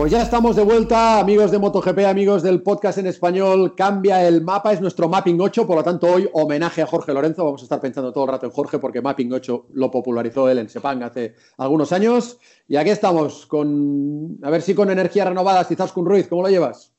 Pues 0.00 0.12
ya 0.12 0.22
estamos 0.22 0.56
de 0.56 0.64
vuelta, 0.64 1.20
amigos 1.20 1.50
de 1.50 1.58
MotoGP, 1.58 2.06
amigos 2.06 2.42
del 2.42 2.62
podcast 2.62 2.96
en 2.96 3.06
español. 3.06 3.74
Cambia 3.74 4.26
el 4.26 4.40
mapa, 4.40 4.72
es 4.72 4.80
nuestro 4.80 5.10
Mapping 5.10 5.38
8, 5.38 5.66
por 5.66 5.76
lo 5.76 5.84
tanto 5.84 6.06
hoy 6.06 6.26
homenaje 6.32 6.80
a 6.80 6.86
Jorge 6.86 7.12
Lorenzo. 7.12 7.44
Vamos 7.44 7.60
a 7.60 7.64
estar 7.64 7.82
pensando 7.82 8.10
todo 8.10 8.24
el 8.24 8.30
rato 8.30 8.46
en 8.46 8.52
Jorge 8.52 8.78
porque 8.78 9.02
Mapping 9.02 9.30
8 9.30 9.66
lo 9.74 9.90
popularizó 9.90 10.48
él 10.48 10.56
en 10.56 10.70
Sepang 10.70 11.02
hace 11.02 11.34
algunos 11.58 11.92
años. 11.92 12.38
Y 12.66 12.76
aquí 12.76 12.88
estamos, 12.88 13.44
con 13.44 14.38
a 14.42 14.48
ver 14.48 14.62
si 14.62 14.74
con 14.74 14.88
energía 14.88 15.26
renovada, 15.26 15.68
quizás 15.68 15.92
con 15.92 16.06
Ruiz, 16.06 16.28
¿cómo 16.28 16.44
lo 16.44 16.48
llevas? 16.48 16.94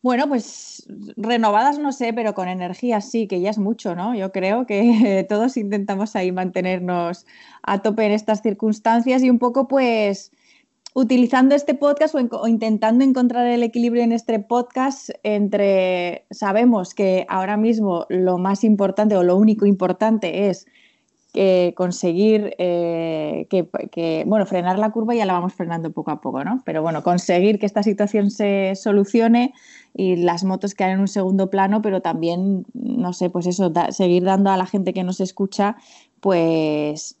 Bueno, 0.00 0.28
pues 0.28 0.86
renovadas 1.16 1.80
no 1.80 1.90
sé, 1.90 2.12
pero 2.12 2.34
con 2.34 2.46
energía 2.46 3.00
sí, 3.00 3.26
que 3.26 3.40
ya 3.40 3.50
es 3.50 3.58
mucho, 3.58 3.96
¿no? 3.96 4.14
Yo 4.14 4.30
creo 4.30 4.64
que 4.64 5.26
todos 5.28 5.56
intentamos 5.56 6.14
ahí 6.14 6.30
mantenernos 6.30 7.26
a 7.64 7.82
tope 7.82 8.06
en 8.06 8.12
estas 8.12 8.42
circunstancias 8.42 9.24
y 9.24 9.30
un 9.30 9.40
poco 9.40 9.66
pues 9.66 10.30
utilizando 10.96 11.54
este 11.54 11.74
podcast 11.74 12.14
o, 12.14 12.48
intentando 12.48 13.04
encontrar 13.04 13.46
el 13.46 13.62
equilibrio 13.62 14.02
en 14.02 14.12
este 14.12 14.38
podcast 14.38 15.10
entre, 15.24 16.24
sabemos 16.30 16.94
que 16.94 17.26
ahora 17.28 17.58
mismo 17.58 18.06
lo 18.08 18.38
más 18.38 18.64
importante 18.64 19.14
o 19.14 19.22
lo 19.22 19.36
único 19.36 19.66
importante 19.66 20.48
es 20.48 20.66
eh, 21.34 21.74
conseguir 21.76 22.54
eh, 22.56 23.46
que, 23.50 24.24
bueno, 24.26 24.46
frenar 24.46 24.78
la 24.78 24.90
curva 24.90 25.14
ya 25.14 25.26
la 25.26 25.34
vamos 25.34 25.52
frenando 25.52 25.92
poco 25.92 26.12
a 26.12 26.22
poco, 26.22 26.42
¿no? 26.44 26.62
Pero 26.64 26.80
bueno, 26.80 27.02
conseguir 27.02 27.58
que 27.58 27.66
esta 27.66 27.82
situación 27.82 28.30
se 28.30 28.72
solucione 28.74 29.52
y 29.92 30.16
las 30.16 30.44
motos 30.44 30.74
quedan 30.74 30.92
en 30.92 31.00
un 31.00 31.08
segundo 31.08 31.50
plano, 31.50 31.82
pero 31.82 32.00
también, 32.00 32.64
no 32.72 33.12
sé, 33.12 33.28
pues 33.28 33.46
eso, 33.46 33.70
seguir 33.90 34.24
dando 34.24 34.50
a 34.50 34.56
la 34.56 34.64
gente 34.64 34.94
que 34.94 35.04
nos 35.04 35.20
escucha, 35.20 35.76
pues 36.20 37.18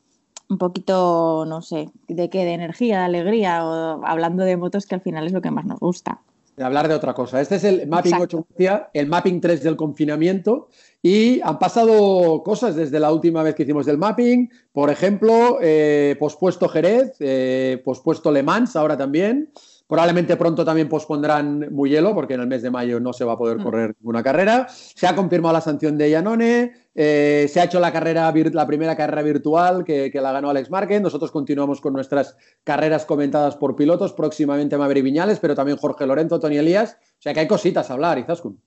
un 0.48 0.58
poquito, 0.58 1.44
no 1.46 1.62
sé, 1.62 1.90
de 2.08 2.30
qué, 2.30 2.44
de 2.44 2.52
energía, 2.52 3.00
de 3.00 3.04
alegría, 3.04 3.64
o 3.64 4.04
hablando 4.04 4.44
de 4.44 4.56
motos 4.56 4.86
que 4.86 4.94
al 4.94 5.00
final 5.00 5.26
es 5.26 5.32
lo 5.32 5.40
que 5.40 5.50
más 5.50 5.64
nos 5.64 5.80
gusta. 5.80 6.20
De 6.56 6.64
hablar 6.64 6.88
de 6.88 6.94
otra 6.94 7.12
cosa. 7.12 7.40
Este 7.40 7.56
es 7.56 7.64
el 7.64 7.86
Mapping 7.86 8.14
8, 8.18 8.46
el 8.94 9.06
Mapping 9.08 9.40
3 9.42 9.62
del 9.62 9.76
confinamiento, 9.76 10.68
y 11.02 11.40
han 11.42 11.58
pasado 11.58 12.42
cosas 12.42 12.76
desde 12.76 12.98
la 12.98 13.12
última 13.12 13.42
vez 13.42 13.54
que 13.54 13.64
hicimos 13.64 13.86
el 13.88 13.98
mapping. 13.98 14.50
Por 14.72 14.90
ejemplo, 14.90 15.58
eh, 15.60 16.16
pospuesto 16.18 16.68
Jerez, 16.68 17.14
eh, 17.20 17.82
pospuesto 17.84 18.32
Le 18.32 18.42
Mans 18.42 18.74
ahora 18.74 18.96
también. 18.96 19.50
Probablemente 19.88 20.36
pronto 20.36 20.64
también 20.64 20.88
pospondrán 20.88 21.72
Muyelo, 21.72 22.12
porque 22.12 22.34
en 22.34 22.40
el 22.40 22.48
mes 22.48 22.62
de 22.62 22.70
mayo 22.70 22.98
no 22.98 23.12
se 23.12 23.24
va 23.24 23.34
a 23.34 23.38
poder 23.38 23.58
mm. 23.58 23.62
correr 23.62 23.94
ninguna 24.00 24.22
carrera. 24.22 24.66
Se 24.68 25.06
ha 25.06 25.14
confirmado 25.14 25.52
la 25.52 25.60
sanción 25.60 25.96
de 25.96 26.10
Yanone. 26.10 26.72
Eh, 26.92 27.46
se 27.48 27.60
ha 27.60 27.64
hecho 27.64 27.78
la, 27.78 27.92
carrera, 27.92 28.32
la 28.34 28.66
primera 28.66 28.96
carrera 28.96 29.22
virtual 29.22 29.84
que, 29.84 30.10
la 30.12 30.32
ganó 30.32 30.50
Alex 30.50 30.70
Márquez. 30.70 31.00
Nosotros 31.00 31.30
continuamos 31.30 31.80
con 31.80 31.92
nuestras 31.92 32.36
carreras 32.64 33.04
comentadas 33.04 33.54
por 33.54 33.76
pilotos. 33.76 34.12
Próximamente 34.12 34.76
Maverick 34.76 35.04
Viñales, 35.04 35.38
pero 35.38 35.54
también 35.54 35.78
Jorge 35.78 36.04
Lorenzo, 36.04 36.40
Tony 36.40 36.56
Elías. 36.56 36.98
O 37.00 37.22
sea 37.22 37.32
que 37.32 37.40
hay 37.40 37.46
cositas 37.46 37.88
a 37.88 37.94
hablar, 37.94 38.18
Izaskun. 38.18 38.60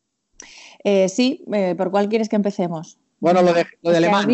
Eh, 0.85 1.09
sí, 1.09 1.43
eh, 1.51 1.75
¿por 1.75 1.91
cuál 1.91 2.07
quieres 2.07 2.29
que 2.29 2.37
empecemos? 2.37 2.97
Bueno, 3.19 3.41
lo 3.41 3.51
de, 3.51 3.65
lo 3.81 3.91
de 3.91 3.99
Le 3.99 4.09
Mans. 4.09 4.25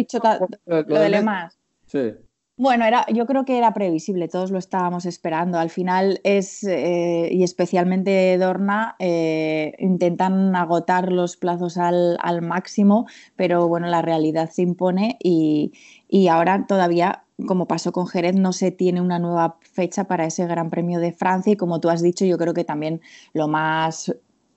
lo, 0.66 1.00
de. 1.00 1.50
Sí. 1.88 2.14
Bueno, 2.58 2.86
era, 2.86 3.06
yo 3.12 3.26
creo 3.26 3.44
que 3.44 3.58
era 3.58 3.74
previsible, 3.74 4.30
todos 4.30 4.50
lo 4.50 4.60
estábamos 4.60 5.06
esperando. 5.06 5.60
Al 5.60 5.70
final 5.70 6.22
es, 6.24 6.64
eh, 6.64 7.28
y 7.30 7.44
especialmente 7.44 8.38
Dorna, 8.38 8.96
eh, 9.00 9.74
intentan 9.78 10.56
agotar 10.56 11.12
los 11.12 11.36
plazos 11.36 11.78
al, 11.78 12.18
máximo, 12.42 13.08
pero 13.36 13.68
bueno, 13.68 13.88
la 13.88 14.02
realidad 14.02 14.50
se 14.52 14.62
impone 14.62 15.18
y, 15.22 15.74
y 16.08 16.30
ahora 16.30 16.66
todavía 16.66 17.24
como 17.48 17.68
pasó 17.68 17.92
con 17.92 18.08
Jerez, 18.08 18.36
no 18.36 18.54
se 18.54 18.72
tiene 18.72 19.02
una 19.02 19.20
nueva 19.20 19.58
fecha 19.62 20.06
para 20.06 20.26
ese 20.26 20.48
Gran 20.48 20.70
Premio 20.70 21.00
de 21.00 21.12
Francia 21.12 21.52
y 21.52 21.58
como 21.58 21.82
tú 21.82 21.90
has 21.90 22.02
dicho, 22.02 22.24
yo 22.24 22.38
creo 22.38 22.54
que 22.54 22.64
también 22.64 23.02
lo 23.34 23.50
más 23.50 24.16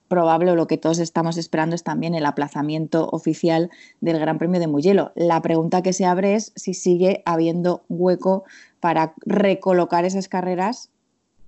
probable 0.08 0.50
o 0.50 0.56
lo 0.56 0.66
que 0.66 0.78
todos 0.78 0.98
estamos 0.98 1.36
esperando 1.36 1.76
es 1.76 1.84
también 1.84 2.14
el 2.14 2.26
aplazamiento 2.26 3.08
oficial 3.10 3.70
del 4.00 4.19
Gran 4.19 4.38
Premio 4.38 4.60
de 4.60 4.66
Mugello. 4.66 5.12
La 5.14 5.41
pregunta 5.42 5.82
que 5.82 5.92
se 5.92 6.06
abre 6.06 6.34
es 6.34 6.52
si 6.56 6.74
sigue 6.74 7.22
habiendo 7.26 7.82
hueco 7.88 8.44
para 8.80 9.14
recolocar 9.24 10.04
esas 10.04 10.28
carreras. 10.28 10.91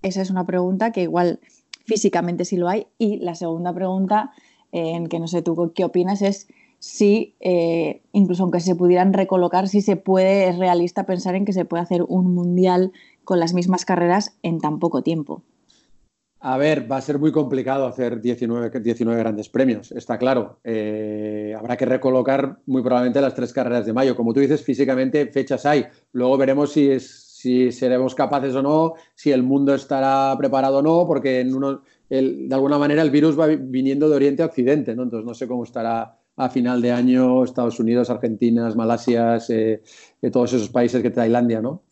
Esa 0.03 0.23
es 0.23 0.31
una 0.31 0.47
pregunta 0.47 0.93
que 0.93 1.03
igual 1.03 1.41
físicamente 1.85 2.45
sí 2.45 2.57
lo 2.57 2.69
hay. 2.69 2.87
Y 2.99 3.17
la 3.19 3.35
segunda 3.35 3.73
pregunta, 3.73 4.33
en 4.73 5.09
que 5.09 5.19
no 5.19 5.27
sé 5.27 5.43
tú 5.43 5.73
qué 5.75 5.85
opinas, 5.85 6.23
es 6.23 6.47
si, 6.79 7.35
eh, 7.41 8.01
incluso 8.13 8.43
aunque 8.43 8.61
se 8.61 8.75
pudieran 8.75 9.13
recolocar, 9.13 9.69
si 9.69 9.83
se 9.83 9.97
puede, 9.97 10.49
es 10.49 10.59
realista 10.59 11.05
pensar 11.05 11.35
en 11.35 11.45
que 11.45 11.53
se 11.53 11.65
puede 11.65 11.83
hacer 11.83 12.03
un 12.09 12.35
mundial 12.35 12.93
con 13.25 13.39
las 13.39 13.53
mismas 13.53 13.85
carreras 13.85 14.35
en 14.43 14.61
tan 14.61 14.79
poco 14.79 15.03
tiempo. 15.03 15.43
A 16.43 16.57
ver, 16.57 16.91
va 16.91 16.97
a 16.97 17.03
ser 17.03 17.19
muy 17.19 17.33
complicado 17.33 17.87
hacer 17.87 18.19
19, 18.19 18.81
19 18.81 19.21
grandes 19.21 19.51
premios, 19.51 19.93
está 19.93 20.17
claro. 20.17 20.59
Eh, 20.65 21.55
habrá 21.57 21.77
que 21.77 21.85
recolocar 21.85 22.61
muy 22.65 22.81
probablemente 22.81 23.21
las 23.21 23.35
tres 23.35 23.53
carreras 23.53 23.85
de 23.85 23.93
mayo. 23.93 24.17
Como 24.17 24.33
tú 24.33 24.41
dices, 24.41 24.63
físicamente 24.63 25.27
fechas 25.27 25.67
hay. 25.67 25.85
Luego 26.13 26.39
veremos 26.39 26.73
si, 26.73 27.71
seremos 27.71 28.15
capaces 28.15 28.55
o 28.55 28.63
no, 28.63 28.95
si 29.15 29.33
el 29.33 29.43
mundo 29.43 29.75
estará 29.75 30.35
preparado 30.39 30.79
o 30.79 30.83
no, 30.83 31.07
porque 31.07 31.45
de 31.45 32.55
alguna 32.55 32.79
manera 32.79 33.03
el 33.03 33.11
virus 33.11 33.39
va 33.39 33.47
viniendo 33.47 34.09
de 34.09 34.17
Oriente 34.17 34.43
a 34.43 34.47
Occidente, 34.47 34.97
¿no? 34.97 35.03
Entonces 35.03 35.27
no 35.27 35.35
sé 35.35 35.47
cómo 35.47 35.65
estará 35.65 36.17
a 36.37 36.49
final 36.49 36.81
de 36.81 36.93
año 36.93 37.45
Estados 37.45 37.79
Unidos, 37.81 38.09
Argentina, 38.09 38.73
Malasia, 38.75 39.37
eh, 39.51 39.83
todos 40.33 40.55
esos 40.55 40.71
países 40.71 41.03
que 41.03 41.11
Tailandia, 41.11 41.61
¿no? 41.61 41.83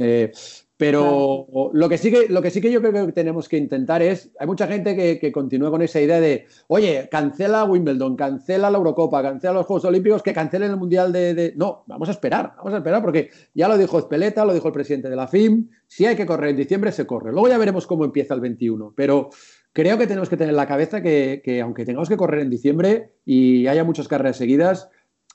Pero 0.79 1.49
lo, 1.73 1.89
que 1.89 1.99
sí 1.99 2.09
que, 2.09 2.29
lo 2.29 2.41
que 2.41 2.53
sí 2.53 2.61
que 2.61 2.71
yo 2.71 2.81
creo 2.81 3.05
que 3.05 3.13
tenemos 3.13 3.49
que 3.49 3.57
intentar 3.57 4.01
es, 4.01 4.31
hay 4.39 4.47
mucha 4.47 4.69
gente 4.69 4.95
que, 4.95 5.19
que 5.19 5.33
continúa 5.33 5.73
con 5.73 5.83
esa 5.83 6.01
idea 6.01 6.21
de, 6.21 6.47
oye, 6.69 7.09
cancela 7.11 7.65
Wimbledon, 7.65 8.15
cancela 8.15 8.71
la 8.71 8.79
Eurocopa, 8.79 9.21
cancela 9.21 9.55
los 9.55 9.67
Juegos 9.67 9.87
Olímpicos, 9.87 10.23
que 10.23 10.33
cancelen 10.33 10.71
el 10.71 10.77
Mundial 10.77 11.13
de, 11.13 11.53
No, 11.57 11.83
vamos 11.89 12.09
a 12.09 12.13
esperar, 12.13 12.55
vamos 12.59 12.75
a 12.75 12.77
esperar, 12.77 13.03
porque 13.03 13.29
ya 13.55 13.67
lo 13.67 13.77
dijo 13.77 13.99
Espeleta, 13.99 14.45
lo 14.45 14.55
dijo 14.55 14.69
el 14.69 14.73
presidente 14.73 15.11
de 15.11 15.17
la 15.17 15.27
FIM, 15.27 15.69
si 15.89 16.07
hay 16.07 16.15
que 16.15 16.27
correr 16.27 16.51
en 16.51 16.57
diciembre, 16.57 16.93
se 16.93 17.09
corre. 17.09 17.33
Luego 17.33 17.49
ya 17.49 17.59
veremos 17.59 17.85
cómo 17.89 18.05
empieza 18.05 18.35
el 18.35 18.41
21, 18.41 18.93
pero 18.95 19.31
creo 19.73 19.99
que 19.99 20.07
tenemos 20.07 20.29
que 20.29 20.37
tener 20.37 20.51
en 20.51 20.57
la 20.57 20.69
cabeza 20.69 21.03
que, 21.03 21.43
que 21.45 21.61
aunque 21.61 21.85
tengamos 21.85 22.09
que 22.09 22.17
correr 22.17 22.41
en 22.41 22.51
diciembre 22.51 23.15
y 23.25 23.67
haya 23.67 23.83
muchas 23.83 24.07
carreras 24.07 24.37
seguidas, 24.37 24.91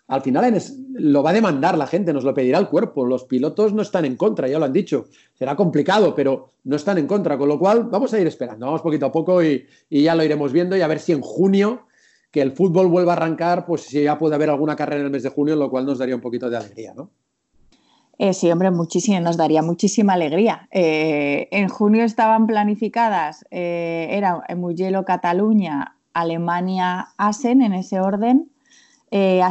al 0.07 0.21
final 0.21 0.61
lo 0.95 1.23
va 1.23 1.29
a 1.29 1.33
demandar 1.33 1.77
la 1.77 1.87
gente, 1.87 2.13
nos 2.13 2.23
lo 2.23 2.33
pedirá 2.33 2.59
el 2.59 2.67
cuerpo. 2.67 3.05
Los 3.05 3.23
pilotos 3.23 3.73
no 3.73 3.81
están 3.81 4.05
en 4.05 4.17
contra, 4.17 4.47
ya 4.47 4.59
lo 4.59 4.65
han 4.65 4.73
dicho. 4.73 5.05
Será 5.33 5.55
complicado, 5.55 6.13
pero 6.13 6.51
no 6.65 6.75
están 6.75 6.97
en 6.97 7.07
contra. 7.07 7.37
Con 7.37 7.47
lo 7.47 7.57
cual, 7.57 7.85
vamos 7.85 8.13
a 8.13 8.19
ir 8.19 8.27
esperando, 8.27 8.65
vamos 8.65 8.81
poquito 8.81 9.05
a 9.05 9.11
poco 9.11 9.41
y, 9.41 9.65
ya 9.89 10.13
lo 10.15 10.23
iremos 10.23 10.51
viendo 10.51 10.75
y 10.75 10.81
a 10.81 10.87
ver 10.87 10.99
si 10.99 11.13
en 11.13 11.21
junio, 11.21 11.87
que 12.31 12.41
el 12.41 12.51
fútbol 12.51 12.87
vuelva 12.87 13.13
a 13.13 13.15
arrancar, 13.15 13.65
pues 13.65 13.83
si 13.83 14.03
ya 14.03 14.17
puede 14.17 14.35
haber 14.35 14.49
alguna 14.49 14.75
carrera 14.75 14.99
en 14.99 15.05
el 15.05 15.11
mes 15.11 15.23
de 15.23 15.29
junio, 15.29 15.55
lo 15.55 15.69
cual 15.69 15.85
nos 15.85 15.99
daría 15.99 16.15
un 16.15 16.21
poquito 16.21 16.49
de 16.49 16.57
alegría, 16.57 16.93
¿no? 16.93 17.09
Eh, 18.19 18.33
sí, 18.33 18.51
hombre, 18.51 18.69
muchísimo, 18.69 19.19
nos 19.19 19.37
daría 19.37 19.63
muchísima 19.63 20.13
alegría. 20.13 20.67
Eh, 20.71 21.47
en 21.51 21.67
junio 21.67 22.03
estaban 22.03 22.45
planificadas, 22.45 23.45
eh, 23.49 24.07
era 24.11 24.43
Mugello, 24.55 25.03
Cataluña, 25.03 25.97
Alemania, 26.13 27.07
Asen, 27.17 27.61
en 27.61 27.73
ese 27.73 27.99
orden, 27.99 28.52
eh, 29.15 29.43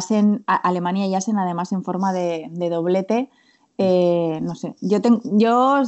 Alemania 0.47 1.07
y 1.07 1.15
Asen 1.15 1.39
además 1.39 1.71
en 1.71 1.85
forma 1.85 2.13
de, 2.13 2.51
doblete. 2.69 3.31
Eh, 3.79 4.41
no 4.43 4.57
sé, 4.57 4.75
yo, 4.81 4.99
yo 5.23 5.83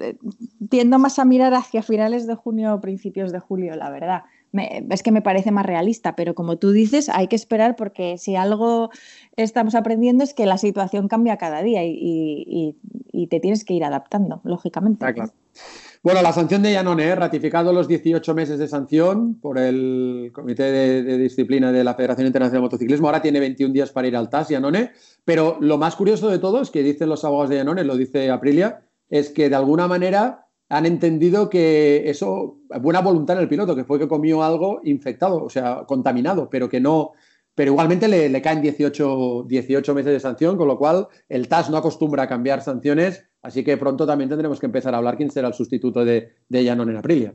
eh, 0.00 0.16
tiendo 0.68 1.00
más 1.00 1.18
a 1.18 1.24
mirar 1.24 1.52
hacia 1.52 1.82
finales 1.82 2.28
de 2.28 2.36
junio 2.36 2.74
o 2.74 2.80
principios 2.80 3.32
de 3.32 3.40
julio, 3.40 3.74
la 3.74 3.90
verdad. 3.90 4.22
es 4.52 5.02
que 5.02 5.10
me 5.10 5.20
parece 5.20 5.50
más 5.50 5.66
realista, 5.66 6.14
pero 6.14 6.36
como 6.36 6.58
tú 6.58 6.70
dices, 6.70 7.08
hay 7.08 7.26
que 7.26 7.34
esperar 7.34 7.74
porque 7.74 8.18
si 8.18 8.36
algo 8.36 8.90
estamos 9.34 9.74
aprendiendo 9.74 10.22
es 10.22 10.32
que 10.32 10.46
la 10.46 10.56
situación 10.56 11.08
cambia 11.08 11.38
cada 11.38 11.60
día 11.60 11.82
y, 11.84 12.76
te 13.28 13.40
tienes 13.40 13.64
que 13.64 13.74
ir 13.74 13.82
adaptando, 13.82 14.40
lógicamente. 14.44 15.04
Ah, 15.04 15.12
claro. 15.12 15.32
Bueno, 16.04 16.20
la 16.20 16.32
sanción 16.32 16.62
de 16.62 16.72
Yanone, 16.72 17.14
ratificado 17.14 17.72
los 17.72 17.86
18 17.86 18.34
meses 18.34 18.58
de 18.58 18.66
sanción 18.66 19.38
por 19.40 19.56
el 19.56 20.32
Comité 20.34 20.64
de, 20.64 21.16
Disciplina 21.16 21.70
de 21.70 21.84
la 21.84 21.94
Federación 21.94 22.26
Internacional 22.26 22.62
de 22.62 22.66
Motociclismo. 22.66 23.06
Ahora 23.06 23.22
tiene 23.22 23.38
21 23.38 23.72
días 23.72 23.92
para 23.92 24.08
ir 24.08 24.16
al 24.16 24.28
TAS, 24.28 24.48
Yanone. 24.48 24.90
Pero 25.24 25.58
lo 25.60 25.78
más 25.78 25.94
curioso 25.94 26.28
de 26.28 26.40
todo 26.40 26.60
es 26.60 26.70
que 26.70 26.82
dicen 26.82 27.08
los 27.08 27.24
abogados 27.24 27.50
de 27.50 27.58
Yanone, 27.58 27.84
lo 27.84 27.96
dice 27.96 28.30
Aprilia, 28.30 28.82
es 29.08 29.30
que 29.30 29.48
de 29.48 29.54
alguna 29.54 29.86
manera 29.86 30.48
han 30.68 30.86
entendido 30.86 31.48
que 31.48 32.10
eso, 32.10 32.58
buena 32.80 33.00
voluntad 33.00 33.36
en 33.36 33.42
el 33.42 33.48
piloto, 33.48 33.76
que 33.76 33.84
fue 33.84 34.00
que 34.00 34.08
comió 34.08 34.42
algo 34.42 34.80
infectado, 34.82 35.44
o 35.44 35.50
sea, 35.50 35.84
contaminado, 35.86 36.50
pero 36.50 36.68
que 36.68 36.80
no, 36.80 37.12
pero 37.54 37.70
igualmente 37.70 38.08
le, 38.08 38.42
caen 38.42 38.60
18, 38.60 39.44
18, 39.46 39.94
meses 39.94 40.12
de 40.12 40.18
sanción, 40.18 40.56
con 40.56 40.66
lo 40.66 40.78
cual 40.78 41.06
el 41.28 41.46
TAS 41.46 41.70
no 41.70 41.76
acostumbra 41.76 42.24
a 42.24 42.28
cambiar 42.28 42.60
sanciones 42.60 43.28
Así 43.42 43.64
que 43.64 43.76
pronto 43.76 44.06
también 44.06 44.30
tendremos 44.30 44.60
que 44.60 44.66
empezar 44.66 44.94
a 44.94 44.98
hablar 44.98 45.16
quién 45.16 45.30
será 45.30 45.48
el 45.48 45.54
sustituto 45.54 46.04
de, 46.04 46.30
de 46.48 46.68
en 46.68 46.96
Aprilia. 46.96 47.34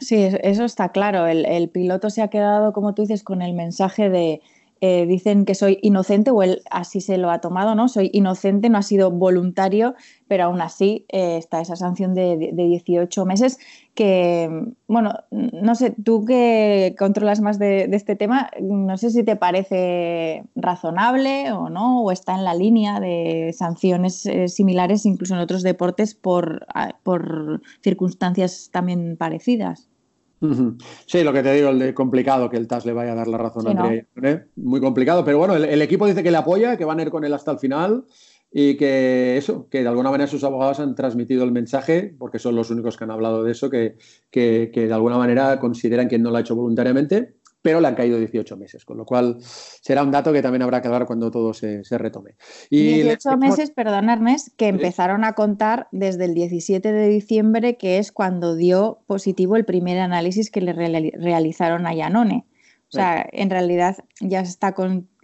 Sí, 0.00 0.16
eso 0.42 0.64
está 0.64 0.90
claro. 0.90 1.26
el, 1.26 1.68
piloto 1.68 2.10
se 2.10 2.22
ha 2.22 2.28
quedado, 2.28 2.72
como 2.72 2.94
tú 2.94 3.02
dices, 3.02 3.22
con 3.22 3.42
el 3.42 3.52
mensaje 3.52 4.08
de 4.08 4.40
eh, 4.84 5.06
dicen 5.06 5.44
que 5.44 5.54
soy 5.54 5.78
inocente 5.80 6.32
o 6.32 6.42
él 6.42 6.62
así 6.68 7.00
se 7.00 7.16
lo 7.16 7.30
ha 7.30 7.40
tomado, 7.40 7.76
¿no? 7.76 7.86
Soy 7.86 8.10
inocente, 8.12 8.68
no 8.68 8.78
ha 8.78 8.82
sido 8.82 9.12
voluntario, 9.12 9.94
pero 10.26 10.42
aún 10.42 10.60
así 10.60 11.06
eh, 11.08 11.36
está 11.36 11.60
esa 11.60 11.76
sanción 11.76 12.14
de, 12.14 12.50
18 12.52 13.24
meses 13.24 13.60
que, 13.94 14.50
bueno, 14.88 15.12
no 15.30 15.76
sé, 15.76 15.94
tú 16.02 16.24
que 16.24 16.96
controlas 16.98 17.40
más 17.40 17.60
de, 17.60 17.84
este 17.92 18.16
tema, 18.16 18.50
no 18.60 18.96
sé 18.96 19.10
si 19.10 19.22
te 19.22 19.36
parece 19.36 20.42
razonable 20.56 21.52
o 21.52 21.70
no, 21.70 22.02
o 22.02 22.10
está 22.10 22.34
en 22.34 22.42
la 22.42 22.54
línea 22.54 22.98
de 22.98 23.54
sanciones 23.56 24.26
eh, 24.26 24.48
similares 24.48 25.06
incluso 25.06 25.34
en 25.34 25.40
otros 25.42 25.62
deportes 25.62 26.16
por, 26.16 26.66
por 27.04 27.62
circunstancias 27.82 28.68
también 28.72 29.16
parecidas. 29.16 29.91
Sí, 31.06 31.22
lo 31.22 31.32
que 31.32 31.42
te 31.42 31.52
digo, 31.52 31.70
el 31.70 31.78
de 31.78 31.94
complicado 31.94 32.50
que 32.50 32.56
el 32.56 32.66
TAS 32.66 32.84
le 32.84 32.92
vaya 32.92 33.12
a 33.12 33.14
dar 33.14 33.28
la 33.28 33.38
razón 33.38 33.66
a 33.68 33.70
Andrea. 33.70 34.46
Muy 34.56 34.80
complicado, 34.80 35.24
pero 35.24 35.38
bueno, 35.38 35.54
el, 35.54 35.82
equipo 35.82 36.06
dice 36.06 36.22
que 36.22 36.30
le 36.30 36.36
apoya, 36.36 36.76
que 36.76 36.84
van 36.84 36.98
a 36.98 37.02
ir 37.02 37.10
con 37.10 37.24
él 37.24 37.32
hasta 37.32 37.52
el 37.52 37.58
final 37.58 38.04
y 38.50 38.76
que 38.76 39.36
eso, 39.36 39.68
que 39.70 39.82
de 39.82 39.88
alguna 39.88 40.10
manera 40.10 40.28
sus 40.28 40.44
abogados 40.44 40.80
han 40.80 40.94
transmitido 40.94 41.44
el 41.44 41.52
mensaje, 41.52 42.14
porque 42.18 42.38
son 42.38 42.56
los 42.56 42.70
únicos 42.70 42.96
que 42.96 43.04
han 43.04 43.10
hablado 43.10 43.44
de 43.44 43.52
eso, 43.52 43.70
que, 43.70 43.96
que 44.30 44.70
de 44.74 44.92
alguna 44.92 45.16
manera 45.16 45.58
consideran 45.58 46.08
que 46.08 46.18
no 46.18 46.30
lo 46.30 46.36
ha 46.36 46.40
hecho 46.40 46.56
voluntariamente 46.56 47.34
pero 47.62 47.80
le 47.80 47.88
han 47.88 47.94
caído 47.94 48.18
18 48.18 48.56
meses, 48.56 48.84
con 48.84 48.96
lo 48.98 49.06
cual 49.06 49.38
será 49.40 50.02
un 50.02 50.10
dato 50.10 50.32
que 50.32 50.42
también 50.42 50.62
habrá 50.62 50.82
que 50.82 50.88
hablar 50.88 51.06
cuando 51.06 51.30
todo 51.30 51.54
se, 51.54 51.82
retome. 51.90 52.34
Y 52.68 53.02
18 53.02 53.36
meses, 53.38 53.70
perdón 53.70 54.10
Ernest, 54.10 54.48
que 54.56 54.66
empezaron 54.68 55.24
a 55.24 55.34
contar 55.34 55.88
desde 55.92 56.24
el 56.24 56.34
17 56.34 56.92
de 56.92 57.08
diciembre, 57.08 57.76
que 57.76 57.98
es 57.98 58.12
cuando 58.12 58.56
dio 58.56 59.02
positivo 59.06 59.56
el 59.56 59.64
primer 59.64 59.98
análisis 59.98 60.50
que 60.50 60.60
le 60.60 60.72
realizaron 60.72 61.86
a 61.86 61.94
Yanone. 61.94 62.46
O 62.88 62.94
sea, 62.94 63.26
en 63.32 63.48
realidad 63.48 63.96
ya 64.20 64.44
se 64.44 64.50
está 64.50 64.74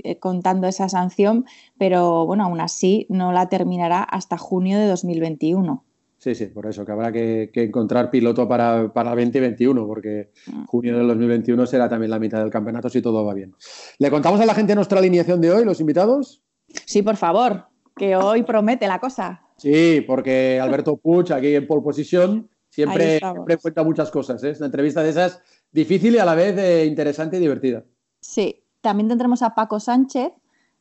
eh, 0.03 0.19
contando 0.19 0.69
esa 0.69 0.89
sanción, 0.89 1.45
pero 1.77 2.25
bueno, 2.25 2.45
aún 2.45 2.63
así 2.63 3.07
no 3.11 3.31
la 3.31 3.51
terminará 3.51 4.03
hasta 4.03 4.39
junio 4.39 4.79
de 4.79 4.87
2021. 4.87 5.85
Sí, 6.19 6.35
sí, 6.35 6.47
por 6.47 6.67
eso, 6.67 6.85
que 6.85 6.93
habrá 6.93 7.13
que, 7.13 7.51
encontrar 7.55 8.11
piloto 8.11 8.49
para, 8.49 8.93
para 8.93 9.11
2021, 9.11 9.87
porque 9.87 10.33
mm. 10.47 10.65
junio 10.65 10.99
del 10.99 11.07
2021 11.07 11.67
será 11.67 11.89
también 11.89 12.11
la 12.11 12.19
mitad 12.19 12.41
del 12.41 12.51
campeonato 12.51 12.89
si 12.89 13.01
todo 13.01 13.25
va 13.25 13.35
bien. 13.35 13.55
¿Le 13.99 14.11
contamos 14.11 14.41
a 14.41 14.47
la 14.47 14.55
gente 14.55 14.75
nuestra 14.75 14.99
alineación 14.99 15.41
de 15.41 15.53
hoy, 15.53 15.65
los 15.65 15.81
invitados? 15.81 16.43
Sí, 16.87 17.03
por 17.03 17.17
favor, 17.17 17.67
que 17.97 18.17
hoy 18.17 18.43
promete 18.43 18.89
la 18.89 18.99
cosa. 18.99 19.43
Sí, 19.57 20.03
porque 20.07 20.61
Alberto 20.61 20.97
Puch, 20.97 21.31
aquí 21.31 21.55
en 21.55 21.67
pole 21.67 21.83
position, 21.83 22.49
siempre, 22.69 23.21
cuenta 23.61 23.85
muchas 23.85 24.11
cosas. 24.11 24.43
¿eh? 24.43 24.51
Es 24.51 24.59
una 24.59 24.67
entrevista 24.67 25.03
de 25.03 25.11
esas 25.11 25.41
difícil 25.71 26.15
y 26.15 26.19
a 26.19 26.25
la 26.25 26.35
vez 26.35 26.57
eh, 26.59 26.85
interesante 26.87 27.37
y 27.37 27.41
divertida. 27.41 27.85
Sí, 28.21 28.65
también 28.81 29.09
tendremos 29.09 29.43
a 29.43 29.55
Paco 29.55 29.81
Sánchez, 29.81 30.33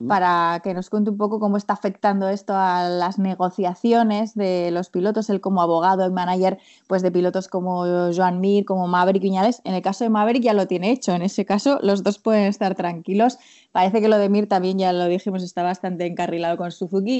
para 0.05 0.59
que 0.63 0.75
nos 0.75 0.91
cuente 0.91 1.09
un 1.09 1.17
poco 1.17 1.39
cómo 1.39 1.57
está 1.57 1.73
afectando 1.73 2.29
esto 2.29 2.53
a 2.55 2.87
las 2.87 3.17
negociaciones 3.17 4.35
de 4.35 4.69
los 4.71 4.89
pilotos, 4.89 5.29
él 5.31 5.41
como 5.41 5.61
abogado 5.61 6.05
y 6.05 6.11
manager 6.11 6.59
pues 6.85 7.01
de 7.01 7.11
pilotos 7.11 7.47
como 7.47 7.83
Joan 8.15 8.39
Mir, 8.39 8.63
como 8.65 8.87
Maverick 8.87 9.23
Viñales. 9.23 9.61
En 9.63 9.73
el 9.73 9.81
caso 9.81 10.03
de 10.03 10.11
Maverick 10.11 10.43
ya 10.43 10.53
lo 10.53 10.67
tiene 10.67 10.91
hecho, 10.91 11.13
en 11.13 11.23
ese 11.23 11.45
caso 11.45 11.79
los 11.81 12.03
dos 12.03 12.19
pueden 12.19 12.45
estar 12.45 12.75
tranquilos. 12.75 13.39
Parece 13.71 13.99
que 13.99 14.07
lo 14.07 14.17
de 14.17 14.29
Mir 14.29 14.47
también, 14.47 14.77
ya 14.77 14.93
lo 14.93 15.05
dijimos, 15.07 15.41
está 15.41 15.63
bastante 15.63 16.05
encarrilado 16.05 16.57
con 16.57 16.71
Suzuki 16.71 17.19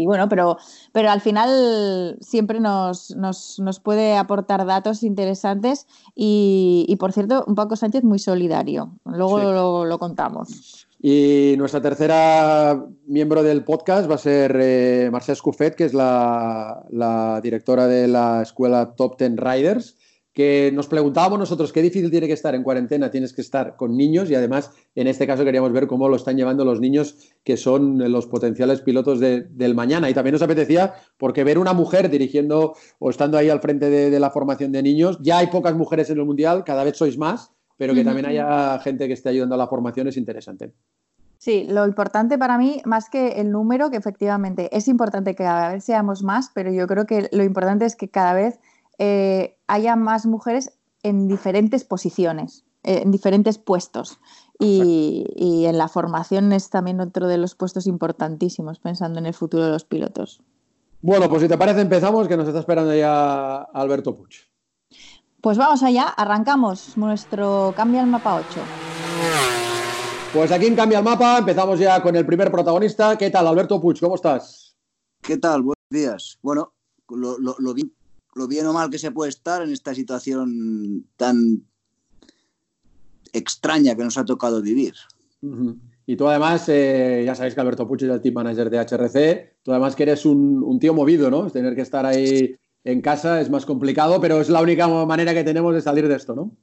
y, 0.00 0.06
bueno, 0.06 0.28
pero, 0.28 0.58
pero 0.92 1.10
al 1.10 1.20
final 1.20 2.18
siempre 2.20 2.60
nos, 2.60 3.14
nos, 3.16 3.58
nos 3.58 3.80
puede 3.80 4.16
aportar 4.16 4.64
datos 4.64 5.02
interesantes 5.02 5.86
y, 6.14 6.86
y, 6.88 6.96
por 6.96 7.12
cierto, 7.12 7.44
un 7.46 7.54
Paco 7.54 7.76
Sánchez 7.76 8.04
muy 8.04 8.18
solidario. 8.18 8.92
Luego 9.04 9.38
lo, 9.38 9.84
lo 9.84 9.98
contamos. 9.98 10.88
Y 11.04 11.56
nuestra 11.58 11.82
tercera 11.82 12.86
miembro 13.08 13.42
del 13.42 13.64
podcast 13.64 14.08
va 14.08 14.14
a 14.14 14.18
ser 14.18 14.56
eh, 14.62 15.08
Marcel 15.10 15.36
que 15.76 15.84
es 15.84 15.94
la, 15.94 17.40
directora 17.42 17.88
de 17.88 18.06
la 18.06 18.40
escuela 18.42 18.94
Top 18.94 19.16
Ten 19.16 19.36
Riders, 19.36 19.96
que 20.32 20.70
nos 20.72 20.86
preguntábamos 20.86 21.40
nosotros 21.40 21.72
qué 21.72 21.82
difícil 21.82 22.12
tiene 22.12 22.28
que 22.28 22.34
estar 22.34 22.54
en 22.54 22.62
cuarentena, 22.62 23.10
tienes 23.10 23.32
que 23.32 23.42
estar 23.42 23.74
con 23.74 23.96
niños 23.96 24.30
y 24.30 24.36
además 24.36 24.70
en 24.94 25.08
este 25.08 25.26
caso 25.26 25.44
queríamos 25.44 25.72
ver 25.72 25.88
cómo 25.88 26.08
lo 26.08 26.14
están 26.14 26.36
llevando 26.36 26.64
los 26.64 26.78
niños 26.78 27.16
que 27.42 27.56
son 27.56 27.98
los 28.12 28.28
potenciales 28.28 28.80
pilotos 28.80 29.18
del 29.18 29.74
mañana. 29.74 30.08
Y 30.08 30.14
también 30.14 30.34
nos 30.34 30.42
apetecía 30.42 30.94
porque 31.18 31.42
ver 31.42 31.58
una 31.58 31.72
mujer 31.72 32.10
dirigiendo 32.10 32.76
o 33.00 33.10
estando 33.10 33.38
ahí 33.38 33.50
al 33.50 33.60
frente 33.60 33.90
de 33.90 34.20
la 34.20 34.30
formación 34.30 34.70
de 34.70 34.84
niños, 34.84 35.18
ya 35.20 35.38
hay 35.38 35.48
pocas 35.48 35.74
mujeres 35.74 36.10
en 36.10 36.18
el 36.18 36.26
Mundial, 36.26 36.62
cada 36.62 36.84
vez 36.84 36.96
sois 36.96 37.18
más 37.18 37.50
pero 37.82 37.94
que 37.94 38.04
también 38.04 38.26
haya 38.26 38.78
gente 38.78 39.08
que 39.08 39.14
esté 39.14 39.30
ayudando 39.30 39.56
a 39.56 39.58
la 39.58 39.66
formación 39.66 40.06
es 40.06 40.16
interesante. 40.16 40.72
Sí, 41.38 41.66
lo 41.68 41.84
importante 41.84 42.38
para 42.38 42.56
mí, 42.56 42.80
más 42.84 43.10
que 43.10 43.40
el 43.40 43.50
número, 43.50 43.90
que 43.90 43.96
efectivamente 43.96 44.68
es 44.70 44.86
importante 44.86 45.34
que 45.34 45.42
cada 45.42 45.72
vez 45.72 45.82
seamos 45.82 46.22
más, 46.22 46.52
pero 46.54 46.70
yo 46.70 46.86
creo 46.86 47.06
que 47.06 47.28
lo 47.32 47.42
importante 47.42 47.84
es 47.84 47.96
que 47.96 48.08
cada 48.08 48.34
vez 48.34 48.60
eh, 48.98 49.56
haya 49.66 49.96
más 49.96 50.26
mujeres 50.26 50.78
en 51.02 51.26
diferentes 51.26 51.82
posiciones, 51.82 52.64
eh, 52.84 53.00
en 53.02 53.10
diferentes 53.10 53.58
puestos. 53.58 54.20
Y, 54.60 55.26
y, 55.34 55.66
en 55.66 55.76
la 55.76 55.88
formación 55.88 56.52
es 56.52 56.70
también 56.70 57.00
otro 57.00 57.26
de 57.26 57.36
los 57.36 57.56
puestos 57.56 57.88
importantísimos, 57.88 58.78
pensando 58.78 59.18
en 59.18 59.26
el 59.26 59.34
futuro 59.34 59.64
de 59.64 59.72
los 59.72 59.82
pilotos. 59.84 60.40
Bueno, 61.00 61.28
pues 61.28 61.42
si 61.42 61.48
te 61.48 61.58
parece, 61.58 61.80
empezamos, 61.80 62.28
que 62.28 62.36
nos 62.36 62.46
está 62.46 62.60
esperando 62.60 62.94
ya 62.94 63.56
Alberto 63.56 64.14
Puch. 64.14 64.51
Pues 65.42 65.58
vamos 65.58 65.82
allá, 65.82 66.04
arrancamos 66.04 66.96
nuestro 66.96 67.74
Cambia 67.76 68.00
el 68.00 68.06
Mapa 68.06 68.36
8. 68.36 68.46
Pues 70.32 70.52
aquí 70.52 70.66
en 70.66 70.76
Cambia 70.76 70.98
el 70.98 71.04
Mapa 71.04 71.38
empezamos 71.38 71.80
ya 71.80 72.00
con 72.00 72.14
el 72.14 72.24
primer 72.24 72.48
protagonista. 72.52 73.18
¿Qué 73.18 73.28
tal, 73.28 73.48
Alberto 73.48 73.80
Puig? 73.80 73.98
¿Cómo 73.98 74.14
estás? 74.14 74.76
¿Qué 75.20 75.38
tal? 75.38 75.62
Buenos 75.62 75.82
días. 75.90 76.38
Bueno, 76.42 76.74
lo, 77.08 77.74
bien, 77.74 78.66
o 78.66 78.72
mal 78.72 78.88
que 78.88 79.00
se 79.00 79.10
puede 79.10 79.30
estar 79.30 79.62
en 79.62 79.72
esta 79.72 79.96
situación 79.96 81.06
tan 81.16 81.64
extraña 83.32 83.96
que 83.96 84.04
nos 84.04 84.18
ha 84.18 84.24
tocado 84.24 84.62
vivir. 84.62 84.94
Y 86.06 86.14
tú 86.14 86.28
además, 86.28 86.68
eh, 86.68 87.24
ya 87.26 87.34
sabéis 87.34 87.56
que 87.56 87.60
Alberto 87.60 87.88
Puig 87.88 88.04
es 88.04 88.10
el 88.10 88.20
team 88.20 88.34
manager 88.34 88.70
de 88.70 88.78
HRC, 88.78 89.56
tú 89.64 89.72
además 89.72 89.96
que 89.96 90.04
eres 90.04 90.24
un, 90.24 90.62
un 90.62 90.78
tío 90.78 90.94
movido, 90.94 91.32
¿no? 91.32 91.50
Tener 91.50 91.74
que 91.74 91.82
estar 91.82 92.06
ahí 92.06 92.54
en 92.84 93.00
casa 93.00 93.40
es 93.40 93.50
más 93.50 93.66
complicado, 93.66 94.20
pero 94.20 94.40
es 94.40 94.48
la 94.48 94.62
única 94.62 94.88
manera 94.88 95.34
que 95.34 95.44
tenemos 95.44 95.74
de 95.74 95.82
salir 95.82 96.08
de 96.08 96.16
esto, 96.16 96.34
¿no? 96.34 96.56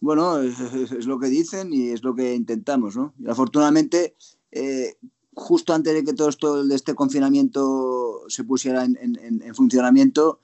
Bueno, 0.00 0.40
es, 0.40 1.06
lo 1.06 1.18
que 1.18 1.28
dicen 1.28 1.72
y 1.72 1.88
es 1.88 2.02
lo 2.02 2.14
que 2.14 2.34
intentamos, 2.34 2.96
¿no? 2.96 3.14
Y 3.18 3.28
afortunadamente, 3.28 4.16
eh, 4.50 4.96
justo 5.34 5.72
antes 5.72 5.94
de 5.94 6.04
que 6.04 6.12
todo 6.12 6.28
esto 6.28 6.64
de 6.64 6.74
este 6.74 6.94
confinamiento 6.94 8.24
se 8.28 8.44
pusiera 8.44 8.84
en, 8.84 9.54
funcionamiento, 9.54 10.40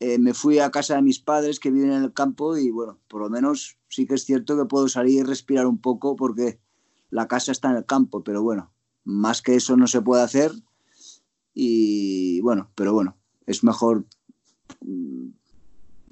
eh, 0.00 0.18
me 0.18 0.34
fui 0.34 0.58
a 0.58 0.70
casa 0.70 0.96
de 0.96 1.02
mis 1.02 1.20
padres 1.20 1.60
que 1.60 1.70
viven 1.70 1.92
en 1.92 2.02
el 2.02 2.12
campo 2.12 2.56
y 2.58 2.70
bueno, 2.70 2.98
por 3.08 3.22
lo 3.22 3.30
menos 3.30 3.78
sí 3.88 4.04
que 4.04 4.16
es 4.16 4.24
cierto 4.24 4.56
que 4.56 4.66
puedo 4.66 4.88
salir 4.88 5.20
y 5.20 5.22
respirar 5.22 5.66
un 5.66 5.78
poco 5.78 6.16
porque 6.16 6.60
la 7.08 7.28
casa 7.28 7.52
está 7.52 7.70
en 7.70 7.76
el 7.76 7.86
campo, 7.86 8.22
pero 8.22 8.42
bueno, 8.42 8.72
más 9.04 9.42
que 9.42 9.54
eso 9.54 9.76
no 9.76 9.86
se 9.86 10.02
puede 10.02 10.22
hacer 10.22 10.52
y 11.54 12.40
bueno, 12.40 12.70
pero 12.74 12.92
bueno, 12.92 13.16
es 13.46 13.64
mejor 13.64 14.04
mm, 14.80 15.28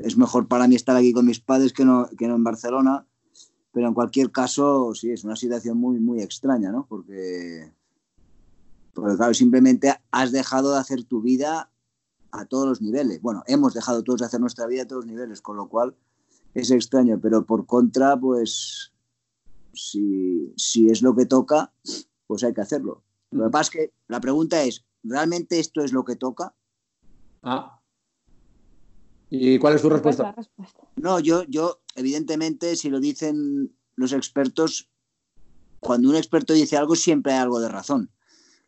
es 0.01 0.17
mejor 0.17 0.49
para 0.49 0.67
mí 0.67 0.75
estar 0.75 0.97
aquí 0.97 1.13
con 1.13 1.27
mis 1.27 1.41
padres 1.41 1.73
que 1.73 1.85
no, 1.85 2.09
que 2.19 2.27
no 2.27 2.35
en 2.37 2.45
Barcelona, 2.45 3.07
pero 3.73 3.87
en 3.87 3.95
cualquier 3.95 4.33
caso 4.33 4.95
sí, 4.95 5.11
es 5.11 5.25
una 5.25 5.37
situación 5.37 5.79
muy, 5.79 6.01
muy 6.01 6.23
extraña, 6.23 6.73
¿no? 6.73 6.87
Porque, 6.89 7.73
porque 8.95 9.17
claro, 9.17 9.35
simplemente 9.35 9.95
has 10.11 10.33
dejado 10.33 10.73
de 10.73 10.79
hacer 10.79 11.05
tu 11.05 11.21
vida 11.21 11.71
a 12.33 12.47
todos 12.47 12.67
los 12.67 12.81
niveles. 12.81 13.21
Bueno, 13.21 13.43
hemos 13.47 13.75
dejado 13.75 14.03
todos 14.03 14.21
de 14.21 14.27
hacer 14.27 14.41
nuestra 14.41 14.67
vida 14.67 14.83
a 14.83 14.87
todos 14.87 15.05
los 15.05 15.13
niveles, 15.13 15.43
con 15.43 15.57
lo 15.57 15.69
cual 15.69 15.95
es 16.55 16.71
extraño, 16.71 17.21
pero 17.21 17.45
por 17.45 17.67
contra, 17.67 18.19
pues 18.19 18.93
si, 19.75 20.53
si 20.57 20.89
es 20.89 21.03
lo 21.03 21.15
que 21.15 21.27
toca, 21.27 21.73
pues 22.27 22.43
hay 22.43 22.55
que 22.55 22.63
hacerlo. 22.63 23.03
Lo 23.31 23.45
que 23.45 23.51
pasa 23.51 23.63
es 23.63 23.71
que 23.71 23.93
la 24.09 24.21
pregunta 24.21 24.63
es, 24.63 24.87
¿realmente 25.03 25.61
esto 25.61 25.83
es 25.83 25.93
lo 25.93 26.05
que 26.05 26.17
toca? 26.17 26.55
Ah. 27.43 27.81
¿Y 29.31 29.59
cuál 29.59 29.77
es 29.77 29.83
tu 29.83 29.89
respuesta? 29.89 30.35
No, 30.97 31.21
yo, 31.21 31.45
yo, 31.45 31.81
evidentemente, 31.95 32.77
si 32.77 32.91
lo 32.91 32.99
dicen 32.99 33.77
los 33.95 34.13
expertos, 34.13 34.91
cuando 35.79 36.11
un 36.11 36.17
experto 36.17 36.53
dice 36.53 36.77
algo, 36.77 36.97
siempre 36.97 37.33
hay 37.33 37.39
algo 37.39 37.61
de 37.61 37.69
razón. 37.69 38.11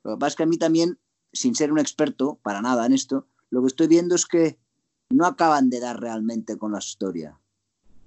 Lo 0.05 0.13
que 0.13 0.21
pasa 0.21 0.29
es 0.29 0.37
que 0.37 0.43
a 0.45 0.47
mí 0.47 0.57
también, 0.59 0.99
sin 1.33 1.55
ser 1.57 1.73
un 1.73 1.81
experto, 1.81 2.39
para 2.43 2.63
nada 2.63 2.87
en 2.87 2.93
esto, 2.93 3.27
lo 3.51 3.61
que 3.61 3.67
estoy 3.67 3.89
viendo 3.89 4.15
es 4.15 4.25
que 4.25 4.59
no 5.11 5.27
acaban 5.27 5.69
de 5.69 5.81
dar 5.81 6.01
realmente 6.01 6.57
con 6.57 6.73
la 6.73 6.79
historia. 6.79 7.39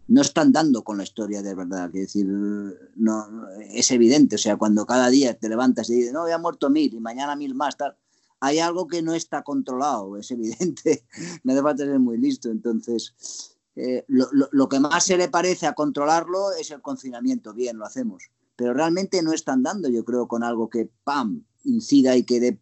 No 0.07 0.21
están 0.21 0.51
dando 0.51 0.83
con 0.83 0.97
la 0.97 1.03
historia 1.03 1.41
de 1.41 1.55
verdad. 1.55 1.87
Es 1.87 2.13
decir, 2.13 2.25
no, 2.27 3.47
es 3.59 3.91
evidente. 3.91 4.35
O 4.35 4.39
sea, 4.39 4.55
cuando 4.55 4.85
cada 4.85 5.09
día 5.09 5.37
te 5.37 5.49
levantas 5.49 5.89
y 5.89 5.95
dices, 5.95 6.13
no, 6.13 6.27
ya 6.27 6.35
ha 6.35 6.39
muerto 6.39 6.69
mil 6.69 6.93
y 6.93 6.99
mañana 6.99 7.35
mil 7.35 7.53
más, 7.53 7.75
tal 7.75 7.97
hay 8.39 8.59
algo 8.59 8.87
que 8.87 9.01
no 9.01 9.13
está 9.13 9.43
controlado, 9.43 10.17
es 10.17 10.29
evidente, 10.31 11.05
no 11.43 11.53
hace 11.53 11.61
falta 11.61 11.85
ser 11.85 11.99
muy 11.99 12.17
listo. 12.17 12.49
Entonces, 12.49 13.57
eh, 13.75 14.05
lo, 14.07 14.69
que 14.69 14.79
más 14.79 15.05
se 15.05 15.17
le 15.17 15.29
parece 15.29 15.67
a 15.67 15.73
controlarlo 15.73 16.51
es 16.53 16.71
el 16.71 16.81
confinamiento. 16.81 17.53
Bien, 17.53 17.77
lo 17.77 17.85
hacemos. 17.85 18.29
Pero 18.55 18.73
realmente 18.73 19.21
no 19.21 19.33
están 19.33 19.63
dando, 19.63 19.89
yo 19.89 20.05
creo, 20.05 20.27
con 20.27 20.43
algo 20.43 20.69
que, 20.69 20.89
¡pam!, 21.03 21.43
incida 21.63 22.15
y 22.15 22.23
quede 22.23 22.59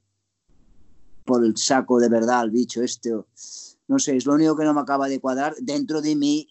por 1.23 1.45
el 1.45 1.55
saco 1.55 1.99
de 1.99 2.09
verdad 2.09 2.39
al 2.39 2.51
bicho 2.51 2.81
este. 2.81 3.11
No 3.87 3.99
sé, 3.99 4.15
es 4.15 4.25
lo 4.25 4.33
único 4.33 4.55
que 4.55 4.63
no 4.63 4.73
me 4.73 4.81
acaba 4.81 5.07
de 5.07 5.19
cuadrar 5.19 5.55
dentro 5.59 6.01
de 6.01 6.15
mi 6.15 6.47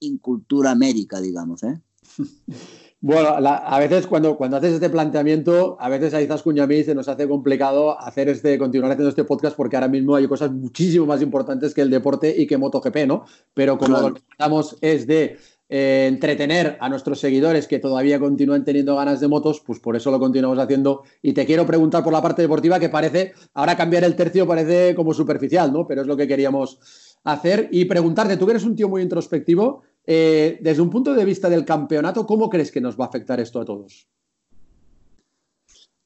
incultura 0.00 0.74
médica, 0.74 1.20
digamos. 1.20 1.62
¿eh? 1.62 1.80
Bueno, 3.06 3.36
a 3.36 3.78
veces 3.80 4.06
cuando, 4.06 4.34
cuando 4.34 4.56
haces 4.56 4.72
este 4.72 4.88
planteamiento, 4.88 5.76
a 5.78 5.90
veces 5.90 6.14
ahí 6.14 6.22
estás 6.22 6.42
mí 6.46 6.84
se 6.84 6.94
nos 6.94 7.06
hace 7.06 7.28
complicado 7.28 8.00
hacer 8.00 8.30
este, 8.30 8.56
continuar 8.56 8.92
haciendo 8.92 9.10
este 9.10 9.24
podcast 9.24 9.54
porque 9.54 9.76
ahora 9.76 9.88
mismo 9.88 10.16
hay 10.16 10.26
cosas 10.26 10.50
muchísimo 10.50 11.04
más 11.04 11.20
importantes 11.20 11.74
que 11.74 11.82
el 11.82 11.90
deporte 11.90 12.34
y 12.34 12.46
que 12.46 12.56
MotoGP, 12.56 13.06
¿no? 13.06 13.26
Pero 13.52 13.76
como 13.76 14.00
lo 14.00 14.14
que 14.14 14.22
estamos 14.30 14.78
es 14.80 15.06
de 15.06 15.36
eh, 15.68 16.06
entretener 16.08 16.78
a 16.80 16.88
nuestros 16.88 17.20
seguidores 17.20 17.68
que 17.68 17.78
todavía 17.78 18.18
continúan 18.18 18.64
teniendo 18.64 18.96
ganas 18.96 19.20
de 19.20 19.28
motos, 19.28 19.60
pues 19.60 19.80
por 19.80 19.96
eso 19.96 20.10
lo 20.10 20.18
continuamos 20.18 20.58
haciendo. 20.58 21.02
Y 21.20 21.34
te 21.34 21.44
quiero 21.44 21.66
preguntar 21.66 22.02
por 22.02 22.12
la 22.14 22.22
parte 22.22 22.40
deportiva 22.40 22.80
que 22.80 22.88
parece, 22.88 23.34
ahora 23.52 23.76
cambiar 23.76 24.04
el 24.04 24.16
tercio 24.16 24.46
parece 24.46 24.94
como 24.94 25.12
superficial, 25.12 25.70
¿no? 25.70 25.86
Pero 25.86 26.00
es 26.00 26.06
lo 26.06 26.16
que 26.16 26.26
queríamos 26.26 26.78
hacer 27.24 27.68
y 27.70 27.84
preguntarte, 27.84 28.38
tú 28.38 28.46
que 28.46 28.52
eres 28.52 28.64
un 28.64 28.76
tío 28.76 28.88
muy 28.88 29.02
introspectivo, 29.02 29.82
eh, 30.06 30.58
desde 30.60 30.82
un 30.82 30.90
punto 30.90 31.14
de 31.14 31.24
vista 31.24 31.48
del 31.48 31.64
campeonato, 31.64 32.26
¿cómo 32.26 32.50
crees 32.50 32.70
que 32.70 32.80
nos 32.80 32.98
va 32.98 33.06
a 33.06 33.08
afectar 33.08 33.40
esto 33.40 33.60
a 33.60 33.64
todos? 33.64 34.06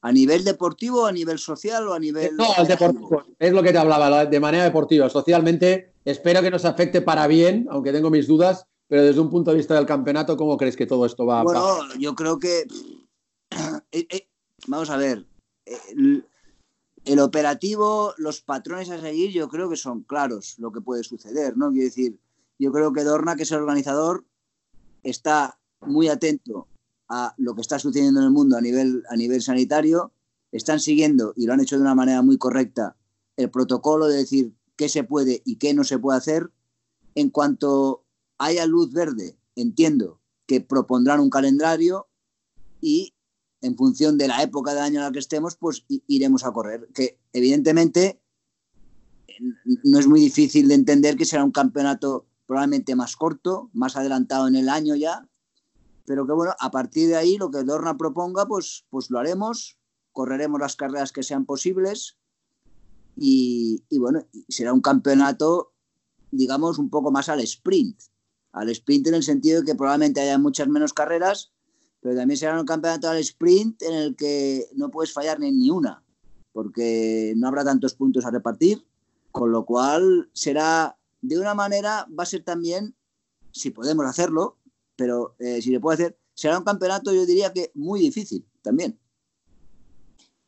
¿A 0.01 0.13
nivel 0.13 0.45
deportivo, 0.45 1.05
a 1.05 1.11
nivel 1.11 1.39
social 1.39 1.85
o 1.89 1.93
a 1.93 1.99
nivel.? 1.99 2.37
No, 2.37 2.45
al 2.55 2.67
deportivo. 2.67 3.23
Es 3.37 3.51
lo 3.51 3.61
que 3.61 3.73
te 3.73 3.77
hablaba, 3.77 4.25
de 4.25 4.39
manera 4.39 4.63
deportiva. 4.63 5.09
Socialmente, 5.09 5.91
espero 6.05 6.41
que 6.41 6.51
nos 6.51 6.63
afecte 6.63 7.01
para 7.01 7.27
bien, 7.27 7.67
aunque 7.69 7.91
tengo 7.91 8.09
mis 8.09 8.25
dudas, 8.25 8.65
pero 8.87 9.03
desde 9.03 9.19
un 9.19 9.29
punto 9.29 9.51
de 9.51 9.57
vista 9.57 9.75
del 9.75 9.85
campeonato, 9.85 10.37
¿cómo 10.37 10.55
crees 10.55 10.77
que 10.77 10.85
todo 10.85 11.05
esto 11.05 11.25
va 11.25 11.41
a 11.41 11.43
Bueno, 11.43 11.93
yo 11.99 12.15
creo 12.15 12.39
que. 12.39 12.65
Eh, 13.91 14.05
eh, 14.11 14.27
vamos 14.67 14.91
a 14.91 14.97
ver. 14.97 15.25
El, 15.65 16.23
el, 17.05 17.19
operativo, 17.19 18.13
los 18.17 18.41
patrones 18.41 18.91
a 18.91 19.01
seguir, 19.01 19.31
yo 19.31 19.49
creo 19.49 19.67
que 19.67 19.75
son 19.75 20.03
claros 20.03 20.59
lo 20.59 20.71
que 20.71 20.79
puede 20.79 21.03
suceder, 21.03 21.57
¿no? 21.57 21.71
Quiero 21.71 21.85
decir, 21.85 22.19
yo 22.59 22.71
creo 22.71 22.93
que 22.93 23.03
Dorna, 23.03 23.35
que 23.35 23.43
es 23.43 23.51
el 23.51 23.59
organizador, 23.59 24.25
está 25.03 25.59
muy 25.81 26.09
atento 26.09 26.67
a 27.07 27.33
lo 27.37 27.55
que 27.55 27.61
está 27.61 27.79
sucediendo 27.79 28.19
en 28.19 28.27
el 28.27 28.31
mundo 28.31 28.57
a 28.57 28.61
nivel, 28.61 29.03
a 29.09 29.15
nivel 29.15 29.41
sanitario, 29.41 30.11
están 30.51 30.79
siguiendo, 30.79 31.33
y 31.35 31.45
lo 31.45 31.53
han 31.53 31.61
hecho 31.61 31.77
de 31.77 31.81
una 31.81 31.95
manera 31.95 32.21
muy 32.21 32.37
correcta, 32.37 32.97
el 33.37 33.49
protocolo 33.49 34.07
de 34.07 34.17
decir 34.17 34.53
qué 34.75 34.89
se 34.89 35.03
puede 35.03 35.41
y 35.45 35.55
qué 35.55 35.73
no 35.73 35.83
se 35.83 35.97
puede 35.97 36.17
hacer. 36.17 36.51
En 37.15 37.29
cuanto 37.29 38.03
haya 38.37 38.65
luz 38.65 38.91
verde, 38.91 39.37
entiendo 39.55 40.19
que 40.45 40.61
propondrán 40.61 41.19
un 41.19 41.29
calendario 41.29 42.07
y 42.81 43.13
en 43.61 43.75
función 43.75 44.17
de 44.17 44.27
la 44.27 44.41
época 44.41 44.73
del 44.73 44.83
año 44.83 44.99
en 44.99 45.05
la 45.05 45.11
que 45.11 45.19
estemos, 45.19 45.55
pues 45.55 45.85
iremos 46.07 46.45
a 46.45 46.51
correr. 46.51 46.87
Que 46.93 47.19
evidentemente 47.33 48.21
no 49.83 49.99
es 49.99 50.07
muy 50.07 50.19
difícil 50.19 50.67
de 50.67 50.75
entender 50.75 51.17
que 51.17 51.25
será 51.25 51.43
un 51.43 51.51
campeonato 51.51 52.28
probablemente 52.49 52.95
más 52.95 53.15
corto, 53.15 53.69
más 53.73 53.95
adelantado 53.95 54.47
en 54.47 54.55
el 54.55 54.69
año 54.69 54.95
ya, 54.95 55.29
pero 56.07 56.25
que 56.25 56.33
bueno, 56.33 56.55
a 56.59 56.71
partir 56.71 57.07
de 57.07 57.15
ahí 57.15 57.37
lo 57.37 57.51
que 57.51 57.63
Dorna 57.63 57.95
proponga, 57.95 58.47
pues, 58.47 58.87
pues 58.89 59.11
lo 59.11 59.19
haremos, 59.19 59.77
correremos 60.13 60.59
las 60.59 60.75
carreras 60.75 61.11
que 61.11 61.21
sean 61.21 61.45
posibles 61.45 62.17
y, 63.15 63.83
bueno, 63.99 64.25
será 64.47 64.73
un 64.73 64.81
campeonato, 64.81 65.73
digamos, 66.31 66.79
un 66.79 66.89
poco 66.89 67.11
más 67.11 67.29
al 67.29 67.39
sprint, 67.41 68.01
al 68.53 68.69
sprint 68.69 69.05
en 69.05 69.13
el 69.13 69.23
sentido 69.23 69.59
de 69.59 69.67
que 69.67 69.75
probablemente 69.75 70.19
haya 70.19 70.39
muchas 70.39 70.67
menos 70.69 70.91
carreras, 70.91 71.51
pero 72.01 72.15
también 72.15 72.39
será 72.39 72.59
un 72.59 72.65
campeonato 72.65 73.09
al 73.09 73.19
sprint 73.19 73.83
en 73.83 73.93
el 73.93 74.15
que 74.15 74.65
no 74.75 74.89
puedes 74.89 75.13
fallar 75.13 75.39
ni 75.39 75.69
una, 75.69 76.03
porque 76.51 77.35
no 77.37 77.47
habrá 77.47 77.63
tantos 77.63 77.93
puntos 77.93 78.25
a 78.25 78.31
repartir, 78.31 78.83
con 79.31 79.51
lo 79.51 79.65
cual 79.65 80.31
será 80.33 80.98
de 81.21 81.39
una 81.39 81.53
manera 81.53 82.07
va 82.17 82.23
a 82.23 82.27
ser 82.27 82.43
también, 82.43 82.95
si 83.51 83.71
podemos 83.71 84.05
hacerlo, 84.05 84.57
pero 84.95 85.35
eh, 85.39 85.61
si 85.61 85.71
le 85.71 85.79
puede 85.79 85.95
hacer, 85.95 86.19
será 86.33 86.57
un 86.57 86.63
campeonato 86.63 87.13
yo 87.13 87.25
diría 87.25 87.53
que 87.53 87.71
muy 87.73 87.99
difícil 87.99 88.45
también. 88.61 88.99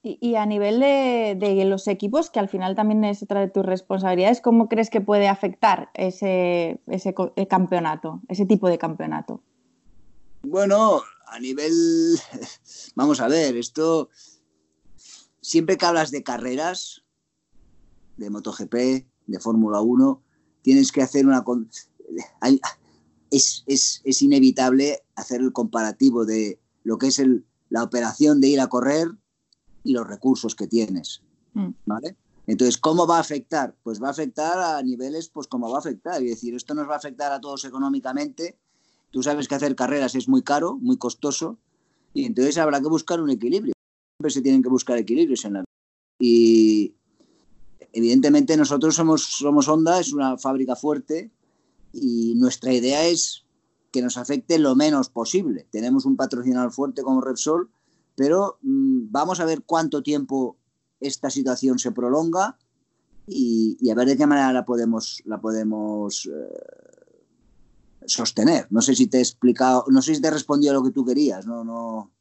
Y, 0.04 0.34
a 0.34 0.48
nivel 0.48 0.80
de, 0.80 1.64
los 1.66 1.88
equipos, 1.88 2.32
que 2.32 2.40
al 2.40 2.50
final 2.50 2.76
también 2.76 3.04
es 3.04 3.22
otra 3.22 3.40
de 3.40 3.50
tus 3.50 3.64
responsabilidades, 3.64 4.42
¿cómo 4.42 4.68
crees 4.68 4.90
que 4.90 5.00
puede 5.00 5.28
afectar 5.28 5.92
ese, 5.94 6.82
ese 6.88 7.14
campeonato, 7.48 8.20
ese 8.28 8.48
tipo 8.48 8.68
de 8.68 8.80
campeonato? 8.80 9.44
Bueno, 10.42 11.02
a 11.28 11.40
nivel, 11.40 11.72
vamos 12.96 13.22
a 13.22 13.28
ver, 13.28 13.56
esto, 13.58 14.10
siempre 15.40 15.78
que 15.78 15.86
hablas 15.86 16.10
de 16.10 16.24
carreras, 16.24 17.04
de 18.18 18.32
MotoGP, 18.32 18.74
de 19.28 19.40
Fórmula 19.40 19.82
1, 19.82 20.24
tienes 20.62 20.92
que 20.92 21.02
hacer 21.02 21.26
una... 21.26 21.44
Es, 23.30 23.64
es, 23.66 24.22
inevitable 24.22 25.00
hacer 25.16 25.42
el 25.42 25.54
comparativo 25.54 26.26
de 26.26 26.60
lo 26.84 26.98
que 26.98 27.08
es 27.08 27.20
el, 27.20 27.46
la 27.70 27.84
operación 27.84 28.42
de 28.42 28.50
ir 28.50 28.60
a 28.60 28.68
correr 28.68 29.08
y 29.84 29.94
los 29.94 30.06
recursos 30.06 30.56
que 30.56 30.68
tienes. 30.68 31.22
Mm. 31.54 31.70
¿Vale? 31.86 32.18
Entonces, 32.48 32.78
¿cómo 32.78 33.08
va 33.08 33.18
a 33.18 33.22
afectar? 33.22 33.76
Pues 33.84 34.02
va 34.02 34.08
a 34.08 34.12
afectar 34.12 34.60
a 34.60 34.82
niveles, 34.84 35.30
pues 35.30 35.48
como 35.48 35.70
va 35.70 35.78
a 35.78 35.80
afectar. 35.80 36.22
Es 36.22 36.30
decir, 36.30 36.56
esto 36.56 36.74
nos 36.74 36.90
va 36.90 36.96
a 36.96 36.98
afectar 36.98 37.32
a 37.32 37.40
todos 37.40 37.64
económicamente. 37.64 38.58
Tú 39.12 39.24
sabes 39.24 39.48
que 39.48 39.56
hacer 39.56 39.76
carreras 39.76 40.16
es 40.16 40.28
muy 40.28 40.42
caro, 40.42 40.78
muy 40.78 40.98
costoso, 40.98 41.58
y 42.14 42.26
entonces 42.26 42.58
habrá 42.58 42.82
que 42.82 42.88
buscar 42.88 43.22
un 43.22 43.30
equilibrio. 43.30 43.74
Siempre 44.18 44.32
se 44.32 44.42
tienen 44.42 44.62
que 44.62 44.70
buscar 44.70 44.98
equilibrios 44.98 45.46
en 45.46 45.54
la 45.54 45.60
vida. 45.60 45.66
Y, 46.20 46.96
evidentemente 47.94 48.58
nosotros 48.58 48.96
somos, 48.96 49.24
somos 49.24 49.68
Honda, 49.68 50.00
es 50.00 50.14
una 50.14 50.38
fábrica 50.38 50.76
fuerte 50.76 51.32
y 51.94 52.36
nuestra 52.36 52.74
idea 52.74 53.06
es 53.06 53.46
que 53.92 54.02
nos 54.02 54.18
afecte 54.18 54.58
lo 54.58 54.76
menos 54.76 55.10
posible. 55.10 55.68
Tenemos 55.70 56.06
un 56.06 56.16
patrocinador 56.16 56.72
fuerte 56.72 57.04
como 57.04 57.22
Repsol, 57.22 57.70
pero 58.16 58.58
mm, 58.62 59.12
vamos 59.12 59.40
a 59.40 59.46
ver 59.46 59.64
cuánto 59.66 60.02
tiempo 60.02 60.58
esta 61.00 61.30
situación 61.30 61.80
se 61.80 61.92
prolonga 61.92 62.58
y, 63.28 63.90
a 63.90 63.96
ver 63.96 64.08
de 64.08 64.18
qué 64.18 64.28
manera 64.28 64.54
la 64.54 64.66
podemos, 64.66 65.22
la 65.26 65.40
podemos 65.42 66.28
eh, 66.28 68.02
sostener. 68.06 68.68
No 68.70 68.82
sé 68.82 68.96
si 68.96 69.08
te 69.08 69.18
he 69.18 69.22
explicado, 69.22 69.86
no 69.90 70.02
sé 70.02 70.16
si 70.16 70.22
te 70.22 70.28
he 70.28 70.32
respondido 70.32 70.72
a 70.72 70.76
lo 70.76 70.84
que 70.84 70.92
tú 70.92 71.06
querías, 71.06 71.46
no, 71.46 71.64
no. 71.64 72.12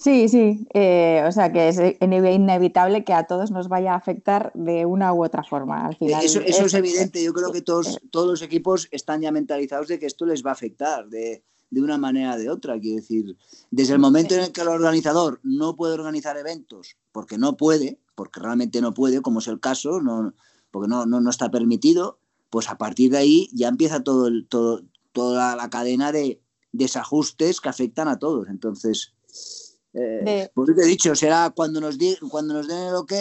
Sí, 0.00 0.28
sí, 0.28 0.64
eh, 0.74 1.24
o 1.26 1.32
sea 1.32 1.52
que 1.52 1.68
es 1.68 1.80
inevitable 2.00 3.02
que 3.02 3.12
a 3.12 3.26
todos 3.26 3.50
nos 3.50 3.68
vaya 3.68 3.94
a 3.94 3.96
afectar 3.96 4.52
de 4.54 4.86
una 4.86 5.12
u 5.12 5.24
otra 5.24 5.42
forma. 5.42 5.86
Al 5.86 5.96
final, 5.96 6.24
eso, 6.24 6.40
es, 6.40 6.74
evidente, 6.74 7.20
yo 7.20 7.32
creo 7.32 7.50
que 7.50 7.62
todos, 7.62 7.98
todos 8.12 8.28
los 8.28 8.42
equipos 8.42 8.86
están 8.92 9.22
ya 9.22 9.32
mentalizados 9.32 9.88
de 9.88 9.98
que 9.98 10.06
esto 10.06 10.24
les 10.24 10.46
va 10.46 10.50
a 10.50 10.52
afectar 10.52 11.08
de, 11.08 11.42
una 11.72 11.98
manera 11.98 12.36
o 12.36 12.38
de 12.38 12.48
otra. 12.48 12.78
Quiero 12.78 12.94
decir, 12.94 13.36
desde 13.72 13.94
el 13.94 13.98
momento 13.98 14.36
en 14.36 14.42
el 14.42 14.52
que 14.52 14.60
el 14.60 14.68
organizador 14.68 15.40
no 15.42 15.74
puede 15.74 15.94
organizar 15.94 16.36
eventos, 16.36 16.96
porque 17.10 17.36
no 17.36 17.56
puede, 17.56 17.98
porque 18.14 18.38
realmente 18.38 18.80
no 18.80 18.94
puede, 18.94 19.20
como 19.20 19.40
es 19.40 19.48
el 19.48 19.58
caso, 19.58 20.00
no, 20.00 20.32
porque 20.70 20.86
no, 20.86 21.06
no, 21.06 21.28
está 21.28 21.50
permitido, 21.50 22.20
pues 22.50 22.70
a 22.70 22.78
partir 22.78 23.10
de 23.10 23.18
ahí 23.18 23.50
ya 23.52 23.66
empieza 23.66 24.04
todo 24.04 24.28
el, 24.28 24.46
todo, 24.46 24.82
toda 25.10 25.56
la 25.56 25.70
cadena 25.70 26.12
de 26.12 26.40
desajustes 26.70 27.60
que 27.60 27.68
afectan 27.68 28.06
a 28.06 28.20
todos. 28.20 28.48
Entonces, 28.48 29.12
eh, 29.98 30.50
pues 30.54 30.74
te 30.74 30.82
he 30.82 30.86
dicho, 30.86 31.14
será 31.14 31.50
cuando 31.54 31.80
nos, 31.80 31.96
cuando 32.30 32.54
nos 32.54 32.68
den 32.68 32.88
el 32.88 32.94
ok, 32.94 33.12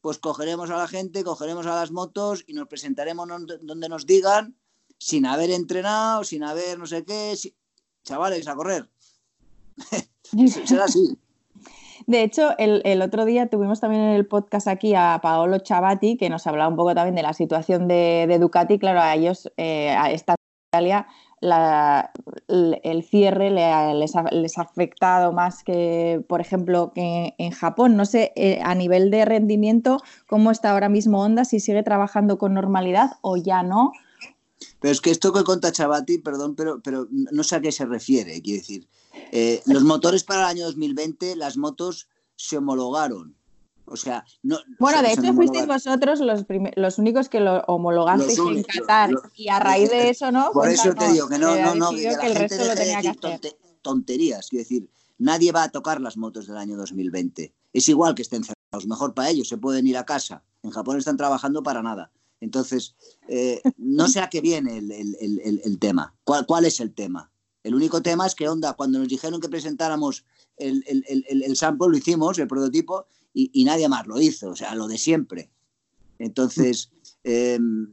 pues 0.00 0.18
cogeremos 0.18 0.70
a 0.70 0.76
la 0.76 0.88
gente, 0.88 1.24
cogeremos 1.24 1.66
a 1.66 1.74
las 1.74 1.90
motos 1.90 2.44
y 2.46 2.54
nos 2.54 2.68
presentaremos 2.68 3.28
donde 3.62 3.88
nos 3.88 4.06
digan, 4.06 4.56
sin 4.98 5.26
haber 5.26 5.50
entrenado, 5.50 6.24
sin 6.24 6.44
haber 6.44 6.78
no 6.78 6.86
sé 6.86 7.04
qué, 7.04 7.34
chavales, 8.04 8.46
a 8.48 8.54
correr. 8.54 8.88
será 10.66 10.84
así. 10.84 11.18
De 12.06 12.22
hecho, 12.22 12.50
el, 12.58 13.00
otro 13.02 13.24
día 13.24 13.48
tuvimos 13.48 13.80
también 13.80 14.02
en 14.02 14.10
el 14.10 14.26
podcast 14.26 14.68
aquí 14.68 14.94
a 14.94 15.20
Paolo 15.22 15.58
Chavati, 15.58 16.16
que 16.16 16.28
nos 16.28 16.46
hablaba 16.46 16.68
un 16.68 16.76
poco 16.76 16.94
también 16.94 17.14
de 17.14 17.22
la 17.22 17.32
situación 17.32 17.88
de, 17.88 18.36
Ducati. 18.38 18.78
Claro, 18.78 19.00
a 19.00 19.14
ellos, 19.14 19.50
eh, 19.56 19.90
a 19.90 20.10
esta 20.10 20.34
Italia, 20.70 21.06
el 21.50 23.04
cierre 23.04 23.50
les, 23.50 24.16
ha, 24.16 24.62
afectado 24.62 25.32
más 25.32 25.62
que, 25.64 26.24
por 26.28 26.40
ejemplo, 26.40 26.92
que 26.94 27.34
en 27.38 27.50
Japón. 27.50 27.96
No 27.96 28.06
sé, 28.06 28.32
eh, 28.36 28.60
a 28.62 28.74
nivel 28.74 29.10
de 29.10 29.24
rendimiento, 29.24 30.02
cómo 30.26 30.50
está 30.50 30.70
ahora 30.70 30.88
mismo 30.88 31.22
Honda, 31.22 31.44
si 31.44 31.60
sigue 31.60 31.82
trabajando 31.82 32.38
con 32.38 32.54
normalidad 32.54 33.12
o 33.20 33.36
ya 33.36 33.62
no. 33.62 33.92
Pero 34.80 34.92
es 34.92 35.00
que 35.00 35.10
esto 35.10 35.32
que 35.32 35.44
cuenta 35.44 35.72
Chabati, 35.72 36.18
perdón, 36.18 36.54
pero, 36.54 36.80
pero 36.82 37.06
no 37.10 37.44
sé 37.44 37.56
a 37.56 37.60
qué 37.60 37.72
se 37.72 37.84
refiere, 37.84 38.40
quiero 38.40 38.60
decir. 38.60 38.88
Eh, 39.32 39.62
los 39.66 39.84
motores 39.84 40.24
para 40.24 40.40
el 40.40 40.46
año 40.46 40.64
2020, 40.66 41.36
las 41.36 41.56
motos 41.56 42.08
se 42.36 42.58
homologaron 42.58 43.36
O 43.86 43.96
sea, 43.96 44.24
no. 44.42 44.58
Bueno, 44.78 45.02
de 45.02 45.12
hecho, 45.12 45.34
fuisteis 45.34 45.66
vosotros 45.66 46.20
los, 46.20 46.44
los 46.76 46.98
únicos 46.98 47.28
que 47.28 47.40
lo 47.40 47.60
homologasteis 47.66 48.38
en 48.38 48.62
Qatar. 48.62 49.10
y 49.34 49.48
a 49.48 49.58
raíz 49.60 49.90
de 49.90 50.08
eso, 50.10 50.32
¿no? 50.32 50.50
Por 50.52 50.68
eso 50.68 50.94
te 50.94 51.12
digo 51.12 51.28
que 51.28 51.38
no, 51.38 51.54
no, 51.54 51.74
no, 51.74 51.90
que, 51.90 52.08
el 52.08 52.34
resto 52.34 52.64
lo 52.64 52.74
tenía 52.74 53.00
que 53.02 53.08
hacer. 53.08 53.56
tonterías. 53.82 54.48
Quiero 54.48 54.62
decir, 54.62 54.88
nadie 55.18 55.52
va 55.52 55.64
a 55.64 55.68
tocar 55.68 56.00
las 56.00 56.16
motos 56.16 56.46
del 56.46 56.56
año 56.56 56.76
2020. 56.76 57.52
Es 57.72 57.88
igual 57.88 58.14
que 58.14 58.22
estén 58.22 58.42
cerrados. 58.44 58.86
Mejor 58.86 59.14
para 59.14 59.30
ellos, 59.30 59.48
se 59.48 59.58
pueden 59.58 59.86
ir 59.86 59.98
a 59.98 60.06
casa. 60.06 60.42
En 60.62 60.70
Japón 60.70 60.96
están 60.96 61.16
trabajando 61.16 61.62
para 61.62 61.82
nada. 61.82 62.10
Entonces, 62.40 62.94
eh, 63.28 63.60
no 63.76 64.08
sé 64.08 64.20
a 64.20 64.28
qué 64.28 64.40
viene 64.40 64.78
el, 64.78 64.90
el, 64.90 65.60
el, 65.64 65.78
tema. 65.78 66.14
¿Cuál, 66.24 66.46
¿Cuál 66.46 66.64
es 66.64 66.80
el 66.80 66.92
tema? 66.92 67.30
El 67.62 67.74
único 67.74 68.02
tema 68.02 68.26
es 68.26 68.34
que 68.34 68.48
Honda, 68.48 68.74
cuando 68.74 68.98
nos 68.98 69.08
dijeron 69.08 69.40
que 69.40 69.48
presentáramos 69.48 70.24
el, 70.58 70.84
el, 70.86 71.56
sample, 71.56 71.88
lo 71.88 71.96
hicimos, 71.96 72.38
el 72.38 72.46
prototipo, 72.46 73.06
y, 73.34 73.64
nadie 73.64 73.88
más 73.88 74.06
lo 74.06 74.20
hizo, 74.20 74.50
o 74.50 74.56
sea, 74.56 74.74
lo 74.74 74.86
de 74.86 74.96
siempre. 74.96 75.50
Entonces, 76.18 76.90
em, 77.24 77.88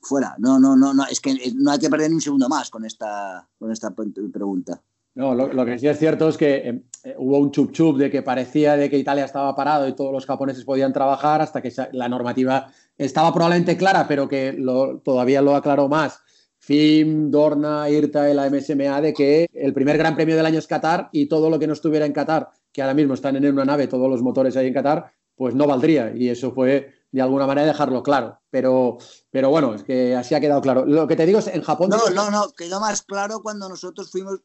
fuera, 0.00 0.36
no, 0.38 0.58
no, 0.58 0.76
no, 0.76 0.94
no, 0.94 1.04
es 1.06 1.20
que 1.20 1.36
no 1.56 1.72
hay 1.72 1.78
que 1.78 1.90
perder 1.90 2.10
ni 2.10 2.14
un 2.14 2.22
segundo 2.22 2.48
más 2.48 2.70
con 2.70 2.84
esta, 2.84 3.46
con 3.58 3.72
esta 3.72 3.90
pregunta. 3.92 4.80
No, 5.14 5.34
lo, 5.34 5.64
que 5.66 5.80
sí 5.80 5.88
es 5.88 5.98
cierto 5.98 6.28
es 6.28 6.36
que 6.36 6.68
em, 6.68 6.82
eh, 7.02 7.16
hubo 7.18 7.38
un 7.38 7.50
chup 7.50 7.72
chup 7.72 7.98
de 7.98 8.08
que 8.08 8.22
parecía 8.22 8.76
de 8.76 8.88
que 8.88 8.98
Italia 8.98 9.24
estaba 9.24 9.54
parado 9.56 9.88
y 9.88 9.96
todos 9.96 10.12
los 10.12 10.24
japoneses 10.24 10.64
podían 10.64 10.92
trabajar 10.92 11.42
hasta 11.42 11.60
que 11.60 11.72
la 11.90 12.08
normativa 12.08 12.70
estaba 12.96 13.34
probablemente 13.34 13.76
clara, 13.76 14.06
pero 14.06 14.28
que 14.28 14.56
todavía 15.02 15.42
lo 15.42 15.56
aclaró 15.56 15.88
más. 15.88 16.20
FIM, 16.58 17.30
Dorna, 17.30 17.88
IRTA 17.90 18.30
y 18.30 18.34
la 18.34 18.48
MSMA 18.48 19.00
de 19.00 19.12
que 19.12 19.46
el 19.52 19.72
primer 19.72 19.98
gran 19.98 20.14
premio 20.14 20.36
del 20.36 20.46
año 20.46 20.58
es 20.58 20.66
Qatar 20.66 21.08
y 21.12 21.26
todo 21.26 21.50
lo 21.50 21.58
que 21.58 21.66
no 21.66 21.72
estuviera 21.72 22.06
en 22.06 22.12
Qatar 22.12 22.50
que 22.72 22.82
ahora 22.82 22.94
mismo 22.94 23.14
están 23.14 23.36
en 23.36 23.52
una 23.52 23.64
nave, 23.64 23.88
todos 23.88 24.08
los 24.08 24.22
motores 24.22 24.56
ahí 24.56 24.66
en 24.66 24.74
Qatar, 24.74 25.12
pues 25.36 25.54
no 25.54 25.66
valdría. 25.66 26.12
Y 26.14 26.28
eso 26.28 26.52
fue 26.52 26.94
de 27.10 27.22
alguna 27.22 27.46
manera 27.46 27.66
dejarlo 27.66 28.02
claro. 28.02 28.38
Pero, 28.50 28.98
pero 29.30 29.50
bueno, 29.50 29.74
es 29.74 29.82
que 29.82 30.14
así 30.14 30.34
ha 30.34 30.40
quedado 30.40 30.60
claro. 30.60 30.84
Lo 30.84 31.06
que 31.06 31.16
te 31.16 31.26
digo 31.26 31.38
es, 31.38 31.48
en 31.48 31.62
Japón... 31.62 31.90
No, 31.90 32.10
no, 32.10 32.30
no, 32.30 32.52
quedó 32.52 32.80
más 32.80 33.02
claro 33.02 33.40
cuando 33.42 33.68
nosotros 33.68 34.10
fuimos, 34.10 34.40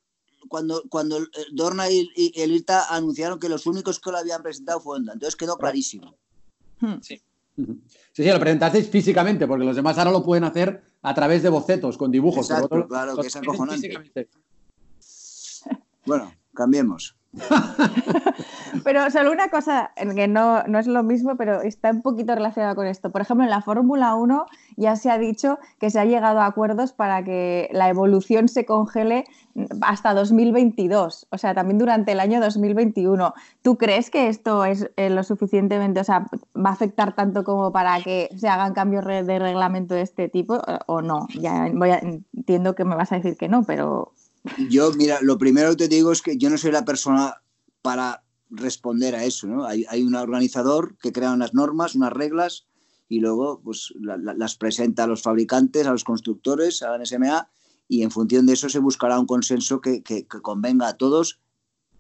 cuando, 0.47 0.83
cuando 0.89 1.19
Dorna 1.51 1.89
y, 1.89 2.09
el 2.35 2.51
IRTA 2.51 2.93
anunciaron 2.95 3.39
que 3.39 3.49
los 3.49 3.65
únicos 3.65 3.99
que 3.99 4.11
lo 4.11 4.17
habían 4.17 4.43
presentado 4.43 4.79
fue 4.79 4.97
Honda. 4.97 5.13
Entonces 5.13 5.35
quedó 5.35 5.57
clarísimo. 5.57 6.15
Hmm. 6.79 6.95
Sí. 7.01 7.21
Sí, 7.55 8.23
sí, 8.23 8.25
lo 8.25 8.39
presentasteis 8.39 8.89
físicamente, 8.89 9.45
porque 9.45 9.65
los 9.65 9.75
demás 9.75 9.97
ahora 9.99 10.11
lo 10.11 10.23
pueden 10.23 10.43
hacer 10.43 10.83
a 11.03 11.13
través 11.13 11.43
de 11.43 11.49
bocetos, 11.49 11.97
con 11.97 12.11
dibujos. 12.11 12.49
Exacto, 12.49 12.87
claro, 12.87 13.15
que 13.15 13.27
es 13.27 13.35
acojonante. 13.35 14.27
Bueno, 16.05 16.33
cambiemos. 16.53 17.15
pero 18.83 19.09
solo 19.09 19.31
una 19.31 19.49
cosa 19.49 19.91
que 20.15 20.27
no, 20.27 20.63
es 20.77 20.87
lo 20.87 21.03
mismo, 21.03 21.35
pero 21.35 21.61
está 21.61 21.91
un 21.91 22.01
poquito 22.01 22.35
relacionada 22.35 22.75
con 22.75 22.85
esto. 22.85 23.11
Por 23.11 23.21
ejemplo, 23.21 23.43
en 23.43 23.49
la 23.49 23.61
Fórmula 23.61 24.15
1 24.15 24.45
ya 24.77 24.95
se 24.95 25.09
ha 25.09 25.17
dicho 25.17 25.57
que 25.79 25.89
se 25.89 25.99
ha 25.99 26.05
llegado 26.05 26.39
a 26.41 26.45
acuerdos 26.45 26.93
para 26.93 27.23
que 27.23 27.69
la 27.71 27.89
evolución 27.89 28.47
se 28.47 28.65
congele 28.65 29.25
hasta 29.81 30.13
2022, 30.13 31.27
o 31.29 31.37
sea, 31.37 31.53
también 31.53 31.77
durante 31.77 32.11
el 32.11 32.19
año 32.19 32.39
2021. 32.39 33.33
¿Tú 33.61 33.77
crees 33.77 34.09
que 34.09 34.27
esto 34.27 34.65
es 34.65 34.89
eh, 34.95 35.09
lo 35.09 35.23
suficientemente, 35.23 35.99
o 35.99 36.03
sea, 36.03 36.27
va 36.55 36.69
a 36.69 36.73
afectar 36.73 37.13
tanto 37.15 37.43
como 37.43 37.71
para 37.71 37.99
que 38.01 38.29
se 38.35 38.47
hagan 38.47 38.73
cambios 38.73 39.05
de 39.05 39.39
reglamento 39.39 39.95
de 39.95 40.01
este 40.01 40.29
tipo 40.29 40.59
o 40.87 41.01
no? 41.01 41.27
Ya 41.39 41.67
entiendo 41.67 42.75
que 42.75 42.85
me 42.85 42.95
vas 42.95 43.11
a 43.11 43.15
decir 43.15 43.37
que 43.37 43.47
no, 43.47 43.63
pero 43.63 44.13
yo, 44.69 44.91
mira, 44.93 45.19
lo 45.21 45.37
primero 45.37 45.71
que 45.71 45.87
te 45.87 45.95
digo 45.95 46.11
es 46.11 46.21
que 46.21 46.37
yo 46.37 46.49
no 46.49 46.57
soy 46.57 46.71
la 46.71 46.85
persona 46.85 47.41
para 47.81 48.23
responder 48.49 49.15
a 49.15 49.23
eso, 49.23 49.47
¿no? 49.47 49.65
Hay, 49.65 50.03
un 50.03 50.15
organizador 50.15 50.97
que 50.97 51.11
crea 51.11 51.33
unas 51.33 51.53
normas, 51.53 51.95
unas 51.95 52.13
reglas, 52.13 52.67
y 53.09 53.19
luego 53.19 53.61
pues, 53.63 53.93
las 53.99 54.55
presenta 54.55 55.03
a 55.03 55.07
los 55.07 55.21
fabricantes, 55.21 55.85
a 55.85 55.91
los 55.91 56.03
constructores, 56.03 56.81
a 56.81 56.91
la 56.91 57.03
NSMA, 57.03 57.49
y 57.87 58.03
en 58.03 58.11
función 58.11 58.45
de 58.45 58.53
eso 58.53 58.69
se 58.69 58.79
buscará 58.79 59.19
un 59.19 59.25
consenso 59.25 59.81
que, 59.81 60.03
convenga 60.41 60.87
a 60.87 60.97
todos 60.97 61.39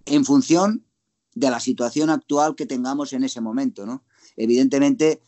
en 0.05 0.25
función 0.25 0.85
de 1.35 1.49
la 1.49 1.59
situación 1.59 2.09
actual 2.09 2.55
que 2.55 2.65
tengamos 2.65 3.13
en 3.13 3.23
ese 3.23 3.41
momento, 3.41 3.85
¿no? 3.85 4.03
Evidentemente, 4.35 5.21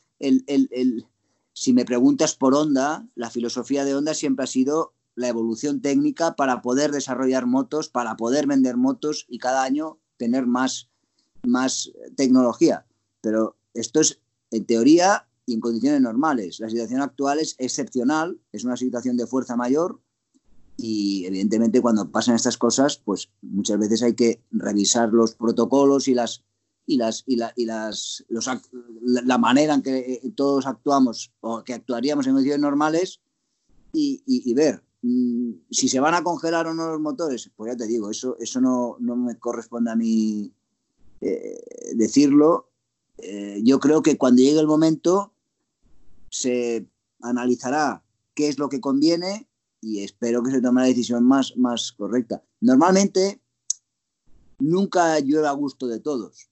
si 1.53 1.73
me 1.73 1.85
preguntas 1.85 2.35
por 2.35 2.55
Honda, 2.55 3.07
la 3.15 3.29
filosofía 3.29 3.85
de 3.85 3.95
Honda 3.95 4.13
siempre 4.13 4.43
ha 4.43 4.47
sido 4.47 4.94
la 5.15 5.30
evolución 5.30 5.82
técnica 5.82 6.36
para 6.36 6.62
poder 6.62 6.91
desarrollar 6.91 7.45
motos, 7.45 7.89
para 7.89 8.15
poder 8.17 8.47
vender 8.47 8.78
motos 8.78 9.25
y 9.30 9.39
cada 9.39 9.63
año 9.63 9.97
tener 10.17 10.45
más, 10.45 10.89
más 11.43 11.91
tecnología. 12.15 12.86
Pero 13.21 13.58
esto 13.73 14.01
es 14.01 14.19
en 14.51 14.65
teoría 14.65 15.28
y 15.45 15.54
en 15.54 15.62
condiciones 15.62 16.01
normales. 16.01 16.60
La 16.60 16.69
situación 16.69 17.01
actual 17.01 17.39
es 17.39 17.56
excepcional, 17.58 18.39
es 18.51 18.65
una 18.65 18.78
situación 18.78 19.15
de 19.17 19.28
fuerza 19.28 19.56
mayor 19.56 20.01
y 20.78 21.25
evidentemente 21.25 21.82
cuando 21.82 22.12
pasan 22.12 22.36
estas 22.36 22.58
cosas, 22.58 22.97
pues 22.97 23.30
muchas 23.41 23.80
veces 23.80 24.04
hay 24.04 24.13
que 24.13 24.41
revisar 24.51 25.10
los 25.13 25.36
protocolos 25.36 26.08
y 26.10 26.13
las 26.13 26.43
y 26.88 26.97
las 26.97 27.23
y, 27.25 27.39
y 27.56 27.65
las 27.65 28.25
la, 29.01 29.38
manera 29.39 29.73
en 29.73 29.82
que 29.82 30.21
todos 30.36 30.67
actuamos 30.67 31.32
o 31.39 31.63
que 31.63 31.73
actuaríamos 31.73 32.28
en 32.28 32.34
condiciones 32.34 32.62
normales 32.62 33.21
y, 33.91 34.21
y 34.28 34.54
ver 34.54 34.84
Mm, 34.94 34.94
si 35.69 35.87
se 35.87 35.99
van 35.99 36.15
a 36.15 36.23
congelar 36.23 36.67
o 36.67 36.73
no 36.73 36.91
los 36.91 37.01
motores, 37.01 37.51
pues 37.55 37.71
ya 37.71 37.77
te 37.77 37.87
digo, 37.87 38.09
eso, 38.09 38.37
eso 38.39 38.59
no, 38.61 38.97
me 38.99 39.37
corresponde 39.37 39.91
a 39.91 39.95
mí 39.95 40.51
eh, 41.21 41.93
decirlo. 41.95 42.71
Eh, 43.17 43.61
yo 43.63 43.79
creo 43.79 44.01
que 44.01 44.17
cuando 44.17 44.41
llegue 44.41 44.59
el 44.59 44.67
momento 44.67 45.33
se 46.29 46.87
analizará 47.21 48.03
qué 48.33 48.47
es 48.47 48.57
lo 48.57 48.67
que 48.67 48.81
conviene 48.81 49.47
y 49.79 49.99
espero 50.03 50.41
que 50.41 50.51
se 50.51 50.61
tome 50.61 50.81
la 50.81 50.87
decisión 50.87 51.23
más, 51.23 51.55
más 51.55 51.91
correcta. 51.91 52.43
Normalmente 52.59 53.41
nunca 54.57 55.19
llueve 55.19 55.47
a 55.47 55.51
gusto 55.51 55.87
de 55.87 55.99
todos, 55.99 56.49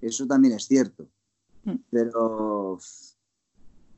eso 0.00 0.26
también 0.26 0.54
es 0.54 0.66
cierto, 0.66 1.08
mm. 1.64 1.76
pero 1.90 2.78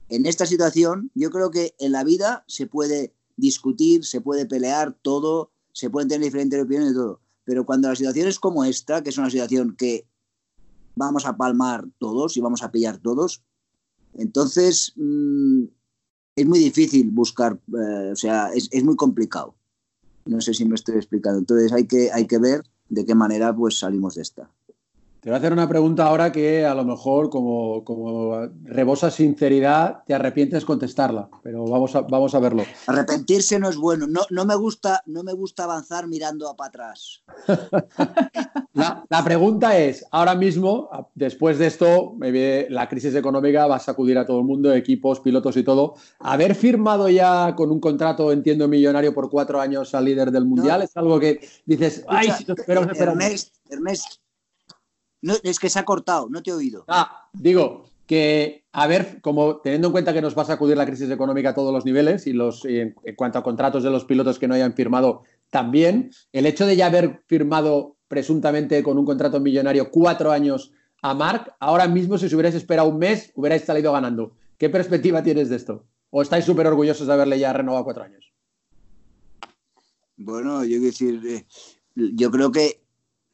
en 0.08 0.26
esta 0.26 0.46
situación 0.46 1.10
yo 1.14 1.30
creo 1.30 1.50
que 1.50 1.74
en 1.78 1.92
la 1.92 2.04
vida 2.04 2.44
se 2.46 2.66
puede 2.66 3.15
discutir, 3.36 4.04
se 4.04 4.20
puede 4.20 4.46
pelear 4.46 4.96
todo, 5.02 5.50
se 5.72 5.90
pueden 5.90 6.08
tener 6.08 6.24
diferentes 6.24 6.62
opiniones 6.62 6.90
de 6.90 7.00
todo. 7.00 7.20
Pero 7.44 7.64
cuando 7.64 7.88
la 7.88 7.96
situación 7.96 8.28
es 8.28 8.38
como 8.38 8.64
esta, 8.64 9.02
que 9.02 9.10
es 9.10 9.18
una 9.18 9.30
situación 9.30 9.76
que 9.76 10.06
vamos 10.94 11.26
a 11.26 11.36
palmar 11.36 11.86
todos 11.98 12.36
y 12.36 12.40
vamos 12.40 12.62
a 12.62 12.72
pillar 12.72 12.98
todos, 12.98 13.42
entonces 14.14 14.92
mm, 14.96 15.64
es 16.34 16.46
muy 16.46 16.58
difícil 16.58 17.10
buscar, 17.10 17.60
eh, 17.68 18.10
o 18.12 18.16
sea, 18.16 18.52
es, 18.52 18.68
es, 18.72 18.84
muy 18.84 18.96
complicado. 18.96 19.54
No 20.24 20.40
sé 20.40 20.54
si 20.54 20.64
me 20.64 20.74
estoy 20.74 20.96
explicando. 20.96 21.38
Entonces 21.38 21.72
hay 21.72 21.86
que, 21.86 22.10
hay 22.12 22.26
que 22.26 22.38
ver 22.38 22.64
de 22.88 23.04
qué 23.04 23.14
manera 23.14 23.54
pues 23.54 23.78
salimos 23.78 24.14
de 24.16 24.22
esta. 24.22 24.50
Te 25.26 25.30
voy 25.30 25.34
a 25.34 25.38
hacer 25.38 25.52
una 25.52 25.68
pregunta 25.68 26.06
ahora 26.06 26.30
que 26.30 26.64
a 26.64 26.72
lo 26.72 26.84
mejor, 26.84 27.30
como, 27.30 27.82
como 27.82 28.46
rebosa 28.62 29.10
sinceridad, 29.10 30.04
te 30.06 30.14
arrepientes 30.14 30.64
contestarla, 30.64 31.28
pero 31.42 31.64
vamos 31.66 31.96
a, 31.96 32.02
vamos 32.02 32.32
a 32.36 32.38
verlo. 32.38 32.62
Arrepentirse 32.86 33.58
no 33.58 33.68
es 33.68 33.76
bueno. 33.76 34.06
No, 34.06 34.20
no, 34.30 34.44
me, 34.44 34.54
gusta, 34.54 35.02
no 35.06 35.24
me 35.24 35.32
gusta 35.32 35.64
avanzar 35.64 36.06
mirando 36.06 36.54
para 36.54 36.68
atrás. 36.68 37.24
la, 38.74 39.04
la, 39.08 39.24
pregunta 39.24 39.76
es, 39.76 40.06
ahora 40.12 40.36
mismo, 40.36 40.88
después 41.16 41.58
de 41.58 41.66
esto, 41.66 42.14
la 42.20 42.88
crisis 42.88 43.16
económica 43.16 43.66
va 43.66 43.74
a 43.74 43.80
sacudir 43.80 44.18
a 44.18 44.26
todo 44.26 44.38
el 44.38 44.46
mundo, 44.46 44.72
equipos, 44.72 45.18
pilotos 45.18 45.56
y 45.56 45.64
todo. 45.64 45.96
Haber 46.20 46.54
firmado 46.54 47.08
ya 47.08 47.52
con 47.56 47.72
un 47.72 47.80
contrato, 47.80 48.30
entiendo, 48.30 48.68
millonario 48.68 49.12
por 49.12 49.28
cuatro 49.28 49.60
años 49.60 49.92
al 49.92 50.04
líder 50.04 50.30
del 50.30 50.44
Mundial, 50.44 50.82
es 50.82 50.96
algo 50.96 51.18
que 51.18 51.40
dices, 51.64 52.04
ay, 52.06 52.30
si 52.30 52.46
Ernest, 52.68 53.56
Ernest, 53.68 54.20
no, 55.22 55.34
es 55.42 55.58
que 55.58 55.70
se 55.70 55.78
ha 55.78 55.84
cortado, 55.84 56.28
no 56.30 56.42
te 56.42 56.50
he 56.50 56.54
oído. 56.54 56.84
Ah, 56.88 57.28
digo 57.32 57.84
que, 58.06 58.64
a 58.72 58.86
ver, 58.86 59.20
como 59.20 59.56
teniendo 59.58 59.88
en 59.88 59.92
cuenta 59.92 60.12
que 60.12 60.22
nos 60.22 60.36
va 60.36 60.42
a 60.42 60.46
sacudir 60.46 60.76
la 60.76 60.86
crisis 60.86 61.10
económica 61.10 61.50
a 61.50 61.54
todos 61.54 61.72
los 61.72 61.84
niveles 61.84 62.26
y 62.26 62.32
los, 62.32 62.64
en, 62.64 62.94
cuanto 63.16 63.38
a 63.38 63.42
contratos 63.42 63.82
de 63.82 63.90
los 63.90 64.04
pilotos 64.04 64.38
que 64.38 64.46
no 64.46 64.54
hayan 64.54 64.74
firmado 64.74 65.24
también, 65.50 66.10
el 66.32 66.46
hecho 66.46 66.66
de 66.66 66.76
ya 66.76 66.86
haber 66.86 67.22
firmado 67.26 67.96
presuntamente 68.08 68.82
con 68.82 68.98
un 68.98 69.04
contrato 69.04 69.40
millonario 69.40 69.90
cuatro 69.90 70.30
años 70.30 70.72
a 71.02 71.14
Mark, 71.14 71.54
ahora 71.58 71.88
mismo 71.88 72.16
si 72.18 72.26
os 72.26 72.32
hubierais 72.32 72.54
esperado 72.54 72.88
un 72.88 72.98
mes, 72.98 73.32
hubierais 73.34 73.64
salido 73.64 73.92
ganando. 73.92 74.36
¿Qué 74.58 74.70
perspectiva 74.70 75.22
tienes 75.22 75.48
de 75.48 75.56
esto? 75.56 75.84
¿O 76.10 76.22
estáis 76.22 76.44
súper 76.44 76.66
orgullosos 76.66 77.06
de 77.06 77.12
haberle 77.12 77.38
ya 77.38 77.52
renovado 77.52 77.84
cuatro 77.84 78.04
años? 78.04 78.32
Bueno, 80.16 80.64
yo 80.64 80.80
decir, 80.80 81.20
eh, 81.26 81.46
yo 81.94 82.30
creo 82.30 82.50
que 82.50 82.80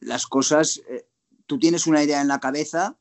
las 0.01 0.27
cosas 0.27 0.83
eh, 0.89 1.05
tú 1.53 1.59
tienes 1.59 1.87
una 1.87 2.03
idea 2.03 2.23
en 2.23 2.29
la 2.29 2.41
cabeza 2.41 2.97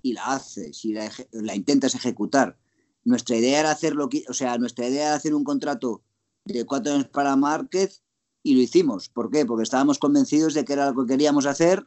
y 0.00 0.14
la 0.14 0.24
haces 0.28 0.86
y 0.86 0.94
la, 0.94 1.54
intentas 1.54 1.94
ejecutar. 1.94 2.58
Nuestra 3.04 3.36
idea 3.36 3.60
era 3.60 3.70
hacer 3.72 3.94
que, 4.10 4.24
o 4.26 4.32
sea, 4.32 4.56
nuestra 4.56 4.88
idea 4.88 5.08
era 5.08 5.14
hacer 5.16 5.34
un 5.34 5.44
contrato 5.44 6.02
de 6.46 6.64
cuatro 6.64 6.94
años 6.94 7.08
para 7.08 7.36
Márquez 7.36 8.02
y 8.42 8.54
lo 8.54 8.62
hicimos. 8.62 9.10
¿Por 9.10 9.30
qué? 9.30 9.44
Porque 9.44 9.64
estábamos 9.64 9.98
convencidos 9.98 10.54
de 10.54 10.64
que 10.64 10.72
era 10.72 10.90
lo 10.90 11.02
que 11.02 11.12
queríamos 11.12 11.44
hacer 11.44 11.84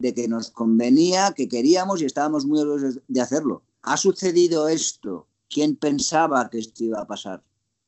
de 0.00 0.12
que 0.12 0.26
nos 0.26 0.50
convenía, 0.50 1.32
que 1.32 1.46
queríamos 1.46 2.02
y 2.02 2.06
estábamos 2.06 2.44
muy 2.44 2.58
orgullosos 2.58 3.00
de 3.06 3.20
hacerlo. 3.20 3.62
Ha 3.82 3.96
sucedido 3.96 4.66
esto. 4.66 5.28
¿Quién 5.48 5.76
pensaba 5.76 6.50
que 6.50 6.58
esto 6.58 6.82
iba 6.82 7.00
a 7.00 7.06
pasar? 7.06 7.44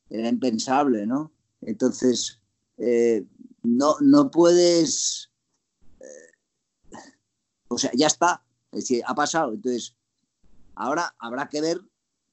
Era 0.08 0.28
impensable, 0.28 1.06
¿no? 1.06 1.32
Entonces, 1.60 2.40
eh, 2.78 3.26
no, 3.64 3.96
no 4.00 4.30
puedes... 4.30 5.32
O 7.74 7.78
sea, 7.78 7.90
ya 7.94 8.06
está. 8.06 8.42
Es 8.72 8.80
decir, 8.80 9.02
ha 9.06 9.14
pasado. 9.14 9.52
Entonces, 9.52 9.94
ahora 10.74 11.14
habrá 11.18 11.48
que 11.48 11.60
ver 11.60 11.80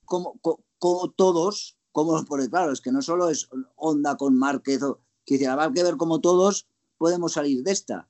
cómo, 0.05 0.39
cómo, 0.79 1.11
todos, 1.11 1.77
cómo, 1.91 2.23
porque 2.27 2.49
claro, 2.49 2.71
es 2.71 2.81
que 2.81 2.91
no 2.91 3.01
solo 3.01 3.29
es 3.29 3.49
Onda 3.75 4.17
con 4.17 4.37
Márquez, 4.37 4.81
o, 4.83 4.99
que 5.25 5.47
habrá 5.47 5.71
que 5.71 5.83
ver 5.83 5.97
cómo 5.97 6.19
todos 6.21 6.67
podemos 6.97 7.33
salir 7.33 7.63
de 7.63 7.71
esta 7.71 8.07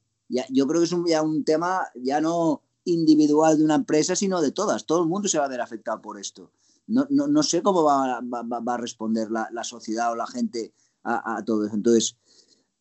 yo 0.50 0.68
creo 0.68 0.82
que 0.82 0.86
es 0.86 0.92
un, 0.92 1.44
tema 1.44 1.88
ya 1.96 2.22
no 2.22 2.62
individual 2.86 3.58
de 3.58 3.66
una 3.66 3.76
empresa, 3.76 4.16
sino 4.16 4.42
de 4.42 4.52
todas. 4.52 4.86
Todo 4.86 5.02
el 5.04 5.10
mundo 5.10 5.28
se 5.28 5.38
va 5.38 5.46
a 5.46 5.50
ver 5.50 5.62
afectado 5.62 6.02
por 6.02 6.20
esto. 6.20 6.52
No, 6.88 7.44
sé 7.44 7.62
cómo 7.62 7.84
va, 7.84 8.18
a 8.18 8.78
responder 8.78 9.32
la, 9.32 9.48
la, 9.52 9.64
sociedad 9.64 10.12
o 10.12 10.16
la 10.16 10.28
gente 10.28 10.74
a, 11.04 11.38
a, 11.38 11.46
todo 11.46 11.66
eso. 11.66 11.76
Entonces, 11.76 12.18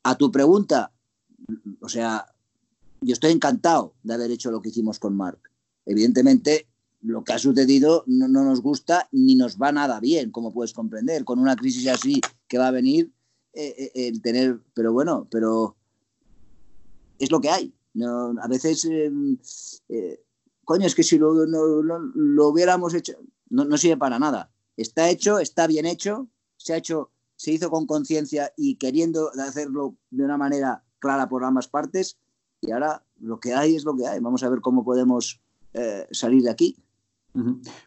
a 0.03 0.17
tu 0.17 0.33
pregunta, 0.33 0.93
o 1.81 1.89
sea, 1.89 2.27
yo 3.01 3.13
estoy 3.13 3.33
encantado 3.33 3.95
de 4.03 4.15
haber 4.15 4.31
hecho 4.31 4.51
lo 4.51 4.61
que 4.61 4.71
hicimos 4.71 4.99
con 4.99 5.17
Mark. 5.17 5.41
Evidentemente, 5.87 6.67
lo 7.03 7.25
que 7.25 7.33
ha 7.33 7.39
sucedido 7.39 8.05
no, 8.07 8.29
no, 8.29 8.45
nos 8.45 8.61
gusta 8.61 9.09
ni 9.13 9.35
nos 9.35 9.57
va 9.57 9.73
nada 9.73 10.01
bien, 10.01 10.31
como 10.31 10.53
puedes 10.53 10.73
comprender. 10.73 11.25
Con 11.25 11.39
una 11.39 11.57
crisis 11.57 11.89
así 11.89 12.21
que 12.47 12.59
va 12.59 12.69
a 12.69 12.73
venir, 12.73 13.11
eh, 13.53 13.75
eh, 13.95 14.09
el 14.09 14.21
tener, 14.23 14.61
pero 14.75 14.93
bueno, 14.93 15.27
pero 15.31 15.77
es 17.19 17.31
lo 17.31 17.41
que 17.41 17.51
hay. 17.51 17.75
No, 17.95 18.35
a 18.41 18.47
veces, 18.47 18.85
em, 18.85 19.39
eh, 19.89 20.23
coño, 20.65 20.87
es 20.87 20.95
que 20.95 21.03
si 21.03 21.19
lo, 21.19 21.35
lo 21.45 22.49
hubiéramos 22.49 22.95
hecho, 22.95 23.15
no, 23.51 23.77
sirve 23.77 23.97
para 23.97 24.19
nada. 24.19 24.51
Está 24.77 25.11
hecho, 25.11 25.39
está 25.39 25.67
bien 25.67 25.85
hecho, 25.85 26.29
se 26.57 26.73
ha 26.73 26.77
hecho, 26.77 27.11
se 27.37 27.53
hizo 27.53 27.71
con 27.71 27.87
conciencia 27.87 28.53
y 28.57 28.77
queriendo 28.77 29.31
hacerlo 29.39 29.97
de 30.11 30.25
una 30.25 30.39
manera 30.39 30.85
clara 30.99 31.29
por 31.29 31.45
ambas 31.45 31.69
partes. 31.69 32.17
Y 32.61 32.73
ahora 32.73 33.03
lo 33.21 33.41
que 33.41 33.55
hay 33.55 33.77
es 33.77 33.85
lo 33.85 33.97
que 33.97 34.07
hay. 34.07 34.21
Vamos 34.21 34.43
a 34.43 34.49
ver 34.49 34.61
cómo 34.61 34.85
podemos 34.85 35.41
eh, 35.75 36.07
salir 36.11 36.43
de 36.43 36.51
aquí. 36.51 36.77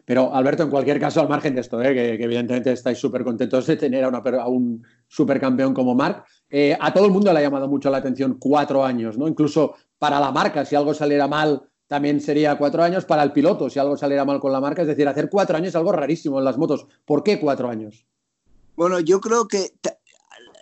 Pero 0.06 0.34
Alberto, 0.34 0.62
en 0.62 0.70
cualquier 0.70 0.98
caso, 0.98 1.20
al 1.20 1.28
margen 1.28 1.54
de 1.54 1.60
esto, 1.60 1.80
¿eh? 1.82 1.92
que, 1.92 2.14
evidentemente 2.14 2.72
estáis 2.72 2.98
súper 2.98 3.24
contentos 3.24 3.66
de 3.66 3.76
tener 3.76 4.02
a, 4.04 4.08
una, 4.08 4.18
a 4.18 4.48
un 4.48 4.82
supercampeón 5.06 5.74
como 5.74 5.94
Marc, 5.94 6.24
eh, 6.48 6.76
a 6.80 6.94
todo 6.94 7.04
el 7.04 7.12
mundo 7.12 7.30
le 7.30 7.40
ha 7.40 7.42
llamado 7.42 7.68
mucho 7.68 7.90
la 7.90 7.98
atención 7.98 8.38
cuatro 8.38 8.84
años, 8.84 9.18
¿no? 9.18 9.28
Incluso 9.28 9.74
para 9.98 10.18
la 10.18 10.32
marca, 10.32 10.64
si 10.64 10.76
algo 10.76 10.94
saliera 10.94 11.28
mal, 11.28 11.62
también 11.86 12.20
sería 12.20 12.56
cuatro 12.56 12.82
años. 12.82 13.04
Para 13.04 13.22
el 13.22 13.32
piloto, 13.32 13.68
si 13.68 13.78
algo 13.78 13.96
saliera 13.96 14.24
mal 14.24 14.40
con 14.40 14.50
la 14.50 14.60
marca, 14.60 14.82
es 14.82 14.88
decir, 14.88 15.06
hacer 15.06 15.28
cuatro 15.28 15.56
años 15.56 15.68
es 15.68 15.76
algo 15.76 15.92
rarísimo 15.92 16.38
en 16.38 16.44
las 16.44 16.56
motos. 16.56 16.86
¿Por 17.04 17.22
qué 17.22 17.38
cuatro 17.38 17.68
años? 17.68 18.06
Bueno, 18.76 18.98
yo 19.00 19.20
creo 19.20 19.46
que 19.46 19.74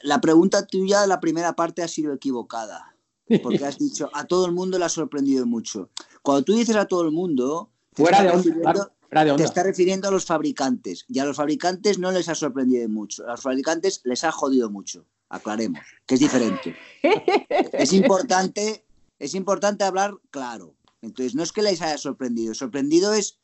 la 0.03 0.21
pregunta 0.21 0.67
tuya, 0.67 1.07
la 1.07 1.21
primera 1.21 1.55
parte, 1.55 1.83
ha 1.83 1.89
sido 1.89 2.13
equivocada. 2.13 2.92
Porque 3.41 3.65
has 3.65 3.79
dicho, 3.79 4.11
a 4.13 4.25
todo 4.25 4.47
el 4.47 4.53
mundo 4.53 4.79
le 4.79 4.85
ha 4.85 4.89
sorprendido 4.89 5.47
mucho. 5.47 5.91
Cuando 6.23 6.45
tú 6.45 6.55
dices 6.55 6.77
a 6.77 6.87
todo 6.87 7.03
el 7.03 7.13
mundo, 7.13 7.71
Fuera 7.95 8.23
de, 8.23 8.31
onda, 8.31 9.37
Te 9.37 9.45
está 9.45 9.63
refiriendo 9.63 10.09
a 10.09 10.11
los 10.11 10.25
fabricantes. 10.25 11.05
Y 11.09 11.19
a 11.19 11.25
los 11.25 11.37
fabricantes 11.37 11.99
no 11.99 12.11
les 12.11 12.29
ha 12.29 12.35
sorprendido 12.35 12.89
mucho. 12.89 13.25
A 13.27 13.33
los 13.33 13.43
fabricantes 13.43 14.01
les 14.05 14.25
ha 14.25 14.33
jodido 14.33 14.71
mucho. 14.71 15.05
Aclaremos, 15.29 15.81
que 16.07 16.15
es 16.15 16.21
diferente. 16.21 16.77
es 17.73 17.93
importante, 17.93 18.85
es 19.19 19.35
importante 19.35 19.85
hablar 19.85 20.15
claro. 20.31 20.75
Entonces, 21.03 21.35
no 21.35 21.43
es 21.43 21.53
que 21.53 21.63
les 21.63 21.83
haya 21.83 21.99
sorprendido. 21.99 22.55
Sorprendido 22.55 23.13
es, 23.13 23.39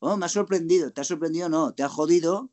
oh, 0.00 0.16
me 0.16 0.26
ha 0.26 0.28
sorprendido. 0.28 0.92
¿Te 0.92 1.00
ha 1.00 1.04
sorprendido? 1.04 1.48
No, 1.48 1.72
te 1.72 1.82
ha 1.82 1.88
jodido 1.88 2.50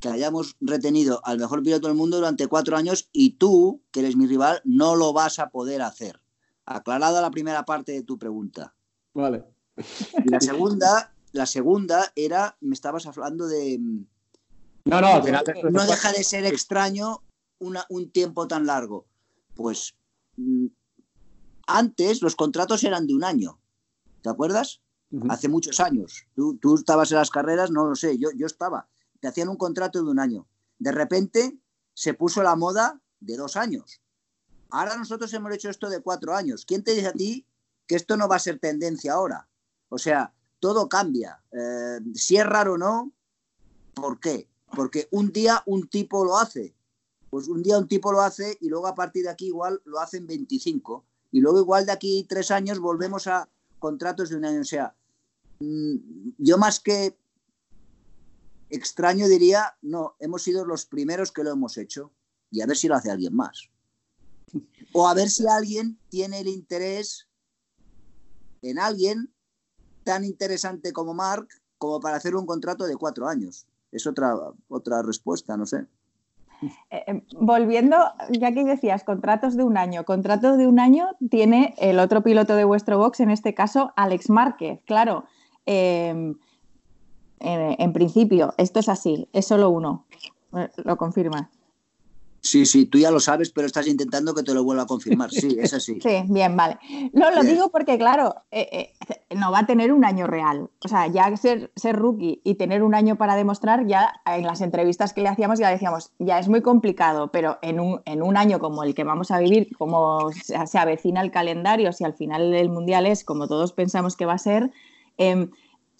que 0.00 0.08
hayamos 0.08 0.56
retenido 0.60 1.20
al 1.24 1.38
mejor 1.38 1.62
piloto 1.62 1.88
del 1.88 1.96
mundo 1.96 2.18
durante 2.18 2.46
cuatro 2.46 2.76
años 2.76 3.08
y 3.12 3.30
tú, 3.30 3.82
que 3.90 4.00
eres 4.00 4.16
mi 4.16 4.26
rival, 4.26 4.60
no 4.64 4.96
lo 4.96 5.12
vas 5.12 5.38
a 5.38 5.50
poder 5.50 5.82
hacer. 5.82 6.20
Aclarada 6.70 7.22
la 7.22 7.30
primera 7.30 7.64
parte 7.64 7.92
de 7.92 8.02
tu 8.02 8.18
pregunta. 8.18 8.74
Vale. 9.14 9.44
Y 9.76 10.28
la 10.30 10.40
segunda, 10.40 11.14
la 11.32 11.46
segunda 11.46 12.12
era, 12.14 12.56
me 12.60 12.74
estabas 12.74 13.06
hablando 13.06 13.46
de... 13.46 13.78
No, 14.84 15.00
no, 15.00 15.22
No 15.70 15.86
deja 15.86 16.12
de 16.12 16.24
ser 16.24 16.44
extraño 16.46 17.22
un 17.58 18.10
tiempo 18.10 18.46
tan 18.46 18.66
largo. 18.66 19.06
Pues 19.54 19.96
mm, 20.36 20.66
antes 21.66 22.22
los 22.22 22.36
contratos 22.36 22.84
eran 22.84 23.06
de 23.06 23.14
un 23.14 23.24
año. 23.24 23.58
¿Te 24.22 24.30
acuerdas? 24.30 24.80
Hace 25.30 25.48
muchos 25.48 25.80
años. 25.80 26.26
Tú, 26.34 26.74
estabas 26.74 27.10
en 27.12 27.18
las 27.18 27.30
carreras, 27.30 27.70
no 27.70 27.86
lo 27.86 27.94
sé, 27.94 28.18
yo, 28.18 28.28
yo 28.36 28.46
estaba. 28.46 28.88
Te 29.20 29.28
hacían 29.28 29.48
un 29.48 29.56
contrato 29.56 30.02
de 30.02 30.10
un 30.10 30.20
año. 30.20 30.46
De 30.78 30.92
repente 30.92 31.58
se 31.94 32.14
puso 32.14 32.42
la 32.42 32.56
moda 32.56 33.00
de 33.20 33.36
dos 33.36 33.56
años. 33.56 34.02
Ahora 34.70 34.96
nosotros 34.96 35.32
hemos 35.32 35.52
hecho 35.52 35.70
esto 35.70 35.88
de 35.88 36.00
cuatro 36.00 36.34
años. 36.34 36.64
¿Quién 36.64 36.84
te 36.84 36.94
dice 36.94 37.08
a 37.08 37.12
ti 37.12 37.46
que 37.86 37.96
esto 37.96 38.16
no 38.16 38.28
va 38.28 38.36
a 38.36 38.40
ser 38.40 38.58
tendencia 38.58 39.14
ahora? 39.14 39.48
O 39.88 39.98
sea, 39.98 40.32
todo 40.60 40.88
cambia. 40.88 41.42
Eh, 41.52 42.00
si 42.14 42.36
es 42.36 42.46
raro 42.46 42.74
o 42.74 42.78
no, 42.78 43.12
¿por 43.94 44.20
qué? 44.20 44.48
Porque 44.74 45.08
un 45.10 45.32
día 45.32 45.62
un 45.66 45.88
tipo 45.88 46.24
lo 46.24 46.36
hace. 46.36 46.74
Pues 47.30 47.48
un 47.48 47.62
día 47.62 47.78
un 47.78 47.88
tipo 47.88 48.12
lo 48.12 48.20
hace 48.20 48.56
y 48.60 48.68
luego 48.68 48.86
a 48.86 48.94
partir 48.94 49.24
de 49.24 49.30
aquí 49.30 49.46
igual 49.46 49.80
lo 49.84 50.00
hacen 50.00 50.26
25. 50.26 51.04
Y 51.32 51.40
luego 51.40 51.60
igual 51.60 51.86
de 51.86 51.92
aquí 51.92 52.26
tres 52.28 52.50
años 52.50 52.78
volvemos 52.78 53.26
a 53.26 53.48
contratos 53.78 54.30
de 54.30 54.36
un 54.36 54.44
año. 54.44 54.60
O 54.60 54.64
sea, 54.64 54.94
mm, 55.60 55.96
yo 56.38 56.58
más 56.58 56.80
que 56.80 57.16
extraño 58.70 59.28
diría, 59.28 59.76
no, 59.82 60.16
hemos 60.18 60.42
sido 60.42 60.64
los 60.64 60.84
primeros 60.84 61.32
que 61.32 61.44
lo 61.44 61.52
hemos 61.52 61.78
hecho 61.78 62.12
y 62.50 62.60
a 62.60 62.66
ver 62.66 62.76
si 62.76 62.88
lo 62.88 62.94
hace 62.94 63.10
alguien 63.10 63.34
más. 63.34 63.70
O 64.92 65.06
a 65.06 65.14
ver 65.14 65.28
si 65.28 65.46
alguien 65.46 65.98
tiene 66.08 66.40
el 66.40 66.48
interés 66.48 67.28
en 68.62 68.78
alguien 68.78 69.32
tan 70.04 70.24
interesante 70.24 70.92
como 70.92 71.14
Mark 71.14 71.48
como 71.76 72.00
para 72.00 72.16
hacer 72.16 72.34
un 72.34 72.46
contrato 72.46 72.84
de 72.84 72.96
cuatro 72.96 73.28
años. 73.28 73.66
Es 73.92 74.06
otra, 74.06 74.34
otra 74.68 75.02
respuesta, 75.02 75.56
no 75.56 75.66
sé. 75.66 75.86
Eh, 76.90 77.04
eh, 77.06 77.22
volviendo, 77.38 77.96
ya 78.30 78.52
que 78.52 78.64
decías 78.64 79.04
contratos 79.04 79.56
de 79.56 79.62
un 79.62 79.76
año, 79.76 80.04
contrato 80.04 80.56
de 80.56 80.66
un 80.66 80.80
año 80.80 81.08
tiene 81.30 81.74
el 81.78 82.00
otro 82.00 82.22
piloto 82.22 82.56
de 82.56 82.64
vuestro 82.64 82.98
box, 82.98 83.20
en 83.20 83.30
este 83.30 83.54
caso 83.54 83.92
Alex 83.96 84.28
Márquez. 84.28 84.80
Claro, 84.84 85.24
em, 85.66 86.34
en, 87.40 87.92
principio, 87.92 88.54
esto 88.56 88.80
es 88.80 88.88
así, 88.88 89.28
es 89.32 89.46
solo 89.46 89.70
uno, 89.70 90.04
eh, 90.56 90.68
lo 90.84 90.96
confirma. 90.96 91.50
Sí, 92.40 92.66
sí, 92.66 92.86
tú 92.86 92.98
ya 92.98 93.10
lo 93.10 93.20
sabes, 93.20 93.50
pero 93.50 93.66
estás 93.66 93.86
intentando 93.88 94.34
que 94.34 94.42
te 94.42 94.54
lo 94.54 94.64
vuelva 94.64 94.84
a 94.84 94.86
confirmar. 94.86 95.30
Sí, 95.30 95.56
es 95.58 95.74
así. 95.74 96.00
sí, 96.02 96.22
bien, 96.28 96.56
vale. 96.56 96.78
No, 97.12 97.30
lo 97.30 97.42
digo 97.42 97.70
porque, 97.70 97.98
claro, 97.98 98.34
eh, 98.50 98.94
eh, 99.08 99.34
no 99.34 99.50
va 99.50 99.60
a 99.60 99.66
tener 99.66 99.92
un 99.92 100.04
año 100.04 100.26
real. 100.26 100.70
O 100.84 100.88
sea, 100.88 101.06
ya 101.08 101.36
ser, 101.36 101.70
ser 101.76 101.96
rookie 101.96 102.40
y 102.44 102.54
tener 102.54 102.82
un 102.82 102.94
año 102.94 103.16
para 103.16 103.36
demostrar, 103.36 103.86
ya 103.86 104.20
en 104.26 104.44
las 104.44 104.60
entrevistas 104.60 105.12
que 105.12 105.22
le 105.22 105.28
hacíamos 105.28 105.58
ya 105.58 105.70
decíamos, 105.70 106.12
ya 106.18 106.38
es 106.38 106.48
muy 106.48 106.62
complicado, 106.62 107.30
pero 107.32 107.58
en 107.62 107.80
un, 107.80 108.00
en 108.04 108.22
un 108.22 108.36
año 108.36 108.58
como 108.58 108.84
el 108.84 108.94
que 108.94 109.04
vamos 109.04 109.30
a 109.30 109.38
vivir, 109.38 109.76
como 109.76 110.30
se, 110.32 110.78
avecina 110.78 111.20
el 111.20 111.30
calendario, 111.30 111.92
si 111.92 112.04
al 112.04 112.14
final 112.14 112.54
el 112.54 112.68
Mundial 112.68 113.06
es 113.06 113.24
como 113.24 113.48
todos 113.48 113.72
pensamos 113.72 114.16
que 114.16 114.26
va 114.26 114.34
a 114.34 114.38
ser, 114.38 114.70
eh, 115.18 115.48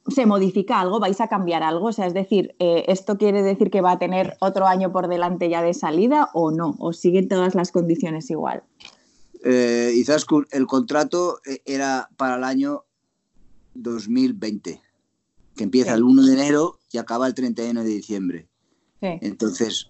se 0.09 0.27
modifica 0.27 0.81
algo, 0.81 1.01
vais 1.01 1.21
a 1.21 1.29
cambiar 1.29 1.63
algo, 1.63 1.87
o 1.87 1.93
sea, 1.93 2.07
es 2.07 2.15
decir, 2.15 2.55
eh, 2.59 2.85
¿esto 2.89 3.19
quiere 3.19 3.43
decir 3.43 3.71
que 3.71 3.81
va 3.81 3.93
a 3.93 3.99
tener 3.99 4.37
otro 4.41 4.67
año 4.67 4.93
por 4.93 5.09
delante 5.09 5.49
ya 5.49 5.63
de 5.63 5.75
salida 5.75 6.31
o 6.35 6.51
no? 6.51 6.77
¿O 6.79 6.93
siguen 6.93 7.29
todas 7.29 7.55
las 7.55 7.73
condiciones 7.73 8.31
igual? 8.31 8.63
Eh, 9.45 10.05
el 10.51 10.67
contrato 10.67 11.41
eh, 11.47 11.63
era 11.65 12.09
para 12.17 12.37
el 12.37 12.45
año 12.45 12.85
2020, 13.75 14.81
que 15.55 15.65
empieza 15.65 15.95
el 15.95 16.03
1 16.03 16.25
de 16.25 16.33
enero 16.33 16.79
y 16.91 16.99
acaba 16.99 17.27
el 17.27 17.35
31 17.35 17.83
de 17.83 17.89
diciembre. 17.89 18.49
Entonces, 19.01 19.89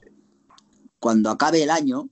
cuando 0.98 1.30
acabe 1.30 1.62
el 1.62 1.70
año, 1.70 2.10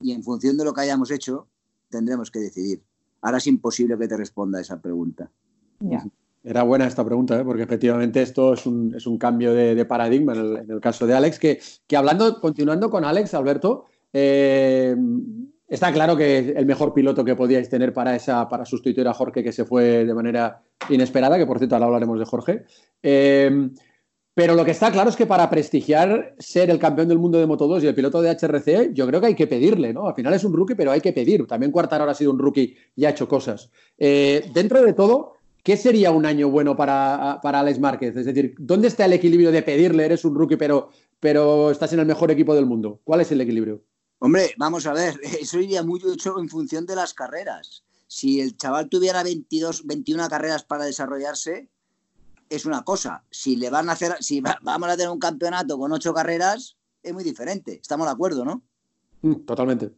y 0.00 0.12
en 0.12 0.24
función 0.24 0.56
de 0.56 0.64
lo 0.64 0.74
que 0.74 0.80
hayamos 0.80 1.12
hecho, 1.12 1.46
tendremos 1.90 2.30
que 2.32 2.40
decidir. 2.40 2.82
Ahora 3.22 3.38
es 3.38 3.46
imposible 3.46 3.96
que 3.96 4.08
te 4.08 4.16
responda 4.16 4.58
a 4.58 4.62
esa 4.62 4.80
pregunta. 4.80 5.30
Ya. 5.78 6.04
Era 6.44 6.62
buena 6.62 6.86
esta 6.86 7.04
pregunta, 7.04 7.40
¿eh? 7.40 7.44
porque 7.44 7.62
efectivamente 7.62 8.20
esto 8.20 8.52
es 8.52 8.66
un, 8.66 8.94
es 8.94 9.06
un 9.06 9.16
cambio 9.16 9.54
de, 9.54 9.82
paradigma 9.86 10.34
en 10.34 10.70
el, 10.70 10.80
caso 10.80 11.06
de 11.06 11.14
Alex, 11.14 11.38
que, 11.38 11.58
que, 11.86 11.96
hablando, 11.96 12.38
continuando 12.38 12.90
con 12.90 13.02
Alex, 13.02 13.32
Alberto, 13.32 13.86
eh, 14.12 14.94
está 15.66 15.90
claro 15.90 16.16
que 16.16 16.52
el 16.54 16.66
mejor 16.66 16.92
piloto 16.92 17.24
que 17.24 17.34
podíais 17.34 17.70
tener 17.70 17.94
para, 17.94 18.14
esa, 18.14 18.46
para 18.46 18.66
sustituir 18.66 19.08
a 19.08 19.14
Jorge, 19.14 19.42
que 19.42 19.52
se 19.52 19.64
fue 19.64 20.04
de 20.04 20.14
manera 20.14 20.62
inesperada, 20.90 21.38
que 21.38 21.46
por 21.46 21.56
cierto 21.56 21.76
ahora 21.76 21.86
hablaremos 21.86 22.18
de 22.18 22.24
Jorge. 22.26 22.64
Eh, 23.02 23.70
Pero 24.34 24.56
lo 24.56 24.64
que 24.64 24.72
está 24.72 24.90
claro 24.90 25.10
es 25.10 25.16
que 25.16 25.26
para 25.26 25.48
prestigiar 25.48 26.34
ser 26.40 26.68
el 26.68 26.80
campeón 26.80 27.06
del 27.06 27.20
mundo 27.20 27.38
de 27.38 27.46
Moto 27.46 27.68
2 27.68 27.84
y 27.84 27.86
el 27.86 27.94
piloto 27.94 28.20
de 28.20 28.30
HRC, 28.30 28.92
yo 28.92 29.06
creo 29.06 29.20
que 29.20 29.28
hay 29.28 29.34
que 29.36 29.46
pedirle, 29.46 29.92
¿no? 29.92 30.08
Al 30.08 30.14
final 30.14 30.34
es 30.34 30.42
un 30.42 30.52
rookie, 30.52 30.74
pero 30.74 30.90
hay 30.90 31.00
que 31.00 31.12
pedir. 31.12 31.46
También 31.46 31.70
Cuartararo 31.70 32.10
ha 32.10 32.14
sido 32.14 32.32
un 32.32 32.40
rookie 32.40 32.76
y 32.96 33.04
ha 33.04 33.10
hecho 33.10 33.28
cosas. 33.28 33.70
Eh, 33.96 34.50
dentro 34.52 34.82
de 34.82 34.92
todo, 34.92 35.33
¿qué 35.64 35.76
sería 35.76 36.12
un 36.12 36.26
año 36.26 36.48
bueno 36.50 36.76
para, 36.76 37.40
para 37.42 37.60
Alex 37.60 37.80
Márquez? 37.80 38.16
Es 38.16 38.26
decir, 38.26 38.54
¿dónde 38.58 38.86
está 38.86 39.06
el 39.06 39.14
equilibrio 39.14 39.50
de 39.50 39.62
pedirle, 39.62 40.04
eres 40.04 40.24
un 40.24 40.36
rookie, 40.36 40.56
pero, 40.56 40.90
pero 41.18 41.72
estás 41.72 41.92
en 41.94 42.00
el 42.00 42.06
mejor 42.06 42.30
equipo 42.30 42.54
del 42.54 42.66
mundo? 42.66 43.00
¿Cuál 43.02 43.22
es 43.22 43.32
el 43.32 43.40
equilibrio? 43.40 43.82
Hombre, 44.20 44.54
vamos 44.58 44.86
a 44.86 44.92
ver, 44.92 45.18
eso 45.40 45.58
iría 45.58 45.82
mucho 45.82 46.38
en 46.38 46.48
función 46.48 46.86
de 46.86 46.94
las 46.94 47.14
carreras. 47.14 47.82
Si 48.06 48.40
el 48.40 48.56
chaval 48.56 48.88
tuviera 48.88 49.24
22, 49.24 49.86
21 49.86 50.28
carreras 50.28 50.62
para 50.62 50.84
desarrollarse, 50.84 51.68
es 52.50 52.66
una 52.66 52.84
cosa. 52.84 53.24
Si 53.30 53.56
le 53.56 53.70
van 53.70 53.88
a 53.88 53.92
hacer, 53.92 54.16
si 54.20 54.40
vamos 54.40 54.88
a 54.88 54.96
tener 54.96 55.10
un 55.10 55.18
campeonato 55.18 55.78
con 55.78 55.90
ocho 55.92 56.12
carreras, 56.12 56.76
es 57.02 57.12
muy 57.12 57.24
diferente. 57.24 57.80
Estamos 57.80 58.06
de 58.06 58.12
acuerdo, 58.12 58.44
¿no? 58.44 58.62
Mm, 59.22 59.46
totalmente. 59.46 59.92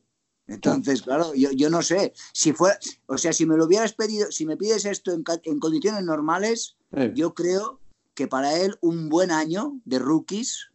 Entonces, 0.48 1.02
claro, 1.02 1.32
yo, 1.34 1.70
no 1.70 1.82
sé. 1.82 2.12
Si 2.32 2.52
fue, 2.52 2.72
o 3.06 3.18
sea, 3.18 3.32
si 3.32 3.46
me 3.46 3.56
lo 3.56 3.64
hubieras 3.64 3.92
pedido, 3.92 4.30
si 4.30 4.46
me 4.46 4.56
pides 4.56 4.84
esto 4.84 5.12
en, 5.12 5.58
condiciones 5.58 6.04
normales, 6.04 6.76
yo 7.14 7.34
creo 7.34 7.80
que 8.14 8.28
para 8.28 8.56
él 8.56 8.78
un 8.80 9.08
buen 9.08 9.30
año 9.30 9.80
de 9.84 9.98
rookies 9.98 10.70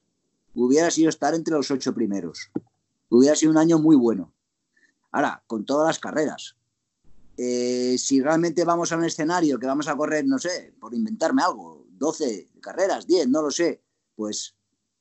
hubiera 0.54 0.92
sido 0.92 1.10
estar 1.10 1.34
entre 1.34 1.56
los 1.56 1.72
ocho 1.72 1.94
primeros. 1.94 2.52
Hubiera 3.10 3.36
sido 3.36 3.52
un 3.52 3.58
año 3.58 3.80
muy 3.80 3.96
bueno. 3.96 4.34
Ahora, 5.12 5.44
con 5.48 5.66
todas 5.66 5.88
las 5.88 6.00
carreras. 6.00 6.56
Eh, 7.38 7.96
si 7.98 8.22
realmente 8.22 8.64
vamos 8.66 8.92
a 8.92 8.98
un 8.98 9.06
escenario 9.06 9.58
que 9.58 9.66
vamos 9.66 9.88
a 9.88 9.96
correr, 9.96 10.26
no 10.26 10.38
sé, 10.38 10.74
por 10.80 10.94
inventarme 10.94 11.42
algo, 11.42 11.88
12 11.92 12.50
carreras, 12.62 13.08
10, 13.08 13.30
no 13.30 13.42
lo 13.42 13.52
sé, 13.52 13.82
pues 14.16 14.56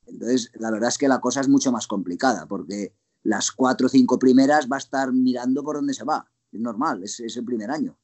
entonces 0.07 0.51
la 0.55 0.71
verdad 0.71 0.89
es 0.89 0.99
que 0.99 1.09
la 1.09 1.21
cosa 1.21 1.41
es 1.41 1.49
mucho 1.49 1.73
más 1.73 1.87
complicada 1.87 2.47
porque 2.47 2.95
las 3.23 3.51
cuatro 3.53 3.87
o 3.87 3.91
cinco 3.91 4.19
primeras 4.19 4.69
va 4.71 4.77
a 4.77 4.79
estar 4.79 5.13
mirando 5.13 5.63
por 5.63 5.77
dónde 5.77 5.95
se 5.95 6.05
va. 6.05 6.27
Es 6.53 6.61
normal, 6.61 7.03
es, 7.05 7.21
es 7.21 7.37
el 7.37 7.45
primer 7.45 7.71
año. 7.71 7.97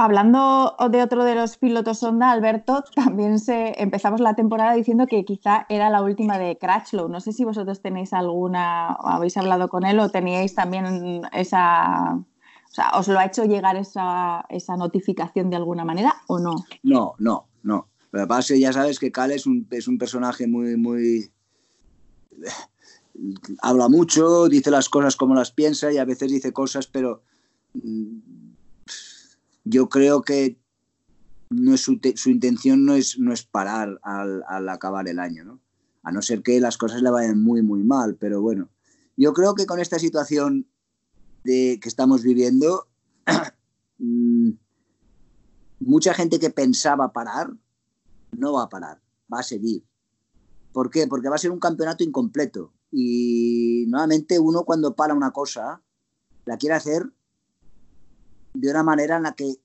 Hablando 0.00 0.76
de 0.90 1.02
otro 1.02 1.24
de 1.24 1.34
los 1.34 1.56
pilotos 1.56 2.04
Honda, 2.04 2.30
Alberto, 2.30 2.84
también 2.94 3.40
se, 3.40 3.82
empezamos 3.82 4.20
la 4.20 4.34
temporada 4.34 4.74
diciendo 4.74 5.08
que 5.08 5.24
quizá 5.24 5.66
era 5.68 5.90
la 5.90 6.02
última 6.02 6.38
de 6.38 6.56
Crutchlow. 6.56 7.08
No 7.08 7.20
sé 7.20 7.32
si 7.32 7.44
vosotros 7.44 7.82
tenéis 7.82 8.12
alguna, 8.12 8.92
habéis 8.92 9.36
hablado 9.36 9.68
con 9.68 9.84
él 9.84 9.98
o 9.98 10.08
teníais 10.08 10.54
también 10.54 11.22
esa, 11.32 12.14
o 12.14 12.70
sea, 12.70 12.90
¿os 12.94 13.08
lo 13.08 13.18
ha 13.18 13.24
hecho 13.24 13.44
llegar 13.44 13.76
esa, 13.76 14.46
esa 14.50 14.76
notificación 14.76 15.50
de 15.50 15.56
alguna 15.56 15.84
manera 15.84 16.14
o 16.28 16.38
no? 16.38 16.64
No, 16.84 17.14
no, 17.18 17.48
no. 17.64 17.88
Lo 18.12 18.20
que 18.20 18.26
pasa 18.28 18.40
es 18.40 18.48
que 18.48 18.60
ya 18.60 18.72
sabes 18.72 18.98
que 19.00 19.10
Cal 19.10 19.32
es 19.32 19.46
un, 19.46 19.66
es 19.70 19.88
un 19.88 19.98
personaje 19.98 20.46
muy, 20.46 20.76
muy... 20.76 21.32
Habla 23.62 23.88
mucho, 23.88 24.48
dice 24.48 24.70
las 24.70 24.88
cosas 24.88 25.16
como 25.16 25.34
las 25.34 25.50
piensa 25.50 25.92
y 25.92 25.98
a 25.98 26.04
veces 26.04 26.30
dice 26.30 26.52
cosas, 26.52 26.86
pero 26.86 27.22
mm, 27.74 28.18
yo 29.64 29.88
creo 29.88 30.22
que 30.22 30.58
no 31.50 31.74
es 31.74 31.80
su, 31.80 32.30
intención 32.30 32.84
no 32.84 32.94
es, 32.94 33.18
no 33.18 33.32
es 33.32 33.42
parar 33.42 33.98
al, 34.02 34.68
acabar 34.68 35.08
el 35.08 35.18
año, 35.18 35.44
¿no? 35.44 35.60
A 36.02 36.12
no 36.12 36.22
ser 36.22 36.42
que 36.42 36.60
las 36.60 36.76
cosas 36.76 37.02
le 37.02 37.10
vayan 37.10 37.40
muy, 37.40 37.62
muy 37.62 37.82
mal, 37.82 38.16
pero 38.16 38.40
bueno. 38.40 38.68
Yo 39.16 39.32
creo 39.32 39.54
que 39.54 39.66
con 39.66 39.80
esta 39.80 39.98
situación 39.98 40.66
de, 41.44 41.78
que 41.82 41.88
estamos 41.88 42.22
viviendo, 42.22 42.86
mm, 43.98 44.50
mucha 45.80 46.14
gente 46.14 46.38
que 46.38 46.50
pensaba 46.50 47.12
parar, 47.12 47.50
no 48.36 48.52
va 48.52 48.64
a 48.64 48.68
parar, 48.68 49.00
va 49.32 49.40
a 49.40 49.42
seguir. 49.42 49.82
¿Por 50.78 50.90
qué? 50.90 51.08
Porque 51.08 51.28
va 51.28 51.34
a 51.34 51.38
ser 51.38 51.50
un 51.50 51.58
campeonato 51.58 52.04
incompleto. 52.04 52.72
Y 52.92 53.86
nuevamente 53.88 54.38
uno 54.38 54.62
cuando 54.62 54.94
para 54.94 55.12
una 55.12 55.32
cosa, 55.32 55.82
la 56.44 56.56
quiere 56.56 56.76
hacer 56.76 57.02
de 58.54 58.70
una 58.70 58.84
manera 58.84 59.16
en 59.16 59.24
la 59.24 59.32
que 59.32 59.56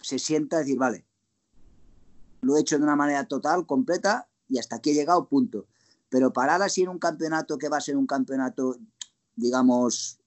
se 0.00 0.18
sienta 0.18 0.58
decir, 0.58 0.76
vale, 0.76 1.06
lo 2.40 2.56
he 2.56 2.62
hecho 2.62 2.78
de 2.78 2.82
una 2.82 2.96
manera 2.96 3.28
total, 3.28 3.64
completa, 3.64 4.28
y 4.48 4.58
hasta 4.58 4.74
aquí 4.74 4.90
he 4.90 4.94
llegado, 4.94 5.28
punto. 5.28 5.68
Pero 6.08 6.32
parar 6.32 6.62
así 6.62 6.82
en 6.82 6.88
un 6.88 6.98
campeonato 6.98 7.56
que 7.56 7.68
va 7.68 7.76
a 7.76 7.80
ser 7.80 7.96
un 7.96 8.08
campeonato, 8.08 8.76
digamos, 9.36 10.18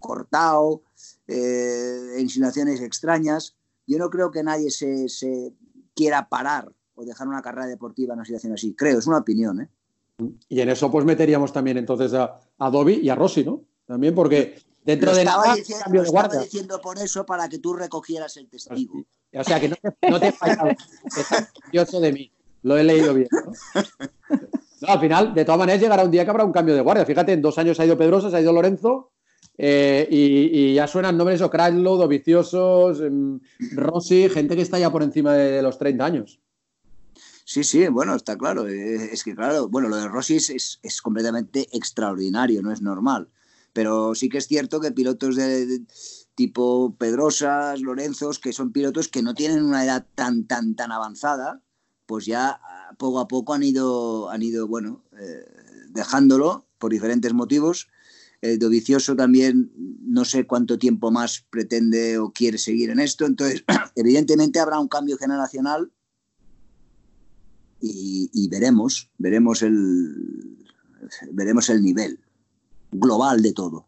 cortado, 0.00 0.82
eh, 1.28 2.16
en 2.18 2.28
situaciones 2.28 2.82
extrañas, 2.82 3.56
yo 3.86 3.96
no 3.96 4.10
creo 4.10 4.30
que 4.30 4.42
nadie 4.42 4.70
se, 4.70 5.54
quiera 5.94 6.28
parar 6.28 6.74
o 6.96 7.04
dejar 7.04 7.28
una 7.28 7.40
carrera 7.40 7.66
deportiva 7.66 8.12
en 8.14 8.18
una 8.18 8.26
situación 8.26 8.52
así. 8.52 8.74
Creo, 8.74 8.98
es 8.98 9.06
una 9.06 9.18
opinión. 9.18 9.60
¿eh? 9.60 9.68
Y 10.48 10.60
en 10.60 10.68
eso 10.68 10.90
pues 10.90 11.04
meteríamos 11.04 11.52
también 11.52 11.78
entonces 11.78 12.12
a, 12.14 12.40
a 12.58 12.70
Dobby 12.70 13.00
y 13.02 13.08
a 13.08 13.14
Rossi, 13.14 13.44
¿no? 13.44 13.62
También 13.86 14.14
porque 14.14 14.56
Dentro 14.86 15.12
de 15.12 15.22
estaba, 15.22 15.56
diciendo, 15.56 15.82
cambio 15.82 16.02
de 16.04 16.10
guardia. 16.10 16.40
diciendo 16.40 16.80
por 16.80 16.96
eso 16.98 17.26
para 17.26 17.48
que 17.48 17.58
tú 17.58 17.74
recogieras 17.74 18.36
el 18.36 18.48
testigo. 18.48 19.04
O 19.34 19.42
sea, 19.42 19.58
que 19.58 19.68
no 19.68 19.74
te, 19.74 20.08
no 20.08 20.20
te 20.20 20.28
he 20.28 20.32
fallado. 20.32 20.68
Estás 21.72 22.00
de 22.00 22.12
mí. 22.12 22.30
Lo 22.62 22.78
he 22.78 22.84
leído 22.84 23.12
bien. 23.12 23.28
¿no? 24.80 24.88
al 24.88 25.00
final, 25.00 25.34
de 25.34 25.44
todas 25.44 25.58
maneras, 25.58 25.80
llegará 25.80 26.04
un 26.04 26.10
día 26.12 26.22
que 26.22 26.30
habrá 26.30 26.44
un 26.44 26.52
cambio 26.52 26.76
de 26.76 26.82
guardia. 26.82 27.04
Fíjate, 27.04 27.32
en 27.32 27.42
dos 27.42 27.58
años 27.58 27.80
ha 27.80 27.84
ido 27.84 27.98
Pedrosa, 27.98 28.30
se 28.30 28.36
ha 28.36 28.40
ido 28.40 28.52
Lorenzo. 28.52 29.10
Eh, 29.58 30.06
y, 30.08 30.74
ya 30.74 30.86
suenan 30.86 31.16
nombres 31.16 31.42
o 31.42 31.50
Crashlow, 31.50 32.06
Viciosos, 32.06 33.00
em, 33.00 33.40
Rossi, 33.72 34.28
gente 34.28 34.54
que 34.54 34.62
está 34.62 34.78
ya 34.78 34.92
por 34.92 35.02
encima 35.02 35.34
de 35.34 35.62
los 35.62 35.78
30 35.78 36.04
años. 36.04 36.38
Sí, 37.48 37.62
sí, 37.62 37.86
bueno, 37.86 38.16
está 38.16 38.36
claro. 38.36 38.66
Eh, 38.68 39.10
es 39.12 39.22
que, 39.22 39.34
claro, 39.36 39.68
bueno, 39.68 39.88
lo 39.88 39.96
de 39.96 40.08
Rossi 40.08 40.34
es, 40.36 40.80
es 40.82 41.00
completamente 41.00 41.68
extraordinario, 41.72 42.60
no 42.60 42.72
es 42.72 42.82
normal. 42.82 43.30
Pero 43.72 44.16
sí 44.16 44.28
que 44.28 44.38
es 44.38 44.48
cierto 44.48 44.80
que 44.80 44.90
pilotos 44.90 45.36
de, 45.36 45.82
tipo 46.34 46.96
Pedrosas, 46.98 47.80
Lorenzos, 47.80 48.40
que 48.40 48.52
son 48.52 48.72
pilotos 48.72 49.06
que 49.06 49.22
no 49.22 49.34
tienen 49.34 49.64
una 49.64 49.84
edad 49.84 50.06
tan, 50.16 50.48
tan, 50.48 50.74
tan 50.74 50.90
avanzada, 50.90 51.62
pues 52.06 52.26
ya 52.26 52.60
poco 52.98 53.20
a 53.20 53.28
poco 53.28 53.54
han 53.54 53.62
ido, 53.62 54.28
han 54.28 54.42
ido 54.42 54.66
bueno, 54.66 55.04
eh, 55.16 55.44
dejándolo 55.90 56.66
por 56.78 56.90
diferentes 56.90 57.32
motivos. 57.32 57.86
Eh, 58.42 58.58
Dovicioso 58.58 59.14
también 59.14 59.72
no 60.00 60.24
sé 60.24 60.48
cuánto 60.48 60.78
tiempo 60.78 61.12
más 61.12 61.46
pretende 61.48 62.18
o 62.18 62.32
quiere 62.32 62.58
seguir 62.58 62.90
en 62.90 62.98
esto. 62.98 63.24
Entonces, 63.24 63.64
evidentemente 63.94 64.58
habrá 64.58 64.80
un 64.80 64.88
cambio 64.88 65.16
generacional 65.16 65.92
y, 67.80 68.30
y 68.32 68.48
veremos, 68.48 69.10
veremos 69.18 69.62
el, 69.62 70.66
veremos 71.32 71.68
el 71.70 71.82
nivel 71.82 72.18
global 72.92 73.42
de 73.42 73.52
todo. 73.52 73.86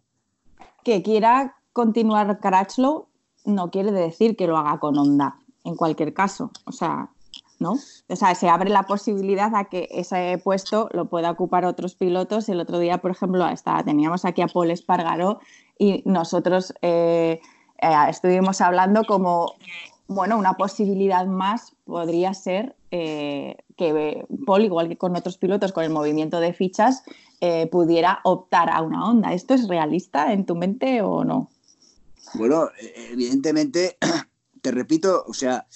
Que 0.85 1.03
quiera 1.03 1.57
continuar 1.73 2.41
Crutchlow 2.41 3.09
no 3.45 3.71
quiere 3.71 3.93
decir 3.93 4.37
que 4.37 4.47
lo 4.47 4.57
haga 4.57 4.79
con 4.79 4.99
Honda, 4.99 5.39
en 5.65 5.75
cualquier 5.75 6.13
caso. 6.13 6.51
O 6.65 6.73
sea, 6.73 7.11
¿no? 7.59 7.73
O 8.09 8.17
sea, 8.17 8.35
se 8.35 8.49
abre 8.49 8.71
la 8.71 8.85
posibilidad 8.85 9.55
a 9.55 9.65
que 9.65 9.89
ese 9.91 10.41
puesto 10.43 10.89
lo 10.93 11.09
pueda 11.09 11.31
ocupar 11.31 11.65
otros 11.65 11.95
pilotos. 11.95 12.49
El 12.49 12.61
otro 12.61 12.79
día, 12.79 12.99
por 12.99 13.11
ejemplo, 13.11 13.45
hasta 13.45 13.83
teníamos 13.85 14.25
aquí 14.25 14.43
a 14.43 14.49
Paul 14.49 14.71
Espargaró 14.71 15.41
y 15.79 16.03
nosotros 16.05 16.75
eh, 16.83 17.41
eh, 17.81 17.95
estuvimos 18.09 18.61
hablando 18.61 19.05
como, 19.05 19.55
bueno, 20.09 20.39
una 20.39 20.55
posibilidad 20.55 21.27
más 21.27 21.77
podría 21.85 22.33
ser 22.33 22.75
eh, 22.91 23.57
que 23.77 24.27
Paul, 24.47 24.65
igual 24.65 24.89
que 24.89 24.97
con 24.97 25.15
otros 25.15 25.37
pilotos, 25.37 25.73
con 25.73 25.85
el 25.85 25.91
movimiento 25.91 26.41
de 26.41 26.55
fichas, 26.55 27.03
eh, 27.41 27.69
pudiera 27.71 28.21
optar 28.25 28.71
a 28.71 28.81
una 28.81 29.09
onda. 29.09 29.35
¿Esto 29.35 29.53
es 29.53 29.69
realista 29.69 30.33
en 30.33 30.47
tu 30.47 30.57
mente 30.57 31.03
o 31.03 31.25
no? 31.25 31.51
Bueno, 32.35 32.71
evidentemente, 33.11 33.99
te 34.63 34.71
repito, 34.71 35.25
o 35.27 35.35
sea, 35.35 35.67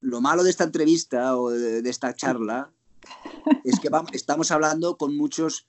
lo 0.00 0.20
malo 0.20 0.44
de 0.44 0.50
esta 0.50 0.64
entrevista 0.64 1.38
o 1.38 1.48
de, 1.50 1.88
esta 1.88 2.14
charla 2.14 2.70
es 3.64 3.80
que 3.80 3.88
estamos 4.12 4.50
hablando 4.50 4.98
con 4.98 5.16
muchos, 5.16 5.66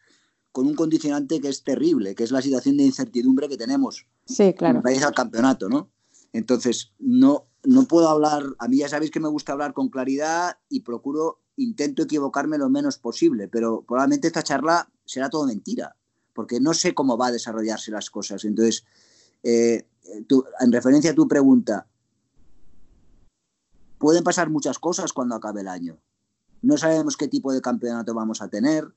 con 0.52 0.68
un 0.68 0.76
condicionante 0.76 1.40
que 1.40 1.48
es 1.48 1.64
terrible, 1.64 2.16
que 2.16 2.26
es 2.26 2.32
la 2.32 2.42
situación 2.42 2.76
de 2.76 2.84
incertidumbre 2.84 3.48
que 3.48 3.58
tenemos 3.58 4.06
sí, 4.26 4.54
claro. 4.54 4.78
en 4.78 4.84
país 4.84 5.04
al 5.04 5.14
campeonato, 5.14 5.70
¿no? 5.70 5.90
Entonces, 6.34 6.94
no, 7.00 7.48
no 7.64 7.88
puedo 7.88 8.10
hablar, 8.10 8.44
a 8.60 8.68
mí 8.68 8.78
ya 8.78 8.90
sabéis 8.90 9.12
que 9.12 9.20
me 9.20 9.28
gusta 9.28 9.54
hablar 9.54 9.74
con 9.74 9.90
claridad 9.90 10.58
y 10.70 10.82
procuro 10.82 11.40
intento 11.58 12.04
equivocarme 12.04 12.58
lo 12.58 12.70
menos 12.70 12.98
posible, 12.98 13.48
pero 13.48 13.84
probablemente 13.84 14.28
esta 14.28 14.44
charla 14.44 14.90
será 15.06 15.30
todo 15.30 15.46
mentira, 15.46 15.96
porque 16.34 16.60
no 16.60 16.74
sé 16.74 16.94
cómo 16.94 17.18
va 17.18 17.28
a 17.28 17.32
desarrollarse 17.32 17.92
las 17.92 18.10
cosas. 18.10 18.46
Entonces, 18.46 18.86
eh, 19.44 19.86
en 20.60 20.72
referencia 20.72 21.12
a 21.12 21.16
tu 21.16 21.28
pregunta, 21.28 21.88
pueden 23.98 24.24
pasar 24.24 24.50
muchas 24.50 24.80
cosas 24.80 25.14
cuando 25.14 25.36
acabe 25.36 25.62
el 25.62 25.68
año. 25.68 26.00
No 26.62 26.78
sabemos 26.78 27.18
qué 27.18 27.28
tipo 27.28 27.54
de 27.54 27.62
campeonato 27.62 28.14
vamos 28.14 28.42
a 28.42 28.48
tener, 28.48 28.88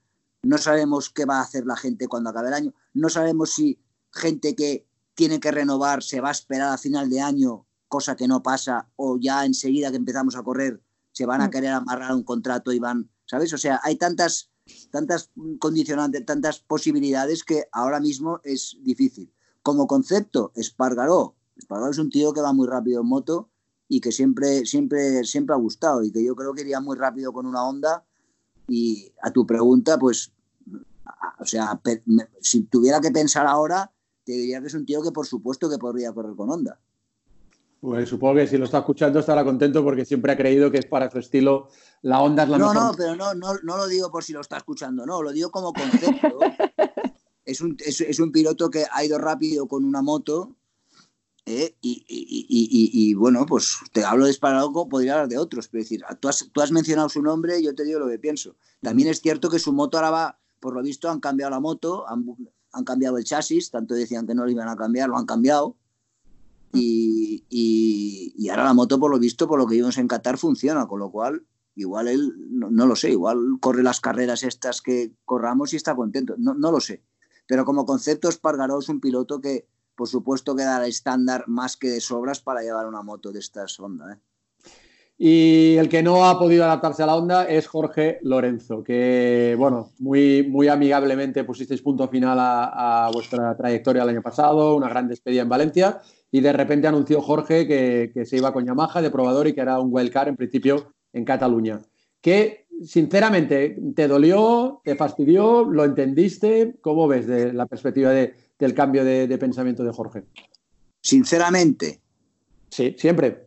no 0.42 0.59
sabemos 0.59 1.11
qué 1.11 1.25
va 1.25 1.38
a 1.38 1.42
hacer 1.42 1.66
la 1.66 1.77
gente 1.77 2.09
cuando 2.09 2.31
acabe 2.31 2.49
el 2.49 2.55
año, 2.55 2.75
no 2.92 3.09
sabemos 3.09 3.51
si 3.53 3.79
gente 4.12 4.55
que 4.55 4.87
tiene 5.14 5.40
que 5.40 5.50
renovar 5.50 6.03
se 6.03 6.20
va 6.20 6.29
a 6.29 6.33
esperar 6.33 6.72
a 6.72 6.79
final 6.79 7.09
de 7.09 7.20
año 7.20 7.66
cosa 7.88 8.16
que 8.16 8.27
no 8.27 8.42
pasa, 8.42 8.88
o 8.96 9.18
ya 9.20 9.44
enseguida 9.44 9.90
que 9.90 9.96
empezamos 9.96 10.35
a 10.35 10.42
correr 10.42 10.83
se 11.12 11.27
van 11.27 11.40
a 11.40 11.46
mm. 11.46 11.50
querer 11.50 11.70
amarrar 11.70 12.12
un 12.12 12.24
contrato 12.24 12.72
y 12.72 12.81
van, 12.81 13.09
¿sabes? 13.24 13.53
O 13.53 13.59
sea, 13.59 13.81
hay 13.85 13.94
tantas, 13.96 14.50
tantas 14.90 15.31
condicionantes, 15.61 16.27
tantas 16.27 16.59
posibilidades 16.59 17.44
que 17.44 17.68
ahora 17.70 18.00
mismo 18.00 18.40
es 18.42 18.77
difícil. 18.83 19.33
Como 19.62 19.87
concepto, 19.87 20.50
Espargaró. 20.57 21.37
Espargaró 21.57 21.92
es 21.92 21.98
un 21.98 22.11
tío 22.11 22.33
que 22.33 22.40
va 22.40 22.53
muy 22.53 22.66
rápido 22.66 23.00
en 23.00 23.07
moto 23.07 23.48
y 23.88 24.00
que 24.00 24.11
siempre, 24.11 24.66
siempre, 24.66 25.22
siempre 25.22 25.55
ha 25.55 25.59
gustado 25.59 26.03
y 26.03 26.11
que 26.11 26.24
yo 26.24 26.35
creo 26.35 26.53
que 26.53 26.62
iría 26.62 26.81
muy 26.81 26.96
rápido 26.96 27.33
con 27.33 27.46
una 27.46 27.64
onda. 27.64 28.05
Y 28.66 29.12
a 29.22 29.31
tu 29.31 29.46
pregunta, 29.46 29.98
pues, 29.98 30.33
o 31.38 31.44
sea, 31.44 31.81
si 32.40 32.64
tuviera 32.64 33.00
que 33.00 33.12
pensar 33.12 33.46
ahora, 33.46 33.93
te 34.24 34.32
diría 34.32 34.60
que 34.60 34.66
es 34.66 34.74
un 34.74 34.87
tío 34.87 35.02
que 35.02 35.12
por 35.12 35.26
supuesto 35.26 35.68
que 35.68 35.78
podría 35.78 36.12
correr 36.12 36.34
con 36.34 36.50
onda. 36.50 36.78
Pues 37.80 38.08
supongo 38.08 38.37
que 38.37 38.46
si 38.46 38.56
lo 38.56 38.64
está 38.64 38.78
escuchando 38.78 39.18
estará 39.18 39.44
contento 39.44 39.84
porque 39.84 40.06
siempre 40.06 40.32
ha 40.32 40.37
creído 40.38 40.70
que 40.70 40.78
es 40.78 40.87
para 40.87 41.10
su 41.10 41.18
estilo 41.18 41.68
la 42.00 42.22
onda 42.22 42.44
es 42.44 42.48
la 42.48 42.58
no, 42.58 42.72
mejor. 42.72 42.82
No, 42.82 42.94
pero 42.96 43.14
no, 43.14 43.34
no, 43.34 43.54
no 43.62 43.76
lo 43.76 43.87
digo 43.87 44.10
por 44.10 44.24
si 44.24 44.32
lo 44.32 44.40
está 44.40 44.56
escuchando, 44.56 45.04
no, 45.04 45.22
lo 45.22 45.32
digo 45.32 45.50
como 45.50 45.72
concepto. 45.72 46.38
es, 47.44 47.60
un, 47.60 47.76
es, 47.78 48.18
un 48.20 48.32
piloto 48.32 48.70
que 48.70 48.84
ha 48.90 49.04
ido 49.04 49.18
rápido 49.18 49.68
con 49.68 49.84
una 49.84 50.00
moto 50.02 50.56
¿eh? 51.44 51.76
y, 51.82 53.14
bueno, 53.14 53.44
pues 53.46 53.76
te 53.92 54.04
hablo 54.04 54.24
de 54.24 54.30
Espargaró, 54.30 54.72
podría 54.88 55.12
hablar 55.12 55.28
de 55.28 55.38
otros, 55.38 55.68
pero 55.68 55.82
decir, 55.82 56.02
tú 56.20 56.28
has, 56.28 56.48
tú 56.52 56.62
has 56.62 56.72
mencionado 56.72 57.08
su 57.08 57.22
nombre, 57.22 57.62
yo 57.62 57.74
te 57.74 57.84
digo 57.84 57.98
lo 57.98 58.08
que 58.08 58.18
pienso. 58.18 58.56
También 58.80 59.08
es 59.08 59.20
cierto 59.20 59.50
que 59.50 59.58
su 59.58 59.72
moto 59.72 59.98
ahora 59.98 60.10
va, 60.10 60.38
por 60.60 60.74
lo 60.74 60.82
visto, 60.82 61.10
han 61.10 61.20
cambiado 61.20 61.50
la 61.50 61.60
moto, 61.60 62.08
han, 62.08 62.24
han 62.74 62.84
cambiado 62.84 63.16
el 63.16 63.24
chasis, 63.24 63.70
tanto 63.70 63.94
decían 63.94 64.26
que 64.26 64.34
no 64.34 64.44
lo 64.44 64.50
iban 64.50 64.68
a 64.68 64.76
cambiar, 64.76 65.08
lo 65.08 65.16
han 65.16 65.26
cambiado 65.26 65.76
y, 66.74 68.48
ahora 68.50 68.64
la 68.64 68.74
moto, 68.74 68.98
por 68.98 69.10
lo 69.10 69.18
visto, 69.18 69.46
por 69.46 69.58
lo 69.58 69.66
que 69.66 69.76
vimos 69.76 69.98
en 69.98 70.08
Qatar, 70.08 70.38
funciona, 70.38 70.87
con 70.87 71.00
lo 71.00 71.10
cual, 71.10 71.46
igual 71.74 72.08
él, 72.08 72.34
no, 72.50 72.87
lo 72.87 72.96
sé, 72.96 73.10
igual 73.10 73.38
corre 73.60 73.82
las 73.82 74.00
carreras 74.00 74.42
estas 74.42 74.82
que 74.82 75.12
corramos 75.24 75.72
y 75.72 75.76
está 75.76 75.94
contento, 75.94 76.34
no, 76.37 76.54
lo 76.54 76.80
sé. 76.80 77.02
Pero 77.46 77.64
como 77.64 77.87
concepto, 77.87 78.28
Espargaró 78.28 78.78
es 78.78 78.88
un 78.88 79.00
piloto 79.00 79.40
que, 79.40 79.68
por 79.94 80.08
supuesto, 80.08 80.56
queda 80.56 80.84
estándar 80.87 81.44
más 81.46 81.76
que 81.76 81.90
de 81.90 82.00
sobras 82.00 82.40
para 82.40 82.62
llevar 82.62 82.87
una 82.87 83.02
moto 83.02 83.32
de 83.32 83.40
estas 83.40 83.78
ondas. 83.78 84.16
¿eh? 84.16 84.20
Y 85.16 85.77
el 85.77 85.88
que 85.88 86.03
no 86.03 86.27
ha 86.27 86.38
podido 86.38 86.64
adaptarse 86.64 87.03
a 87.03 87.07
la 87.07 87.16
onda 87.16 87.44
es 87.44 87.68
Jorge 87.68 88.18
Lorenzo, 88.22 88.83
que, 88.83 89.55
bueno, 89.57 89.92
muy, 89.98 90.42
muy 90.48 90.66
amigablemente 90.66 91.44
pusisteis 91.44 91.83
punto 91.83 92.09
final 92.09 92.38
a, 92.40 93.07
a 93.07 93.11
vuestra 93.12 93.57
trayectoria 93.57 94.03
el 94.03 94.09
año 94.09 94.22
pasado, 94.22 94.74
una 94.74 94.88
gran 94.88 95.07
despedida 95.07 95.42
en 95.42 95.48
Valencia 95.48 96.00
y 96.35 96.40
de 96.40 96.53
repente 96.53 96.88
anunció 96.88 97.20
Jorge 97.22 97.64
que, 97.64 98.27
se 98.27 98.37
iba 98.37 98.53
con 98.53 98.66
Yamaha 98.66 99.00
de 99.00 99.12
probador 99.12 99.46
y 99.46 99.53
que 99.53 99.61
era 99.61 99.79
un 99.79 99.90
wildcard 99.92 100.31
en 100.31 100.35
principio 100.35 100.92
en 101.12 101.24
Cataluña. 101.24 101.81
¿Qué, 102.20 102.66
sinceramente, 102.85 103.79
te 103.94 104.09
dolió, 104.09 104.81
te 104.83 104.96
fastidió, 104.96 105.62
lo 105.62 105.85
entendiste? 105.85 106.74
¿Cómo 106.81 107.07
ves 107.07 107.29
de 107.29 107.53
la 107.53 107.66
perspectiva 107.66 108.11
del 108.11 108.74
cambio 108.74 109.05
de, 109.05 109.38
pensamiento 109.38 109.85
de 109.85 109.92
Jorge? 109.92 110.24
Sinceramente. 111.00 112.00
Sí, 112.68 112.96
siempre. 112.98 113.46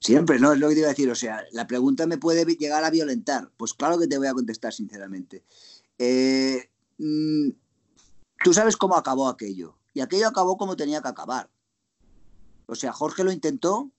Siempre, 0.00 0.38
no 0.38 0.52
es 0.52 0.58
lo 0.58 0.68
que 0.68 0.74
te 0.74 0.80
iba 0.80 0.88
a 0.88 0.92
decir. 0.92 1.10
O 1.10 1.14
sea, 1.14 1.44
la 1.52 1.66
pregunta 1.66 2.06
me 2.06 2.18
puede 2.18 2.44
llegar 2.56 2.84
a 2.84 2.90
violentar. 2.90 3.50
Pues 3.56 3.74
claro 3.74 3.98
que 3.98 4.06
te 4.06 4.18
voy 4.18 4.26
a 4.26 4.34
contestar 4.34 4.72
sinceramente. 4.72 5.44
Eh, 5.98 6.70
mm, 6.98 7.50
tú 8.44 8.52
sabes 8.52 8.76
cómo 8.76 8.96
acabó 8.96 9.28
aquello. 9.28 9.76
Y 9.94 10.00
aquello 10.00 10.28
acabó 10.28 10.56
como 10.56 10.76
tenía 10.76 11.00
que 11.00 11.08
acabar. 11.08 11.50
O 12.66 12.74
sea, 12.74 12.92
Jorge 12.92 13.24
lo 13.24 13.32
intentó 13.32 13.90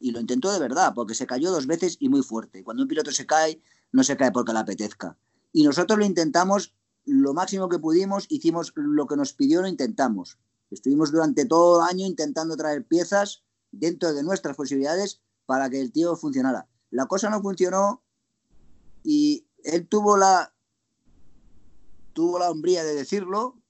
y 0.00 0.10
lo 0.10 0.20
intentó 0.20 0.52
de 0.52 0.58
verdad, 0.58 0.92
porque 0.94 1.14
se 1.14 1.26
cayó 1.26 1.50
dos 1.50 1.66
veces 1.66 1.96
y 2.00 2.08
muy 2.08 2.22
fuerte. 2.22 2.62
Cuando 2.64 2.82
un 2.82 2.88
piloto 2.88 3.10
se 3.12 3.26
cae, 3.26 3.60
no 3.92 4.04
se 4.04 4.16
cae 4.16 4.32
porque 4.32 4.52
le 4.52 4.60
apetezca. 4.60 5.16
Y 5.52 5.64
nosotros 5.64 5.98
lo 5.98 6.04
intentamos 6.04 6.74
lo 7.04 7.34
máximo 7.34 7.68
que 7.68 7.78
pudimos, 7.78 8.26
hicimos 8.28 8.72
lo 8.76 9.06
que 9.06 9.16
nos 9.16 9.34
pidió, 9.34 9.60
lo 9.60 9.68
intentamos. 9.68 10.38
Estuvimos 10.70 11.12
durante 11.12 11.44
todo 11.44 11.82
el 11.82 11.88
año 11.88 12.06
intentando 12.06 12.56
traer 12.56 12.84
piezas 12.84 13.42
dentro 13.70 14.14
de 14.14 14.22
nuestras 14.22 14.56
posibilidades 14.56 15.20
para 15.46 15.70
que 15.70 15.80
el 15.80 15.92
tío 15.92 16.16
funcionara. 16.16 16.68
La 16.90 17.06
cosa 17.06 17.30
no 17.30 17.42
funcionó 17.42 18.02
y 19.02 19.46
él 19.64 19.88
tuvo 19.88 20.16
la 20.16 20.54
tuvo 22.14 22.38
la 22.38 22.50
hombría 22.50 22.84
de 22.84 22.94
decirlo, 22.94 23.60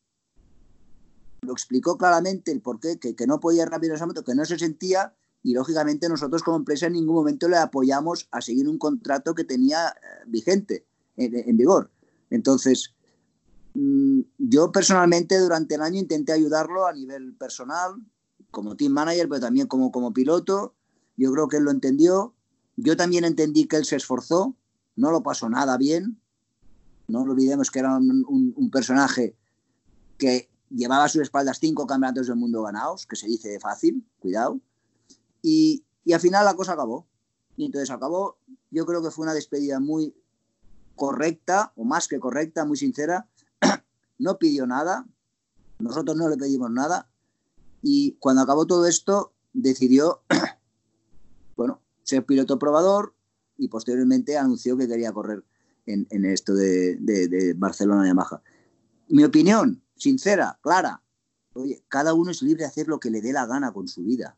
lo 1.40 1.52
explicó 1.52 1.98
claramente 1.98 2.52
el 2.52 2.60
por 2.60 2.78
qué, 2.78 2.98
que, 2.98 3.26
no 3.26 3.40
podía 3.40 3.66
rápido 3.66 3.94
esa 3.94 4.06
moto, 4.06 4.22
que 4.22 4.34
no 4.34 4.44
se 4.44 4.58
sentía 4.58 5.14
y 5.42 5.52
lógicamente 5.52 6.08
nosotros 6.08 6.42
como 6.42 6.58
empresa 6.58 6.86
en 6.86 6.94
ningún 6.94 7.16
momento 7.16 7.48
le 7.48 7.56
apoyamos 7.56 8.28
a 8.30 8.40
seguir 8.40 8.68
un 8.68 8.78
contrato 8.78 9.34
que 9.34 9.44
tenía 9.44 9.88
eh, 9.88 10.24
vigente, 10.26 10.86
en, 11.16 11.56
vigor. 11.56 11.90
Entonces, 12.30 12.94
mm, 13.74 14.20
yo 14.38 14.72
personalmente 14.72 15.38
durante 15.38 15.74
el 15.74 15.82
año 15.82 15.98
intenté 16.00 16.32
ayudarlo 16.32 16.86
a 16.86 16.92
nivel 16.92 17.34
personal, 17.34 17.94
como 18.50 18.76
team 18.76 18.92
manager, 18.92 19.28
pero 19.28 19.40
también 19.40 19.66
como, 19.66 19.90
como 19.90 20.12
piloto. 20.12 20.74
Yo 21.16 21.32
creo 21.32 21.48
que 21.48 21.58
él 21.58 21.64
lo 21.64 21.70
entendió. 21.70 22.34
Yo 22.76 22.96
también 22.96 23.24
entendí 23.24 23.66
que 23.66 23.76
él 23.76 23.84
se 23.84 23.96
esforzó, 23.96 24.56
no 24.96 25.10
lo 25.10 25.22
pasó 25.22 25.48
nada 25.48 25.76
bien. 25.76 26.20
No 27.06 27.22
olvidemos 27.22 27.70
que 27.70 27.78
era 27.80 27.96
un 27.96 28.70
personaje 28.72 29.36
que 30.18 30.48
llevaba 30.70 31.04
a 31.04 31.08
sus 31.08 31.22
espaldas 31.22 31.58
cinco 31.60 31.86
campeonatos 31.86 32.26
del 32.26 32.36
mundo 32.36 32.62
ganados, 32.62 33.06
que 33.06 33.16
se 33.16 33.26
dice 33.26 33.58
fácil, 33.60 34.04
cuidado, 34.18 34.60
y, 35.42 35.84
al 36.12 36.20
final 36.20 36.44
la 36.44 36.54
cosa 36.54 36.72
acabó. 36.72 37.06
Y 37.56 37.66
entonces 37.66 37.90
acabó, 37.90 38.38
yo 38.70 38.84
creo 38.84 39.02
que 39.02 39.10
fue 39.10 39.24
una 39.24 39.34
despedida 39.34 39.78
muy 39.78 40.14
correcta, 40.96 41.72
o 41.76 41.84
más 41.84 42.08
que 42.08 42.18
correcta, 42.18 42.64
muy 42.64 42.76
sincera. 42.76 43.28
no 44.18 44.38
pidió 44.38 44.66
nada, 44.66 45.06
nosotros 45.78 46.16
no 46.16 46.28
le 46.28 46.36
pedimos 46.36 46.70
nada, 46.70 47.08
y 47.82 48.16
cuando 48.18 48.42
acabó 48.42 48.66
todo 48.66 48.86
esto, 48.86 49.32
decidió, 49.52 50.22
ser 52.04 52.24
piloto 52.24 52.58
probador 52.58 53.14
y 53.56 53.68
posteriormente 53.68 54.38
anunció 54.38 54.76
que 54.76 54.88
quería 54.88 55.12
correr 55.12 55.44
en, 55.86 56.24
esto 56.24 56.54
de, 56.54 56.96
de, 56.96 57.28
de 57.28 57.52
Barcelona-Yamaha. 57.54 58.42
Mi 59.08 59.24
opinión, 59.24 59.82
sincera, 59.96 60.58
clara. 60.62 61.02
Oye, 61.54 61.84
cada 61.88 62.14
uno 62.14 62.30
es 62.30 62.42
libre 62.42 62.62
de 62.62 62.68
hacer 62.68 62.88
lo 62.88 62.98
que 62.98 63.10
le 63.10 63.20
dé 63.20 63.32
la 63.32 63.46
gana 63.46 63.72
con 63.72 63.86
su 63.86 64.02
vida. 64.02 64.36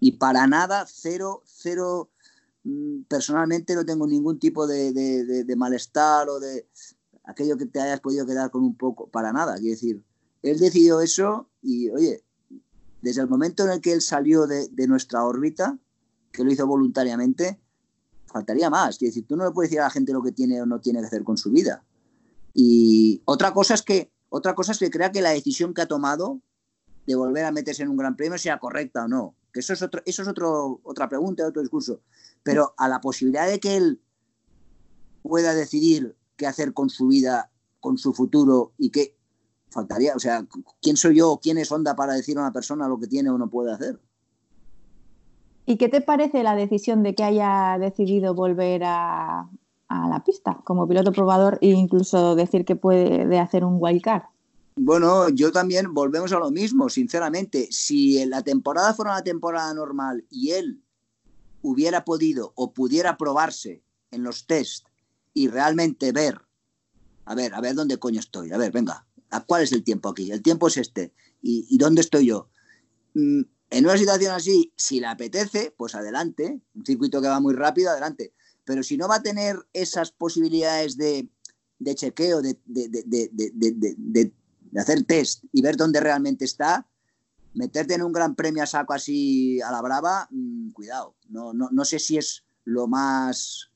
Y 0.00 0.12
para 0.12 0.46
nada, 0.46 0.86
cero, 0.88 1.42
cero, 1.44 2.10
mm, 2.64 3.02
personalmente 3.02 3.74
no 3.74 3.84
tengo 3.84 4.06
ningún 4.06 4.38
tipo 4.38 4.66
de, 4.66 5.44
malestar 5.56 6.28
o 6.28 6.38
de 6.40 6.68
aquello 7.24 7.56
que 7.56 7.66
te 7.66 7.80
hayas 7.80 8.00
podido 8.00 8.26
quedar 8.26 8.50
con 8.50 8.62
un 8.62 8.76
poco, 8.76 9.08
para 9.08 9.32
nada. 9.32 9.54
Quiero 9.56 9.70
decir, 9.70 10.02
él 10.42 10.58
decidió 10.58 11.00
eso 11.00 11.50
y, 11.62 11.90
oye, 11.90 12.24
desde 13.02 13.22
el 13.22 13.28
momento 13.28 13.64
en 13.64 13.70
el 13.70 13.80
que 13.80 13.92
él 13.92 14.00
salió 14.00 14.46
de, 14.46 14.68
nuestra 14.86 15.24
órbita, 15.24 15.78
que 16.32 16.44
lo 16.44 16.52
hizo 16.52 16.66
voluntariamente, 16.66 17.60
faltaría 18.26 18.70
más. 18.70 18.98
Quiero 18.98 19.10
decir, 19.10 19.26
tú 19.26 19.36
no 19.36 19.44
le 19.44 19.50
puedes 19.50 19.70
decir 19.70 19.80
a 19.80 19.84
la 19.84 19.90
gente 19.90 20.12
lo 20.12 20.22
que 20.22 20.32
tiene 20.32 20.60
o 20.62 20.66
no 20.66 20.80
tiene 20.80 21.00
que 21.00 21.06
hacer 21.06 21.24
con 21.24 21.36
su 21.36 21.50
vida. 21.50 21.84
Y 22.54 23.22
otra 23.24 23.52
cosa 23.52 23.74
es 23.74 23.82
que 23.82 24.12
otra 24.30 24.54
cosa 24.54 24.72
es 24.72 24.78
que 24.78 24.90
crea 24.90 25.10
que 25.10 25.22
la 25.22 25.30
decisión 25.30 25.72
que 25.72 25.82
ha 25.82 25.86
tomado 25.86 26.40
de 27.06 27.14
volver 27.14 27.44
a 27.44 27.52
meterse 27.52 27.82
en 27.82 27.88
un 27.88 27.96
gran 27.96 28.16
premio 28.16 28.36
sea 28.38 28.58
correcta 28.58 29.04
o 29.04 29.08
no. 29.08 29.34
Que 29.52 29.60
eso 29.60 29.72
es, 29.72 29.80
otro, 29.80 30.02
eso 30.04 30.22
es 30.22 30.28
otro, 30.28 30.80
otra 30.82 31.08
pregunta, 31.08 31.46
otro 31.46 31.62
discurso. 31.62 32.02
Pero 32.42 32.74
a 32.76 32.88
la 32.88 33.00
posibilidad 33.00 33.48
de 33.48 33.58
que 33.60 33.76
él 33.76 34.02
pueda 35.22 35.54
decidir 35.54 36.16
qué 36.36 36.46
hacer 36.46 36.74
con 36.74 36.90
su 36.90 37.06
vida, 37.06 37.50
con 37.80 37.96
su 37.96 38.12
futuro 38.12 38.72
y 38.76 38.90
qué 38.90 39.16
faltaría, 39.70 40.14
o 40.14 40.18
sea, 40.18 40.46
¿quién 40.80 40.96
soy 40.96 41.16
yo 41.16 41.40
quién 41.42 41.58
es 41.58 41.70
Onda 41.72 41.94
para 41.94 42.14
decir 42.14 42.36
a 42.38 42.42
una 42.42 42.52
persona 42.52 42.88
lo 42.88 42.98
que 42.98 43.06
tiene 43.06 43.30
o 43.30 43.38
no 43.38 43.50
puede 43.50 43.72
hacer? 43.72 44.00
¿Y 45.68 45.76
qué 45.76 45.90
te 45.90 46.00
parece 46.00 46.42
la 46.42 46.56
decisión 46.56 47.02
de 47.02 47.14
que 47.14 47.22
haya 47.24 47.76
decidido 47.78 48.32
volver 48.32 48.84
a, 48.86 49.50
la 49.90 50.24
pista 50.24 50.62
como 50.64 50.88
piloto 50.88 51.12
probador 51.12 51.58
e 51.60 51.68
incluso 51.68 52.34
decir 52.34 52.64
que 52.64 52.74
puede 52.74 53.38
hacer 53.38 53.64
un 53.64 53.76
wildcard. 53.78 54.22
Bueno, 54.76 55.28
yo 55.28 55.52
también 55.52 55.92
volvemos 55.92 56.32
a 56.32 56.38
lo 56.38 56.50
mismo, 56.50 56.88
sinceramente. 56.88 57.68
Si 57.70 58.24
la 58.24 58.42
temporada 58.42 58.94
fuera 58.94 59.12
una 59.12 59.22
temporada 59.22 59.74
normal 59.74 60.24
y 60.30 60.52
él 60.52 60.82
hubiera 61.60 62.02
podido 62.02 62.52
o 62.54 62.72
pudiera 62.72 63.18
probarse 63.18 63.82
en 64.10 64.22
los 64.22 64.46
test 64.46 64.86
y 65.34 65.48
realmente 65.48 66.12
ver, 66.12 66.40
a 67.26 67.34
ver, 67.34 67.54
a 67.54 67.60
ver 67.60 67.74
dónde 67.74 67.98
coño 67.98 68.20
estoy, 68.20 68.52
a 68.52 68.56
ver, 68.56 68.72
venga, 68.72 69.06
¿a 69.30 69.40
cuál 69.44 69.64
es 69.64 69.72
el 69.72 69.84
tiempo 69.84 70.08
aquí? 70.08 70.30
El 70.30 70.42
tiempo 70.42 70.68
es 70.68 70.78
este. 70.78 71.12
¿Y, 71.42 71.76
dónde 71.76 72.00
estoy 72.00 72.26
yo? 72.26 72.48
Mm, 73.12 73.42
en 73.70 73.84
una 73.84 73.98
situación 73.98 74.32
así, 74.32 74.72
si 74.76 75.00
le 75.00 75.06
apetece, 75.06 75.74
pues 75.76 75.94
adelante. 75.94 76.60
Un 76.74 76.86
circuito 76.86 77.20
que 77.20 77.28
va 77.28 77.40
muy 77.40 77.54
rápido, 77.54 77.90
adelante. 77.90 78.32
Pero 78.64 78.82
si 78.82 78.96
no 78.96 79.08
va 79.08 79.16
a 79.16 79.22
tener 79.22 79.56
esas 79.72 80.10
posibilidades 80.10 80.96
de, 80.96 81.28
chequeo, 81.94 82.40
de, 82.42 82.58
hacer 84.76 85.04
test 85.04 85.44
y 85.52 85.62
ver 85.62 85.76
dónde 85.76 86.00
realmente 86.00 86.44
está, 86.44 86.86
meterte 87.54 87.94
en 87.94 88.02
un 88.02 88.12
gran 88.12 88.34
premio 88.34 88.62
a 88.62 88.66
saco 88.66 88.92
así 88.92 89.60
a 89.60 89.70
la 89.70 89.82
brava, 89.82 90.28
mm, 90.30 90.70
cuidado. 90.70 91.16
No, 91.28 91.52
no, 91.52 91.68
no 91.70 91.84
sé 91.84 91.98
si 91.98 92.16
es 92.16 92.44
lo 92.64 92.86
más 92.86 93.70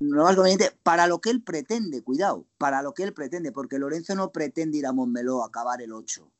lo 0.00 0.24
más 0.24 0.34
conveniente 0.34 0.72
para 0.82 1.06
lo 1.06 1.20
que 1.20 1.30
él 1.30 1.42
pretende, 1.42 2.02
cuidado, 2.02 2.46
para 2.58 2.82
lo 2.82 2.94
que 2.94 3.04
él 3.04 3.14
pretende, 3.14 3.52
porque 3.52 3.78
Lorenzo 3.78 4.14
no 4.14 4.32
pretende 4.32 4.78
ir 4.78 4.86
a 4.86 4.92
Montmeló 4.92 5.42
a 5.42 5.46
acabar 5.46 5.80
el 5.80 5.92
8. 5.92 6.30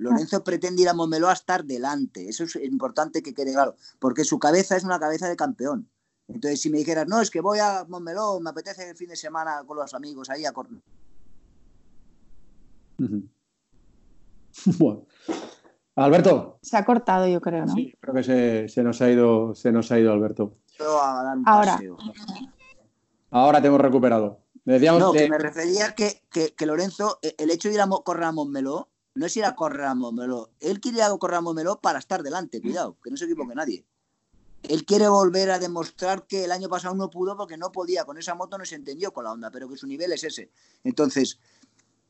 Lorenzo 0.00 0.42
pretende 0.42 0.82
ir 0.82 0.88
a 0.88 0.94
Montmeló 0.94 1.28
a 1.28 1.34
estar 1.34 1.64
delante. 1.64 2.28
Eso 2.28 2.44
es 2.44 2.56
importante 2.56 3.22
que 3.22 3.34
quede 3.34 3.52
claro, 3.52 3.76
porque 3.98 4.24
su 4.24 4.38
cabeza 4.38 4.76
es 4.76 4.84
una 4.84 4.98
cabeza 4.98 5.28
de 5.28 5.36
campeón. 5.36 5.88
Entonces, 6.28 6.60
si 6.60 6.70
me 6.70 6.78
dijeras, 6.78 7.06
no, 7.08 7.20
es 7.20 7.30
que 7.30 7.40
voy 7.40 7.58
a 7.58 7.84
Montmeló, 7.88 8.40
me 8.40 8.50
apetece 8.50 8.88
el 8.88 8.96
fin 8.96 9.08
de 9.08 9.16
semana 9.16 9.62
con 9.66 9.76
los 9.76 9.92
amigos 9.94 10.30
ahí 10.30 10.44
a 10.44 10.52
correr. 10.52 10.80
Bueno. 14.78 15.06
Alberto. 15.94 16.58
Se 16.62 16.76
ha 16.76 16.84
cortado, 16.84 17.26
yo 17.26 17.40
creo, 17.40 17.66
¿no? 17.66 17.74
Sí, 17.74 17.94
creo 18.00 18.14
que 18.14 18.68
se, 18.68 18.82
nos 18.82 19.00
ha 19.00 19.10
ido, 19.10 19.54
se 19.54 19.70
nos 19.70 19.90
ha 19.92 19.98
ido 19.98 20.12
Alberto. 20.12 20.56
Ahora. 21.44 21.78
Ahora 23.30 23.60
te 23.60 23.68
hemos 23.68 23.80
recuperado. 23.80 24.40
no, 24.64 25.12
que 25.12 25.28
me 25.28 25.38
refería 25.38 25.94
que, 25.94 26.22
que, 26.30 26.66
Lorenzo, 26.66 27.18
e, 27.22 27.34
el 27.38 27.50
hecho 27.50 27.68
de 27.68 27.74
ir 27.74 27.80
a 27.80 27.88
correr 28.04 28.24
a 28.24 28.32
Montmeló, 28.32 28.88
no 29.20 29.26
es 29.26 29.36
ir 29.36 29.44
a 29.44 29.54
correr 29.54 29.84
a 29.84 29.94
Montmeló. 29.94 30.48
Él 30.60 30.80
quiere 30.80 30.96
ir 30.96 31.04
a 31.04 31.14
correr 31.18 31.36
a 31.36 31.40
Montmeló 31.42 31.78
para 31.78 31.98
estar 31.98 32.22
delante, 32.22 32.62
cuidado, 32.62 32.96
que 33.04 33.10
no 33.10 33.18
se 33.18 33.26
equivoque 33.26 33.54
nadie. 33.54 33.84
Él 34.62 34.86
quiere 34.86 35.10
volver 35.10 35.50
a 35.50 35.58
demostrar 35.58 36.26
que 36.26 36.44
el 36.44 36.52
año 36.52 36.70
pasado 36.70 36.94
no 36.94 37.10
pudo 37.10 37.36
porque 37.36 37.58
no 37.58 37.70
podía, 37.70 38.06
con 38.06 38.16
esa 38.16 38.34
moto 38.34 38.56
no 38.56 38.64
se 38.64 38.76
entendió 38.76 39.12
con 39.12 39.24
la 39.24 39.32
onda, 39.32 39.50
pero 39.50 39.68
que 39.68 39.76
su 39.76 39.86
nivel 39.86 40.10
es 40.14 40.24
ese. 40.24 40.50
Entonces, 40.84 41.38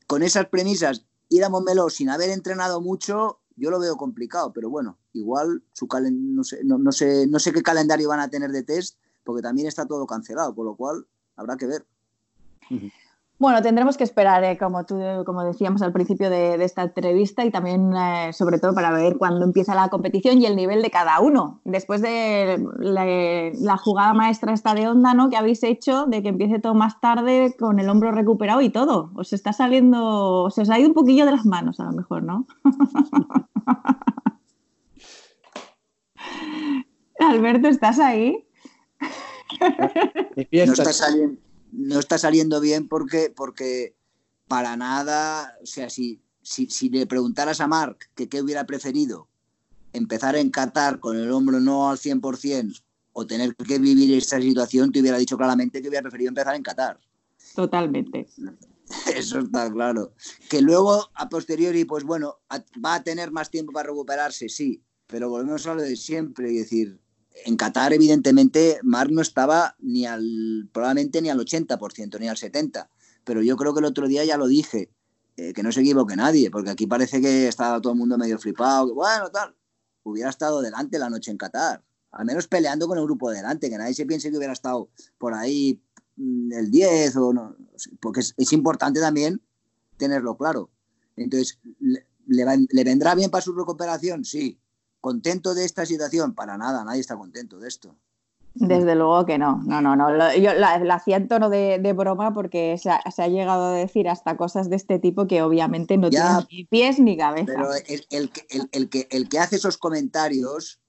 con 0.07 0.23
esas 0.23 0.45
premisas, 0.45 1.05
ir 1.27 1.43
a 1.43 1.49
Montmeló 1.49 1.89
sin 1.89 2.09
haber 2.09 2.29
entrenado 2.29 2.79
mucho, 2.79 3.41
yo 3.57 3.71
lo 3.71 3.79
veo 3.81 3.97
complicado, 3.97 4.53
pero 4.53 4.69
bueno, 4.69 4.97
igual 5.11 5.63
su 5.73 5.89
no, 5.91 6.45
sé, 6.45 6.63
no, 6.63 6.91
sé, 6.93 7.27
no 7.27 7.39
sé 7.39 7.51
qué 7.51 7.61
calendario 7.61 8.07
van 8.07 8.21
a 8.21 8.29
tener 8.29 8.51
de 8.51 8.63
test, 8.63 8.99
porque 9.25 9.41
también 9.41 9.67
está 9.67 9.85
todo 9.85 10.07
cancelado, 10.07 10.55
por 10.55 10.65
lo 10.65 10.77
cual 10.77 11.05
habrá 11.35 11.57
que 11.57 11.67
ver. 11.67 11.85
Bueno, 13.41 13.61
tendremos 13.63 13.97
que 13.97 14.03
esperar, 14.03 14.43
eh, 14.43 14.55
como, 14.55 14.85
tú, 14.85 15.01
como 15.25 15.43
decíamos 15.43 15.81
al 15.81 15.91
principio 15.91 16.29
de, 16.29 16.63
esta 16.63 16.83
entrevista, 16.83 17.43
y 17.43 17.49
también, 17.49 17.91
eh, 17.91 18.31
sobre 18.33 18.59
todo, 18.59 18.75
para 18.75 18.91
ver 18.91 19.17
cuándo 19.17 19.43
empieza 19.43 19.73
la 19.73 19.89
competición 19.89 20.39
y 20.39 20.45
el 20.45 20.55
nivel 20.55 20.83
de 20.83 20.91
cada 20.91 21.19
uno. 21.19 21.59
Después 21.65 22.03
de 22.03 22.63
la, 22.77 23.77
jugada 23.77 24.13
maestra 24.13 24.53
esta 24.53 24.75
de 24.75 24.87
onda, 24.87 25.15
¿no? 25.15 25.31
Que 25.31 25.37
habéis 25.37 25.63
hecho, 25.63 26.05
de 26.05 26.21
que 26.21 26.29
empiece 26.29 26.59
todo 26.59 26.75
más 26.75 27.01
tarde 27.01 27.55
con 27.57 27.79
el 27.79 27.89
hombro 27.89 28.11
recuperado 28.11 28.61
y 28.61 28.69
todo. 28.69 29.09
Os 29.15 29.33
está 29.33 29.53
saliendo, 29.53 30.51
se 30.51 30.61
os 30.61 30.69
ha 30.69 30.77
ido 30.77 30.89
un 30.89 30.93
poquillo 30.93 31.25
de 31.25 31.31
las 31.31 31.47
manos, 31.47 31.79
a 31.79 31.85
lo 31.85 31.93
mejor, 31.93 32.21
¿no? 32.21 32.45
Alberto, 37.19 37.69
¿estás 37.69 37.97
ahí? 37.97 38.47
no 40.51 40.73
está 40.73 40.93
saliendo 40.93 41.50
no 41.71 41.99
está 41.99 42.17
saliendo 42.17 42.59
bien 42.59 42.87
porque, 42.87 43.33
porque 43.35 43.95
para 44.47 44.75
nada, 44.75 45.57
o 45.61 45.65
sea, 45.65 45.89
si, 45.89 46.21
si, 46.41 46.89
le 46.89 47.07
preguntaras 47.07 47.61
a 47.61 47.67
Mark 47.67 47.97
que 48.15 48.27
qué 48.27 48.41
hubiera 48.41 48.65
preferido, 48.65 49.27
empezar 49.93 50.35
en 50.35 50.49
Qatar 50.49 50.99
con 50.99 51.17
el 51.17 51.31
hombro 51.31 51.59
no 51.59 51.89
al 51.89 51.97
100% 51.97 52.81
o 53.13 53.27
tener 53.27 53.55
que 53.55 53.79
vivir 53.79 54.13
esta 54.13 54.39
situación, 54.39 54.91
te 54.91 55.01
hubiera 55.01 55.17
dicho 55.17 55.37
claramente 55.37 55.81
que 55.81 55.89
hubiera 55.89 56.03
preferido 56.03 56.29
empezar 56.29 56.55
en 56.55 56.63
Qatar. 56.63 56.99
Totalmente. 57.55 58.27
Eso 59.15 59.39
está 59.39 59.71
claro. 59.71 60.13
Que 60.49 60.61
luego, 60.61 61.09
a 61.13 61.29
posteriori, 61.29 61.85
pues 61.85 62.03
bueno, 62.03 62.37
va 62.83 62.95
a 62.95 63.03
tener 63.03 63.31
más 63.31 63.49
tiempo 63.49 63.71
para 63.71 63.89
recuperarse, 63.89 64.49
sí, 64.49 64.81
pero 65.07 65.29
volvemos 65.29 65.65
a 65.67 65.75
lo 65.75 65.81
de 65.81 65.95
siempre, 65.95 66.51
y 66.51 66.57
decir, 66.57 67.00
en 67.45 67.55
Qatar, 67.55 67.93
evidentemente, 67.93 68.79
Marc 68.83 69.11
no 69.11 69.21
estaba 69.21 69.75
ni 69.79 70.05
al, 70.05 70.69
probablemente 70.71 71.21
ni 71.21 71.29
al 71.29 71.39
80%, 71.39 72.19
ni 72.19 72.27
al 72.27 72.37
70%. 72.37 72.87
Pero 73.23 73.41
yo 73.43 73.55
creo 73.55 73.73
que 73.73 73.79
el 73.79 73.85
otro 73.85 74.07
día 74.07 74.25
ya 74.25 74.37
lo 74.37 74.47
dije, 74.47 74.89
eh, 75.37 75.53
que 75.53 75.63
no 75.63 75.71
se 75.71 75.81
equivoque 75.81 76.15
nadie, 76.15 76.51
porque 76.51 76.71
aquí 76.71 76.87
parece 76.87 77.21
que 77.21 77.47
estaba 77.47 77.79
todo 77.81 77.93
el 77.93 77.99
mundo 77.99 78.17
medio 78.17 78.37
flipado, 78.39 78.87
que 78.87 78.93
bueno, 78.93 79.29
tal. 79.29 79.55
Hubiera 80.03 80.29
estado 80.29 80.61
delante 80.61 80.97
la 80.97 81.09
noche 81.09 81.29
en 81.29 81.37
Qatar, 81.37 81.83
al 82.11 82.25
menos 82.25 82.47
peleando 82.47 82.87
con 82.87 82.97
el 82.97 83.03
grupo 83.03 83.29
delante, 83.29 83.69
que 83.69 83.77
nadie 83.77 83.93
se 83.93 84.05
piense 84.05 84.31
que 84.31 84.37
hubiera 84.37 84.53
estado 84.53 84.89
por 85.19 85.33
ahí 85.35 85.79
mm, 86.15 86.51
el 86.53 86.71
10 86.71 87.15
o 87.17 87.33
no, 87.33 87.55
porque 87.99 88.21
es, 88.21 88.53
importante 88.53 88.99
también 88.99 89.41
tenerlo 89.97 90.35
claro. 90.35 90.71
Entonces, 91.15 91.59
¿le 91.79 92.83
vendrá 92.83 93.13
bien 93.13 93.29
para 93.29 93.43
su 93.43 93.53
recuperación? 93.53 94.25
Sí, 94.25 94.59
¿Contento 95.01 95.53
de 95.53 95.65
esta 95.65 95.85
situación? 95.85 96.33
Para 96.33 96.57
nada, 96.57 96.83
nadie 96.85 97.01
está 97.01 97.17
contento 97.17 97.59
de 97.59 97.67
esto. 97.67 97.95
Desde 98.53 98.95
luego 98.95 99.25
que 99.25 99.37
no, 99.37 99.61
no, 99.63 99.81
no, 99.81 99.95
no. 99.95 100.35
Yo 100.35 100.53
la, 100.53 100.75
hacía 100.93 101.15
en 101.17 101.27
tono 101.27 101.49
de, 101.49 101.93
broma 101.93 102.33
porque 102.33 102.77
se 102.77 102.89
ha, 102.89 103.27
llegado 103.27 103.67
a 103.67 103.73
decir 103.73 104.09
hasta 104.09 104.35
cosas 104.35 104.69
de 104.69 104.75
este 104.75 104.99
tipo 104.99 105.25
que 105.25 105.41
obviamente 105.41 105.97
no 105.97 106.09
tienen 106.09 106.45
ni 106.51 106.65
pies 106.65 106.99
ni 106.99 107.17
cabeza. 107.17 107.45
Pero 107.45 107.69
el, 108.09 108.29
que, 108.89 109.07
el 109.09 109.29
que 109.29 109.39
hace 109.39 109.55
esos 109.55 109.77
comentarios 109.77 110.79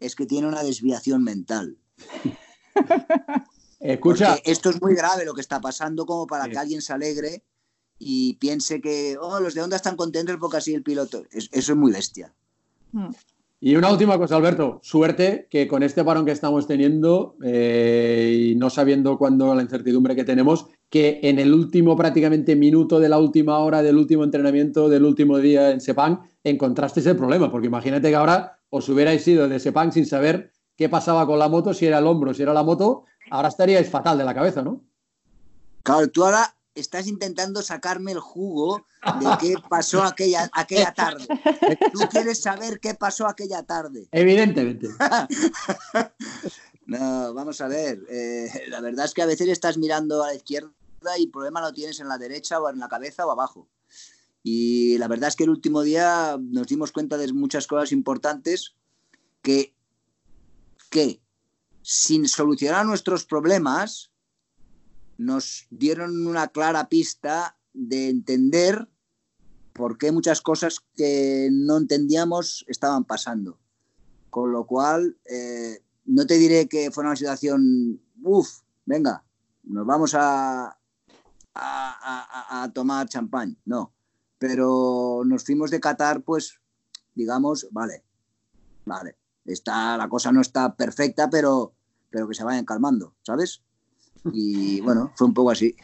es 0.00 0.16
que 0.16 0.26
tiene 0.26 0.48
una 0.48 0.62
desviación 0.62 1.22
mental. 1.22 1.78
Escucha. 3.80 4.36
esto 4.44 4.70
es 4.70 4.80
muy 4.80 4.94
grave 4.94 5.24
lo 5.24 5.34
que 5.34 5.42
está 5.42 5.60
pasando 5.60 6.06
como 6.06 6.26
para 6.26 6.48
que 6.48 6.56
alguien 6.56 6.80
se 6.80 6.94
alegre 6.94 7.44
y 7.98 8.34
piense 8.34 8.80
que 8.80 9.16
oh, 9.20 9.40
los 9.40 9.54
de 9.54 9.62
Onda 9.62 9.76
están 9.76 9.96
contentos 9.96 10.36
porque 10.40 10.56
así 10.56 10.74
el 10.74 10.82
piloto. 10.82 11.24
eso 11.30 11.48
es 11.52 11.76
muy 11.76 11.92
bestia. 11.92 12.32
Hmm. 12.92 13.10
Y 13.66 13.76
una 13.76 13.90
última 13.90 14.18
cosa, 14.18 14.36
Alberto. 14.36 14.78
Suerte 14.82 15.46
que 15.48 15.66
con 15.66 15.82
este 15.82 16.04
parón 16.04 16.26
que 16.26 16.32
estamos 16.32 16.66
teniendo 16.66 17.34
eh, 17.42 18.50
y 18.50 18.56
no 18.56 18.68
sabiendo 18.68 19.16
cuándo 19.16 19.54
la 19.54 19.62
incertidumbre 19.62 20.14
que 20.14 20.22
tenemos, 20.22 20.66
que 20.90 21.20
en 21.22 21.38
el 21.38 21.50
último 21.50 21.96
prácticamente 21.96 22.56
minuto 22.56 23.00
de 23.00 23.08
la 23.08 23.16
última 23.16 23.60
hora 23.60 23.82
del 23.82 23.96
último 23.96 24.22
entrenamiento 24.22 24.90
del 24.90 25.06
último 25.06 25.38
día 25.38 25.70
en 25.70 25.80
Sepang 25.80 26.20
encontrasteis 26.44 27.06
el 27.06 27.16
problema. 27.16 27.50
Porque 27.50 27.68
imagínate 27.68 28.10
que 28.10 28.16
ahora 28.16 28.58
os 28.68 28.86
hubierais 28.90 29.26
ido 29.26 29.48
de 29.48 29.58
Sepang 29.58 29.92
sin 29.92 30.04
saber 30.04 30.52
qué 30.76 30.90
pasaba 30.90 31.26
con 31.26 31.38
la 31.38 31.48
moto, 31.48 31.72
si 31.72 31.86
era 31.86 32.00
el 32.00 32.06
hombro, 32.06 32.34
si 32.34 32.42
era 32.42 32.52
la 32.52 32.64
moto, 32.64 33.04
ahora 33.30 33.48
estaríais 33.48 33.88
fatal 33.88 34.18
de 34.18 34.24
la 34.24 34.34
cabeza, 34.34 34.60
¿no? 34.60 34.82
Claro, 35.82 36.08
tú 36.08 36.22
ahora 36.22 36.53
estás 36.74 37.06
intentando 37.06 37.62
sacarme 37.62 38.12
el 38.12 38.20
jugo 38.20 38.86
de 39.20 39.26
qué 39.40 39.54
pasó 39.68 40.02
aquella, 40.02 40.50
aquella 40.52 40.92
tarde. 40.92 41.26
Tú 41.92 42.00
quieres 42.10 42.40
saber 42.40 42.80
qué 42.80 42.94
pasó 42.94 43.26
aquella 43.26 43.62
tarde. 43.62 44.08
Evidentemente. 44.12 44.88
No, 46.86 47.32
vamos 47.32 47.62
a 47.62 47.68
ver. 47.68 48.04
Eh, 48.10 48.66
la 48.68 48.82
verdad 48.82 49.06
es 49.06 49.14
que 49.14 49.22
a 49.22 49.26
veces 49.26 49.48
estás 49.48 49.78
mirando 49.78 50.22
a 50.22 50.26
la 50.26 50.34
izquierda 50.34 50.70
y 51.18 51.24
el 51.24 51.30
problema 51.30 51.62
lo 51.62 51.72
tienes 51.72 51.98
en 52.00 52.08
la 52.08 52.18
derecha 52.18 52.60
o 52.60 52.68
en 52.68 52.78
la 52.78 52.88
cabeza 52.88 53.26
o 53.26 53.30
abajo. 53.30 53.68
Y 54.42 54.98
la 54.98 55.08
verdad 55.08 55.28
es 55.28 55.36
que 55.36 55.44
el 55.44 55.50
último 55.50 55.82
día 55.82 56.36
nos 56.38 56.66
dimos 56.66 56.92
cuenta 56.92 57.16
de 57.16 57.32
muchas 57.32 57.66
cosas 57.66 57.92
importantes 57.92 58.74
que, 59.40 59.74
que 60.90 61.22
sin 61.80 62.28
solucionar 62.28 62.84
nuestros 62.84 63.24
problemas, 63.24 64.10
nos 65.18 65.66
dieron 65.70 66.26
una 66.26 66.48
clara 66.48 66.88
pista 66.88 67.56
de 67.72 68.08
entender 68.08 68.88
por 69.72 69.98
qué 69.98 70.12
muchas 70.12 70.40
cosas 70.40 70.80
que 70.94 71.48
no 71.52 71.76
entendíamos 71.76 72.64
estaban 72.68 73.04
pasando. 73.04 73.58
Con 74.30 74.52
lo 74.52 74.66
cual, 74.66 75.18
eh, 75.24 75.82
no 76.06 76.26
te 76.26 76.34
diré 76.38 76.68
que 76.68 76.90
fue 76.90 77.04
una 77.04 77.16
situación, 77.16 78.00
uff, 78.22 78.60
venga, 78.86 79.24
nos 79.64 79.86
vamos 79.86 80.14
a, 80.14 80.78
a, 81.54 82.70
tomar 82.72 83.08
champán, 83.08 83.58
no. 83.64 83.92
Pero 84.38 85.22
nos 85.24 85.44
fuimos 85.44 85.70
de 85.70 85.80
Qatar, 85.80 86.22
pues, 86.22 86.60
digamos, 87.14 87.68
vale, 87.70 88.04
vale, 88.84 89.16
está, 89.44 89.96
la 89.96 90.08
cosa 90.08 90.32
no 90.32 90.40
está 90.40 90.74
perfecta, 90.74 91.30
pero, 91.30 91.74
pero 92.10 92.28
que 92.28 92.34
se 92.34 92.44
vayan 92.44 92.64
calmando, 92.64 93.14
¿sabes? 93.22 93.62
Y 94.32 94.80
bueno, 94.80 95.12
fue 95.16 95.26
un 95.26 95.34
poco 95.34 95.50
así. 95.50 95.74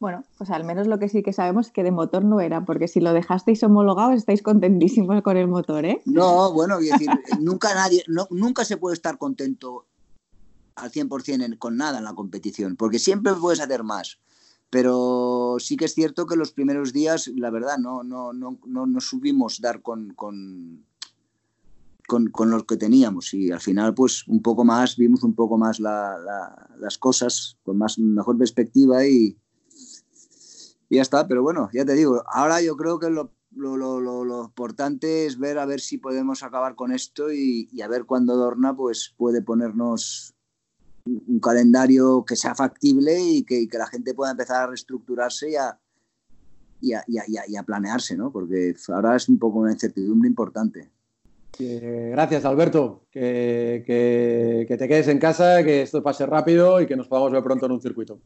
Bueno, 0.00 0.24
pues 0.38 0.48
al 0.50 0.64
menos 0.64 0.86
lo 0.86 0.98
que 0.98 1.10
sí 1.10 1.22
que 1.22 1.34
sabemos 1.34 1.66
es 1.66 1.72
que 1.72 1.82
de 1.82 1.90
motor 1.90 2.24
no 2.24 2.40
era, 2.40 2.64
porque 2.64 2.88
si 2.88 3.00
lo 3.00 3.12
dejasteis 3.12 3.62
homologado 3.62 4.12
estáis 4.12 4.42
contentísimos 4.42 5.20
con 5.22 5.36
el 5.36 5.46
motor, 5.46 5.84
¿eh? 5.84 6.00
No, 6.06 6.52
bueno, 6.54 6.78
decir, 6.78 7.08
nunca 7.40 7.74
nadie, 7.74 8.02
nunca 8.30 8.64
se 8.64 8.78
puede 8.78 8.94
estar 8.94 9.18
contento 9.18 9.84
al 10.74 10.90
100% 10.90 11.58
con 11.58 11.76
nada 11.76 11.98
en 11.98 12.04
la 12.04 12.14
competición, 12.14 12.76
porque 12.76 12.98
siempre 12.98 13.34
puedes 13.34 13.60
hacer 13.60 13.84
más. 13.84 14.18
Pero 14.70 15.56
sí 15.58 15.76
que 15.76 15.84
es 15.84 15.94
cierto 15.94 16.26
que 16.26 16.36
los 16.36 16.52
primeros 16.52 16.94
días, 16.94 17.26
la 17.26 17.50
verdad, 17.50 17.76
no, 17.76 18.02
no, 18.02 18.32
no, 18.32 18.58
no, 18.64 18.86
no 18.86 19.00
subimos 19.00 19.60
dar 19.60 19.82
con, 19.82 20.14
con, 20.14 20.86
con 22.32 22.50
los 22.50 22.64
que 22.64 22.76
teníamos 22.76 23.32
y 23.34 23.50
al 23.50 23.60
final 23.60 23.94
pues 23.94 24.26
un 24.26 24.42
poco 24.42 24.64
más, 24.64 24.96
vimos 24.96 25.22
un 25.22 25.34
poco 25.34 25.56
más 25.56 25.78
las 25.80 26.98
cosas 26.98 27.58
con 27.62 27.78
más 27.78 27.98
mejor 27.98 28.36
perspectiva 28.36 29.06
y, 29.06 29.38
y 30.88 30.96
ya 30.96 31.02
está, 31.02 31.28
pero 31.28 31.42
bueno, 31.42 31.68
ya 31.72 31.84
te 31.84 31.94
digo, 31.94 32.22
ahora 32.26 32.60
yo 32.60 32.76
creo 32.76 32.98
que 32.98 33.10
lo 33.10 33.32
lo, 33.52 33.76
lo, 33.76 34.00
lo, 34.24 34.44
importante 34.44 35.26
es 35.26 35.38
ver 35.38 35.58
a 35.58 35.66
ver 35.66 35.80
si 35.80 35.98
podemos 35.98 36.42
acabar 36.42 36.76
con 36.76 36.92
esto 36.92 37.32
y, 37.32 37.68
a 37.82 37.88
ver 37.88 38.04
cuándo 38.04 38.36
Dorna 38.36 38.76
pues, 38.76 39.12
puede 39.16 39.42
ponernos 39.42 40.34
un 41.04 41.40
calendario 41.40 42.24
que 42.24 42.36
sea 42.36 42.54
factible 42.54 43.20
y 43.20 43.42
que, 43.42 43.66
que 43.68 43.78
la 43.78 43.86
gente 43.86 44.14
pueda 44.14 44.30
empezar 44.30 44.62
a 44.62 44.66
reestructurarse 44.68 45.50
y 45.50 45.56
a, 45.56 45.80
y 46.80 46.94
a, 46.94 47.04
y 47.46 47.56
a, 47.56 47.62
planearse, 47.62 48.16
¿no? 48.16 48.30
Porque 48.30 48.74
ahora 48.88 49.16
es 49.16 49.28
un 49.28 49.38
poco 49.38 49.58
una 49.58 49.72
incertidumbre 49.72 50.28
importante. 50.28 50.90
Gracias, 51.58 52.44
Alberto. 52.44 53.06
Que, 53.10 53.82
que, 53.86 54.64
que, 54.68 54.76
te 54.76 54.88
quedes 54.88 55.08
en 55.08 55.18
casa, 55.18 55.62
que 55.62 55.82
esto 55.82 56.02
pase 56.02 56.26
rápido 56.26 56.80
y 56.80 56.86
que 56.86 56.96
nos 56.96 57.08
podamos 57.08 57.32
ver 57.32 57.42
pronto 57.42 57.66
en 57.66 57.72
un 57.72 57.82
circuito. 57.82 58.20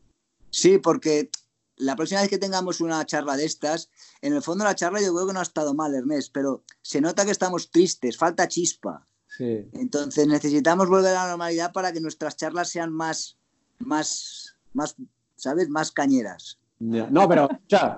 Sí, 0.50 0.78
porque 0.78 1.30
la 1.76 1.96
próxima 1.96 2.20
vez 2.20 2.30
que 2.30 2.38
tengamos 2.38 2.80
una 2.80 3.04
charla 3.04 3.36
de 3.36 3.44
estas, 3.44 3.90
en 4.20 4.34
el 4.34 4.42
fondo 4.42 4.64
la 4.64 4.74
charla 4.74 5.00
yo 5.00 5.12
creo 5.12 5.26
que 5.26 5.32
no 5.32 5.40
ha 5.40 5.44
estado 5.44 5.74
mal, 5.74 5.94
Ernest, 5.94 6.32
pero 6.32 6.62
se 6.82 7.00
nota 7.00 7.24
que 7.24 7.32
estamos 7.32 7.70
tristes, 7.70 8.16
falta 8.16 8.48
chispa. 8.48 9.06
Entonces 9.38 10.28
necesitamos 10.28 10.88
volver 10.88 11.10
a 11.16 11.24
la 11.24 11.28
normalidad 11.30 11.72
para 11.72 11.92
que 11.92 12.00
nuestras 12.00 12.36
charlas 12.36 12.68
sean 12.68 12.92
más, 12.92 13.36
más, 13.80 14.54
más, 14.72 14.94
¿sabes? 15.34 15.68
Más 15.68 15.90
cañeras. 15.90 16.60
No, 16.78 17.28
pero, 17.28 17.48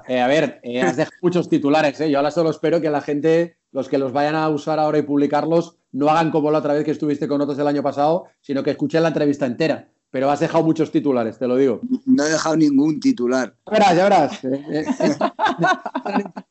eh, 0.08 0.20
a 0.20 0.26
ver, 0.26 0.60
eh, 0.62 0.80
has 0.80 0.96
dejado 0.96 1.16
muchos 1.22 1.48
titulares, 1.48 2.00
¿eh? 2.00 2.10
Yo 2.10 2.18
ahora 2.18 2.30
solo 2.30 2.50
espero 2.50 2.80
que 2.80 2.90
la 2.90 3.00
gente, 3.00 3.56
los 3.72 3.88
que 3.88 3.98
los 3.98 4.12
vayan 4.12 4.34
a 4.34 4.48
usar 4.48 4.78
ahora 4.78 4.98
y 4.98 5.02
publicarlos, 5.02 5.76
no 5.92 6.08
hagan 6.08 6.30
como 6.30 6.50
la 6.50 6.58
otra 6.58 6.74
vez 6.74 6.84
que 6.84 6.90
estuviste 6.90 7.26
con 7.26 7.40
otros 7.40 7.58
el 7.58 7.66
año 7.66 7.82
pasado, 7.82 8.26
sino 8.40 8.62
que 8.62 8.70
escuchen 8.70 9.02
la 9.02 9.08
entrevista 9.08 9.46
entera 9.46 9.88
pero 10.16 10.30
has 10.30 10.40
dejado 10.40 10.64
muchos 10.64 10.90
titulares, 10.90 11.38
te 11.38 11.46
lo 11.46 11.56
digo. 11.56 11.80
No 12.06 12.24
he 12.24 12.30
dejado 12.30 12.56
ningún 12.56 13.00
titular. 13.00 13.54
Ya 13.70 14.04
verás, 14.04 14.40
ya 14.40 15.34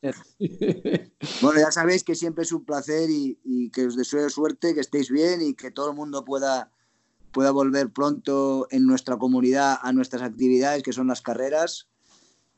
bueno, 1.42 1.60
ya 1.60 1.72
sabéis 1.72 2.04
que 2.04 2.14
siempre 2.14 2.44
es 2.44 2.52
un 2.52 2.64
placer 2.64 3.08
y, 3.10 3.70
que 3.70 3.86
os 3.86 3.96
deseo 3.96 4.30
suerte, 4.30 4.72
que 4.72 4.78
estéis 4.78 5.10
bien 5.10 5.42
y 5.42 5.54
que 5.54 5.72
todo 5.72 5.90
el 5.90 5.96
mundo 5.96 6.24
pueda, 6.24 6.70
pueda 7.32 7.50
volver 7.50 7.90
pronto 7.90 8.68
en 8.70 8.86
nuestra 8.86 9.16
comunidad 9.16 9.78
a 9.82 9.92
nuestras 9.92 10.22
actividades, 10.22 10.84
que 10.84 10.92
son 10.92 11.08
las 11.08 11.22
carreras. 11.22 11.88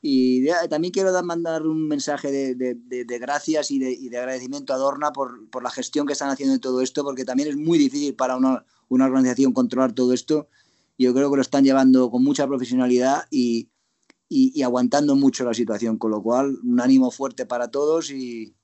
Y 0.00 0.46
también 0.70 0.92
quiero 0.92 1.10
mandar 1.22 1.66
un 1.66 1.88
mensaje 1.88 2.54
de, 2.54 3.18
gracias 3.18 3.70
y, 3.70 3.78
de, 3.78 4.18
agradecimiento 4.18 4.72
a 4.72 4.76
Dorna 4.76 5.12
por, 5.12 5.48
por, 5.50 5.62
la 5.62 5.70
gestión 5.70 6.06
que 6.06 6.12
están 6.12 6.30
haciendo 6.30 6.54
de 6.54 6.60
todo 6.60 6.82
esto, 6.82 7.02
porque 7.02 7.24
también 7.24 7.48
es 7.48 7.56
muy 7.56 7.78
difícil 7.78 8.14
para 8.14 8.36
una, 8.36 8.64
una 8.88 9.06
organización 9.06 9.52
controlar 9.52 9.92
todo 9.92 10.12
esto 10.12 10.48
yo 10.98 11.14
creo 11.14 11.30
que 11.30 11.36
lo 11.36 11.42
están 11.42 11.64
llevando 11.64 12.10
con 12.10 12.24
mucha 12.24 12.46
profesionalidad 12.46 13.24
y, 13.30 13.70
aguantando 14.62 15.14
mucho 15.14 15.44
la 15.44 15.54
situación, 15.54 15.96
con 15.96 16.10
lo 16.10 16.22
cual 16.22 16.58
un 16.62 16.80
ánimo 16.80 17.10
fuerte 17.10 17.46
para 17.46 17.70
todos 17.70 18.10
y, 18.10 18.54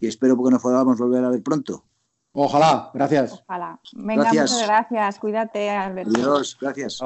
espero 0.00 0.36
que 0.42 0.50
nos 0.50 0.62
podamos 0.62 0.98
volver 0.98 1.24
a 1.24 1.28
ver 1.28 1.42
pronto. 1.42 1.84
Ojalá, 2.32 2.90
gracias. 2.94 3.42
Ojalá. 3.46 3.78
Venga, 3.92 4.24
muchas 4.24 4.62
gracias. 4.62 5.18
Cuídate, 5.18 5.70
Alberto. 5.70 6.12
Adiós, 6.16 6.56
gracias. 6.60 6.98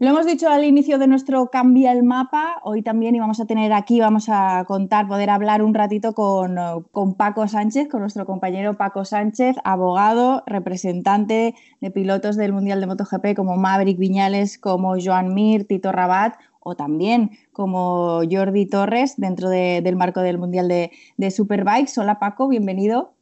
Lo 0.00 0.10
hemos 0.10 0.26
dicho 0.26 0.48
al 0.48 0.62
inicio 0.62 0.96
de 0.98 1.08
nuestro 1.08 1.50
Cambia 1.50 1.90
el 1.90 2.04
Mapa, 2.04 2.60
hoy 2.62 2.82
también 2.82 3.16
íbamos 3.16 3.40
a 3.40 3.46
tener 3.46 3.72
aquí, 3.72 3.98
vamos 3.98 4.28
a 4.28 4.64
contar, 4.64 5.08
poder 5.08 5.28
hablar 5.28 5.60
un 5.60 5.74
ratito 5.74 6.12
con, 6.12 6.56
con, 6.92 7.14
Paco 7.14 7.48
Sánchez, 7.48 7.88
con 7.88 8.02
nuestro 8.02 8.24
compañero 8.24 8.76
Paco 8.76 9.04
Sánchez, 9.04 9.56
abogado, 9.64 10.44
representante 10.46 11.56
de 11.80 11.90
pilotos 11.90 12.36
del 12.36 12.52
Mundial 12.52 12.78
de 12.78 12.86
MotoGP 12.86 13.34
como 13.34 13.56
Maverick 13.56 13.98
Viñales, 13.98 14.56
como 14.56 14.94
Joan 15.04 15.34
Mir, 15.34 15.66
Tito 15.66 15.90
Rabat 15.90 16.36
o 16.60 16.76
también 16.76 17.32
como 17.52 18.20
Jordi 18.30 18.66
Torres 18.66 19.14
dentro 19.16 19.48
del 19.48 19.96
marco 19.96 20.20
del 20.20 20.38
Mundial 20.38 20.68
de, 20.68 20.92
de 21.16 21.30
Superbikes. 21.32 21.98
Hola 21.98 22.20
Paco, 22.20 22.46
bienvenido. 22.46 23.14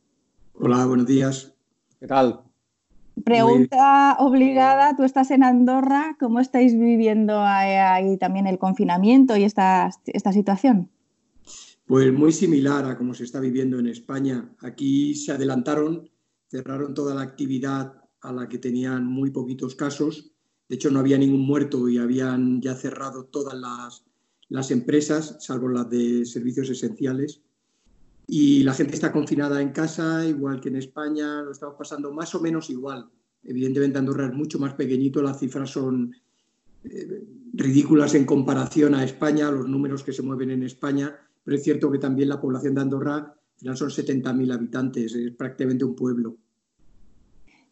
Hola, 0.52 0.84
buenos 0.84 1.06
días. 1.06 1.54
¿Qué 1.98 2.06
tal? 2.06 2.45
Pregunta 3.24 4.16
obligada, 4.18 4.94
tú 4.94 5.02
estás 5.04 5.30
en 5.30 5.42
Andorra, 5.42 6.16
¿cómo 6.20 6.38
estáis 6.38 6.78
viviendo 6.78 7.40
ahí 7.40 8.16
también 8.18 8.46
el 8.46 8.58
confinamiento 8.58 9.36
y 9.36 9.44
esta, 9.44 9.90
esta 10.06 10.32
situación? 10.32 10.90
Pues 11.86 12.12
muy 12.12 12.32
similar 12.32 12.84
a 12.84 12.98
como 12.98 13.14
se 13.14 13.24
está 13.24 13.40
viviendo 13.40 13.78
en 13.78 13.86
España. 13.86 14.54
Aquí 14.60 15.14
se 15.14 15.32
adelantaron, 15.32 16.10
cerraron 16.48 16.94
toda 16.94 17.14
la 17.14 17.22
actividad 17.22 17.94
a 18.20 18.32
la 18.32 18.48
que 18.48 18.58
tenían 18.58 19.06
muy 19.06 19.30
poquitos 19.30 19.74
casos. 19.74 20.32
De 20.68 20.74
hecho, 20.74 20.90
no 20.90 20.98
había 20.98 21.16
ningún 21.16 21.46
muerto 21.46 21.88
y 21.88 21.98
habían 21.98 22.60
ya 22.60 22.74
cerrado 22.74 23.24
todas 23.24 23.54
las, 23.54 24.04
las 24.48 24.70
empresas, 24.70 25.36
salvo 25.40 25.68
las 25.68 25.88
de 25.88 26.26
servicios 26.26 26.68
esenciales 26.68 27.45
y 28.26 28.62
la 28.64 28.74
gente 28.74 28.94
está 28.94 29.12
confinada 29.12 29.62
en 29.62 29.70
casa, 29.70 30.26
igual 30.26 30.60
que 30.60 30.68
en 30.68 30.76
España, 30.76 31.42
lo 31.42 31.52
estamos 31.52 31.76
pasando 31.78 32.12
más 32.12 32.34
o 32.34 32.40
menos 32.40 32.70
igual. 32.70 33.08
Evidentemente 33.44 33.98
Andorra 33.98 34.26
es 34.26 34.34
mucho 34.34 34.58
más 34.58 34.74
pequeñito, 34.74 35.22
las 35.22 35.38
cifras 35.38 35.70
son 35.70 36.14
eh, 36.84 37.24
ridículas 37.52 38.14
en 38.14 38.24
comparación 38.24 38.94
a 38.94 39.04
España, 39.04 39.50
los 39.50 39.68
números 39.68 40.02
que 40.02 40.12
se 40.12 40.22
mueven 40.22 40.50
en 40.50 40.64
España, 40.64 41.14
pero 41.44 41.56
es 41.56 41.62
cierto 41.62 41.90
que 41.90 41.98
también 41.98 42.28
la 42.28 42.40
población 42.40 42.74
de 42.74 42.80
Andorra 42.80 43.16
al 43.16 43.58
final 43.58 43.76
son 43.76 43.90
70.000 43.90 44.52
habitantes, 44.52 45.14
es 45.14 45.30
prácticamente 45.32 45.84
un 45.84 45.94
pueblo. 45.94 46.36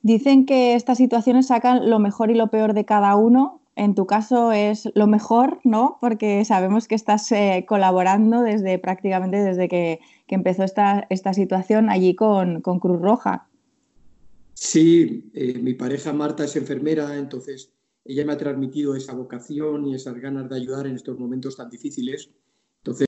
Dicen 0.03 0.47
que 0.47 0.75
estas 0.75 0.99
situaciones 0.99 1.49
sacan 1.49 1.91
lo 1.91 1.99
mejor 1.99 2.31
y 2.31 2.35
lo 2.35 2.49
peor 2.49 2.75
de 2.75 2.85
cada 2.85 3.17
uno 3.17 3.64
en 3.77 3.95
tu 3.95 4.07
caso 4.07 4.53
es 4.53 4.89
lo 4.95 5.07
mejor, 5.07 5.61
¿no? 5.65 5.99
Porque 6.01 6.45
sabemos 6.45 6.87
que 6.89 6.95
estás 6.95 7.31
eh, 7.33 7.65
colaborando 7.69 8.43
desde 8.43 8.79
prácticamente 8.79 9.39
desde 9.39 9.69
que, 9.69 10.01
empezó 10.29 10.65
esta, 10.65 11.07
esta, 11.11 11.33
situación 11.33 11.91
allí 11.91 12.15
con, 12.15 12.61
Cruz 12.61 13.01
Roja. 13.01 13.49
Sí, 14.55 15.31
eh, 15.35 15.59
mi 15.59 15.75
pareja 15.75 16.13
Marta 16.13 16.45
es 16.45 16.57
enfermera, 16.57 17.17
entonces 17.17 17.73
ella 18.05 18.25
me 18.25 18.33
ha 18.33 18.39
transmitido 18.39 18.97
esa 18.97 19.15
vocación 19.15 19.87
y 19.87 19.95
esas 19.95 20.15
ganas 20.17 20.49
de 20.49 20.57
ayudar 20.57 20.87
en 20.87 20.97
estos 20.97 21.19
momentos 21.19 21.57
tan 21.57 21.71
difíciles. 21.71 22.31
Entonces, 22.83 23.07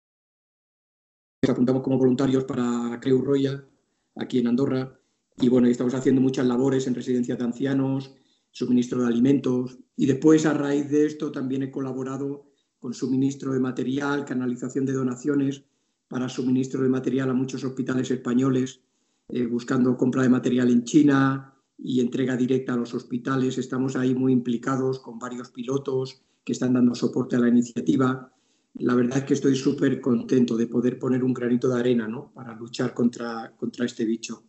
nos 1.42 1.50
apuntamos 1.50 1.82
como 1.82 1.98
voluntarios 1.98 2.44
para 2.44 2.98
Creu 3.00 3.22
Royal, 3.22 3.66
aquí 4.14 4.38
en 4.38 4.46
Andorra, 4.46 4.98
y 5.38 5.48
bueno, 5.48 5.68
estamos 5.68 5.94
haciendo 5.94 6.20
muchas 6.20 6.46
labores 6.46 6.86
en 6.86 6.94
residencias 6.94 7.38
de 7.38 7.44
ancianos, 7.44 8.14
suministro 8.56 9.02
de 9.02 9.08
alimentos 9.08 9.76
y 9.98 10.06
después 10.06 10.46
a 10.46 10.54
raíz 10.54 10.88
de 10.88 11.04
esto 11.04 11.30
también 11.30 11.62
he 11.62 11.70
colaborado 11.70 12.46
con 12.78 12.94
suministro 12.94 13.52
de 13.52 13.60
material, 13.60 14.24
canalización 14.24 14.86
de 14.86 14.94
donaciones 14.94 15.64
para 16.08 16.30
suministro 16.30 16.82
de 16.82 16.88
material 16.88 17.28
a 17.28 17.34
muchos 17.34 17.64
hospitales 17.64 18.10
españoles, 18.10 18.80
eh, 19.28 19.44
buscando 19.44 19.94
compra 19.98 20.22
de 20.22 20.30
material 20.30 20.70
en 20.70 20.84
China 20.84 21.52
y 21.76 22.00
entrega 22.00 22.34
directa 22.34 22.72
a 22.72 22.78
los 22.78 22.94
hospitales. 22.94 23.58
Estamos 23.58 23.94
ahí 23.94 24.14
muy 24.14 24.32
implicados 24.32 25.00
con 25.00 25.18
varios 25.18 25.50
pilotos 25.50 26.22
que 26.42 26.52
están 26.52 26.72
dando 26.72 26.94
soporte 26.94 27.36
a 27.36 27.40
la 27.40 27.48
iniciativa. 27.48 28.32
La 28.78 28.94
verdad 28.94 29.18
es 29.18 29.24
que 29.24 29.34
estoy 29.34 29.54
súper 29.54 30.00
contento 30.00 30.56
de 30.56 30.66
poder 30.66 30.98
poner 30.98 31.22
un 31.22 31.34
granito 31.34 31.68
de 31.68 31.78
arena 31.78 32.08
¿no? 32.08 32.32
para 32.32 32.54
luchar 32.54 32.94
contra, 32.94 33.54
contra 33.54 33.84
este 33.84 34.06
bicho. 34.06 34.44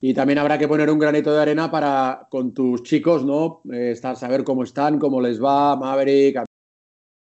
Y 0.00 0.12
también 0.12 0.38
habrá 0.38 0.58
que 0.58 0.68
poner 0.68 0.90
un 0.90 0.98
granito 0.98 1.32
de 1.32 1.40
arena 1.40 1.70
para 1.70 2.26
con 2.30 2.52
tus 2.52 2.82
chicos, 2.82 3.24
¿no? 3.24 3.62
Eh, 3.72 3.92
estar, 3.92 4.16
saber 4.16 4.44
cómo 4.44 4.62
están, 4.62 4.98
cómo 4.98 5.20
les 5.20 5.42
va, 5.42 5.76
Maverick, 5.76 6.36
a 6.36 6.44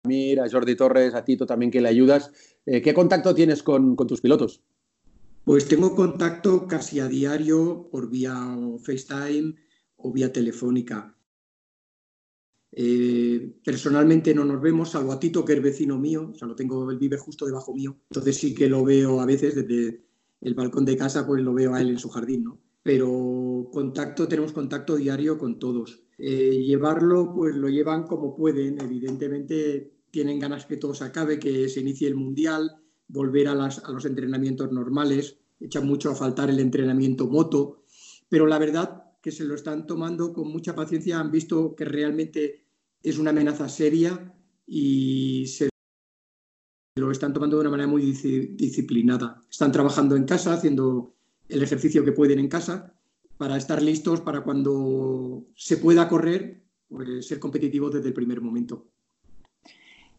Mir, 0.07 0.39
a 0.39 0.49
Jordi 0.49 0.75
Torres, 0.75 1.13
a 1.13 1.25
Tito 1.25 1.45
también 1.45 1.71
que 1.71 1.81
le 1.81 1.89
ayudas. 1.89 2.31
Eh, 2.65 2.81
¿Qué 2.81 2.93
contacto 2.93 3.35
tienes 3.35 3.63
con, 3.63 3.95
tus 3.95 4.21
pilotos? 4.21 4.61
Pues 5.43 5.67
tengo 5.67 5.95
contacto 5.95 6.67
casi 6.67 6.99
a 6.99 7.07
diario 7.07 7.89
por 7.91 8.09
vía 8.09 8.35
FaceTime 8.83 9.55
o 9.97 10.11
vía 10.13 10.31
telefónica. 10.31 11.15
Eh, 12.71 13.55
personalmente 13.63 14.33
no 14.33 14.45
nos 14.45 14.61
vemos, 14.61 14.91
salvo 14.91 15.11
a 15.11 15.19
Tito, 15.19 15.43
que 15.43 15.53
es 15.53 15.61
vecino 15.61 15.97
mío, 15.97 16.29
o 16.31 16.35
sea, 16.35 16.47
lo 16.47 16.55
tengo, 16.55 16.91
él 16.91 16.99
vive 16.99 17.17
justo 17.17 17.47
debajo 17.47 17.73
mío, 17.73 17.97
entonces 18.11 18.37
sí 18.37 18.53
que 18.53 18.69
lo 18.69 18.83
veo 18.83 19.19
a 19.19 19.25
veces 19.25 19.55
desde 19.55 20.05
el 20.41 20.53
balcón 20.53 20.85
de 20.85 20.97
casa, 20.97 21.25
pues 21.25 21.43
lo 21.43 21.53
veo 21.53 21.73
a 21.73 21.81
él 21.81 21.89
en 21.89 21.99
su 21.99 22.09
jardín, 22.09 22.43
¿no? 22.43 22.59
pero 22.83 23.69
contacto, 23.71 24.27
tenemos 24.27 24.51
contacto 24.51 24.95
diario 24.95 25.37
con 25.37 25.59
todos. 25.59 26.01
Eh, 26.17 26.63
llevarlo, 26.65 27.33
pues 27.33 27.55
lo 27.55 27.69
llevan 27.69 28.07
como 28.07 28.35
pueden, 28.35 28.81
evidentemente 28.81 29.93
tienen 30.11 30.39
ganas 30.39 30.65
que 30.65 30.77
todo 30.77 30.93
se 30.93 31.03
acabe, 31.03 31.39
que 31.39 31.69
se 31.69 31.81
inicie 31.81 32.07
el 32.07 32.15
Mundial, 32.15 32.81
volver 33.07 33.47
a, 33.47 33.51
a 33.51 33.91
los 33.91 34.05
entrenamientos 34.05 34.71
normales, 34.71 35.37
echan 35.59 35.85
mucho 35.85 36.11
a 36.11 36.15
faltar 36.15 36.49
el 36.49 36.59
entrenamiento 36.59 37.27
moto, 37.27 37.83
pero 38.27 38.47
la 38.47 38.59
verdad 38.59 39.03
que 39.21 39.31
se 39.31 39.43
lo 39.43 39.55
están 39.55 39.85
tomando 39.85 40.33
con 40.33 40.47
mucha 40.47 40.75
paciencia, 40.75 41.19
han 41.19 41.31
visto 41.31 41.75
que 41.75 41.85
realmente 41.85 42.65
es 43.03 43.19
una 43.19 43.31
amenaza 43.31 43.69
seria 43.69 44.33
y 44.65 45.45
se 45.47 45.69
lo 46.99 47.11
están 47.11 47.33
tomando 47.33 47.57
de 47.57 47.61
una 47.61 47.69
manera 47.71 47.87
muy 47.87 48.01
disciplinada. 48.01 49.41
Están 49.49 49.71
trabajando 49.71 50.15
en 50.15 50.25
casa, 50.25 50.53
haciendo 50.53 51.15
el 51.47 51.63
ejercicio 51.63 52.03
que 52.05 52.11
pueden 52.11 52.39
en 52.39 52.47
casa 52.47 52.93
para 53.37 53.57
estar 53.57 53.81
listos 53.81 54.21
para 54.21 54.41
cuando 54.41 55.45
se 55.55 55.77
pueda 55.77 56.07
correr, 56.09 56.61
pues, 56.89 57.25
ser 57.25 57.39
competitivos 57.39 57.93
desde 57.93 58.09
el 58.09 58.13
primer 58.13 58.41
momento. 58.41 58.87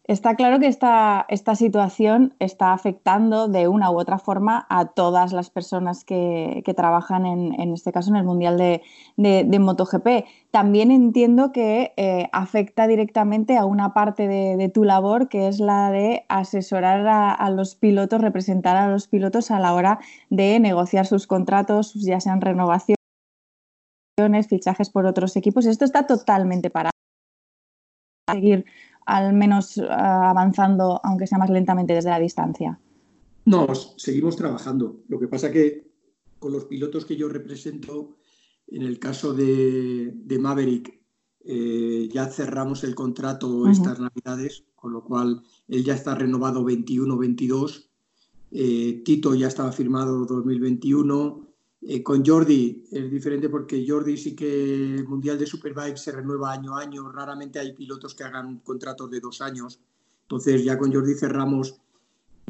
Está 0.05 0.35
claro 0.35 0.59
que 0.59 0.65
esta, 0.65 1.27
esta, 1.29 1.53
situación 1.55 2.33
está 2.39 2.73
afectando 2.73 3.47
de 3.47 3.67
una 3.67 3.91
u 3.91 3.99
otra 3.99 4.17
forma 4.17 4.65
a 4.67 4.85
todas 4.85 5.31
las 5.31 5.51
personas 5.51 6.03
que, 6.03 6.63
trabajan 6.75 7.27
en, 7.27 7.59
en, 7.59 7.73
este 7.73 7.91
caso 7.91 8.09
en 8.09 8.15
el 8.15 8.23
Mundial 8.23 8.57
de, 8.57 8.81
de, 9.15 9.59
MotoGP. 9.59 10.25
También 10.49 10.89
entiendo 10.89 11.51
que 11.51 11.93
eh, 11.97 12.27
afecta 12.31 12.87
directamente 12.87 13.57
a 13.57 13.65
una 13.65 13.93
parte 13.93 14.27
de, 14.27 14.69
tu 14.69 14.83
labor, 14.85 15.29
que 15.29 15.47
es 15.47 15.59
la 15.59 15.91
de 15.91 16.25
asesorar 16.29 17.05
a, 17.07 17.49
los 17.51 17.75
pilotos, 17.75 18.21
representar 18.21 18.77
a 18.77 18.87
los 18.87 19.07
pilotos 19.07 19.51
a 19.51 19.59
la 19.59 19.73
hora 19.75 19.99
de 20.31 20.59
negociar 20.59 21.05
sus 21.05 21.27
contratos, 21.27 21.93
ya 21.93 22.19
sean 22.19 22.41
renovaciones, 22.41 22.97
fichajes 24.49 24.89
por 24.89 25.05
otros 25.05 25.35
equipos. 25.35 25.67
Esto 25.67 25.85
está 25.85 26.07
totalmente 26.07 26.71
para 26.71 26.89
seguir 28.31 28.65
al 29.11 29.33
menos 29.33 29.77
eh, 29.77 29.85
avanzando, 29.89 31.01
aunque 31.03 31.27
sea 31.27 31.37
más 31.37 31.49
lentamente 31.49 31.93
desde 31.93 32.09
la 32.09 32.19
distancia? 32.19 32.79
No, 33.45 33.67
seguimos 33.97 34.37
trabajando. 34.37 35.01
Lo 35.09 35.19
que 35.19 35.27
pasa 35.27 35.51
que 35.51 35.91
con 36.39 36.53
los 36.53 36.65
pilotos 36.65 37.05
que 37.05 37.17
yo 37.17 37.27
represento, 37.27 38.15
en 38.67 38.83
el 38.83 38.99
caso 38.99 39.33
de, 39.33 40.13
Maverick, 40.39 41.01
eh, 41.43 42.07
ya 42.11 42.27
cerramos 42.27 42.83
el 42.83 42.95
contrato 42.95 43.67
estas 43.67 43.99
navidades, 43.99 44.63
con 44.75 44.93
lo 44.93 45.03
cual 45.03 45.41
él 45.67 45.83
ya 45.83 45.95
está 45.95 46.15
renovado 46.15 46.63
21-22. 46.63 47.89
Eh, 48.51 49.01
Tito 49.03 49.35
ya 49.35 49.47
estaba 49.47 49.71
firmado 49.71 50.25
2021. 50.25 51.50
Eh, 51.83 52.03
con 52.03 52.23
Jordi 52.23 52.83
es 52.91 53.09
diferente 53.09 53.49
porque 53.49 53.83
Jordi 53.87 54.15
sí 54.15 54.35
que 54.35 54.95
el 54.95 55.07
Mundial 55.07 55.39
de 55.39 55.47
Superbike 55.47 55.97
se 55.97 56.11
renueva 56.11 56.51
año 56.51 56.77
a 56.77 56.81
año, 56.81 57.11
raramente 57.11 57.57
hay 57.57 57.73
pilotos 57.73 58.13
que 58.13 58.23
hagan 58.23 58.59
contratos 58.59 59.09
de 59.09 59.19
dos 59.19 59.41
años. 59.41 59.79
Entonces 60.23 60.63
ya 60.63 60.77
con 60.77 60.93
Jordi 60.93 61.15
cerramos 61.15 61.81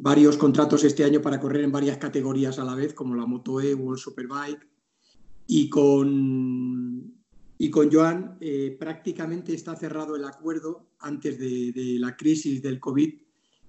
varios 0.01 0.35
contratos 0.35 0.83
este 0.83 1.03
año 1.03 1.21
para 1.21 1.39
correr 1.39 1.63
en 1.63 1.71
varias 1.71 1.97
categorías 1.97 2.59
a 2.59 2.65
la 2.65 2.75
vez, 2.75 2.93
como 2.93 3.15
la 3.15 3.25
Moto 3.25 3.61
E 3.61 3.73
o 3.73 3.93
el 3.93 3.97
Superbike. 3.97 4.67
Y 5.47 5.69
con, 5.69 7.13
y 7.57 7.69
con 7.69 7.91
Joan 7.91 8.37
eh, 8.41 8.75
prácticamente 8.79 9.53
está 9.53 9.75
cerrado 9.75 10.15
el 10.15 10.25
acuerdo 10.25 10.87
antes 10.99 11.39
de, 11.39 11.97
la 11.99 12.17
crisis 12.17 12.61
del 12.61 12.79
COVID. 12.79 13.13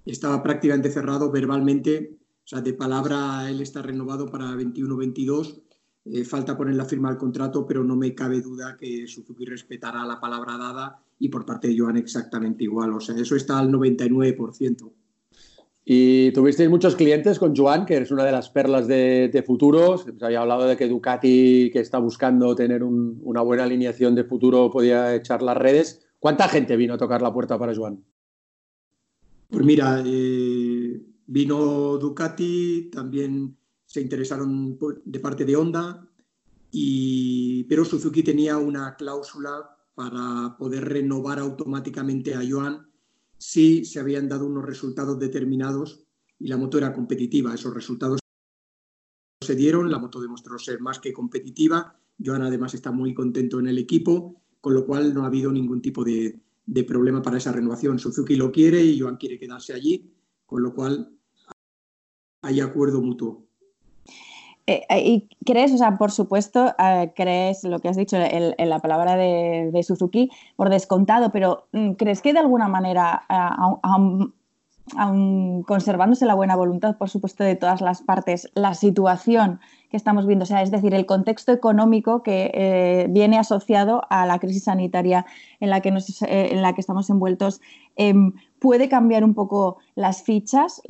Estaba 0.06 0.42
prácticamente 0.42 0.90
cerrado 0.90 1.30
verbalmente 1.30 2.18
sea, 2.52 2.60
de 2.60 2.74
palabra 2.74 3.48
él 3.48 3.60
está 3.60 3.82
renovado 3.82 4.26
para 4.26 4.54
21-22. 4.54 5.62
Eh, 6.04 6.24
falta 6.24 6.56
poner 6.56 6.74
la 6.74 6.84
firma 6.84 7.08
al 7.08 7.16
contrato, 7.16 7.64
pero 7.64 7.84
no 7.84 7.96
me 7.96 8.14
cabe 8.14 8.40
duda 8.40 8.76
que 8.76 9.06
Suzuki 9.06 9.44
respetará 9.44 10.04
la 10.04 10.20
palabra 10.20 10.58
dada 10.58 11.00
y 11.18 11.28
por 11.28 11.46
parte 11.46 11.68
de 11.68 11.78
Joan 11.78 11.96
exactamente 11.96 12.64
igual. 12.64 12.92
O 12.92 13.00
sea, 13.00 13.16
eso 13.16 13.36
está 13.36 13.58
al 13.58 13.70
99%. 13.70 14.92
Y 15.84 16.30
tuvisteis 16.32 16.70
muchos 16.70 16.94
clientes 16.94 17.38
con 17.38 17.56
Joan, 17.56 17.86
que 17.86 17.98
es 17.98 18.10
una 18.10 18.24
de 18.24 18.32
las 18.32 18.50
perlas 18.50 18.86
de, 18.86 19.30
de 19.32 19.42
futuro. 19.42 19.98
Se 19.98 20.12
había 20.20 20.40
hablado 20.40 20.66
de 20.66 20.76
que 20.76 20.88
Ducati, 20.88 21.70
que 21.72 21.80
está 21.80 21.98
buscando 21.98 22.54
tener 22.54 22.82
una 22.84 23.42
buena 23.42 23.64
alineación 23.64 24.14
de 24.14 24.24
futuro, 24.24 24.70
podía 24.70 25.14
echar 25.14 25.42
las 25.42 25.56
redes. 25.56 26.06
¿Cuánta 26.18 26.48
gente 26.48 26.76
vino 26.76 26.94
a 26.94 26.98
tocar 26.98 27.20
la 27.20 27.32
puerta 27.32 27.58
para 27.58 27.74
Joan? 27.74 28.04
Pues 29.48 29.64
mira, 29.64 30.02
eh, 30.06 31.02
Vino 31.32 31.96
Ducati, 31.96 32.90
también 32.92 33.56
se 33.86 34.02
interesaron 34.02 34.78
de 35.02 35.18
parte 35.18 35.46
de 35.46 35.56
Honda, 35.56 36.06
y, 36.70 37.64
pero 37.64 37.86
Suzuki 37.86 38.22
tenía 38.22 38.58
una 38.58 38.96
cláusula 38.96 39.78
para 39.94 40.54
poder 40.58 40.84
renovar 40.86 41.38
automáticamente 41.38 42.34
a 42.34 42.42
Joan 42.46 42.86
si 43.38 43.86
se 43.86 43.98
habían 43.98 44.28
dado 44.28 44.44
unos 44.44 44.66
resultados 44.66 45.18
determinados 45.18 46.04
y 46.38 46.48
la 46.48 46.58
moto 46.58 46.76
era 46.76 46.92
competitiva. 46.92 47.54
Esos 47.54 47.72
resultados 47.72 48.20
se 49.40 49.54
dieron, 49.54 49.90
la 49.90 49.98
moto 49.98 50.20
demostró 50.20 50.58
ser 50.58 50.80
más 50.80 50.98
que 50.98 51.14
competitiva. 51.14 51.98
Joan 52.22 52.42
además 52.42 52.74
está 52.74 52.92
muy 52.92 53.14
contento 53.14 53.58
en 53.58 53.68
el 53.68 53.78
equipo, 53.78 54.42
con 54.60 54.74
lo 54.74 54.84
cual 54.84 55.14
no 55.14 55.22
ha 55.24 55.28
habido 55.28 55.50
ningún 55.50 55.80
tipo 55.80 56.04
de, 56.04 56.42
de 56.66 56.84
problema 56.84 57.22
para 57.22 57.38
esa 57.38 57.52
renovación. 57.52 57.98
Suzuki 57.98 58.36
lo 58.36 58.52
quiere 58.52 58.84
y 58.84 59.00
Joan 59.00 59.16
quiere 59.16 59.38
quedarse 59.38 59.72
allí, 59.72 60.12
con 60.44 60.62
lo 60.62 60.74
cual 60.74 61.18
hay 62.42 62.60
acuerdo 62.60 63.00
mutuo. 63.00 63.42
Eh, 64.66 64.82
eh, 64.88 65.00
¿Y 65.00 65.28
crees, 65.44 65.72
o 65.72 65.78
sea, 65.78 65.98
por 65.98 66.12
supuesto, 66.12 66.72
eh, 66.78 67.12
crees 67.16 67.64
lo 67.64 67.80
que 67.80 67.88
has 67.88 67.96
dicho 67.96 68.16
en, 68.16 68.68
la 68.68 68.78
palabra 68.78 69.16
de, 69.16 69.82
Suzuki 69.82 70.30
por 70.56 70.70
descontado, 70.70 71.32
pero 71.32 71.66
mm, 71.72 71.92
¿crees 71.92 72.22
que 72.22 72.32
de 72.32 72.38
alguna 72.38 72.68
manera, 72.68 73.24
conservándose 75.66 76.26
la 76.26 76.34
buena 76.34 76.54
voluntad, 76.54 76.96
por 76.96 77.08
supuesto, 77.08 77.42
de 77.42 77.56
todas 77.56 77.80
las 77.80 78.02
partes, 78.02 78.50
la 78.54 78.74
situación 78.74 79.60
que 79.90 79.96
estamos 79.96 80.26
viendo, 80.26 80.44
o 80.44 80.46
sea, 80.46 80.62
es 80.62 80.70
decir, 80.70 80.94
el 80.94 81.06
contexto 81.06 81.52
económico 81.52 82.22
que 82.22 83.08
viene 83.10 83.38
asociado 83.38 84.02
a 84.10 84.26
la 84.26 84.38
crisis 84.38 84.64
sanitaria 84.64 85.26
en 85.60 85.70
la 85.70 85.80
que, 85.80 85.90
nos, 85.90 86.22
en 86.22 86.62
la 86.62 86.72
que 86.74 86.80
estamos 86.80 87.10
envueltos, 87.10 87.60
em, 87.96 88.32
puede 88.62 88.88
cambiar 88.88 89.24
un 89.24 89.34
poco 89.34 89.78
las 89.96 90.22
fichas 90.22 90.80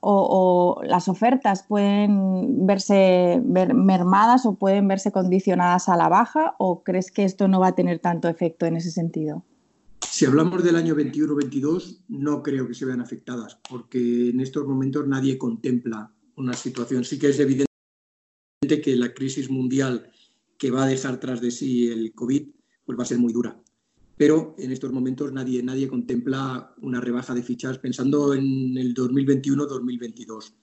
o, 0.00 0.80
las 0.84 1.08
ofertas 1.08 1.64
pueden 1.64 2.64
verse 2.64 3.42
mermadas 3.44 4.46
o 4.46 4.54
pueden 4.54 4.86
verse 4.86 5.10
condicionadas 5.10 5.88
a 5.88 5.96
la 5.96 6.08
baja 6.08 6.54
o 6.58 6.84
crees 6.84 7.10
que 7.10 7.24
esto 7.24 7.48
no 7.48 7.58
va 7.58 7.68
a 7.68 7.74
tener 7.74 7.98
tanto 7.98 8.28
efecto 8.28 8.64
en 8.64 8.76
ese 8.76 8.92
sentido? 8.92 9.44
Si 10.08 10.24
hablamos 10.24 10.62
del 10.62 10.76
año 10.76 10.94
21-22, 10.94 12.04
no 12.08 12.44
creo 12.44 12.68
que 12.68 12.74
se 12.74 12.84
vean 12.84 13.00
afectadas 13.00 13.58
porque 13.68 14.30
en 14.30 14.38
estos 14.38 14.64
momentos 14.64 15.08
nadie 15.08 15.36
contempla 15.36 16.12
una 16.36 16.52
situación. 16.52 17.04
Sí 17.04 17.18
que 17.18 17.30
es 17.30 17.40
evidente 17.40 17.66
que 18.68 18.94
la 18.94 19.12
crisis 19.12 19.50
mundial 19.50 20.12
que 20.58 20.70
va 20.70 20.84
a 20.84 20.86
dejar 20.86 21.18
tras 21.18 21.40
de 21.40 21.50
sí 21.50 21.88
el 21.88 22.12
COVID 22.14 22.50
pues 22.84 22.98
va 22.98 23.02
a 23.02 23.06
ser 23.06 23.18
muy 23.18 23.32
dura 23.32 23.61
pero 24.22 24.54
en 24.56 24.70
estos 24.70 24.92
momentos 24.92 25.32
nadie, 25.32 25.64
nadie 25.64 25.88
contempla 25.88 26.72
una 26.80 27.00
rebaja 27.00 27.34
de 27.34 27.42
fichas 27.42 27.78
pensando 27.78 28.34
en 28.34 28.78
el 28.78 28.94
2021-2022. 28.94 30.54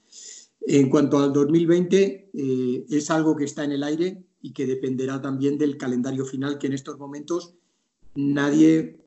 En 0.61 0.89
cuanto 0.89 1.19
al 1.19 1.33
2020, 1.33 2.31
eh, 2.33 2.85
es 2.89 3.11
algo 3.11 3.35
que 3.35 3.43
está 3.43 3.65
en 3.65 3.73
el 3.73 3.83
aire 3.83 4.23
y 4.41 4.53
que 4.53 4.65
dependerá 4.65 5.21
también 5.21 5.57
del 5.57 5.75
calendario 5.75 6.23
final 6.23 6.57
que 6.57 6.67
en 6.67 6.73
estos 6.73 6.97
momentos 6.97 7.53
nadie 8.15 9.05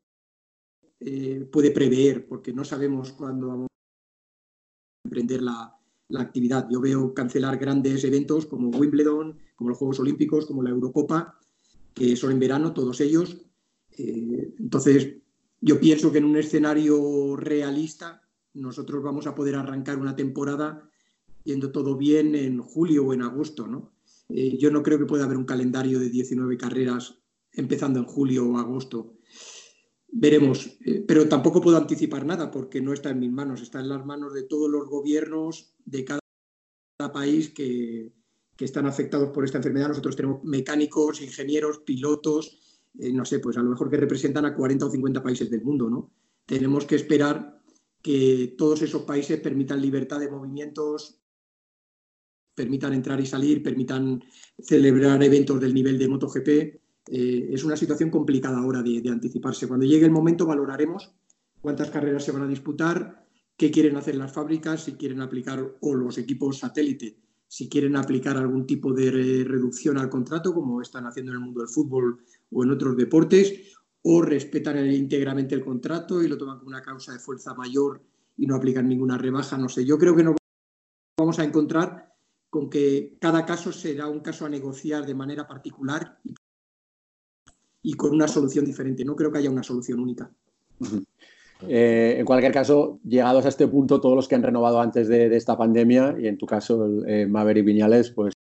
eh, 1.01 1.49
puede 1.51 1.71
prever 1.71 2.29
porque 2.29 2.53
no 2.53 2.63
sabemos 2.63 3.13
cuándo 3.13 3.47
vamos 3.47 3.69
a 3.71 5.09
emprender 5.09 5.41
la, 5.41 5.75
la 6.09 6.21
actividad. 6.21 6.69
Yo 6.71 6.83
veo 6.83 7.15
cancelar 7.15 7.57
grandes 7.57 8.05
eventos 8.05 8.45
como 8.45 8.69
Wimbledon, 8.69 9.35
como 9.57 9.71
los 9.71 9.79
Juegos 9.79 10.01
Olímpicos, 10.01 10.45
como 10.45 10.63
la 10.63 10.69
Eurocopa, 10.69 11.41
que 11.95 12.17
son 12.17 12.33
en 12.33 12.39
verano, 12.39 12.75
todos 12.75 13.01
ellos, 13.01 13.47
eh, 13.99 14.32
entonces, 14.59 15.17
yo 15.61 15.79
pienso 15.79 16.11
que 16.11 16.19
en 16.19 16.25
un 16.25 16.37
escenario 16.37 17.37
realista 17.37 18.23
nosotros 18.55 19.03
vamos 19.03 19.27
a 19.27 19.35
poder 19.35 19.55
arrancar 19.55 19.99
una 19.99 20.17
temporada 20.17 20.89
yendo 21.45 21.73
todo 21.73 21.97
bien 21.97 22.35
en 22.35 22.61
julio 22.61 23.07
o 23.07 23.15
en 23.15 23.23
agosto. 23.23 23.67
¿no? 23.67 23.95
Eh, 24.29 24.57
yo 24.59 24.71
no 24.71 24.83
creo 24.83 24.99
que 24.99 25.07
pueda 25.07 25.25
haber 25.25 25.37
un 25.37 25.45
calendario 25.45 25.99
de 25.99 26.11
19 26.11 26.57
carreras 26.57 27.19
empezando 27.53 28.01
en 28.01 28.07
julio 28.07 28.47
o 28.47 28.59
agosto. 28.59 29.19
Veremos, 30.09 30.79
eh, 30.85 31.05
pero 31.07 31.29
tampoco 31.29 31.61
puedo 31.61 31.77
anticipar 31.77 32.27
nada 32.27 32.51
porque 32.51 32.81
no 32.81 32.93
está 32.93 33.11
en 33.11 33.21
mis 33.21 33.33
manos, 33.33 33.63
está 33.63 33.81
en 33.81 33.89
las 33.89 34.05
manos 34.05 34.35
de 34.35 34.43
todos 34.43 34.71
los 34.71 34.89
gobiernos 34.89 35.75
de 35.85 36.05
cada 36.05 36.21
país 37.13 37.51
que, 37.51 38.13
que 38.57 38.65
están 38.65 38.87
afectados 38.87 39.31
por 39.31 39.45
esta 39.45 39.59
enfermedad. 39.59 39.89
Nosotros 39.89 40.17
tenemos 40.17 40.45
mecánicos, 40.45 41.23
ingenieros, 41.23 41.79
pilotos, 41.81 42.62
eh, 42.99 43.13
no 43.13 43.25
sé, 43.25 43.39
pues 43.39 43.57
a 43.57 43.63
lo 43.63 43.71
mejor 43.71 43.91
que 43.91 43.97
representan 43.97 44.45
a 44.45 44.55
40 44.55 44.87
o 44.87 44.91
50 44.91 45.23
países 45.23 45.51
del 45.51 45.63
mundo, 45.63 45.89
¿no? 45.89 46.11
Tenemos 46.47 46.85
que 46.85 46.97
esperar 46.97 47.61
que 48.03 48.55
todos 48.59 48.83
esos 48.83 49.03
países 49.03 49.41
permitan 49.41 49.81
libertad 49.81 50.19
de 50.21 50.31
movimientos, 50.31 51.21
permitan 52.55 52.93
entrar 52.93 53.21
y 53.21 53.27
salir, 53.27 53.63
permitan 53.63 54.23
celebrar 54.59 55.23
eventos 55.23 55.61
del 55.61 55.73
nivel 55.73 55.99
de 55.99 56.09
MotoGP. 56.09 56.49
Eh, 56.49 57.49
es 57.53 57.65
una 57.65 57.77
situación 57.77 58.11
complicada 58.11 58.59
ahora 58.59 58.83
de, 58.83 59.01
de, 59.01 59.11
anticiparse. 59.11 59.69
Cuando 59.69 59.87
llegue 59.87 60.05
el 60.05 60.11
momento 60.11 60.47
valoraremos 60.47 61.15
cuántas 61.61 61.91
carreras 61.91 62.25
se 62.25 62.33
van 62.33 62.43
a 62.43 62.49
disputar, 62.49 63.27
qué 63.57 63.71
quieren 63.71 63.97
hacer 63.97 64.17
las 64.17 64.33
fábricas, 64.33 64.85
si 64.85 64.93
quieren 64.95 65.21
aplicar 65.21 65.77
o 65.81 65.95
los 65.95 66.19
equipos 66.19 66.59
satélite 66.59 67.23
si 67.53 67.69
quieren 67.69 67.97
aplicar 67.97 68.39
algún 68.39 68.67
tipo 68.67 68.95
de 68.95 69.11
reducción 69.45 69.99
al 69.99 70.09
contrato, 70.09 70.55
como 70.55 70.81
están 70.81 71.05
haciendo 71.05 71.33
en 71.33 71.37
el 71.37 71.45
mundo 71.45 71.61
del 71.61 71.69
fútbol 71.69 72.25
o 72.53 72.65
en 72.65 72.71
otros 72.71 72.97
deportes, 72.97 73.77
o 74.03 74.23
respetan 74.23 74.85
íntegramente 74.91 75.55
el 75.55 75.65
contrato 75.65 76.23
y 76.23 76.29
lo 76.29 76.37
toman 76.37 76.59
como 76.59 76.69
una 76.69 76.83
causa 76.83 77.13
de 77.13 77.19
fuerza 77.19 77.55
mayor 77.55 78.03
y 78.37 78.47
no 78.47 78.57
aplican 78.57 78.89
ninguna 78.89 79.19
rebaja, 79.19 79.57
no 79.57 79.69
sé. 79.69 79.85
Yo 79.85 79.99
creo 79.99 80.17
que 80.17 80.25
nos 80.25 80.37
vamos 81.17 81.39
a 81.39 81.45
encontrar 81.45 82.13
con 82.51 82.69
que 82.69 83.17
cada 83.21 83.47
caso 83.47 83.73
será 83.73 84.09
un 84.09 84.21
caso 84.21 84.45
a 84.45 84.49
negociar 84.49 85.07
de 85.07 85.15
manera 85.15 85.47
particular 85.47 86.19
y 87.83 87.95
con 87.95 88.13
una 88.13 88.29
solución 88.29 88.65
diferente. 88.65 89.05
No 89.05 89.17
creo 89.17 89.31
que 89.31 89.39
haya 89.39 89.51
una 89.51 89.63
solución 89.63 90.01
única. 90.01 90.31
Eh, 91.69 92.17
en 92.19 92.27
cualquier 92.27 92.53
caso, 92.53 92.99
llegados 93.05 93.45
a 93.45 93.49
este 93.49 93.69
punto, 93.69 94.01
todos 94.01 94.17
los 94.17 94.27
que 94.27 94.35
han 94.35 94.43
renovado 94.43 94.81
antes 94.81 95.07
de, 95.07 95.35
esta 95.37 95.57
pandemia, 95.57 96.17
y 96.19 96.27
en 96.27 96.37
tu 96.37 96.45
caso, 96.45 97.05
eh, 97.07 97.27
Maverick 97.27 97.65
Viñales, 97.65 98.11
pues 98.11 98.35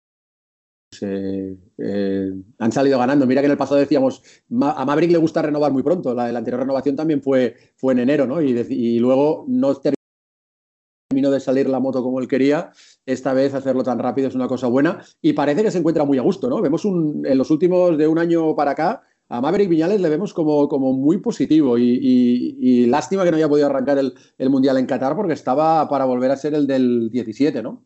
eh, 1.01 2.33
han 2.59 2.71
salido 2.71 2.99
ganando. 2.99 3.25
Mira 3.25 3.41
que 3.41 3.45
en 3.45 3.51
el 3.51 3.57
pasado 3.57 3.79
decíamos, 3.79 4.21
a 4.61 4.85
Maverick 4.85 5.11
le 5.11 5.17
gusta 5.17 5.41
renovar 5.41 5.71
muy 5.71 5.83
pronto. 5.83 6.13
La, 6.13 6.31
la 6.31 6.39
anterior 6.39 6.61
renovación 6.61 6.95
también 6.95 7.21
fue, 7.21 7.55
fue 7.75 7.93
en 7.93 7.99
enero, 7.99 8.27
¿no? 8.27 8.41
Y, 8.41 8.99
luego 8.99 9.45
no 9.47 9.75
terminó 9.75 11.31
de 11.31 11.39
salir 11.39 11.69
la 11.69 11.79
moto 11.79 12.03
como 12.03 12.19
él 12.19 12.27
quería. 12.27 12.71
Esta 13.05 13.33
vez 13.33 13.53
hacerlo 13.53 13.83
tan 13.83 13.99
rápido 13.99 14.27
es 14.27 14.35
una 14.35 14.47
cosa 14.47 14.67
buena 14.67 15.03
y 15.21 15.33
parece 15.33 15.63
que 15.63 15.71
se 15.71 15.79
encuentra 15.79 16.05
muy 16.05 16.17
a 16.17 16.21
gusto, 16.21 16.49
¿no? 16.49 16.61
Vemos 16.61 16.85
en 16.85 17.37
los 17.37 17.51
últimos 17.51 17.97
de 17.97 18.07
un 18.07 18.19
año 18.19 18.55
para 18.55 18.71
acá 18.71 19.03
a 19.31 19.39
Maverick 19.39 19.69
Viñales 19.69 20.01
le 20.01 20.09
vemos 20.09 20.33
como, 20.33 20.67
como 20.67 20.91
muy 20.91 21.19
positivo 21.19 21.77
y, 21.77 22.85
lástima 22.87 23.23
que 23.23 23.31
no 23.31 23.37
haya 23.37 23.47
podido 23.47 23.67
arrancar 23.67 23.97
el, 23.97 24.49
Mundial 24.49 24.77
en 24.77 24.85
Qatar 24.85 25.15
porque 25.15 25.33
estaba 25.33 25.87
para 25.87 26.03
volver 26.03 26.31
a 26.31 26.35
ser 26.35 26.53
el 26.53 26.67
del 26.67 27.09
17, 27.09 27.63
¿no? 27.63 27.81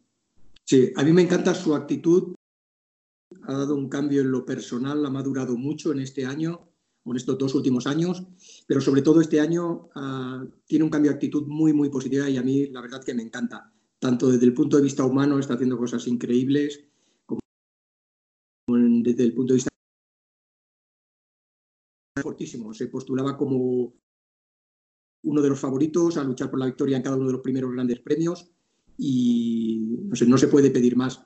Sí, 0.63 0.91
a 0.95 1.03
mí 1.03 1.13
me 1.13 1.21
encanta 1.21 1.53
su 1.53 1.75
actitud. 1.75 2.33
Ha 3.43 3.53
dado 3.53 3.75
un 3.75 3.89
cambio 3.89 4.21
en 4.21 4.31
lo 4.31 4.45
personal, 4.45 5.05
ha 5.05 5.09
madurado 5.09 5.57
mucho 5.57 5.91
en 5.91 5.99
este 5.99 6.25
año, 6.25 6.69
en 7.05 7.15
estos 7.15 7.37
dos 7.37 7.53
últimos 7.55 7.87
años, 7.87 8.23
pero 8.67 8.81
sobre 8.81 9.01
todo 9.01 9.21
este 9.21 9.39
año 9.39 9.89
ah, 9.95 10.43
tiene 10.65 10.85
un 10.85 10.89
cambio 10.89 11.11
de 11.11 11.15
actitud 11.15 11.45
muy, 11.47 11.73
muy 11.73 11.89
positiva 11.89 12.29
y 12.29 12.37
a 12.37 12.43
mí 12.43 12.67
la 12.67 12.81
verdad 12.81 13.03
que 13.03 13.13
me 13.13 13.23
encanta. 13.23 13.71
Tanto 13.99 14.29
desde 14.29 14.45
el 14.45 14.53
punto 14.53 14.77
de 14.77 14.83
vista 14.83 15.05
humano 15.05 15.39
está 15.39 15.55
haciendo 15.55 15.77
cosas 15.77 16.05
increíbles, 16.07 16.83
como 17.25 17.39
desde 18.67 19.23
el 19.23 19.33
punto 19.33 19.53
de 19.53 19.57
vista 19.57 19.69
fortísimo. 22.21 22.73
Se 22.73 22.87
postulaba 22.87 23.37
como 23.37 23.93
uno 25.23 25.41
de 25.41 25.49
los 25.49 25.59
favoritos 25.59 26.17
a 26.17 26.23
luchar 26.23 26.49
por 26.49 26.59
la 26.59 26.67
victoria 26.67 26.97
en 26.97 27.03
cada 27.03 27.15
uno 27.15 27.27
de 27.27 27.33
los 27.33 27.41
primeros 27.41 27.71
grandes 27.71 27.99
premios 27.99 28.51
y 28.97 29.97
no, 30.03 30.27
no 30.27 30.37
se 30.37 30.47
puede 30.47 30.71
pedir 30.71 30.95
más. 30.95 31.25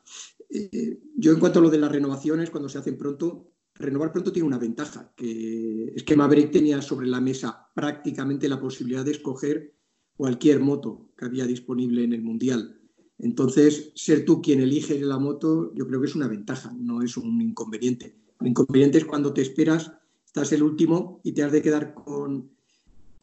Eh, 0.50 1.00
yo 1.16 1.32
en 1.32 1.40
cuanto 1.40 1.60
a 1.60 1.62
lo 1.62 1.70
de 1.70 1.78
las 1.78 1.92
renovaciones, 1.92 2.50
cuando 2.50 2.70
se 2.70 2.78
hacen 2.78 2.98
pronto, 2.98 3.52
renovar 3.76 4.12
pronto 4.12 4.32
tiene 4.32 4.48
una 4.48 4.58
ventaja, 4.58 5.14
que 5.16 5.94
es 5.96 6.04
que 6.04 6.16
Maverick 6.16 6.52
tenía 6.52 6.82
sobre 6.82 7.08
la 7.08 7.22
mesa 7.22 7.70
prácticamente 7.74 8.50
la 8.50 8.60
posibilidad 8.60 9.06
de 9.06 9.12
escoger 9.12 9.76
cualquier 10.16 10.60
moto 10.60 11.12
que 11.16 11.26
había 11.26 11.46
disponible 11.46 12.04
en 12.04 12.14
el 12.14 12.22
Mundial. 12.22 12.82
Entonces, 13.20 13.92
ser 13.96 14.26
tú 14.26 14.42
quien 14.42 14.62
elige 14.62 15.00
la 15.02 15.20
moto, 15.20 15.74
yo 15.76 15.86
creo 15.88 16.00
que 16.02 16.08
es 16.08 16.16
una 16.16 16.28
ventaja, 16.28 16.74
no 16.78 17.02
es 17.02 17.18
un 17.18 17.42
inconveniente. 17.42 18.16
El 18.40 18.48
inconveniente 18.48 18.98
es 18.98 19.06
cuando 19.06 19.34
te 19.34 19.42
esperas 19.42 19.92
estás 20.30 20.52
el 20.52 20.62
último 20.62 21.22
y 21.24 21.32
te 21.32 21.44
has 21.44 21.52
de 21.52 21.62
quedar 21.62 21.96
con, 21.96 22.52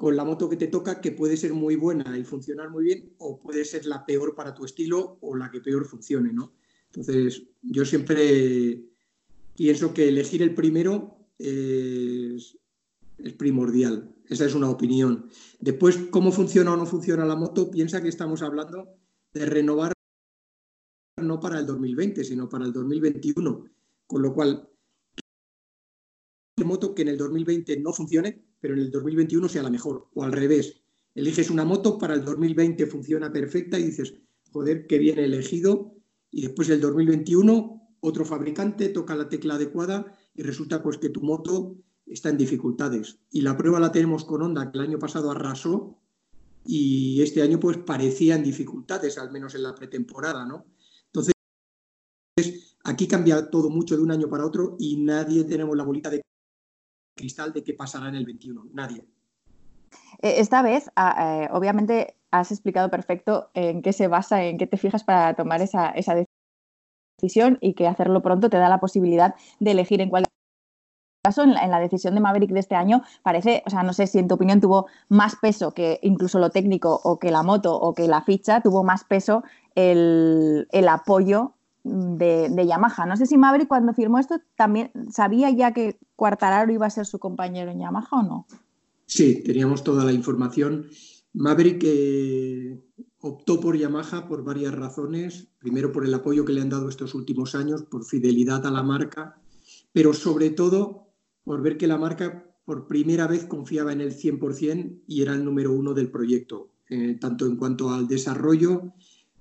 la 0.00 0.24
moto 0.24 0.48
que 0.48 0.56
te 0.56 0.66
toca, 0.66 1.00
que 1.00 1.12
puede 1.12 1.36
ser 1.36 1.54
muy 1.54 1.76
buena 1.76 2.18
y 2.18 2.24
funcionar 2.24 2.68
muy 2.68 2.84
bien, 2.84 3.14
o 3.18 3.38
puede 3.38 3.64
ser 3.64 3.86
la 3.86 4.04
peor 4.04 4.34
para 4.34 4.54
tu 4.54 4.64
estilo 4.64 5.18
o 5.20 5.36
la 5.36 5.50
que 5.50 5.60
peor 5.60 5.86
funcione, 5.86 6.32
¿no? 6.32 6.54
Entonces, 6.96 7.42
yo 7.60 7.84
siempre 7.84 8.82
pienso 9.54 9.92
que 9.92 10.08
elegir 10.08 10.42
el 10.42 10.54
primero 10.54 11.18
es, 11.38 12.58
primordial. 13.36 14.14
Esa 14.28 14.46
es 14.46 14.54
una 14.54 14.70
opinión. 14.70 15.28
Después, 15.60 15.98
cómo 16.10 16.32
funciona 16.32 16.72
o 16.72 16.76
no 16.76 16.86
funciona 16.86 17.26
la 17.26 17.36
moto, 17.36 17.70
piensa 17.70 18.02
que 18.02 18.08
estamos 18.08 18.40
hablando 18.40 18.88
de 19.34 19.44
renovar 19.44 19.92
no 21.22 21.38
para 21.38 21.60
el 21.60 21.66
2020, 21.66 22.24
sino 22.24 22.48
para 22.48 22.64
el 22.64 22.72
2021. 22.72 23.64
Con 24.06 24.22
lo 24.22 24.34
cual, 24.34 24.68
moto 26.64 26.94
que 26.94 27.02
en 27.02 27.08
el 27.08 27.18
2020 27.18 27.78
no 27.80 27.92
funcione, 27.92 28.42
pero 28.58 28.72
en 28.72 28.80
el 28.80 28.90
2021 28.90 29.48
sea 29.48 29.62
la 29.62 29.70
mejor. 29.70 30.08
O 30.14 30.24
al 30.24 30.32
revés, 30.32 30.82
eliges 31.14 31.50
una 31.50 31.64
moto, 31.64 31.98
para 31.98 32.14
el 32.14 32.24
2020 32.24 32.86
funciona 32.86 33.30
perfecta 33.30 33.78
y 33.78 33.84
dices, 33.84 34.14
joder, 34.50 34.86
qué 34.86 34.98
bien 34.98 35.18
elegido. 35.18 35.95
Y 36.36 36.42
después 36.42 36.68
del 36.68 36.82
2021, 36.82 37.96
otro 38.00 38.26
fabricante 38.26 38.90
toca 38.90 39.14
la 39.14 39.26
tecla 39.26 39.54
adecuada 39.54 40.14
y 40.34 40.42
resulta 40.42 40.82
pues 40.82 40.98
que 40.98 41.08
tu 41.08 41.22
moto 41.22 41.76
está 42.04 42.28
en 42.28 42.36
dificultades. 42.36 43.20
Y 43.30 43.40
la 43.40 43.56
prueba 43.56 43.80
la 43.80 43.90
tenemos 43.90 44.26
con 44.26 44.42
Honda, 44.42 44.70
que 44.70 44.76
el 44.76 44.84
año 44.84 44.98
pasado 44.98 45.30
arrasó 45.30 45.96
y 46.62 47.22
este 47.22 47.40
año 47.40 47.58
pues 47.58 47.78
parecía 47.78 48.34
en 48.34 48.42
dificultades, 48.42 49.16
al 49.16 49.32
menos 49.32 49.54
en 49.54 49.62
la 49.62 49.74
pretemporada, 49.74 50.44
¿no? 50.44 50.66
Entonces, 51.06 51.32
aquí 52.84 53.08
cambia 53.08 53.48
todo 53.48 53.70
mucho 53.70 53.96
de 53.96 54.02
un 54.02 54.10
año 54.10 54.28
para 54.28 54.44
otro 54.44 54.76
y 54.78 54.98
nadie 54.98 55.44
tenemos 55.44 55.74
la 55.74 55.84
bolita 55.84 56.10
de 56.10 56.20
cristal 57.16 57.54
de 57.54 57.64
qué 57.64 57.72
pasará 57.72 58.10
en 58.10 58.14
el 58.16 58.26
21. 58.26 58.68
Nadie. 58.74 59.06
Eh, 60.20 60.34
esta 60.36 60.60
vez, 60.60 60.90
ah, 60.96 61.44
eh, 61.44 61.48
obviamente, 61.50 62.15
has 62.30 62.50
explicado 62.50 62.90
perfecto 62.90 63.50
en 63.54 63.82
qué 63.82 63.92
se 63.92 64.08
basa, 64.08 64.44
en 64.44 64.58
qué 64.58 64.66
te 64.66 64.76
fijas 64.76 65.04
para 65.04 65.34
tomar 65.34 65.62
esa, 65.62 65.94
decisión 67.18 67.58
y 67.60 67.74
que 67.74 67.86
hacerlo 67.86 68.20
pronto 68.20 68.50
te 68.50 68.58
da 68.58 68.68
la 68.68 68.80
posibilidad 68.80 69.34
de 69.58 69.70
elegir 69.70 70.00
en 70.02 70.10
cuál 70.10 70.24
caso 71.24 71.42
en 71.42 71.54
la, 71.54 71.80
decisión 71.80 72.14
de 72.14 72.20
Maverick 72.20 72.50
de 72.50 72.60
este 72.60 72.74
año 72.74 73.02
parece, 73.22 73.62
o 73.66 73.70
sea, 73.70 73.82
no 73.82 73.92
sé 73.92 74.06
si 74.06 74.18
en 74.18 74.28
tu 74.28 74.34
opinión 74.34 74.60
tuvo 74.60 74.86
más 75.08 75.34
peso 75.36 75.72
que 75.72 75.98
incluso 76.02 76.38
lo 76.38 76.50
técnico 76.50 77.00
o 77.02 77.18
que 77.18 77.30
la 77.30 77.42
moto 77.42 77.74
o 77.74 77.94
que 77.94 78.06
la 78.06 78.22
ficha, 78.22 78.60
tuvo 78.60 78.84
más 78.84 79.04
peso 79.04 79.42
el, 79.74 80.66
apoyo 80.88 81.54
de, 81.82 82.66
Yamaha. 82.66 83.06
No 83.06 83.16
sé 83.16 83.26
si 83.26 83.38
Maverick 83.38 83.66
cuando 83.66 83.94
firmó 83.94 84.18
esto 84.18 84.36
también 84.54 84.92
sabía 85.10 85.50
ya 85.50 85.72
que 85.72 85.98
Cuartararo 86.16 86.72
iba 86.72 86.86
a 86.86 86.90
ser 86.90 87.06
su 87.06 87.18
compañero 87.18 87.70
en 87.70 87.80
Yamaha 87.80 88.08
o 88.12 88.22
no. 88.22 88.46
Sí, 89.06 89.42
teníamos 89.42 89.82
toda 89.82 90.04
la 90.04 90.12
información. 90.12 90.86
Maverick 91.36 91.82
eh, 91.84 92.82
optó 93.20 93.60
por 93.60 93.76
Yamaha 93.76 94.26
por 94.26 94.42
varias 94.42 94.74
razones. 94.74 95.48
Primero 95.58 95.92
por 95.92 96.06
el 96.06 96.14
apoyo 96.14 96.46
que 96.46 96.54
le 96.54 96.62
han 96.62 96.70
dado 96.70 96.88
estos 96.88 97.14
últimos 97.14 97.54
años, 97.54 97.82
por 97.82 98.06
fidelidad 98.06 98.64
a 98.64 98.70
la 98.70 98.82
marca, 98.82 99.38
pero 99.92 100.14
sobre 100.14 100.48
todo 100.48 101.08
por 101.44 101.60
ver 101.60 101.76
que 101.76 101.86
la 101.86 101.98
marca 101.98 102.56
por 102.64 102.86
primera 102.86 103.26
vez 103.26 103.44
confiaba 103.44 103.92
en 103.92 104.00
el 104.00 104.16
100% 104.16 105.02
y 105.06 105.22
era 105.22 105.34
el 105.34 105.44
número 105.44 105.72
uno 105.72 105.92
del 105.92 106.10
proyecto, 106.10 106.70
eh, 106.88 107.18
tanto 107.20 107.46
en 107.46 107.56
cuanto 107.56 107.90
al 107.90 108.08
desarrollo 108.08 108.94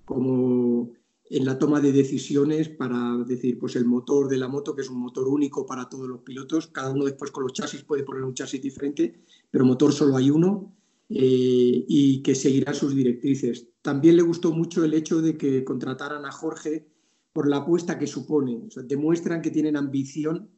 como 0.03 0.91
en 1.29 1.45
la 1.45 1.57
toma 1.57 1.79
de 1.79 1.93
decisiones 1.93 2.67
para 2.67 3.17
decir, 3.25 3.57
pues 3.57 3.77
el 3.77 3.85
motor 3.85 4.27
de 4.27 4.37
la 4.37 4.49
moto, 4.49 4.75
que 4.75 4.81
es 4.81 4.89
un 4.89 4.99
motor 4.99 5.29
único 5.29 5.65
para 5.65 5.87
todos 5.87 6.09
los 6.09 6.19
pilotos, 6.19 6.67
cada 6.67 6.91
uno 6.91 7.05
después 7.05 7.31
con 7.31 7.43
los 7.43 7.53
chasis 7.53 7.83
puede 7.83 8.03
poner 8.03 8.23
un 8.23 8.33
chasis 8.33 8.61
diferente, 8.61 9.21
pero 9.49 9.65
motor 9.65 9.93
solo 9.93 10.17
hay 10.17 10.29
uno 10.29 10.75
eh, 11.09 11.85
y 11.87 12.23
que 12.23 12.33
seguirá 12.33 12.73
sus 12.73 12.95
directrices. 12.95 13.67
También 13.81 14.15
le 14.15 14.23
gustó 14.23 14.51
mucho 14.51 14.83
el 14.83 14.93
hecho 14.93 15.21
de 15.21 15.37
que 15.37 15.63
contrataran 15.63 16.25
a 16.25 16.31
Jorge 16.31 16.87
por 17.31 17.47
la 17.47 17.57
apuesta 17.57 17.99
que 17.99 18.07
supone, 18.07 18.67
demuestran 18.85 19.41
que 19.41 19.51
tienen 19.51 19.75
ambición 19.75 20.49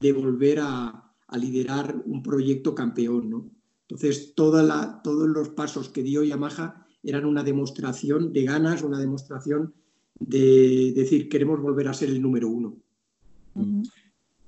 de 0.00 0.12
volver 0.12 0.58
a, 0.60 1.00
liderar 1.32 2.00
un 2.06 2.22
proyecto 2.22 2.76
campeón. 2.76 3.28
¿no? 3.28 3.50
Entonces, 3.88 4.34
todos 4.36 5.28
los 5.28 5.48
pasos 5.48 5.88
que 5.88 6.02
dio 6.02 6.22
Yamaha 6.22 6.86
eran 7.02 7.24
una 7.24 7.42
demostración 7.42 8.32
de 8.32 8.44
ganas, 8.44 8.82
una 8.82 9.00
demostración 9.00 9.74
de 10.20 10.92
decir 10.94 11.28
queremos 11.28 11.60
volver 11.60 11.88
a 11.88 11.94
ser 11.94 12.10
el 12.10 12.22
número 12.22 12.48
uno. 12.48 12.76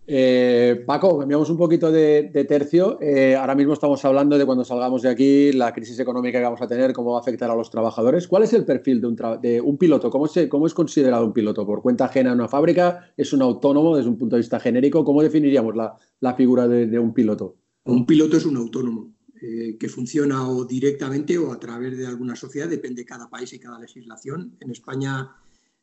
Eh, 0.09 0.85
Paco, 0.87 1.19
cambiamos 1.19 1.51
un 1.51 1.57
poquito 1.57 1.91
de, 1.91 2.31
tercio. 2.49 2.99
Eh, 3.01 3.35
ahora 3.35 3.57
mismo 3.57 3.73
estamos 3.73 4.05
hablando 4.05 4.39
de 4.39 4.47
cuando 4.47 4.65
salgamos 4.65 5.03
de 5.03 5.09
aquí, 5.09 5.53
la 5.53 5.73
crisis 5.73 5.99
económica 5.99 6.39
que 6.39 6.45
vamos 6.45 6.63
a 6.63 6.69
tener, 6.69 6.93
cómo 6.93 7.13
va 7.13 7.19
a 7.19 7.21
afectar 7.21 7.51
a 7.51 7.57
los 7.57 7.71
trabajadores. 7.71 8.29
¿Cuál 8.29 8.45
es 8.45 8.53
el 8.53 8.65
perfil 8.65 9.01
de 9.01 9.07
un, 9.09 9.17
de 9.43 9.61
un 9.61 9.77
piloto? 9.77 10.09
¿Cómo, 10.11 10.29
se, 10.29 10.49
¿Cómo, 10.49 10.67
es 10.67 10.75
considerado 10.75 11.27
un 11.27 11.33
piloto? 11.33 11.67
¿Por 11.67 11.83
cuenta 11.83 12.05
ajena 12.05 12.31
en 12.31 12.39
una 12.39 12.49
fábrica? 12.49 13.13
¿Es 13.17 13.33
un 13.33 13.43
autónomo 13.43 13.97
desde 13.97 14.09
un 14.09 14.19
punto 14.19 14.37
de 14.37 14.41
vista 14.41 14.61
genérico? 14.61 15.05
¿Cómo 15.05 15.23
definiríamos 15.23 15.75
la, 15.75 15.97
la 16.21 16.35
figura 16.35 16.69
de, 16.69 16.99
un 16.99 17.13
piloto? 17.13 17.57
Un 17.85 18.07
piloto 18.07 18.37
es 18.37 18.47
un 18.47 18.57
autónomo. 18.57 19.13
Eh, 19.39 19.77
que 19.79 19.91
funciona 19.91 20.49
o 20.49 20.65
directamente 20.65 21.37
o 21.37 21.53
a 21.53 21.61
través 21.61 21.99
de 21.99 22.07
alguna 22.07 22.35
sociedad, 22.35 22.69
depende 22.69 23.03
de 23.03 23.07
cada 23.07 23.29
país 23.29 23.53
y 23.53 23.59
cada 23.59 23.79
legislación. 23.79 24.57
En 24.61 24.71
España 24.71 25.31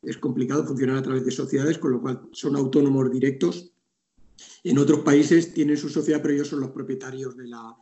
es 0.02 0.18
complicado 0.18 0.64
funcionar 0.64 0.96
a 0.96 1.02
través 1.02 1.24
de 1.24 1.30
sociedades, 1.30 1.78
con 1.78 1.92
lo 1.92 2.02
cual 2.02 2.22
son 2.32 2.56
autónomos 2.56 3.12
directos. 3.12 3.73
En 4.64 4.78
otros 4.78 5.00
países 5.00 5.52
tienen 5.52 5.76
su 5.76 5.90
sociedad, 5.90 6.22
pero 6.22 6.34
ellos 6.34 6.48
son 6.48 6.60
los 6.60 6.70
propietarios 6.70 7.36
de 7.36 7.46
la, 7.46 7.76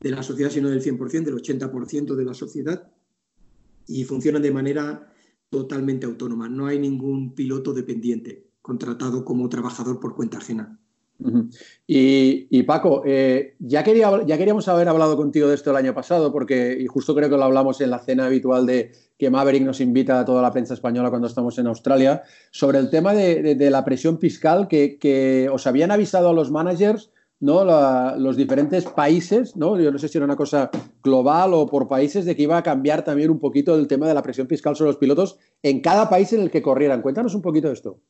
de 0.00 0.10
la 0.10 0.22
sociedad, 0.22 0.50
sino 0.50 0.70
del 0.70 0.82
100%, 0.82 1.24
del 1.24 1.34
80% 1.34 2.14
de 2.14 2.24
la 2.24 2.32
sociedad, 2.32 2.92
y 3.88 4.04
funcionan 4.04 4.42
de 4.42 4.52
manera 4.52 5.12
totalmente 5.50 6.06
autónoma. 6.06 6.48
No 6.48 6.66
hay 6.66 6.78
ningún 6.78 7.34
piloto 7.34 7.74
dependiente 7.74 8.52
contratado 8.62 9.24
como 9.24 9.48
trabajador 9.48 9.98
por 9.98 10.14
cuenta 10.14 10.38
ajena 10.38 10.80
y, 11.86 12.62
Paco, 12.62 13.02
eh, 13.04 13.54
ya, 13.58 13.82
quería, 13.82 14.10
ya 14.24 14.38
queríamos 14.38 14.68
haber 14.68 14.88
hablado 14.88 15.16
contigo 15.16 15.48
de 15.48 15.54
esto 15.54 15.70
el 15.70 15.76
año 15.76 15.94
pasado, 15.94 16.32
porque, 16.32 16.76
y 16.78 16.86
justo 16.86 17.14
creo 17.14 17.28
que 17.28 17.36
lo 17.36 17.44
hablamos 17.44 17.80
en 17.80 17.90
la 17.90 17.98
cena 17.98 18.26
habitual 18.26 18.66
de 18.66 18.92
que 19.18 19.30
Maverick 19.30 19.64
nos 19.64 19.80
invita 19.80 20.20
a 20.20 20.24
toda 20.24 20.42
la 20.42 20.52
prensa 20.52 20.74
española 20.74 21.10
cuando 21.10 21.26
estamos 21.26 21.58
en 21.58 21.66
Australia, 21.66 22.22
sobre 22.50 22.78
el 22.78 22.88
tema 22.88 23.14
de, 23.14 23.70
la 23.70 23.84
presión 23.84 24.18
fiscal 24.18 24.68
que, 24.68 25.50
os 25.52 25.66
habían 25.66 25.90
avisado 25.90 26.28
a 26.30 26.32
los 26.32 26.50
managers 26.50 27.10
¿no? 27.40 27.64
los 28.16 28.36
diferentes 28.36 28.84
países, 28.84 29.56
¿no? 29.56 29.78
Yo 29.78 29.90
no 29.90 29.98
sé 29.98 30.08
si 30.08 30.18
era 30.18 30.24
una 30.24 30.36
cosa 30.36 30.70
global 31.02 31.54
o 31.54 31.66
por 31.66 31.88
países, 31.88 32.24
de 32.24 32.36
que 32.36 32.42
iba 32.42 32.56
a 32.56 32.62
cambiar 32.62 33.04
también 33.04 33.30
un 33.30 33.38
poquito 33.38 33.76
el 33.76 33.88
tema 33.88 34.06
de 34.06 34.14
la 34.14 34.22
presión 34.22 34.48
fiscal 34.48 34.76
sobre 34.76 34.90
los 34.90 34.98
pilotos 34.98 35.38
en 35.62 35.80
cada 35.80 36.08
país 36.08 36.32
en 36.32 36.42
el 36.42 36.50
que 36.50 36.62
corrieran. 36.62 37.02
Cuéntanos 37.02 37.34
un 37.34 37.42
poquito 37.42 37.68
de 37.68 37.74
esto. 37.74 38.00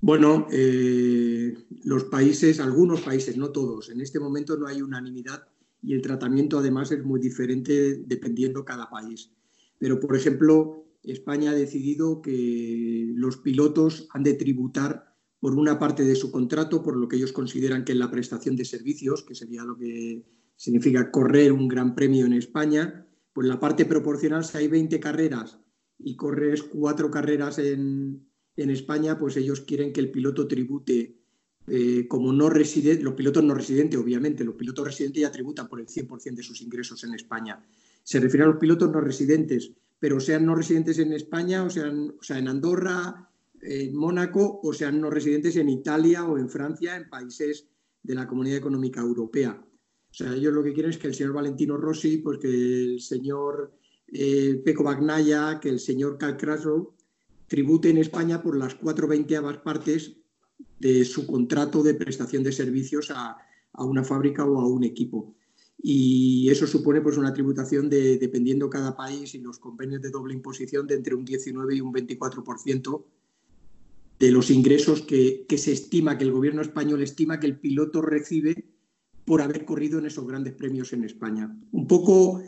Bueno, 0.00 0.46
eh, 0.50 1.56
los 1.84 2.04
países, 2.04 2.60
algunos 2.60 3.00
países, 3.00 3.36
no 3.36 3.50
todos, 3.50 3.90
en 3.90 4.00
este 4.00 4.20
momento 4.20 4.56
no 4.56 4.66
hay 4.66 4.82
unanimidad 4.82 5.48
y 5.82 5.94
el 5.94 6.02
tratamiento 6.02 6.58
además 6.58 6.92
es 6.92 7.04
muy 7.04 7.20
diferente 7.20 8.02
dependiendo 8.06 8.64
cada 8.64 8.90
país. 8.90 9.30
Pero, 9.78 9.98
por 10.00 10.16
ejemplo, 10.16 10.84
España 11.02 11.50
ha 11.50 11.54
decidido 11.54 12.20
que 12.20 13.12
los 13.14 13.38
pilotos 13.38 14.08
han 14.12 14.22
de 14.22 14.34
tributar 14.34 15.14
por 15.40 15.54
una 15.54 15.78
parte 15.78 16.04
de 16.04 16.16
su 16.16 16.30
contrato, 16.30 16.82
por 16.82 16.96
lo 16.96 17.08
que 17.08 17.16
ellos 17.16 17.32
consideran 17.32 17.84
que 17.84 17.92
es 17.92 17.98
la 17.98 18.10
prestación 18.10 18.56
de 18.56 18.64
servicios, 18.64 19.22
que 19.22 19.34
sería 19.34 19.64
lo 19.64 19.76
que 19.76 20.24
significa 20.56 21.10
correr 21.10 21.52
un 21.52 21.68
gran 21.68 21.94
premio 21.94 22.26
en 22.26 22.32
España, 22.32 23.06
pues 23.32 23.46
la 23.46 23.60
parte 23.60 23.84
proporcional, 23.84 24.44
si 24.44 24.56
hay 24.56 24.68
20 24.68 24.98
carreras 24.98 25.58
y 25.98 26.16
corres 26.16 26.62
cuatro 26.62 27.10
carreras 27.10 27.58
en, 27.58 28.26
España, 28.70 29.18
pues 29.18 29.36
ellos 29.36 29.60
quieren 29.62 29.92
que 29.92 30.00
el 30.00 30.10
piloto 30.10 30.46
tribute 30.46 31.16
eh, 31.68 32.06
como 32.06 32.32
no 32.32 32.48
residente, 32.48 33.02
los 33.02 33.14
pilotos 33.14 33.42
no 33.42 33.54
residentes, 33.54 33.98
obviamente, 33.98 34.44
los 34.44 34.54
pilotos 34.54 34.86
residentes 34.86 35.22
ya 35.22 35.32
tributan 35.32 35.68
por 35.68 35.80
el 35.80 35.86
100% 35.86 36.34
de 36.36 36.42
sus 36.42 36.62
ingresos 36.62 37.02
en 37.04 37.14
España. 37.14 37.60
Se 38.02 38.20
refiere 38.20 38.44
a 38.44 38.48
los 38.48 38.58
pilotos 38.58 38.90
no 38.90 39.00
residentes, 39.00 39.72
pero 39.98 40.20
sean 40.20 40.46
no 40.46 40.54
residentes 40.54 40.98
en 40.98 41.12
España, 41.12 41.64
o, 41.64 41.70
sean, 41.70 42.14
o 42.18 42.22
sea, 42.22 42.38
en 42.38 42.48
Andorra, 42.48 43.28
en 43.60 43.96
Mónaco 43.96 44.60
o 44.62 44.72
sean 44.72 45.00
no 45.00 45.10
residentes 45.10 45.56
en 45.56 45.68
Italia 45.68 46.24
o 46.24 46.38
en 46.38 46.48
Francia, 46.48 46.96
en 46.96 47.08
países 47.08 47.66
de 48.02 48.14
la 48.14 48.28
Comunidad 48.28 48.58
Económica 48.58 49.00
Europea. 49.00 49.60
O 49.60 50.14
sea, 50.14 50.32
ellos 50.34 50.52
lo 50.52 50.62
que 50.62 50.72
quieren 50.72 50.90
es 50.90 50.98
que 50.98 51.08
el 51.08 51.14
señor 51.14 51.32
Valentino 51.32 51.76
Rossi, 51.76 52.18
pues 52.18 52.38
que 52.38 52.48
el 52.48 53.00
señor 53.00 53.72
eh, 54.06 54.62
Peco 54.64 54.84
Bagnaya, 54.84 55.58
que 55.60 55.68
el 55.68 55.80
señor 55.80 56.16
Calcraso 56.16 56.94
tribute 57.48 57.90
en 57.90 57.98
España 57.98 58.42
por 58.42 58.56
las 58.56 58.74
cuatro 58.74 59.08
veinteavas 59.08 59.58
partes 59.58 60.16
de 60.78 61.04
su 61.04 61.26
contrato 61.26 61.82
de 61.82 61.94
prestación 61.94 62.42
de 62.42 62.52
servicios 62.52 63.10
a, 63.10 63.36
a, 63.72 63.84
una 63.84 64.04
fábrica 64.04 64.44
o 64.44 64.60
a 64.60 64.66
un 64.66 64.84
equipo. 64.84 65.34
Y 65.78 66.48
eso 66.50 66.66
supone 66.66 67.00
pues 67.00 67.16
una 67.16 67.32
tributación 67.32 67.88
de, 67.88 68.18
dependiendo 68.18 68.70
cada 68.70 68.96
país 68.96 69.34
y 69.34 69.38
los 69.38 69.58
convenios 69.58 70.02
de 70.02 70.10
doble 70.10 70.34
imposición, 70.34 70.86
de 70.86 70.94
entre 70.94 71.14
un 71.14 71.24
19 71.24 71.76
y 71.76 71.80
un 71.80 71.92
24% 71.92 73.04
de 74.18 74.30
los 74.30 74.50
ingresos 74.50 75.02
que, 75.02 75.46
se 75.56 75.72
estima, 75.72 76.16
que 76.16 76.24
el 76.24 76.32
gobierno 76.32 76.62
español 76.62 77.02
estima 77.02 77.38
que 77.38 77.46
el 77.46 77.58
piloto 77.58 78.00
recibe 78.00 78.64
por 79.24 79.42
haber 79.42 79.64
corrido 79.64 79.98
en 79.98 80.06
esos 80.06 80.26
grandes 80.26 80.54
premios 80.54 80.92
en 80.92 81.04
España. 81.04 81.54
Un 81.72 81.86
poco 81.86 82.42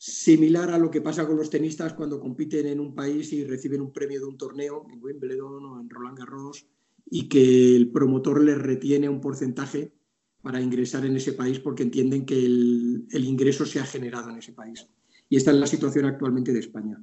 similar 0.00 0.70
a 0.70 0.78
lo 0.78 0.90
que 0.90 1.02
pasa 1.02 1.26
con 1.26 1.36
los 1.36 1.50
tenistas 1.50 1.92
cuando 1.92 2.18
compiten 2.18 2.66
en 2.66 2.80
un 2.80 2.94
país 2.94 3.34
y 3.34 3.44
reciben 3.44 3.82
un 3.82 3.92
premio 3.92 4.18
de 4.18 4.24
un 4.24 4.38
torneo, 4.38 4.86
en 4.90 4.98
Wimbledon 5.02 5.62
o 5.66 5.78
en 5.78 5.90
Roland 5.90 6.18
Garros, 6.18 6.66
y 7.04 7.28
que 7.28 7.76
el 7.76 7.90
promotor 7.90 8.42
les 8.42 8.56
retiene 8.56 9.10
un 9.10 9.20
porcentaje 9.20 9.92
para 10.40 10.58
ingresar 10.58 11.04
en 11.04 11.16
ese 11.16 11.34
país 11.34 11.58
porque 11.58 11.82
entienden 11.82 12.24
que 12.24 12.38
el, 12.38 13.06
el 13.10 13.24
ingreso 13.26 13.66
se 13.66 13.78
ha 13.78 13.84
generado 13.84 14.30
en 14.30 14.38
ese 14.38 14.54
país. 14.54 14.88
Y 15.28 15.36
esta 15.36 15.50
es 15.50 15.58
la 15.58 15.66
situación 15.66 16.06
actualmente 16.06 16.54
de 16.54 16.60
España. 16.60 16.98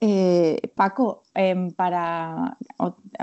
Eh, 0.00 0.60
Paco, 0.74 1.22
em, 1.32 1.70
para, 1.72 2.58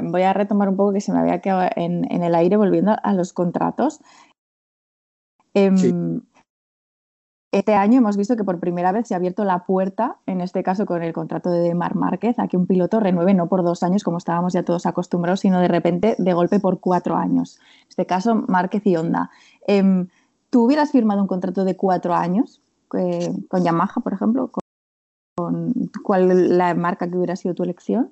voy 0.01 0.23
a 0.23 0.33
retomar 0.33 0.67
un 0.67 0.77
poco 0.77 0.93
que 0.93 1.01
se 1.01 1.13
me 1.13 1.19
había 1.19 1.41
quedado 1.41 1.69
en, 1.75 2.11
el 2.11 2.33
aire 2.33 2.57
volviendo 2.57 2.95
a 3.03 3.13
los 3.13 3.33
contratos. 3.33 4.01
Em, 5.53 6.21
este 7.57 7.73
año 7.73 7.99
hemos 7.99 8.17
visto 8.17 8.35
que 8.35 8.43
por 8.43 8.59
primera 8.59 8.91
vez 8.91 9.07
se 9.07 9.13
ha 9.13 9.17
abierto 9.17 9.45
la 9.45 9.65
puerta, 9.65 10.17
en 10.25 10.41
este 10.41 10.61
caso 10.61 10.85
con 10.85 11.01
el 11.01 11.13
contrato 11.13 11.49
de 11.49 11.73
Mar 11.73 11.95
Márquez, 11.95 12.37
a 12.37 12.49
que 12.49 12.57
un 12.57 12.67
piloto 12.67 12.99
renueve 12.99 13.33
no 13.33 13.47
por 13.47 13.63
dos 13.63 13.81
años 13.81 14.03
como 14.03 14.17
estábamos 14.17 14.51
ya 14.51 14.63
todos 14.63 14.85
acostumbrados, 14.85 15.39
sino 15.39 15.59
de 15.61 15.69
repente 15.69 16.15
de 16.17 16.33
golpe 16.33 16.59
por 16.59 16.81
cuatro 16.81 17.15
años. 17.15 17.59
En 17.83 17.89
este 17.89 18.05
caso, 18.05 18.35
Márquez 18.35 18.85
y 18.85 18.97
Honda. 18.97 19.31
Em, 19.67 20.07
¿Tú 20.49 20.65
hubieras 20.65 20.91
firmado 20.91 21.21
un 21.21 21.27
contrato 21.27 21.63
de 21.63 21.77
cuatro 21.77 22.13
años 22.13 22.61
eh, 22.97 23.33
con 23.47 23.63
Yamaha, 23.63 24.01
por 24.01 24.13
ejemplo? 24.13 24.51
cuál 26.03 26.31
es 26.31 26.37
la 26.49 26.73
marca 26.75 27.09
que 27.09 27.17
hubiera 27.17 27.35
sido 27.35 27.55
tu 27.55 27.63
elección? 27.63 28.11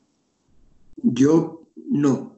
Yo 0.97 1.63
no. 1.89 2.33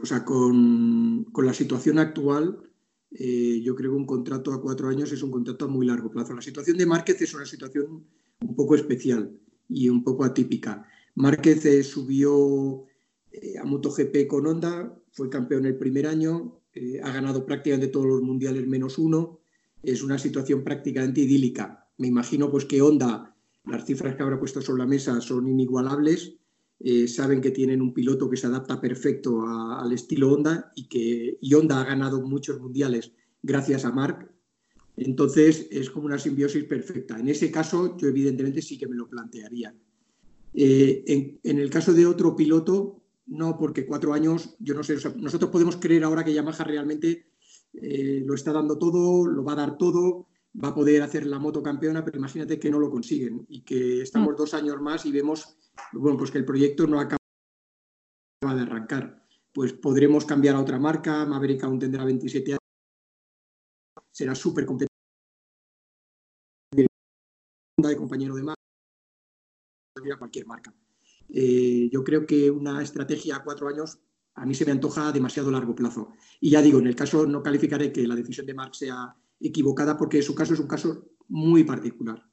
O 0.00 0.06
sea, 0.06 0.24
con, 0.24 1.26
la 1.34 1.52
situación 1.54 1.98
actual, 1.98 2.58
eh, 3.10 3.60
yo 3.62 3.74
creo 3.74 3.92
que 3.92 3.96
un 3.96 4.06
contrato 4.06 4.52
a 4.52 4.60
cuatro 4.60 4.88
años 4.88 5.10
es 5.12 5.22
un 5.22 5.30
contrato 5.30 5.64
a 5.64 5.68
muy 5.68 5.86
largo 5.86 6.10
plazo. 6.10 6.34
La 6.34 6.42
situación 6.42 6.76
de 6.76 6.86
Márquez 6.86 7.20
es 7.22 7.34
una 7.34 7.46
situación 7.46 8.04
un 8.40 8.54
poco 8.54 8.74
especial 8.74 9.38
y 9.68 9.88
un 9.88 10.04
poco 10.04 10.24
atípica. 10.24 10.86
Márquez 11.14 11.64
eh, 11.66 11.82
subió 11.82 12.84
eh, 13.32 13.58
a 13.58 13.64
MotoGP 13.64 14.26
con 14.26 14.46
Honda, 14.46 14.96
fue 15.10 15.28
campeón 15.28 15.66
el 15.66 15.76
primer 15.76 16.06
año, 16.06 16.60
ha 17.02 17.10
ganado 17.10 17.44
prácticamente 17.44 17.88
todos 17.88 18.06
los 18.06 18.22
mundiales 18.22 18.64
menos 18.68 18.98
uno. 18.98 19.40
Es 19.82 20.04
una 20.04 20.16
situación 20.16 20.62
prácticamente 20.62 21.22
idílica. 21.22 21.88
Me 21.96 22.06
imagino 22.06 22.52
pues 22.52 22.66
que 22.66 22.80
Honda 22.80 23.34
las 23.68 23.84
cifras 23.84 24.16
que 24.16 24.22
habrá 24.22 24.38
puesto 24.38 24.62
sobre 24.62 24.82
la 24.82 24.86
mesa 24.86 25.20
son 25.20 25.46
inigualables. 25.46 26.36
Eh, 26.80 27.08
saben 27.08 27.40
que 27.40 27.50
tienen 27.50 27.82
un 27.82 27.92
piloto 27.92 28.30
que 28.30 28.36
se 28.36 28.46
adapta 28.46 28.80
perfecto 28.80 29.42
al 29.44 29.92
estilo 29.92 30.32
Honda 30.32 30.72
y 30.76 30.86
que 30.86 31.38
Honda 31.54 31.80
ha 31.80 31.84
ganado 31.84 32.20
muchos 32.22 32.60
mundiales 32.60 33.12
gracias 33.42 33.84
a 33.84 33.92
Mark. 33.92 34.30
Entonces 34.96 35.66
es 35.70 35.90
como 35.90 36.06
una 36.06 36.18
simbiosis 36.18 36.64
perfecta. 36.64 37.18
En 37.18 37.28
ese 37.28 37.50
caso 37.50 37.96
yo 37.96 38.08
evidentemente 38.08 38.62
sí 38.62 38.78
que 38.78 38.86
me 38.86 38.96
lo 38.96 39.08
plantearía. 39.08 39.74
Eh, 40.54 41.38
en, 41.42 41.58
el 41.58 41.70
caso 41.70 41.92
de 41.92 42.06
otro 42.06 42.34
piloto, 42.34 43.02
no, 43.26 43.58
porque 43.58 43.86
cuatro 43.86 44.12
años, 44.12 44.56
yo 44.58 44.74
no 44.74 44.82
sé, 44.82 44.96
nosotros 45.16 45.50
podemos 45.50 45.76
creer 45.76 46.04
ahora 46.04 46.24
que 46.24 46.32
Yamaha 46.32 46.64
realmente 46.64 47.32
eh, 47.74 48.22
lo 48.24 48.34
está 48.34 48.52
dando 48.52 48.78
todo, 48.78 49.26
lo 49.26 49.44
va 49.44 49.52
a 49.52 49.56
dar 49.56 49.78
todo, 49.78 50.26
va 50.62 50.68
a 50.68 50.74
poder 50.74 51.02
hacer 51.02 51.26
la 51.26 51.38
moto 51.38 51.62
campeona, 51.62 52.04
pero 52.04 52.18
imagínate 52.18 52.58
que 52.58 52.70
no 52.70 52.78
lo 52.78 52.90
consiguen 52.90 53.44
y 53.48 53.62
que 53.62 54.02
estamos 54.02 54.32
mm. 54.32 54.36
dos 54.36 54.54
años 54.54 54.80
más 54.80 55.04
y 55.06 55.12
vemos 55.12 55.58
bueno, 55.92 56.16
pues 56.18 56.30
que 56.30 56.38
el 56.38 56.44
proyecto 56.44 56.86
no 56.86 57.00
acaba 57.00 57.18
de 58.42 58.62
arrancar. 58.62 59.24
Pues 59.52 59.72
podremos 59.72 60.24
cambiar 60.24 60.54
a 60.54 60.60
otra 60.60 60.78
marca, 60.78 61.24
Maverick 61.26 61.64
aún 61.64 61.78
tendrá 61.78 62.04
27 62.04 62.52
años, 62.52 62.60
será 64.10 64.34
súper 64.34 64.66
competente 64.66 64.88
de 67.76 67.96
compañero 67.96 68.34
de 68.34 68.42
marca, 68.42 68.60
cualquier 70.18 70.46
marca. 70.46 70.74
Eh, 71.28 71.88
yo 71.92 72.02
creo 72.02 72.26
que 72.26 72.50
una 72.50 72.82
estrategia 72.82 73.36
a 73.36 73.44
cuatro 73.44 73.68
años 73.68 74.00
a 74.34 74.46
mí 74.46 74.54
se 74.54 74.64
me 74.64 74.72
antoja 74.72 75.12
demasiado 75.12 75.50
largo 75.50 75.74
plazo. 75.74 76.12
Y 76.40 76.50
ya 76.50 76.62
digo, 76.62 76.78
en 76.78 76.86
el 76.86 76.94
caso 76.94 77.26
no 77.26 77.42
calificaré 77.42 77.92
que 77.92 78.06
la 78.06 78.14
decisión 78.14 78.46
de 78.46 78.54
Mark 78.54 78.74
sea 78.74 79.14
equivocada 79.40 79.96
porque 79.96 80.22
su 80.22 80.34
caso 80.34 80.54
es 80.54 80.60
un 80.60 80.68
caso 80.68 81.10
muy 81.28 81.64
particular. 81.64 82.27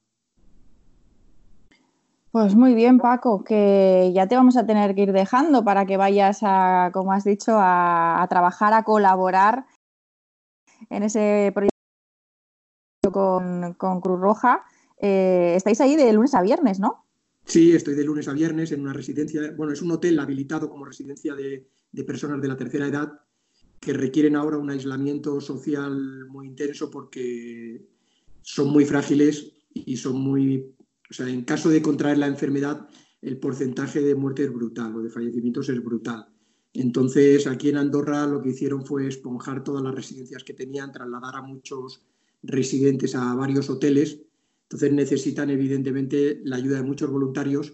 Pues 2.35 2.53
muy 2.53 2.75
bien, 2.75 2.97
Paco, 2.97 3.45
que 3.45 4.11
ya 4.13 4.27
te 4.27 4.35
vamos 4.35 4.57
a 4.57 4.65
tener 4.65 4.93
que 4.93 5.03
ir 5.03 5.13
dejando 5.13 5.63
para 5.63 5.85
que 5.85 5.95
vayas 5.95 6.39
a, 6.41 6.91
como 6.93 7.13
has 7.13 7.23
dicho, 7.23 7.53
a, 7.55 8.27
trabajar, 8.29 8.73
a 8.73 8.83
colaborar 8.83 9.67
en 10.89 11.03
ese 11.03 11.53
proyecto 11.55 11.77
con, 13.77 14.01
Cruz 14.01 14.19
Roja. 14.19 14.65
Eh, 14.97 15.53
estáis 15.55 15.79
ahí 15.79 15.95
de 15.95 16.11
lunes 16.11 16.35
a 16.35 16.41
viernes, 16.41 16.77
¿no? 16.77 17.05
Sí, 17.45 17.73
estoy 17.73 17.95
de 17.95 18.03
lunes 18.03 18.27
a 18.27 18.33
viernes 18.33 18.73
en 18.73 18.81
una 18.81 18.91
residencia, 18.91 19.53
bueno, 19.55 19.71
es 19.71 19.81
un 19.81 19.91
hotel 19.91 20.19
habilitado 20.19 20.69
como 20.69 20.83
residencia 20.83 21.35
de 21.35 22.03
personas 22.03 22.41
de 22.41 22.49
la 22.49 22.57
tercera 22.57 22.85
edad 22.85 23.13
que 23.79 23.93
requieren 23.93 24.35
ahora 24.35 24.57
un 24.57 24.71
aislamiento 24.71 25.39
social 25.39 26.27
muy 26.27 26.47
intenso 26.47 26.91
porque 26.91 27.87
son 28.41 28.71
muy 28.71 28.83
frágiles 28.83 29.53
y 29.73 29.95
son 29.95 30.19
muy, 30.19 30.75
o 31.09 31.13
sea, 31.13 31.29
en 31.29 31.43
caso 31.43 31.69
de 31.69 31.81
contraer 31.81 32.17
la 32.17 32.27
enfermedad, 32.27 32.87
el 33.21 33.37
porcentaje 33.37 34.01
de 34.01 34.15
muerte 34.15 34.43
es 34.43 34.53
brutal 34.53 34.95
o 34.95 35.01
de 35.01 35.09
fallecimientos 35.09 35.69
es 35.69 35.83
brutal. 35.83 36.27
Entonces, 36.73 37.47
aquí 37.47 37.69
en 37.69 37.77
Andorra 37.77 38.27
lo 38.27 38.41
que 38.41 38.49
hicieron 38.49 38.85
fue 38.85 39.07
esponjar 39.07 39.63
todas 39.63 39.81
las 39.81 39.95
residencias 39.95 40.43
que 40.43 40.53
tenían, 40.53 40.91
trasladar 40.91 41.35
a 41.35 41.41
muchos 41.41 42.01
residentes 42.43 43.15
a 43.15 43.33
varios 43.33 43.69
hoteles. 43.69 44.19
Entonces 44.63 44.91
necesitan 44.91 45.49
evidentemente 45.49 46.41
la 46.43 46.57
ayuda 46.57 46.77
de 46.77 46.83
muchos 46.83 47.09
voluntarios 47.09 47.73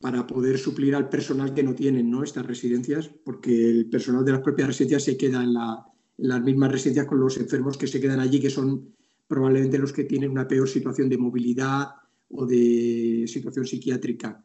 para 0.00 0.26
poder 0.26 0.58
suplir 0.58 0.94
al 0.94 1.08
personal 1.08 1.54
que 1.54 1.62
no 1.62 1.74
tienen 1.74 2.10
¿no? 2.10 2.22
estas 2.22 2.46
residencias, 2.46 3.10
porque 3.24 3.70
el 3.70 3.88
personal 3.88 4.24
de 4.24 4.32
las 4.32 4.42
propias 4.42 4.68
residencias 4.68 5.04
se 5.04 5.16
queda 5.16 5.42
en, 5.42 5.54
las 5.54 6.42
mismas 6.42 6.72
residencias 6.72 7.06
con 7.06 7.20
los 7.20 7.36
enfermos 7.36 7.76
que 7.76 7.86
se 7.86 8.00
quedan 8.00 8.20
allí, 8.20 8.40
que 8.40 8.50
son 8.50 8.94
probablemente 9.26 9.78
los 9.78 9.92
que 9.92 10.04
tienen 10.04 10.30
una 10.30 10.46
peor 10.46 10.68
situación 10.68 11.08
de 11.08 11.18
movilidad 11.18 11.88
o 12.30 12.46
de 12.46 13.24
situación 13.26 13.66
psiquiátrica. 13.66 14.44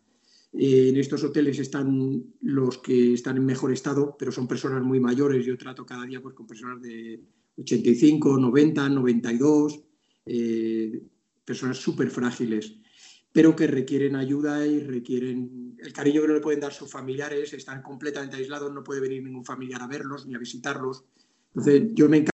Eh, 0.54 0.90
en 0.90 0.98
estos 0.98 1.24
hoteles 1.24 1.60
están 1.60 2.24
los 2.42 2.78
que 2.78 3.14
están 3.14 3.38
en 3.38 3.46
mejor 3.46 3.72
estado, 3.72 4.16
pero 4.18 4.32
son 4.32 4.48
personas 4.48 4.84
muy 4.84 5.00
mayores. 5.00 5.46
Yo 5.46 5.58
trato 5.58 5.86
cada 5.86 6.06
día 6.06 6.22
pues, 6.22 6.36
con 6.36 6.46
personas 6.46 6.82
de 6.82 7.20
85, 7.58 8.38
90, 8.38 8.90
92, 8.90 9.84
personas 11.44 11.78
súper 11.78 12.10
frágiles, 12.10 12.76
pero 13.32 13.56
que 13.56 13.68
requieren 13.68 14.16
ayuda 14.16 14.66
y 14.66 14.80
requieren 14.80 15.76
el 15.80 15.92
cariño 15.92 16.22
que 16.22 16.28
no 16.28 16.34
le 16.36 16.40
pueden 16.40 16.60
dar 16.60 16.74
sus 16.74 16.90
familiares, 16.90 17.54
están 17.54 17.82
completamente 17.82 18.38
aislados, 18.38 18.72
no 18.74 18.84
puede 18.84 19.02
venir 19.02 19.24
ningún 19.24 19.44
familiar 19.44 19.82
a 19.82 19.88
verlos 19.88 20.26
ni 20.26 20.36
a 20.36 20.40
visitarlos. 20.40 21.04
Entonces, 21.50 21.90
yo 21.94 22.08
me 22.10 22.26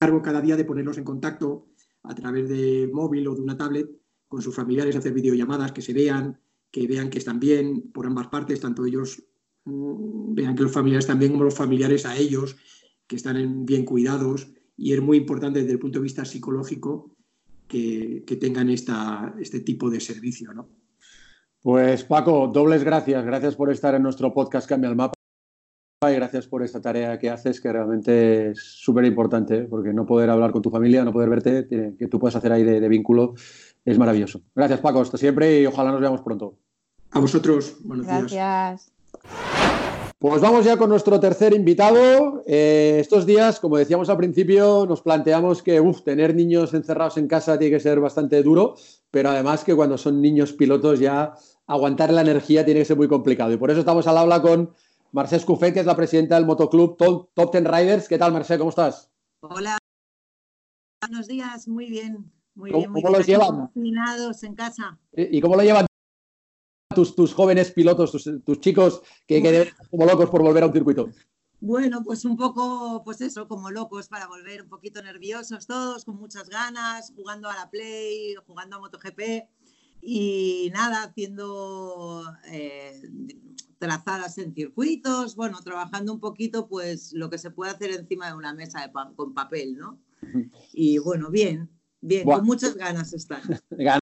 encargo 0.00 0.22
cada 0.22 0.40
día 0.40 0.56
de 0.56 0.64
ponerlos 0.64 0.98
en 0.98 1.04
contacto 1.04 1.68
a 2.02 2.14
través 2.14 2.48
de 2.48 2.90
móvil 2.92 3.28
o 3.28 3.34
de 3.34 3.42
una 3.42 3.56
tablet 3.56 3.88
con 4.28 4.42
sus 4.42 4.54
familiares, 4.54 4.96
hacer 4.96 5.12
videollamadas, 5.12 5.72
que 5.72 5.82
se 5.82 5.92
vean, 5.92 6.38
que 6.70 6.86
vean 6.86 7.10
que 7.10 7.18
están 7.18 7.40
bien 7.40 7.90
por 7.92 8.06
ambas 8.06 8.28
partes, 8.28 8.60
tanto 8.60 8.84
ellos 8.84 9.22
mm, 9.64 10.34
vean 10.34 10.54
que 10.54 10.62
los 10.62 10.72
familiares 10.72 11.04
están 11.04 11.18
bien 11.18 11.32
como 11.32 11.44
los 11.44 11.54
familiares 11.54 12.06
a 12.06 12.16
ellos, 12.16 12.56
que 13.06 13.16
están 13.16 13.64
bien 13.64 13.84
cuidados. 13.84 14.48
Y 14.76 14.92
es 14.92 15.02
muy 15.02 15.16
importante 15.16 15.60
desde 15.60 15.72
el 15.72 15.78
punto 15.78 15.98
de 15.98 16.04
vista 16.04 16.24
psicológico 16.24 17.16
que, 17.66 18.22
tengan 18.40 18.70
esta, 18.70 19.34
este 19.40 19.60
tipo 19.60 19.90
de 19.90 20.00
servicio. 20.00 20.52
¿no? 20.52 20.68
Pues 21.60 22.04
Paco, 22.04 22.48
dobles 22.52 22.84
gracias. 22.84 23.24
Gracias 23.24 23.56
por 23.56 23.72
estar 23.72 23.94
en 23.94 24.02
nuestro 24.02 24.32
podcast 24.32 24.68
Cambia 24.68 24.88
el 24.88 24.96
Mapa 24.96 25.14
y 26.08 26.14
gracias 26.14 26.46
por 26.46 26.62
esta 26.62 26.80
tarea 26.80 27.18
que 27.18 27.28
haces, 27.28 27.60
que 27.60 27.72
realmente 27.72 28.50
es 28.50 28.62
súper 28.62 29.04
importante, 29.04 29.56
¿eh? 29.56 29.66
porque 29.68 29.92
no 29.92 30.06
poder 30.06 30.30
hablar 30.30 30.52
con 30.52 30.62
tu 30.62 30.70
familia, 30.70 31.04
no 31.04 31.12
poder 31.12 31.28
verte, 31.28 31.66
que 31.66 32.06
tú 32.06 32.20
puedas 32.20 32.36
hacer 32.36 32.52
ahí 32.52 32.62
de 32.62 32.88
vínculo, 32.88 33.34
es 33.90 33.98
maravilloso. 33.98 34.42
Gracias, 34.54 34.80
Paco, 34.80 35.00
hasta 35.00 35.16
siempre 35.16 35.60
y 35.60 35.66
ojalá 35.66 35.92
nos 35.92 36.00
veamos 36.00 36.20
pronto. 36.20 36.58
A 37.10 37.20
vosotros, 37.20 37.76
buenos 37.84 38.06
días. 38.06 38.32
Gracias. 38.32 38.92
Pues 40.18 40.42
vamos 40.42 40.64
ya 40.64 40.76
con 40.76 40.90
nuestro 40.90 41.20
tercer 41.20 41.54
invitado. 41.54 42.42
Eh, 42.46 42.98
estos 43.00 43.24
días, 43.24 43.60
como 43.60 43.76
decíamos 43.76 44.08
al 44.10 44.16
principio, 44.16 44.84
nos 44.86 45.00
planteamos 45.00 45.62
que 45.62 45.80
tener 46.04 46.34
niños 46.34 46.74
encerrados 46.74 47.16
en 47.18 47.28
casa 47.28 47.58
tiene 47.58 47.76
que 47.76 47.80
ser 47.80 48.00
bastante 48.00 48.42
duro, 48.42 48.74
pero 49.10 49.30
además 49.30 49.62
que 49.62 49.76
cuando 49.76 49.96
son 49.96 50.20
niños 50.20 50.52
pilotos 50.52 50.98
ya 50.98 51.34
aguantar 51.66 52.12
la 52.12 52.22
energía 52.22 52.64
tiene 52.64 52.80
que 52.80 52.86
ser 52.86 52.96
muy 52.96 53.08
complicado. 53.08 53.52
Y 53.52 53.58
por 53.58 53.70
eso 53.70 53.80
estamos 53.80 54.06
al 54.08 54.18
habla 54.18 54.42
con 54.42 54.74
Marcés 55.12 55.44
Cufet, 55.44 55.72
que 55.72 55.80
es 55.80 55.86
la 55.86 55.96
presidenta 55.96 56.34
del 56.34 56.46
motoclub 56.46 56.96
Top, 56.96 57.50
Ten 57.52 57.64
Riders. 57.64 58.08
¿Qué 58.08 58.18
tal, 58.18 58.32
Marcés? 58.32 58.58
¿Cómo 58.58 58.70
estás? 58.70 59.10
Hola, 59.40 59.78
buenos 61.00 61.28
días, 61.28 61.68
muy 61.68 61.88
bien. 61.88 62.37
Muy 62.58 62.72
¿Cómo, 62.72 62.80
bien, 62.80 62.92
muy 62.92 63.02
¿cómo 63.02 63.16
los 63.16 63.26
llevan? 63.26 63.70
en 64.42 64.54
casa. 64.56 64.98
¿Y 65.12 65.40
cómo 65.40 65.54
lo 65.54 65.62
llevan 65.62 65.86
tus, 66.92 67.14
tus 67.14 67.32
jóvenes 67.32 67.70
pilotos, 67.70 68.10
tus, 68.44 68.60
chicos 68.60 69.00
que, 69.28 69.40
que 69.40 69.52
deben 69.52 69.74
como 69.88 70.04
locos 70.04 70.28
por 70.28 70.42
volver 70.42 70.64
a 70.64 70.66
un 70.66 70.72
circuito? 70.72 71.08
Bueno, 71.60 72.02
pues 72.02 72.24
un 72.24 72.36
poco, 72.36 73.02
pues 73.04 73.20
eso, 73.20 73.46
como 73.46 73.70
locos 73.70 74.08
para 74.08 74.26
volver 74.26 74.62
un 74.62 74.68
poquito 74.68 75.00
nerviosos 75.00 75.68
todos, 75.68 76.04
con 76.04 76.16
muchas 76.16 76.48
ganas, 76.48 77.12
jugando 77.14 77.48
a 77.48 77.54
la 77.54 77.70
Play, 77.70 78.34
jugando 78.44 78.76
a 78.76 78.80
MotoGP 78.80 79.48
y 80.02 80.72
nada, 80.74 81.04
haciendo 81.04 82.24
eh, 82.50 83.08
trazadas 83.78 84.36
en 84.38 84.52
circuitos, 84.52 85.36
bueno, 85.36 85.60
trabajando 85.62 86.12
un 86.12 86.18
poquito 86.18 86.66
pues 86.66 87.12
lo 87.12 87.30
que 87.30 87.38
se 87.38 87.52
puede 87.52 87.70
hacer 87.70 87.92
encima 87.92 88.26
de 88.26 88.34
una 88.34 88.52
mesa 88.52 88.80
de 88.80 88.92
con 89.14 89.32
papel, 89.32 89.76
¿no? 89.76 90.00
Y 90.72 90.98
bueno, 90.98 91.30
bien, 91.30 91.70
bien, 92.00 92.24
con 92.24 92.44
muchas 92.44 92.74
ganas 92.74 93.12
están. 93.12 93.40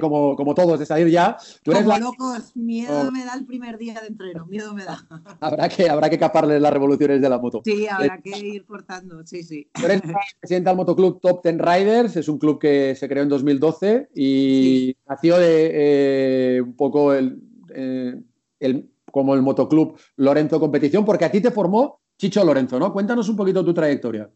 Como, 0.00 0.34
como, 0.34 0.54
todos, 0.54 0.80
de 0.80 0.86
salir 0.86 1.08
ya. 1.08 1.36
como 1.64 1.98
locos, 1.98 2.56
miedo 2.56 3.06
oh. 3.06 3.12
me 3.12 3.24
da 3.24 3.34
el 3.34 3.46
primer 3.46 3.78
día 3.78 4.00
de 4.00 4.08
entreno, 4.08 4.44
miedo 4.46 4.74
me 4.74 4.84
da. 4.84 5.06
habrá 5.40 5.68
que, 5.68 5.88
habrá 5.88 6.10
que 6.10 6.18
caparle 6.18 6.58
las 6.58 6.72
revoluciones 6.72 7.20
de 7.20 7.28
la 7.28 7.38
moto. 7.38 7.62
Sí, 7.64 7.86
habrá 7.86 8.20
que 8.20 8.36
ir 8.36 8.66
cortando, 8.66 9.24
sí, 9.24 9.44
sí. 9.44 9.70
Tú 9.72 9.84
eres 9.84 10.02
presidenta 10.40 10.70
del 10.70 10.76
motoclub 10.78 11.20
Top 11.20 11.40
Ten 11.40 11.60
Riders, 11.60 12.16
es 12.16 12.28
un 12.28 12.38
club 12.38 12.58
que 12.58 12.96
se 12.96 13.08
creó 13.08 13.22
en 13.22 13.28
2012 13.28 14.08
y 14.14 14.96
nació 15.08 15.38
de 15.38 15.70
eh, 15.72 16.60
un 16.62 16.74
poco 16.74 17.14
el, 17.14 17.40
eh, 17.72 18.20
el, 18.58 18.90
como 19.12 19.34
el 19.34 19.42
motoclub 19.42 19.96
Lorenzo 20.16 20.58
Competición, 20.58 21.04
porque 21.04 21.26
a 21.26 21.30
ti 21.30 21.40
te 21.40 21.52
formó 21.52 22.00
Chicho 22.18 22.44
Lorenzo, 22.44 22.78
¿no? 22.80 22.92
Cuéntanos 22.92 23.28
un 23.28 23.36
poquito 23.36 23.64
tu 23.64 23.72
trayectoria. 23.72 24.28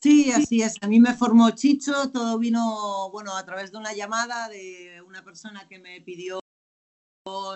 Sí, 0.00 0.30
así 0.30 0.62
es. 0.62 0.76
A 0.80 0.86
mí 0.86 1.00
me 1.00 1.14
formó 1.14 1.50
Chicho, 1.50 2.10
todo 2.12 2.38
vino, 2.38 3.10
bueno, 3.10 3.36
a 3.36 3.44
través 3.44 3.72
de 3.72 3.78
una 3.78 3.92
llamada 3.92 4.48
de 4.48 5.02
una 5.04 5.24
persona 5.24 5.66
que 5.68 5.78
me 5.80 6.00
pidió 6.00 6.40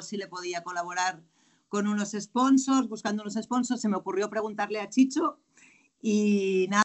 si 0.00 0.16
le 0.16 0.26
podía 0.26 0.62
colaborar 0.62 1.22
con 1.68 1.86
unos 1.86 2.10
sponsors, 2.10 2.88
buscando 2.88 3.22
unos 3.22 3.34
sponsors, 3.34 3.80
se 3.80 3.88
me 3.88 3.96
ocurrió 3.96 4.28
preguntarle 4.28 4.80
a 4.80 4.88
Chicho 4.90 5.40
y 6.00 6.66
nada, 6.68 6.82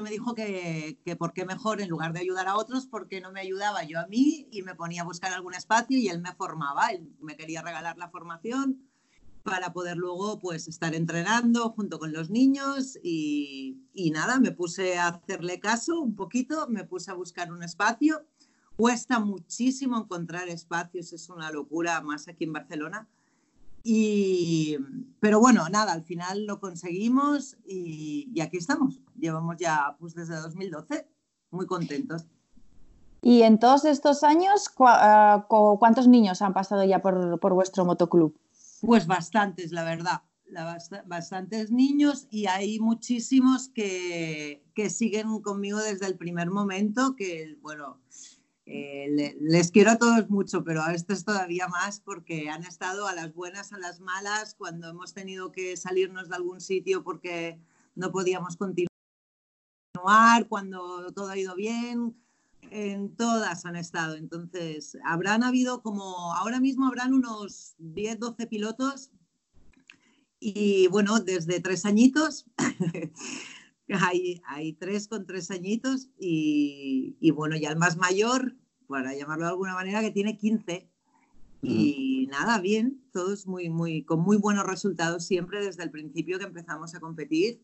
me 0.00 0.10
dijo 0.10 0.34
que, 0.34 0.98
que 1.04 1.16
por 1.16 1.32
qué 1.32 1.44
mejor, 1.44 1.80
en 1.80 1.88
lugar 1.88 2.12
de 2.12 2.20
ayudar 2.20 2.48
a 2.48 2.56
otros, 2.56 2.86
porque 2.86 3.20
no 3.20 3.30
me 3.30 3.40
ayudaba 3.40 3.84
yo 3.84 4.00
a 4.00 4.06
mí 4.06 4.48
y 4.50 4.62
me 4.62 4.74
ponía 4.74 5.02
a 5.02 5.04
buscar 5.04 5.32
algún 5.32 5.54
espacio 5.54 5.98
y 5.98 6.08
él 6.08 6.20
me 6.20 6.32
formaba, 6.32 6.88
él 6.88 7.14
me 7.20 7.36
quería 7.36 7.62
regalar 7.62 7.98
la 7.98 8.08
formación 8.08 8.88
para 9.44 9.74
poder 9.74 9.98
luego 9.98 10.38
pues 10.40 10.66
estar 10.68 10.94
entrenando 10.94 11.70
junto 11.70 11.98
con 11.98 12.12
los 12.12 12.30
niños 12.30 12.98
y, 13.02 13.78
y, 13.92 14.10
nada, 14.10 14.40
me 14.40 14.50
puse 14.52 14.96
a 14.96 15.08
hacerle 15.08 15.60
caso 15.60 16.00
un 16.00 16.16
poquito, 16.16 16.66
me 16.68 16.84
puse 16.84 17.10
a 17.10 17.14
buscar 17.14 17.52
un 17.52 17.62
espacio. 17.62 18.24
Cuesta 18.76 19.20
muchísimo 19.20 19.98
encontrar 19.98 20.48
espacios, 20.48 21.12
es 21.12 21.28
una 21.28 21.52
locura 21.52 22.00
más 22.00 22.26
aquí 22.26 22.44
en 22.44 22.54
Barcelona. 22.54 23.06
Y, 23.82 24.78
pero 25.20 25.40
bueno, 25.40 25.68
nada, 25.68 25.92
al 25.92 26.02
final 26.02 26.46
lo 26.46 26.58
conseguimos 26.58 27.58
y, 27.66 28.30
y 28.34 28.40
aquí 28.40 28.56
estamos. 28.56 29.02
Llevamos 29.14 29.58
ya 29.58 29.94
pues 30.00 30.14
desde 30.14 30.36
2012, 30.36 31.06
muy 31.50 31.66
contentos. 31.66 32.24
Y 33.20 33.42
en 33.42 33.58
todos 33.58 33.84
estos 33.84 34.24
años, 34.24 34.70
ah, 34.80 35.46
¿cuántos 35.48 36.08
niños 36.08 36.40
han 36.40 36.54
pasado 36.54 36.82
ya 36.84 37.02
por, 37.02 37.38
por 37.40 37.52
vuestro 37.52 37.84
motoclub? 37.84 38.34
Pues 38.84 39.06
bastantes, 39.06 39.72
la 39.72 39.84
verdad. 39.84 40.22
bastantes 41.06 41.70
niños 41.70 42.28
y 42.30 42.46
hay 42.46 42.78
muchísimos 42.80 43.70
que, 43.70 44.62
siguen 44.90 45.40
conmigo 45.40 45.78
desde 45.78 46.06
el 46.06 46.16
primer 46.16 46.50
momento, 46.50 47.16
que 47.16 47.56
bueno, 47.62 47.98
eh, 48.66 49.36
les 49.40 49.70
quiero 49.70 49.92
a 49.92 49.98
todos 49.98 50.28
mucho, 50.28 50.62
pero 50.64 50.82
a 50.82 50.92
estos 50.94 51.24
todavía 51.24 51.66
más 51.68 52.00
porque 52.00 52.50
han 52.50 52.64
estado 52.64 53.06
a 53.06 53.14
las 53.14 53.34
buenas, 53.34 53.72
a 53.72 53.78
las 53.78 54.00
malas, 54.00 54.54
cuando 54.54 54.90
hemos 54.90 55.14
tenido 55.14 55.50
que 55.50 55.76
salirnos 55.76 56.28
de 56.28 56.36
algún 56.36 56.60
sitio 56.60 57.02
porque 57.02 57.58
no 57.94 58.12
podíamos 58.12 58.56
continuar, 58.56 58.88
cuando 60.48 61.10
todo 61.12 61.30
ha 61.30 61.38
ido 61.38 61.54
bien, 61.54 62.14
en 62.70 63.14
todas 63.16 63.64
han 63.64 63.76
estado. 63.76 64.16
Entonces, 64.16 64.96
habrán 65.04 65.42
habido 65.42 65.82
como, 65.82 66.34
ahora 66.34 66.60
mismo 66.60 66.86
habrán 66.86 67.14
unos 67.14 67.74
10, 67.78 68.18
12 68.18 68.46
pilotos 68.46 69.10
y 70.46 70.88
bueno, 70.88 71.20
desde 71.20 71.58
tres 71.60 71.86
añitos, 71.86 72.44
hay, 73.88 74.42
hay 74.46 74.74
tres 74.74 75.08
con 75.08 75.24
tres 75.24 75.50
añitos 75.50 76.10
y, 76.18 77.16
y, 77.18 77.30
bueno, 77.30 77.56
ya 77.56 77.70
el 77.70 77.78
más 77.78 77.96
mayor, 77.96 78.54
para 78.86 79.14
llamarlo 79.14 79.44
de 79.44 79.50
alguna 79.52 79.72
manera, 79.72 80.02
que 80.02 80.10
tiene 80.10 80.36
15. 80.36 80.90
Y 81.62 82.28
nada, 82.30 82.60
bien, 82.60 83.02
todos 83.10 83.46
muy, 83.46 83.70
muy, 83.70 84.04
con 84.04 84.20
muy 84.20 84.36
buenos 84.36 84.66
resultados 84.66 85.24
siempre 85.24 85.64
desde 85.64 85.82
el 85.82 85.90
principio 85.90 86.38
que 86.38 86.44
empezamos 86.44 86.94
a 86.94 87.00
competir. 87.00 87.62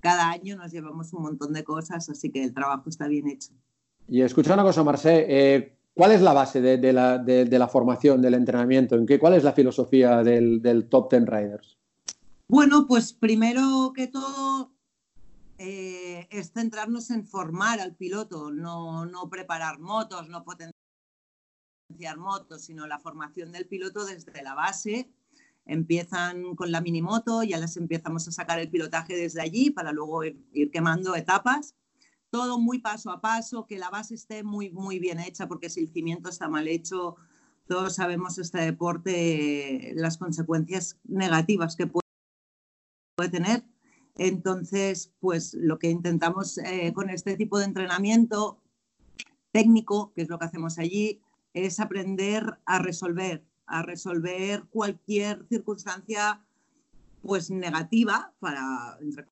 Cada 0.00 0.30
año 0.30 0.56
nos 0.56 0.72
llevamos 0.72 1.12
un 1.12 1.24
montón 1.24 1.52
de 1.52 1.62
cosas, 1.62 2.08
así 2.08 2.30
que 2.30 2.42
el 2.42 2.54
trabajo 2.54 2.88
está 2.88 3.06
bien 3.06 3.28
hecho. 3.28 3.52
Y 4.08 4.20
escucha 4.22 4.54
una 4.54 4.62
cosa, 4.62 4.84
Marcé, 4.84 5.26
eh, 5.28 5.78
¿cuál 5.94 6.12
es 6.12 6.20
la 6.20 6.32
base 6.32 6.60
de, 6.60 6.92
la, 6.92 7.68
formación, 7.68 8.20
del 8.20 8.34
entrenamiento? 8.34 8.96
¿En 8.96 9.06
qué, 9.06 9.18
¿Cuál 9.18 9.34
es 9.34 9.44
la 9.44 9.52
filosofía 9.52 10.22
del, 10.22 10.86
Top 10.90 11.08
Ten 11.08 11.26
Riders? 11.26 11.78
Bueno, 12.46 12.86
pues 12.86 13.14
primero 13.14 13.92
que 13.94 14.06
todo 14.06 14.72
eh, 15.58 16.28
es 16.30 16.52
centrarnos 16.52 17.10
en 17.10 17.26
formar 17.26 17.80
al 17.80 17.94
piloto, 17.94 18.50
no, 18.50 19.08
preparar 19.30 19.78
motos, 19.78 20.28
no 20.28 20.44
potenciar 20.44 20.74
motos, 22.18 22.62
sino 22.62 22.86
la 22.86 22.98
formación 22.98 23.52
del 23.52 23.66
piloto 23.66 24.04
desde 24.04 24.42
la 24.42 24.54
base. 24.54 25.08
Empiezan 25.64 26.54
con 26.56 26.70
la 26.70 26.82
minimoto, 26.82 27.42
ya 27.42 27.58
les 27.58 27.78
empezamos 27.78 28.28
a 28.28 28.32
sacar 28.32 28.58
el 28.58 28.68
pilotaje 28.68 29.16
desde 29.16 29.40
allí 29.40 29.70
para 29.70 29.92
luego 29.92 30.22
ir 30.24 30.70
quemando 30.70 31.16
etapas 31.16 31.74
todo 32.34 32.58
muy 32.58 32.80
paso 32.80 33.12
a 33.12 33.20
paso, 33.20 33.64
que 33.64 33.78
la 33.78 33.90
base 33.90 34.16
esté 34.16 34.42
muy, 34.42 34.68
muy 34.68 34.98
bien 34.98 35.20
hecha, 35.20 35.46
porque 35.46 35.70
si 35.70 35.82
el 35.82 35.92
cimiento 35.92 36.28
está 36.28 36.48
mal 36.48 36.66
hecho, 36.66 37.14
todos 37.68 37.94
sabemos 37.94 38.38
este 38.38 38.58
deporte, 38.58 39.92
las 39.94 40.18
consecuencias 40.18 40.98
negativas 41.04 41.76
que 41.76 41.86
puede, 41.86 42.02
tener. 43.30 43.62
Entonces, 44.16 45.12
pues 45.20 45.54
lo 45.54 45.78
que 45.78 45.90
intentamos 45.90 46.58
eh, 46.58 46.92
con 46.92 47.08
este 47.08 47.36
tipo 47.36 47.56
de 47.60 47.66
entrenamiento 47.66 48.60
técnico, 49.52 50.12
que 50.12 50.22
es 50.22 50.28
lo 50.28 50.40
que 50.40 50.46
hacemos 50.46 50.80
allí, 50.80 51.22
es 51.52 51.78
aprender 51.78 52.58
a 52.66 52.80
resolver, 52.80 53.44
a 53.66 53.82
resolver 53.82 54.64
cualquier 54.70 55.46
circunstancia 55.48 56.44
pues 57.22 57.48
negativa 57.52 58.34
para, 58.40 58.98
entre 59.00 59.24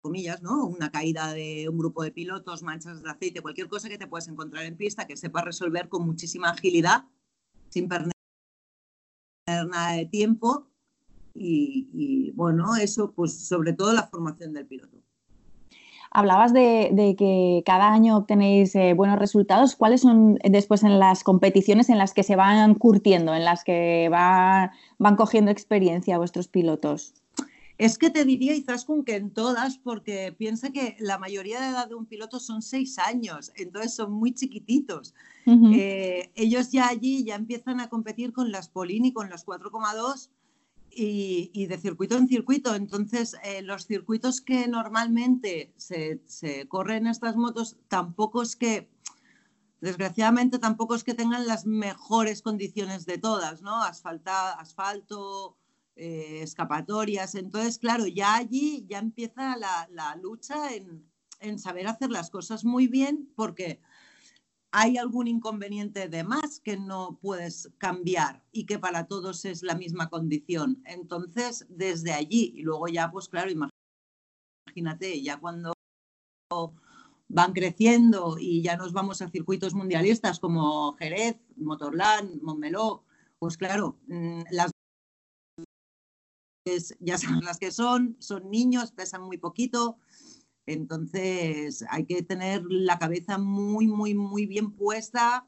comillas, 0.00 0.42
¿no? 0.42 0.66
Una 0.66 0.90
caída 0.90 1.32
de 1.32 1.68
un 1.68 1.78
grupo 1.78 2.02
de 2.02 2.12
pilotos, 2.12 2.62
manchas 2.62 3.02
de 3.02 3.10
aceite, 3.10 3.40
cualquier 3.40 3.68
cosa 3.68 3.88
que 3.88 3.98
te 3.98 4.06
puedas 4.06 4.28
encontrar 4.28 4.64
en 4.64 4.76
pista 4.76 5.06
que 5.06 5.16
sepas 5.16 5.44
resolver 5.44 5.88
con 5.88 6.06
muchísima 6.06 6.50
agilidad, 6.50 7.04
sin 7.68 7.88
perder 7.88 8.12
nada 9.46 9.92
de 9.92 10.06
tiempo. 10.06 10.66
Y, 11.34 12.32
bueno, 12.32 12.74
eso, 12.76 13.12
pues 13.12 13.46
sobre 13.46 13.72
todo 13.72 13.92
la 13.92 14.08
formación 14.08 14.52
del 14.52 14.66
piloto. 14.66 14.98
Hablabas 16.10 16.52
de, 16.52 17.14
que 17.16 17.62
cada 17.64 17.92
año 17.92 18.16
obtenéis 18.16 18.74
eh, 18.74 18.94
buenos 18.94 19.18
resultados. 19.18 19.76
¿Cuáles 19.76 20.00
son 20.00 20.38
después 20.42 20.82
en 20.82 20.98
las 20.98 21.22
competiciones 21.22 21.90
en 21.90 21.98
las 21.98 22.12
que 22.12 22.24
se 22.24 22.34
van 22.34 22.74
curtiendo, 22.74 23.34
en 23.34 23.44
las 23.44 23.62
que 23.62 24.08
van 24.08 25.16
cogiendo 25.16 25.50
experiencia 25.50 26.18
vuestros 26.18 26.48
pilotos? 26.48 27.14
Es 27.78 27.96
que 27.96 28.10
te 28.10 28.24
diría, 28.24 28.56
Izaskun, 28.56 29.04
que 29.04 29.14
en 29.14 29.30
todas, 29.30 29.78
porque 29.78 30.34
piensa 30.36 30.70
que 30.70 30.96
la 30.98 31.16
mayoría 31.16 31.60
de 31.60 31.68
edad 31.68 31.88
de 31.88 31.94
un 31.94 32.06
piloto 32.06 32.40
son 32.40 32.60
seis 32.60 32.98
años, 32.98 33.52
entonces 33.54 33.94
son 33.94 34.12
muy 34.12 34.34
chiquititos. 34.34 35.14
Eh, 35.46 36.30
ellos 36.34 36.72
ya 36.72 36.88
allí 36.88 37.24
ya 37.24 37.36
empiezan 37.36 37.80
a 37.80 37.88
competir 37.88 38.32
con 38.32 38.50
las 38.50 38.68
Polini, 38.68 39.12
con 39.12 39.30
los 39.30 39.46
4,2 39.46 40.28
y, 40.90 41.66
de 41.66 41.78
circuito 41.78 42.16
en 42.16 42.26
circuito. 42.26 42.74
Entonces, 42.74 43.36
eh, 43.44 43.62
los 43.62 43.86
circuitos 43.86 44.40
que 44.40 44.66
normalmente 44.66 45.72
se, 45.76 46.20
se 46.26 46.66
corren 46.66 47.06
estas 47.06 47.36
motos 47.36 47.76
tampoco 47.86 48.42
es 48.42 48.56
que 48.56 48.90
desgraciadamente 49.80 50.58
tampoco 50.58 50.96
es 50.96 51.04
que 51.04 51.14
tengan 51.14 51.46
las 51.46 51.64
mejores 51.64 52.42
condiciones 52.42 53.06
de 53.06 53.18
todas, 53.18 53.62
¿no? 53.62 53.82
Asfalta, 53.84 54.52
asfalto, 54.54 55.56
eh, 56.00 56.42
escapatorias. 56.42 57.34
Entonces, 57.34 57.76
claro, 57.78 58.06
ya 58.06 58.36
allí 58.36 58.86
ya 58.88 59.00
empieza 59.00 59.56
la, 59.56 60.16
lucha 60.22 60.54
en, 60.72 61.58
saber 61.58 61.88
hacer 61.88 62.10
las 62.10 62.30
cosas 62.30 62.64
muy 62.64 62.86
bien 62.86 63.32
porque 63.34 63.80
hay 64.70 64.96
algún 64.96 65.26
inconveniente 65.26 66.08
de 66.08 66.22
más 66.22 66.60
que 66.60 66.76
no 66.76 67.18
puedes 67.20 67.70
cambiar 67.78 68.44
y 68.52 68.64
que 68.66 68.78
para 68.78 69.08
todos 69.08 69.44
es 69.44 69.64
la 69.64 69.74
misma 69.74 70.08
condición. 70.08 70.80
Entonces, 70.86 71.66
desde 71.68 72.12
allí, 72.12 72.52
y 72.54 72.62
luego 72.62 72.86
ya, 72.86 73.10
pues 73.10 73.28
claro, 73.28 73.50
imagínate, 74.70 75.20
ya 75.20 75.40
cuando 75.40 75.72
van 77.28 77.52
creciendo 77.54 78.36
y 78.38 78.62
ya 78.62 78.76
nos 78.76 78.92
vamos 78.92 79.20
a 79.20 79.30
circuitos 79.30 79.74
mundialistas 79.74 80.38
como 80.38 80.94
Jerez, 80.94 81.40
Motorland, 81.56 82.40
Montmeló, 82.40 83.04
pues 83.40 83.56
claro, 83.56 83.98
mm, 84.06 84.42
ya 87.00 87.18
saben 87.18 87.44
las 87.44 87.58
que 87.58 87.70
son, 87.70 88.16
son 88.18 88.50
niños, 88.50 88.92
pesan 88.92 89.22
muy 89.22 89.38
poquito, 89.38 89.98
entonces 90.66 91.84
hay 91.88 92.04
que 92.04 92.22
tener 92.22 92.62
la 92.68 92.98
cabeza 92.98 93.38
muy, 93.38 93.86
muy, 93.86 94.14
muy 94.14 94.46
bien 94.46 94.72
puesta 94.72 95.46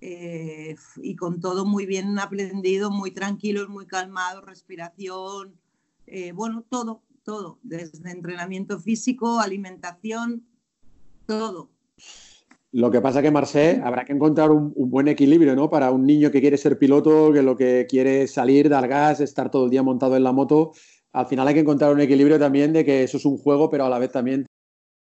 eh, 0.00 0.76
y 0.96 1.16
con 1.16 1.40
todo 1.40 1.64
muy 1.64 1.86
bien 1.86 2.18
aprendido, 2.18 2.90
muy 2.90 3.12
tranquilos, 3.12 3.68
muy 3.68 3.86
calmados, 3.86 4.44
respiración, 4.44 5.58
eh, 6.06 6.32
bueno, 6.32 6.64
todo, 6.68 7.02
todo, 7.22 7.58
desde 7.62 8.10
entrenamiento 8.10 8.78
físico, 8.78 9.40
alimentación, 9.40 10.46
todo. 11.26 11.70
Lo 12.72 12.90
que 12.90 13.00
pasa 13.00 13.22
que, 13.22 13.30
Marcé, 13.30 13.80
habrá 13.82 14.04
que 14.04 14.12
encontrar 14.12 14.50
un, 14.50 14.72
buen 14.74 15.08
equilibrio, 15.08 15.54
¿no? 15.54 15.70
Para 15.70 15.90
un 15.90 16.04
niño 16.04 16.30
que 16.30 16.40
quiere 16.40 16.58
ser 16.58 16.78
piloto, 16.78 17.32
que 17.32 17.42
lo 17.42 17.56
que 17.56 17.86
quiere 17.88 18.22
es 18.22 18.32
salir, 18.32 18.68
dar 18.68 18.88
gas, 18.88 19.20
estar 19.20 19.50
todo 19.50 19.64
el 19.64 19.70
día 19.70 19.82
montado 19.82 20.16
en 20.16 20.24
la 20.24 20.32
moto. 20.32 20.72
Al 21.12 21.26
final 21.26 21.46
hay 21.48 21.54
que 21.54 21.60
encontrar 21.60 21.92
un 21.92 22.00
equilibrio 22.00 22.38
también 22.38 22.72
de 22.72 22.84
que 22.84 23.04
eso 23.04 23.16
es 23.16 23.24
un 23.24 23.38
juego, 23.38 23.70
pero 23.70 23.86
a 23.86 23.88
la 23.88 23.98
vez 23.98 24.10
también 24.10 24.46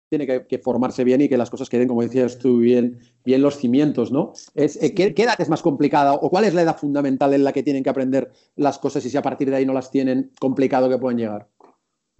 tiene 0.08 0.46
que, 0.46 0.58
formarse 0.58 1.04
bien 1.04 1.22
y 1.22 1.28
que 1.28 1.38
las 1.38 1.48
cosas 1.48 1.70
queden, 1.70 1.88
como 1.88 2.02
decías 2.02 2.38
tú, 2.38 2.58
bien, 2.58 2.98
los 3.24 3.56
cimientos, 3.56 4.12
¿no? 4.12 4.32
Es, 4.54 4.76
eh, 4.82 4.94
¿qué, 4.94 5.14
edad 5.16 5.40
es 5.40 5.48
más 5.48 5.62
complicada 5.62 6.12
o 6.14 6.28
cuál 6.28 6.44
es 6.44 6.52
la 6.52 6.62
edad 6.62 6.76
fundamental 6.76 7.32
en 7.32 7.44
la 7.44 7.52
que 7.52 7.62
tienen 7.62 7.82
que 7.82 7.88
aprender 7.90 8.30
las 8.56 8.78
cosas 8.78 9.06
y 9.06 9.10
si 9.10 9.16
a 9.16 9.22
partir 9.22 9.48
de 9.48 9.56
ahí 9.56 9.64
no 9.64 9.72
las 9.72 9.90
tienen, 9.90 10.30
complicado 10.38 10.90
que 10.90 10.98
pueden 10.98 11.18
llegar? 11.18 11.48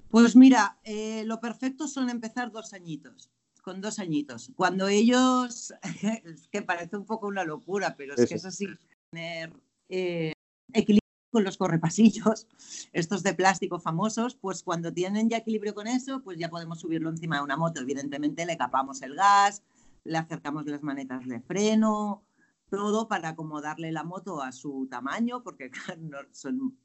Pues 0.09 0.37
mira, 0.37 0.78
eh, 0.85 1.24
lo 1.26 1.41
perfecto 1.41 1.87
son 1.87 2.09
empezar 2.09 2.51
dos 2.51 2.72
añitos 2.72 3.30
con 3.62 3.80
dos 3.80 3.98
añitos. 3.98 4.52
Cuando 4.56 4.88
ellos, 4.88 5.72
es 6.24 6.48
que 6.48 6.62
parece 6.62 6.96
un 6.96 7.06
poco 7.06 7.28
una 7.28 7.44
locura, 7.44 7.94
pero 7.96 8.14
es 8.14 8.28
que 8.28 8.34
eso 8.34 8.50
sí, 8.50 8.66
tener 9.10 9.52
eh, 9.88 10.32
equilibrio 10.72 11.00
con 11.30 11.44
los 11.44 11.56
correpasillos, 11.56 12.46
estos 12.92 13.22
de 13.22 13.34
plástico 13.34 13.80
famosos, 13.80 14.34
pues 14.34 14.62
cuando 14.62 14.92
tienen 14.92 15.30
ya 15.30 15.38
equilibrio 15.38 15.74
con 15.74 15.86
eso, 15.86 16.22
pues 16.22 16.38
ya 16.38 16.50
podemos 16.50 16.80
subirlo 16.80 17.08
encima 17.08 17.36
de 17.36 17.44
una 17.44 17.56
moto. 17.56 17.80
Evidentemente 17.80 18.44
le 18.44 18.58
capamos 18.58 19.00
el 19.02 19.14
gas, 19.14 19.62
le 20.04 20.18
acercamos 20.18 20.66
las 20.66 20.82
manetas 20.82 21.26
de 21.26 21.40
freno, 21.40 22.24
todo 22.68 23.08
para 23.08 23.30
acomodarle 23.30 23.92
la 23.92 24.02
moto 24.02 24.42
a 24.42 24.52
su 24.52 24.88
tamaño, 24.90 25.42
porque 25.42 25.70
son 26.32 26.78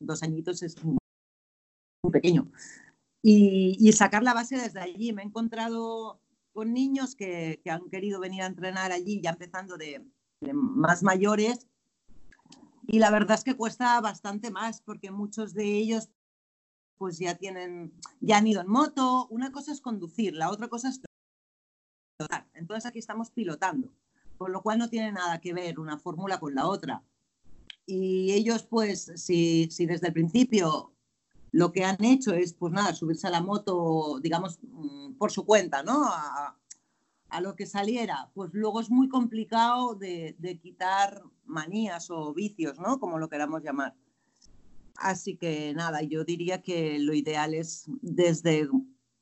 dos 0.00 0.22
añitos 0.24 0.64
es 0.64 0.82
muy 0.82 0.98
pequeño 2.10 2.50
y, 3.22 3.92
sacar 3.92 4.22
la 4.22 4.34
base 4.34 4.56
desde 4.56 4.80
allí. 4.80 5.12
Me 5.12 5.22
he 5.22 5.24
encontrado 5.24 6.20
con 6.52 6.72
niños 6.72 7.14
que, 7.14 7.62
han 7.70 7.88
querido 7.88 8.20
venir 8.20 8.42
a 8.42 8.46
entrenar 8.46 8.92
allí, 8.92 9.20
ya 9.22 9.30
empezando 9.30 9.76
de, 9.76 10.04
más 10.52 11.02
mayores, 11.02 11.66
y 12.86 12.98
la 12.98 13.10
verdad 13.10 13.38
es 13.38 13.44
que 13.44 13.56
cuesta 13.56 14.00
bastante 14.00 14.50
más 14.50 14.80
porque 14.82 15.12
muchos 15.12 15.54
de 15.54 15.64
ellos 15.64 16.10
pues 16.98 17.18
ya 17.18 17.36
tienen, 17.36 17.92
ya 18.20 18.38
han 18.38 18.46
ido 18.46 18.60
en 18.60 18.68
moto. 18.68 19.28
Una 19.28 19.52
cosa 19.52 19.72
es 19.72 19.80
conducir, 19.80 20.34
la 20.34 20.50
otra 20.50 20.68
cosa 20.68 20.88
es 20.88 21.00
pilotar. 22.18 22.48
Entonces 22.54 22.86
aquí 22.86 22.98
estamos 22.98 23.30
pilotando, 23.30 23.92
con 24.36 24.52
lo 24.52 24.62
cual 24.62 24.78
no 24.78 24.88
tiene 24.88 25.12
nada 25.12 25.40
que 25.40 25.54
ver 25.54 25.78
una 25.78 25.98
fórmula 25.98 26.40
con 26.40 26.54
la 26.54 26.66
otra. 26.66 27.02
Y 27.86 28.32
ellos, 28.32 28.64
pues, 28.64 29.12
si, 29.16 29.68
si 29.70 29.86
desde 29.86 30.08
el 30.08 30.12
principio 30.12 30.91
lo 31.52 31.70
que 31.70 31.84
han 31.84 32.02
hecho 32.02 32.32
es, 32.32 32.54
pues 32.54 32.72
nada, 32.72 32.94
subirse 32.94 33.26
a 33.26 33.30
la 33.30 33.42
moto, 33.42 34.18
digamos, 34.20 34.58
mm, 34.62 35.12
por 35.12 35.30
su 35.30 35.44
cuenta, 35.44 35.82
¿no? 35.82 36.02
A, 36.04 36.56
lo 37.40 37.56
que 37.56 37.64
saliera. 37.64 38.30
Pues 38.34 38.50
luego 38.52 38.78
es 38.80 38.90
muy 38.90 39.08
complicado 39.08 39.94
de, 39.94 40.36
quitar 40.62 41.22
manías 41.46 42.10
o 42.10 42.34
vicios, 42.34 42.78
¿no? 42.78 43.00
Como 43.00 43.18
lo 43.18 43.30
queramos 43.30 43.62
llamar. 43.62 43.94
Así 44.96 45.36
que 45.36 45.72
nada, 45.72 46.02
yo 46.02 46.24
diría 46.24 46.60
que 46.60 46.98
lo 46.98 47.14
ideal 47.14 47.54
es 47.54 47.86
desde 48.02 48.68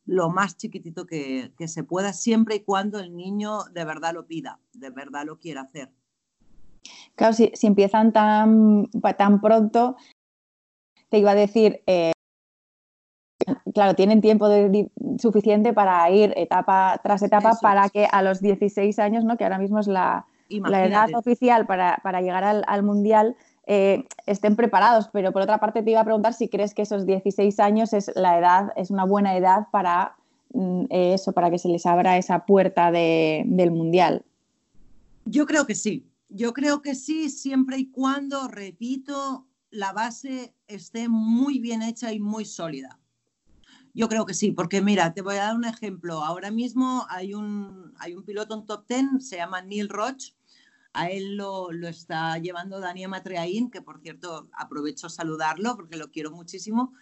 lo 0.06 0.28
más 0.28 0.56
chiquitito 0.56 1.06
que, 1.06 1.52
se 1.68 1.84
pueda, 1.84 2.12
siempre 2.12 2.56
y 2.56 2.64
cuando 2.64 2.98
el 2.98 3.16
niño 3.16 3.62
de 3.72 3.84
verdad 3.84 4.12
lo 4.12 4.26
pida, 4.26 4.58
de 4.72 4.90
verdad 4.90 5.24
lo 5.24 5.38
quiera 5.38 5.60
hacer. 5.60 5.92
Claro, 7.14 7.32
si, 7.32 7.52
empiezan 7.62 8.12
tan, 8.12 8.90
tan 9.16 9.40
pronto, 9.40 9.96
te 11.10 11.18
iba 11.18 11.30
a 11.30 11.36
decir, 11.36 11.80
eh, 11.86 12.10
claro, 13.74 13.94
tienen 13.94 14.20
tiempo 14.20 14.48
suficiente 15.18 15.72
para 15.72 16.10
ir 16.10 16.32
etapa 16.36 17.00
tras 17.02 17.22
etapa 17.22 17.58
para 17.60 17.88
que 17.88 18.06
a 18.10 18.22
los 18.22 18.40
16 18.40 18.98
años, 18.98 19.24
¿no? 19.24 19.36
que 19.36 19.44
ahora 19.44 19.58
mismo 19.58 19.80
es 19.80 19.86
la, 19.86 20.26
edad 20.48 21.08
oficial 21.14 21.66
para, 21.66 22.20
llegar 22.20 22.44
al, 22.44 22.82
Mundial, 22.82 23.36
eh, 23.66 24.04
estén 24.26 24.56
preparados. 24.56 25.08
Pero 25.12 25.32
por 25.32 25.42
otra 25.42 25.58
parte 25.58 25.82
te 25.82 25.90
iba 25.90 26.00
a 26.00 26.04
preguntar 26.04 26.34
si 26.34 26.48
crees 26.48 26.74
que 26.74 26.82
esos 26.82 27.06
16 27.06 27.60
años 27.60 27.92
es 27.92 28.10
la 28.16 28.38
edad, 28.38 28.72
es 28.76 28.90
una 28.90 29.04
buena 29.04 29.36
edad 29.36 29.68
para 29.70 30.16
mm, 30.52 30.86
eso, 30.90 31.32
para 31.32 31.50
que 31.50 31.58
se 31.58 31.68
les 31.68 31.86
abra 31.86 32.18
esa 32.18 32.46
puerta 32.46 32.90
del 32.90 33.70
Mundial. 33.70 34.24
Yo 35.24 35.46
creo 35.46 35.66
que 35.66 35.74
sí. 35.74 36.06
Yo 36.28 36.52
creo 36.52 36.80
que 36.80 36.94
sí, 36.94 37.28
siempre 37.28 37.76
y 37.78 37.90
cuando, 37.90 38.46
repito, 38.46 39.46
la 39.70 39.92
base 39.92 40.54
esté 40.68 41.08
muy 41.08 41.58
bien 41.58 41.82
hecha 41.82 42.12
y 42.12 42.20
muy 42.20 42.44
sólida. 42.44 42.99
Yo 43.92 44.08
creo 44.08 44.24
que 44.24 44.34
sí, 44.34 44.52
porque 44.52 44.80
mira, 44.80 45.14
te 45.14 45.22
voy 45.22 45.36
a 45.36 45.44
dar 45.44 45.56
un 45.56 45.64
ejemplo. 45.64 46.22
Ahora 46.24 46.50
mismo 46.50 47.06
hay 47.08 47.34
un, 47.34 47.92
hay 47.98 48.14
un 48.14 48.24
piloto 48.24 48.54
en 48.54 48.66
top 48.66 48.86
10, 48.88 49.26
se 49.28 49.36
llama 49.36 49.62
Neil 49.62 49.88
Roach. 49.88 50.32
A 50.92 51.08
él 51.10 51.36
lo, 51.36 51.70
lo 51.72 51.88
está 51.88 52.38
llevando 52.38 52.80
Daniel 52.80 53.10
Matreaín, 53.10 53.70
que 53.70 53.82
por 53.82 54.00
cierto 54.00 54.48
aprovecho 54.52 55.08
saludarlo 55.08 55.76
porque 55.76 55.96
lo 55.96 56.10
quiero 56.10 56.30
muchísimo. 56.30 56.92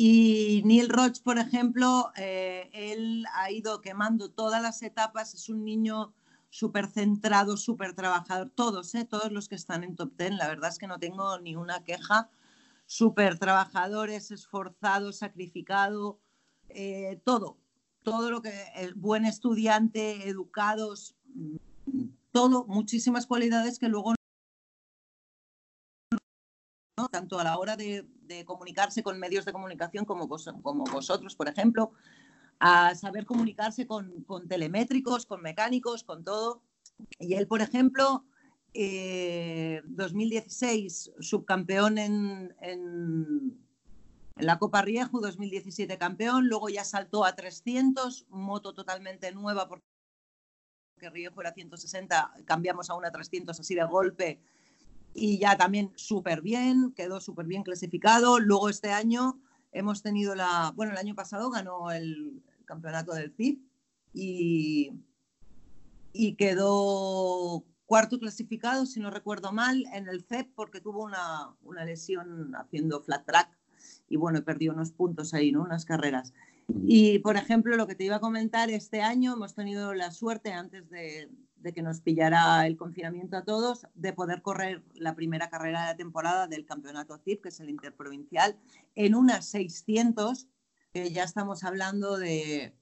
Y 0.00 0.62
Neil 0.64 0.88
Roach, 0.88 1.20
por 1.22 1.38
ejemplo, 1.38 2.12
eh, 2.16 2.70
él 2.72 3.26
ha 3.34 3.50
ido 3.50 3.80
quemando 3.80 4.30
todas 4.30 4.62
las 4.62 4.82
etapas, 4.82 5.34
es 5.34 5.48
un 5.48 5.64
niño 5.64 6.14
súper 6.50 6.86
centrado, 6.86 7.56
súper 7.56 7.94
trabajador, 7.94 8.50
todos, 8.54 8.94
eh, 8.94 9.04
todos 9.04 9.32
los 9.32 9.48
que 9.48 9.56
están 9.56 9.82
en 9.82 9.96
top 9.96 10.16
10, 10.16 10.32
la 10.36 10.46
verdad 10.46 10.70
es 10.70 10.78
que 10.78 10.86
no 10.86 10.98
tengo 10.98 11.38
ni 11.40 11.56
una 11.56 11.82
queja, 11.82 12.30
súper 12.86 13.38
trabajadores, 13.38 14.30
esforzado, 14.30 15.12
sacrificado, 15.12 16.20
eh, 16.70 17.20
todo, 17.24 17.58
todo 18.02 18.30
lo 18.30 18.42
que 18.42 18.52
el 18.76 18.94
buen 18.94 19.24
estudiante, 19.24 20.28
educados, 20.28 21.14
mm, 21.34 21.56
todo, 22.32 22.66
muchísimas 22.66 23.26
cualidades 23.26 23.78
que 23.78 23.88
luego 23.88 24.14
tanto 27.10 27.38
a 27.38 27.44
la 27.44 27.58
hora 27.58 27.76
de, 27.76 28.06
comunicarse 28.44 29.02
con 29.02 29.18
medios 29.18 29.44
de 29.44 29.52
comunicación 29.52 30.04
como, 30.04 30.28
como 30.62 30.84
vosotros, 30.84 31.34
por 31.34 31.48
ejemplo, 31.48 31.92
a 32.58 32.94
saber 32.94 33.24
comunicarse 33.24 33.86
con, 33.86 34.26
telemétricos, 34.48 35.24
con 35.26 35.40
mecánicos, 35.42 36.04
con 36.04 36.24
todo. 36.24 36.62
Y 37.18 37.34
él, 37.34 37.46
por 37.46 37.62
ejemplo, 37.62 38.24
2016 38.74 41.08
eh, 41.08 41.12
subcampeón 41.22 41.98
en, 41.98 42.54
en, 42.60 43.58
la 44.40 44.58
Copa 44.58 44.82
Rieju, 44.82 45.20
2017 45.20 45.98
campeón, 45.98 46.48
luego 46.48 46.68
ya 46.68 46.84
saltó 46.84 47.24
a 47.24 47.34
300, 47.34 48.26
moto 48.30 48.72
totalmente 48.72 49.32
nueva 49.32 49.68
porque 49.68 49.84
Rieju 50.98 51.40
era 51.40 51.52
160, 51.52 52.34
cambiamos 52.44 52.90
a 52.90 52.94
una 52.94 53.10
300 53.10 53.58
así 53.58 53.74
de 53.74 53.84
golpe 53.84 54.40
y 55.14 55.38
ya 55.38 55.56
también 55.56 55.92
súper 55.96 56.42
bien, 56.42 56.92
quedó 56.92 57.20
súper 57.20 57.46
bien 57.46 57.62
clasificado. 57.62 58.38
Luego 58.38 58.68
este 58.68 58.90
año 58.90 59.40
hemos 59.72 60.02
tenido 60.02 60.34
la, 60.34 60.72
bueno, 60.76 60.92
el 60.92 60.98
año 60.98 61.14
pasado 61.14 61.50
ganó 61.50 61.90
el, 61.90 62.42
campeonato 62.64 63.14
del 63.14 63.32
CIP 63.32 63.62
y, 64.12 64.92
y 66.12 66.34
quedó 66.34 67.64
cuarto 67.86 68.18
clasificado, 68.18 68.84
si 68.84 69.00
no 69.00 69.10
recuerdo 69.10 69.52
mal, 69.52 69.86
en 69.94 70.06
el 70.06 70.22
CEP 70.22 70.52
porque 70.54 70.82
tuvo 70.82 71.02
una, 71.02 71.56
una 71.62 71.86
lesión 71.86 72.54
haciendo 72.54 73.00
flat 73.00 73.24
track 73.24 73.57
y 74.08 74.16
bueno, 74.16 74.42
perdió 74.42 74.72
unos 74.72 74.92
puntos 74.92 75.34
ahí, 75.34 75.52
¿no? 75.52 75.62
Unas 75.62 75.84
carreras. 75.84 76.32
Y 76.86 77.18
por 77.20 77.36
ejemplo, 77.36 77.76
lo 77.76 77.86
que 77.86 77.94
te 77.94 78.04
iba 78.04 78.16
a 78.16 78.20
comentar, 78.20 78.70
este 78.70 79.00
año 79.02 79.34
hemos 79.34 79.54
tenido 79.54 79.94
la 79.94 80.10
suerte, 80.10 80.52
antes 80.52 80.90
de, 80.90 81.30
de 81.56 81.72
que 81.72 81.82
nos 81.82 82.00
pillara 82.00 82.66
el 82.66 82.76
confinamiento 82.76 83.36
a 83.36 83.44
todos, 83.44 83.86
de 83.94 84.12
poder 84.12 84.42
correr 84.42 84.82
la 84.94 85.14
primera 85.14 85.50
carrera 85.50 85.80
de 85.80 85.86
la 85.86 85.96
temporada 85.96 86.46
del 86.46 86.66
campeonato 86.66 87.18
CIP, 87.18 87.42
que 87.42 87.48
es 87.48 87.60
el 87.60 87.70
interprovincial, 87.70 88.56
en 88.94 89.14
unas 89.14 89.46
600, 89.46 90.46
que 90.92 91.10
ya 91.10 91.24
estamos 91.24 91.64
hablando 91.64 92.16
de, 92.16 92.74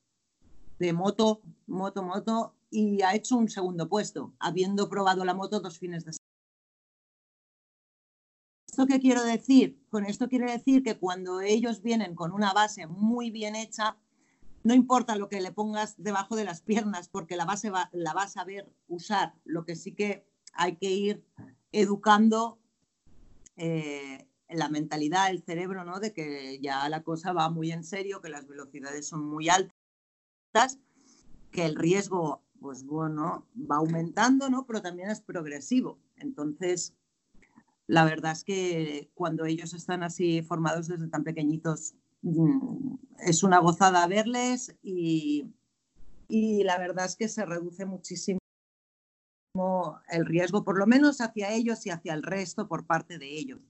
de 0.78 0.93
moto, 0.93 1.40
moto, 1.66 2.03
moto, 2.03 2.55
y 2.70 3.03
ha 3.03 3.15
hecho 3.15 3.36
un 3.36 3.48
segundo 3.48 3.89
puesto, 3.89 4.35
habiendo 4.39 4.89
probado 4.89 5.24
la 5.24 5.35
moto 5.35 5.61
dos 5.61 5.78
fines 5.78 6.05
de 6.05 6.12
semana. 6.12 6.26
¿Esto 8.77 8.86
qué 8.86 9.01
quiero 9.01 9.24
decir? 9.24 9.82
Con 9.89 10.05
esto 10.05 10.28
quiere 10.28 10.53
decir 10.53 10.82
que 10.82 10.98
cuando 10.98 11.40
ellos 11.40 11.81
vienen 11.81 12.15
con 12.15 12.31
una 12.31 12.53
base 12.53 12.86
muy 12.86 13.31
bien 13.31 13.57
hecha, 13.57 13.97
no 14.65 14.74
importa 14.74 15.16
lo 15.16 15.31
que 15.31 15.40
le 15.40 15.51
pongas 15.51 15.94
debajo 15.97 16.36
de 16.36 16.44
las 16.44 16.61
piernas, 16.61 17.09
porque 17.09 17.36
la 17.36 17.47
base 17.47 17.73
la 17.93 18.12
vas 18.12 18.36
a 18.36 18.44
ver 18.44 18.70
usar. 18.86 19.32
Lo 19.44 19.65
que 19.65 19.77
sí 19.77 19.93
que 19.93 20.28
hay 20.53 20.77
que 20.77 20.90
ir 20.90 21.24
educando 21.73 22.59
eh, 23.57 24.28
la 24.51 24.69
mentalidad, 24.69 25.31
el 25.31 25.43
cerebro, 25.43 25.82
¿no? 25.86 25.98
De 25.98 26.12
que 26.12 26.61
ya 26.61 26.86
la 26.90 27.03
cosa 27.03 27.32
va 27.32 27.48
muy 27.48 27.73
en 27.73 27.82
serio, 27.82 28.20
que 28.20 28.28
las 28.28 28.47
velocidades 28.47 29.07
son 29.09 29.24
muy 29.24 29.48
altas, 29.48 30.81
que 31.51 31.65
el 31.65 31.77
riesgo, 31.77 32.44
pues 32.61 32.85
bueno, 32.85 33.47
va 33.57 33.77
aumentando, 33.77 34.51
¿no? 34.51 34.66
Pero 34.66 34.82
también 34.82 35.09
es 35.09 35.23
progresivo. 35.23 35.98
Entonces, 36.16 36.94
la 37.87 38.05
verdad 38.05 38.33
es 38.33 38.45
que 38.45 39.11
cuando 39.15 39.45
ellos 39.45 39.75
están 39.75 40.03
así 40.03 40.43
formados 40.43 40.89
desde 40.89 41.09
tan 41.09 41.25
pequeñitos, 41.25 41.95
Mm, 42.23 42.97
es 43.21 43.45
una 43.45 43.61
gozada 43.61 44.07
verles 44.09 44.75
y, 44.83 45.53
la 46.29 46.77
verdad 46.77 47.05
es 47.05 47.15
que 47.15 47.29
se 47.29 47.47
reduce 47.47 47.87
muchísimo 47.87 48.41
el 50.09 50.27
riesgo, 50.27 50.65
por 50.65 50.77
lo 50.77 50.87
menos 50.87 51.21
hacia 51.21 51.53
ellos 51.53 51.87
y 51.87 51.91
hacia 51.91 52.15
el 52.15 52.25
resto 52.25 52.67
por 52.67 52.85
parte 52.85 53.19
de 53.19 53.29
ellos. 53.29 53.61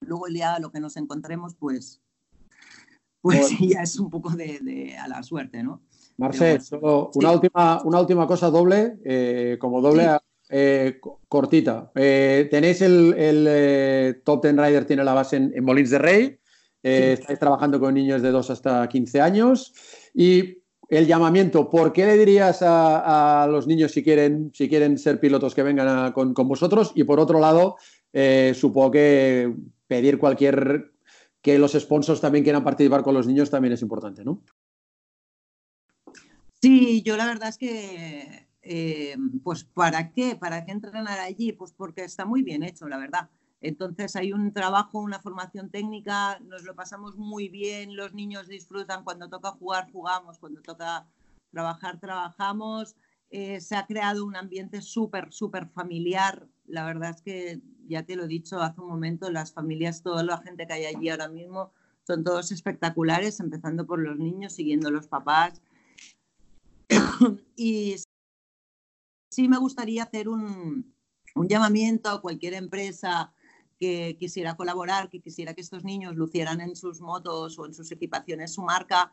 Luego 0.00 0.26
día 0.26 0.58
lo 0.60 0.70
que 0.70 0.78
nos 0.78 0.96
encontremos, 0.96 1.56
pues, 1.56 2.00
pues 3.20 3.50
ya 3.60 3.82
es 3.82 3.98
un 3.98 4.08
poco 4.08 4.30
de, 4.30 4.96
a 4.98 5.08
la 5.08 5.22
suerte, 5.24 5.64
¿no? 5.64 5.82
Marcel, 6.16 6.62
una, 7.14 7.32
última, 7.32 7.82
una 7.82 8.00
última 8.00 8.26
cosa 8.26 8.48
doble, 8.50 8.98
eh, 9.04 9.58
como 9.60 9.82
doble 9.82 10.08
eh, 10.48 11.00
cortita. 11.28 11.90
Eh, 11.94 12.48
tenéis 12.50 12.82
el, 12.82 14.20
Top 14.24 14.42
Ten 14.42 14.58
Rider, 14.58 14.84
tiene 14.84 15.04
la 15.04 15.14
base 15.14 15.36
en, 15.36 15.52
en 15.54 15.64
Molins 15.64 15.90
de 15.90 15.98
Rey. 15.98 16.38
Eh, 16.88 17.14
estáis 17.18 17.40
trabajando 17.40 17.80
con 17.80 17.94
niños 17.94 18.22
de 18.22 18.30
2 18.30 18.50
hasta 18.50 18.88
15 18.88 19.20
años 19.20 19.72
y 20.14 20.58
el 20.88 21.08
llamamiento, 21.08 21.68
¿por 21.68 21.92
qué 21.92 22.06
le 22.06 22.16
dirías 22.16 22.58
a, 22.62 23.48
los 23.50 23.66
niños 23.66 23.90
si 23.90 24.04
quieren, 24.04 24.52
si 24.54 24.68
quieren 24.68 24.96
ser 24.96 25.18
pilotos 25.18 25.52
que 25.52 25.64
vengan 25.64 26.12
con, 26.12 26.32
vosotros? 26.32 26.92
Y 26.94 27.02
por 27.02 27.18
otro 27.18 27.40
lado, 27.40 27.76
eh, 28.12 28.52
supongo 28.54 28.92
que 28.92 29.52
pedir 29.88 30.18
cualquier, 30.18 30.92
que 31.42 31.58
los 31.58 31.72
sponsors 31.72 32.20
también 32.20 32.44
quieran 32.44 32.62
participar 32.62 33.02
con 33.02 33.14
los 33.14 33.26
niños 33.26 33.50
también 33.50 33.72
es 33.72 33.82
importante, 33.82 34.24
¿no? 34.24 34.44
Sí, 36.62 37.02
yo 37.02 37.16
la 37.16 37.26
verdad 37.26 37.48
es 37.48 37.58
que, 37.58 38.45
eh, 38.68 39.16
pues 39.44 39.64
¿para 39.64 40.12
qué? 40.12 40.36
¿Para 40.36 40.64
qué 40.64 40.72
entrenar 40.72 41.20
allí? 41.20 41.52
Pues 41.52 41.72
porque 41.72 42.04
está 42.04 42.24
muy 42.24 42.42
bien 42.42 42.62
hecho, 42.62 42.88
la 42.88 42.98
verdad. 42.98 43.30
Entonces 43.60 44.16
hay 44.16 44.32
un 44.32 44.52
trabajo, 44.52 44.98
una 44.98 45.20
formación 45.20 45.70
técnica, 45.70 46.38
nos 46.40 46.64
lo 46.64 46.74
pasamos 46.74 47.16
muy 47.16 47.48
bien, 47.48 47.96
los 47.96 48.12
niños 48.12 48.48
disfrutan, 48.48 49.04
cuando 49.04 49.28
toca 49.28 49.52
jugar, 49.52 49.90
jugamos, 49.92 50.38
cuando 50.38 50.60
toca 50.62 51.06
trabajar, 51.50 52.00
trabajamos. 52.00 52.96
Eh, 53.30 53.60
se 53.60 53.76
ha 53.76 53.86
creado 53.86 54.24
un 54.24 54.36
ambiente 54.36 54.82
súper, 54.82 55.32
súper 55.32 55.68
familiar. 55.68 56.48
La 56.66 56.84
verdad 56.84 57.10
es 57.10 57.22
que, 57.22 57.60
ya 57.88 58.04
te 58.04 58.16
lo 58.16 58.24
he 58.24 58.28
dicho 58.28 58.60
hace 58.60 58.80
un 58.80 58.88
momento, 58.88 59.30
las 59.30 59.52
familias, 59.52 60.02
toda 60.02 60.22
la 60.24 60.38
gente 60.38 60.66
que 60.66 60.72
hay 60.72 60.84
allí 60.86 61.08
ahora 61.08 61.28
mismo, 61.28 61.72
son 62.04 62.24
todos 62.24 62.52
espectaculares, 62.52 63.40
empezando 63.40 63.86
por 63.86 64.00
los 64.00 64.18
niños, 64.18 64.52
siguiendo 64.54 64.90
los 64.90 65.06
papás. 65.06 65.60
y 67.56 67.96
sí 69.28 69.48
me 69.48 69.58
gustaría 69.58 70.04
hacer 70.04 70.28
un, 70.28 70.94
llamamiento 71.34 72.08
a 72.08 72.22
cualquier 72.22 72.54
empresa 72.54 73.32
que 73.78 74.16
quisiera 74.18 74.56
colaborar, 74.56 75.10
que 75.10 75.20
quisiera 75.20 75.52
que 75.52 75.60
estos 75.60 75.84
niños 75.84 76.16
lucieran 76.16 76.62
en 76.62 76.76
sus 76.76 77.02
motos 77.02 77.58
o 77.58 77.66
en 77.66 77.74
sus 77.74 77.92
equipaciones 77.92 78.54
su 78.54 78.62
marca, 78.62 79.12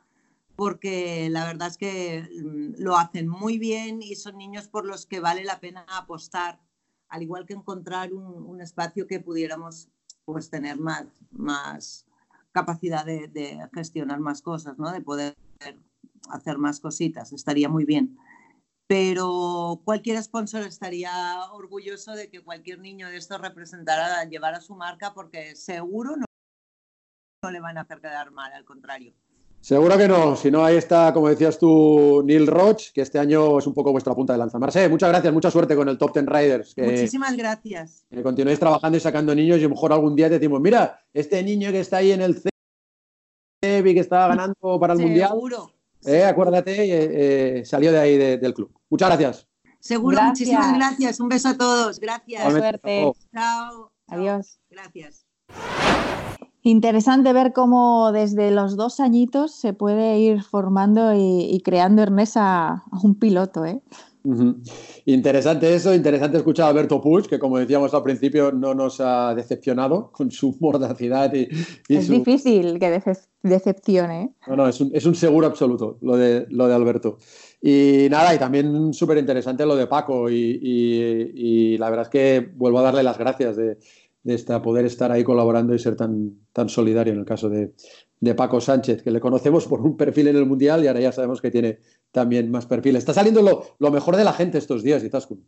porque 0.55 1.29
la 1.29 1.45
verdad 1.45 1.67
es 1.67 1.77
que 1.77 2.29
mm, 2.43 2.81
lo 2.81 2.97
hacen 2.97 3.27
muy 3.27 3.57
bien 3.57 4.01
y 4.01 4.15
son 4.15 4.37
niños 4.37 4.69
por 4.69 4.85
los 4.85 5.05
que 5.05 5.19
vale 5.19 5.43
la 5.43 5.59
pena 5.59 5.85
apostar, 5.89 6.61
al 7.09 7.23
igual 7.23 7.45
que 7.45 7.53
encontrar 7.53 8.13
un, 8.13 8.61
espacio 8.61 9.07
que 9.07 9.19
pudiéramos 9.19 9.89
pues, 10.23 10.49
tener 10.49 10.79
más, 10.79 11.07
más 11.31 12.05
capacidad 12.53 13.05
de, 13.05 13.27
de, 13.27 13.59
gestionar 13.73 14.19
más 14.19 14.41
cosas, 14.41 14.77
¿no? 14.77 14.91
de 14.91 15.01
poder 15.01 15.35
hacer 16.29 16.57
más 16.57 16.79
cositas, 16.79 17.33
estaría 17.33 17.67
muy 17.67 17.83
bien 17.83 18.17
pero 18.87 19.81
cualquier 19.85 20.21
sponsor 20.21 20.63
estaría 20.63 21.11
orgulloso 21.51 22.13
de 22.13 22.29
que 22.29 22.43
cualquier 22.43 22.79
niño 22.79 23.09
de 23.09 23.17
estos 23.17 23.39
representara, 23.39 24.23
llevara 24.25 24.61
su 24.61 24.75
marca, 24.75 25.13
porque 25.13 25.55
seguro 25.55 26.15
no, 26.15 26.25
no 27.43 27.51
le 27.51 27.59
van 27.59 27.77
a 27.77 27.81
hacer 27.81 27.99
quedar 27.99 28.31
mal, 28.31 28.51
al 28.53 28.65
contrario. 28.65 29.13
Seguro 29.63 29.97
que 29.97 30.09
no, 30.09 30.35
si 30.35 30.51
no, 30.51 30.65
ahí 30.65 30.75
está, 30.75 31.13
como 31.13 31.29
decías 31.29 31.57
tú, 31.57 32.21
Neil 32.25 32.47
Roach, 32.47 32.91
que 32.91 32.99
este 32.99 33.17
año 33.17 33.59
es 33.59 33.65
un 33.65 33.73
poco 33.73 33.93
vuestra 33.93 34.13
punta 34.13 34.33
de 34.33 34.39
lanza. 34.39 34.59
Marce, 34.59 34.89
muchas 34.89 35.07
gracias, 35.07 35.31
mucha 35.31 35.49
suerte 35.49 35.73
con 35.73 35.87
el 35.87 35.97
Top 35.97 36.11
Ten 36.11 36.27
Riders. 36.27 36.75
Muchísimas 36.77 37.37
gracias. 37.37 38.05
Que 38.09 38.21
continuéis 38.21 38.59
trabajando 38.59 38.97
y 38.97 38.99
sacando 38.99 39.33
niños 39.33 39.59
y 39.59 39.61
a 39.61 39.63
lo 39.63 39.69
mejor 39.69 39.93
algún 39.93 40.17
día 40.17 40.27
te 40.27 40.33
decimos, 40.33 40.59
mira, 40.59 40.99
este 41.13 41.41
niño 41.41 41.71
que 41.71 41.79
está 41.79 41.97
ahí 41.97 42.11
en 42.11 42.21
el 42.21 42.43
CEBI, 43.63 43.93
que 43.93 44.01
estaba 44.01 44.27
ganando 44.27 44.77
para 44.81 44.95
el 44.95 44.99
Mundial. 44.99 45.29
Seguro. 45.29 45.71
Eh, 46.05 46.23
acuérdate, 46.25 46.71
eh, 46.83 47.59
eh, 47.59 47.65
salió 47.65 47.91
de 47.91 47.99
ahí 47.99 48.17
del 48.17 48.53
club. 48.53 48.71
Muchas 48.89 49.09
gracias. 49.09 49.47
Seguro, 49.79 50.21
muchísimas 50.21 50.73
gracias. 50.75 51.19
Un 51.19 51.29
beso 51.29 51.49
a 51.49 51.57
todos. 51.57 51.99
Gracias. 51.99 52.51
Suerte. 52.51 53.11
Chao. 53.33 53.91
Adiós. 54.07 54.59
Gracias. 54.69 55.25
Interesante 56.61 57.33
ver 57.33 57.51
cómo 57.51 58.13
desde 58.13 58.49
los 58.49 58.77
dos 58.77 59.01
añitos 59.01 59.53
se 59.53 59.73
puede 59.73 60.17
ir 60.19 60.41
formando 60.43 61.13
y, 61.13 61.61
creando 61.65 62.01
Ernest 62.01 62.37
a, 62.37 62.83
un 63.03 63.15
piloto. 63.15 63.65
¿eh? 63.65 63.81
Interesante 65.05 65.73
eso, 65.73 65.93
interesante 65.93 66.37
escuchar 66.37 66.67
a 66.67 66.69
Alberto 66.69 67.01
Puig, 67.01 67.27
que 67.27 67.39
como 67.39 67.57
decíamos 67.57 67.93
al 67.93 68.03
principio 68.03 68.53
no 68.53 68.73
nos 68.73 69.01
ha 69.01 69.35
decepcionado 69.35 70.11
con 70.11 70.31
su 70.31 70.55
mordacidad. 70.61 71.33
Y, 71.33 71.49
es 71.89 72.07
difícil 72.07 72.79
que 72.79 73.01
decepcione. 73.41 74.23
¿eh? 74.23 74.29
No, 74.47 74.55
no, 74.55 74.67
es 74.67 74.79
un, 74.79 75.15
seguro 75.15 75.47
absoluto 75.47 75.97
lo 76.01 76.15
de, 76.15 76.45
lo 76.49 76.67
de 76.67 76.73
Alberto. 76.73 77.17
Y 77.61 78.07
nada, 78.09 78.33
y 78.33 78.39
también 78.39 78.93
súper 78.93 79.17
interesante 79.17 79.65
lo 79.65 79.75
de 79.75 79.87
Paco 79.87 80.29
y, 80.29 81.77
la 81.77 81.89
verdad 81.89 82.05
es 82.05 82.09
que 82.09 82.51
vuelvo 82.55 82.79
a 82.79 82.83
darle 82.83 83.03
las 83.03 83.17
gracias 83.17 83.57
de, 83.57 83.77
esta, 84.23 84.61
poder 84.61 84.85
estar 84.85 85.11
ahí 85.11 85.23
colaborando 85.25 85.75
y 85.75 85.79
ser 85.79 85.97
tan, 85.97 86.47
tan 86.53 86.69
solidario 86.69 87.11
en 87.11 87.19
el 87.19 87.25
caso 87.25 87.49
de, 87.49 87.73
de 88.23 88.35
Paco 88.35 88.61
Sánchez, 88.61 89.03
que 89.03 89.11
le 89.11 89.19
conocemos 89.19 89.67
por 89.67 89.81
un 89.81 89.97
perfil 89.97 90.29
en 90.29 90.37
el 90.37 90.45
Mundial 90.45 90.81
y 90.81 90.87
ahora 90.87 91.01
ya 91.01 91.11
sabemos 91.11 91.41
que 91.41 91.51
tiene 91.51 91.79
también 92.13 92.49
más 92.51 92.65
perfiles. 92.67 92.99
Está 92.99 93.13
saliendo 93.13 93.41
lo, 93.79 93.91
mejor 93.91 94.15
de 94.15 94.23
la 94.23 94.31
gente 94.31 94.57
estos 94.57 94.83
días, 94.83 95.03
Izaskun. 95.03 95.43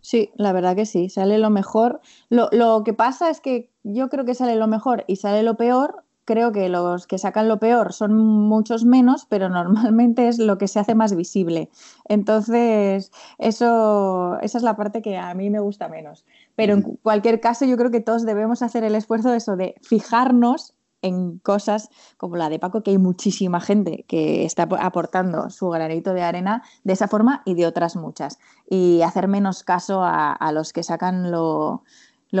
Sí, 0.00 0.30
la 0.36 0.52
verdad 0.52 0.76
que 0.76 0.86
sí, 0.86 1.10
sale 1.10 1.38
lo 1.38 1.50
mejor. 1.50 2.00
Lo, 2.30 2.48
lo, 2.52 2.84
que 2.84 2.94
pasa 2.94 3.30
es 3.30 3.40
que 3.40 3.70
yo 3.82 4.08
creo 4.08 4.24
que 4.24 4.34
sale 4.34 4.54
lo 4.56 4.66
mejor 4.66 5.04
y 5.06 5.16
sale 5.16 5.42
lo 5.42 5.56
peor. 5.56 6.04
Creo 6.24 6.52
que 6.52 6.70
los 6.70 7.06
que 7.06 7.18
sacan 7.18 7.48
lo 7.48 7.58
peor 7.58 7.92
son 7.92 8.16
muchos 8.16 8.84
menos, 8.84 9.26
pero 9.28 9.48
normalmente 9.50 10.28
es 10.28 10.38
lo 10.38 10.56
que 10.56 10.68
se 10.68 10.78
hace 10.78 10.94
más 10.94 11.14
visible. 11.16 11.68
Entonces, 12.08 13.10
eso, 13.38 14.38
esa 14.40 14.58
es 14.58 14.64
la 14.64 14.76
parte 14.76 15.02
que 15.02 15.18
a 15.18 15.34
mí 15.34 15.50
me 15.50 15.60
gusta 15.60 15.88
menos. 15.88 16.24
Pero 16.54 16.74
en 16.74 16.82
cualquier 16.82 17.40
caso, 17.40 17.64
yo 17.64 17.76
creo 17.76 17.90
que 17.90 18.00
todos 18.00 18.24
debemos 18.24 18.62
hacer 18.62 18.84
el 18.84 18.94
esfuerzo 18.94 19.30
de 19.30 19.38
eso, 19.38 19.56
de 19.56 19.74
fijarnos 19.82 20.74
en 21.04 21.38
cosas 21.38 21.90
como 22.16 22.36
la 22.36 22.48
de 22.48 22.58
Paco, 22.58 22.82
que 22.82 22.90
hay 22.90 22.98
muchísima 22.98 23.60
gente 23.60 24.04
que 24.08 24.44
está 24.44 24.62
aportando 24.62 25.50
su 25.50 25.68
granito 25.68 26.14
de 26.14 26.22
arena 26.22 26.62
de 26.82 26.94
esa 26.94 27.08
forma 27.08 27.42
y 27.44 27.54
de 27.54 27.66
otras 27.66 27.94
muchas. 27.94 28.38
Y 28.68 29.02
hacer 29.02 29.28
menos 29.28 29.62
caso 29.62 30.00
a, 30.02 30.50
los 30.52 30.72
que 30.72 30.82
sacan 30.82 31.30
lo, 31.30 31.82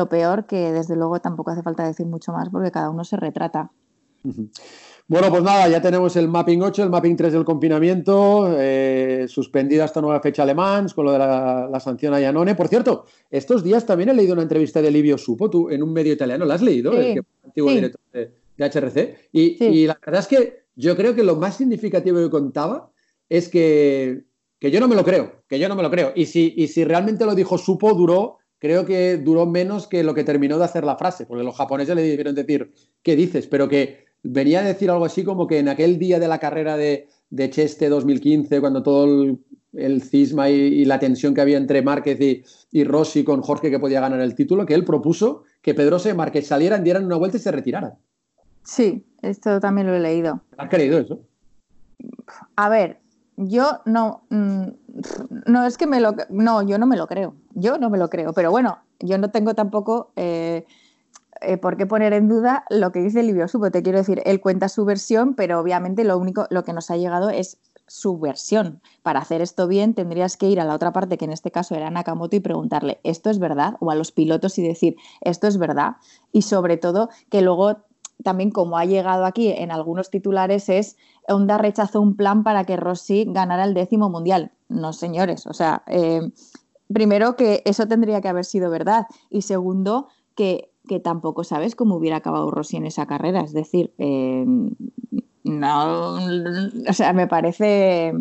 peor, 0.08 0.46
que 0.46 0.72
desde 0.72 0.96
luego 0.96 1.20
tampoco 1.20 1.50
hace 1.50 1.62
falta 1.62 1.84
decir 1.84 2.06
mucho 2.06 2.32
más 2.32 2.48
porque 2.48 2.70
cada 2.70 2.90
uno 2.90 3.04
se 3.04 3.16
retrata. 3.16 3.70
Bueno, 5.06 5.28
pues 5.28 5.42
nada, 5.42 5.68
ya 5.68 5.82
tenemos 5.82 6.16
el 6.16 6.28
mapping 6.28 6.62
8, 6.62 6.84
el 6.84 6.88
mapping 6.88 7.14
3 7.14 7.34
del 7.34 7.44
confinamiento, 7.44 8.56
eh, 8.58 9.26
suspendida 9.28 9.84
esta 9.84 10.00
nueva 10.00 10.18
fecha 10.20 10.44
alemán 10.44 10.86
con 10.94 11.04
lo 11.04 11.12
de 11.12 11.18
la, 11.18 11.78
sanción 11.80 12.14
a 12.14 12.20
Yanone. 12.20 12.54
Por 12.54 12.68
cierto, 12.68 13.04
estos 13.30 13.62
días 13.62 13.84
también 13.84 14.08
he 14.08 14.14
leído 14.14 14.32
una 14.32 14.42
entrevista 14.42 14.80
de 14.80 14.90
Livio 14.90 15.18
Supo, 15.18 15.50
tú 15.50 15.68
en 15.68 15.82
un 15.82 15.92
medio 15.92 16.14
italiano, 16.14 16.46
¿la 16.46 16.54
has 16.54 16.62
leído? 16.62 16.92
el 16.94 17.22
antiguo 17.44 17.70
director 17.70 18.00
de, 18.14 18.32
de 18.56 18.64
HRC. 18.64 19.28
Y, 19.32 19.86
la 19.86 19.98
verdad 20.04 20.20
es 20.20 20.26
que 20.26 20.64
yo 20.76 20.96
creo 20.96 21.14
que 21.14 21.22
lo 21.22 21.36
más 21.36 21.56
significativo 21.56 22.18
que 22.18 22.30
contaba 22.30 22.90
es 23.28 23.48
que, 23.48 24.24
yo 24.60 24.80
no 24.80 24.88
me 24.88 24.96
lo 24.96 25.04
creo, 25.04 25.42
que 25.48 25.58
yo 25.58 25.68
no 25.68 25.76
me 25.76 25.82
lo 25.82 25.90
creo. 25.90 26.12
Y 26.14 26.26
si, 26.26 26.54
y 26.56 26.68
si 26.68 26.84
realmente 26.84 27.26
lo 27.26 27.34
dijo 27.34 27.58
Supo, 27.58 27.94
duró, 27.94 28.38
creo 28.58 28.86
que 28.86 29.18
duró 29.18 29.46
menos 29.46 29.86
que 29.86 30.02
lo 30.02 30.14
que 30.14 30.24
terminó 30.24 30.58
de 30.58 30.64
hacer 30.64 30.84
la 30.84 30.96
frase, 30.96 31.26
porque 31.26 31.44
los 31.44 31.56
japoneses 31.56 31.94
le 31.94 32.02
debieron 32.02 32.34
decir, 32.34 32.72
¿qué 33.02 33.16
dices? 33.16 33.46
Pero 33.46 33.68
que 33.68 34.04
venía 34.22 34.60
a 34.60 34.64
decir 34.64 34.90
algo 34.90 35.04
así 35.04 35.22
como 35.22 35.46
que 35.46 35.58
en 35.58 35.68
aquel 35.68 35.98
día 35.98 36.18
de 36.18 36.28
la 36.28 36.38
carrera 36.38 36.76
de, 36.76 37.08
de 37.30 37.50
Cheste 37.50 37.88
2015, 37.88 38.60
cuando 38.60 38.82
todo 38.82 39.38
el, 39.74 40.02
cisma 40.02 40.48
y, 40.48 40.84
la 40.84 40.98
tensión 40.98 41.34
que 41.34 41.40
había 41.40 41.58
entre 41.58 41.82
Márquez 41.82 42.20
y, 42.20 42.42
y, 42.70 42.84
Rossi 42.84 43.22
con 43.22 43.42
Jorge 43.42 43.70
que 43.70 43.78
podía 43.78 44.00
ganar 44.00 44.20
el 44.20 44.34
título, 44.34 44.64
que 44.64 44.74
él 44.74 44.84
propuso 44.84 45.42
que 45.60 45.74
Pedrosa 45.74 46.10
y 46.10 46.14
Márquez 46.14 46.46
salieran, 46.46 46.84
dieran 46.84 47.04
una 47.04 47.16
vuelta 47.16 47.36
y 47.36 47.40
se 47.40 47.52
retiraran. 47.52 47.98
Sí, 48.64 49.06
esto 49.22 49.60
también 49.60 49.86
lo 49.86 49.94
he 49.94 50.00
leído. 50.00 50.40
¿Has 50.56 50.68
creído 50.68 50.98
eso? 50.98 51.20
A 52.56 52.68
ver, 52.68 53.00
yo 53.36 53.80
no, 53.84 54.22
mm, 54.30 54.64
no 55.46 55.66
es 55.66 55.76
que 55.76 55.86
me 55.86 56.00
lo, 56.00 56.14
no, 56.30 56.62
yo 56.62 56.78
no 56.78 56.86
me 56.86 56.96
lo 56.96 57.06
creo, 57.06 57.34
yo 57.54 57.78
no 57.78 57.90
me 57.90 57.98
lo 57.98 58.08
creo, 58.08 58.32
pero 58.32 58.50
bueno, 58.50 58.78
yo 59.00 59.18
no 59.18 59.30
tengo 59.30 59.54
tampoco 59.54 60.12
eh, 60.16 60.64
eh, 61.40 61.56
por 61.56 61.76
qué 61.76 61.86
poner 61.86 62.12
en 62.12 62.28
duda 62.28 62.64
lo 62.70 62.92
que 62.92 63.00
dice 63.00 63.22
Livio 63.22 63.48
Supo. 63.48 63.70
Te 63.70 63.82
quiero 63.82 63.98
decir, 63.98 64.22
él 64.24 64.40
cuenta 64.40 64.68
su 64.68 64.84
versión, 64.84 65.34
pero 65.34 65.60
obviamente 65.60 66.04
lo 66.04 66.16
único, 66.18 66.46
lo 66.50 66.64
que 66.64 66.72
nos 66.72 66.90
ha 66.90 66.96
llegado 66.96 67.30
es 67.30 67.58
su 67.86 68.18
versión. 68.18 68.80
Para 69.02 69.20
hacer 69.20 69.42
esto 69.42 69.66
bien 69.68 69.94
tendrías 69.94 70.36
que 70.36 70.48
ir 70.48 70.60
a 70.60 70.64
la 70.64 70.74
otra 70.74 70.92
parte, 70.92 71.18
que 71.18 71.26
en 71.26 71.32
este 71.32 71.50
caso 71.50 71.74
era 71.74 71.90
Nakamoto, 71.90 72.36
y 72.36 72.40
preguntarle, 72.40 72.98
¿esto 73.02 73.30
es 73.30 73.38
verdad? 73.38 73.76
O 73.80 73.90
a 73.90 73.94
los 73.94 74.12
pilotos 74.12 74.58
y 74.58 74.66
decir, 74.66 74.96
¿esto 75.20 75.46
es 75.46 75.58
verdad? 75.58 75.96
Y 76.32 76.42
sobre 76.42 76.76
todo 76.76 77.10
que 77.30 77.42
luego 77.42 77.84
también 78.22 78.50
como 78.50 78.78
ha 78.78 78.84
llegado 78.84 79.24
aquí 79.24 79.50
en 79.50 79.70
algunos 79.70 80.10
titulares 80.10 80.68
es 80.68 80.96
Honda 81.28 81.58
rechazó 81.58 82.00
un 82.00 82.16
plan 82.16 82.42
para 82.42 82.64
que 82.64 82.76
Rossi 82.76 83.24
ganara 83.28 83.64
el 83.64 83.74
décimo 83.74 84.10
mundial. 84.10 84.52
No, 84.68 84.92
señores, 84.92 85.46
o 85.46 85.52
sea, 85.52 85.82
eh, 85.86 86.30
primero 86.92 87.36
que 87.36 87.62
eso 87.64 87.86
tendría 87.86 88.20
que 88.20 88.28
haber 88.28 88.44
sido 88.44 88.70
verdad 88.70 89.06
y 89.30 89.42
segundo 89.42 90.08
que, 90.34 90.70
tampoco 91.02 91.44
sabes 91.44 91.74
cómo 91.76 91.96
hubiera 91.96 92.16
acabado 92.16 92.50
Rossi 92.50 92.76
en 92.76 92.86
esa 92.86 93.06
carrera. 93.06 93.40
Es 93.40 93.52
decir, 93.52 93.94
eh, 93.98 94.44
no, 95.44 96.14
o 96.14 96.92
sea, 96.92 97.12
me 97.12 97.26
parece 97.26 98.12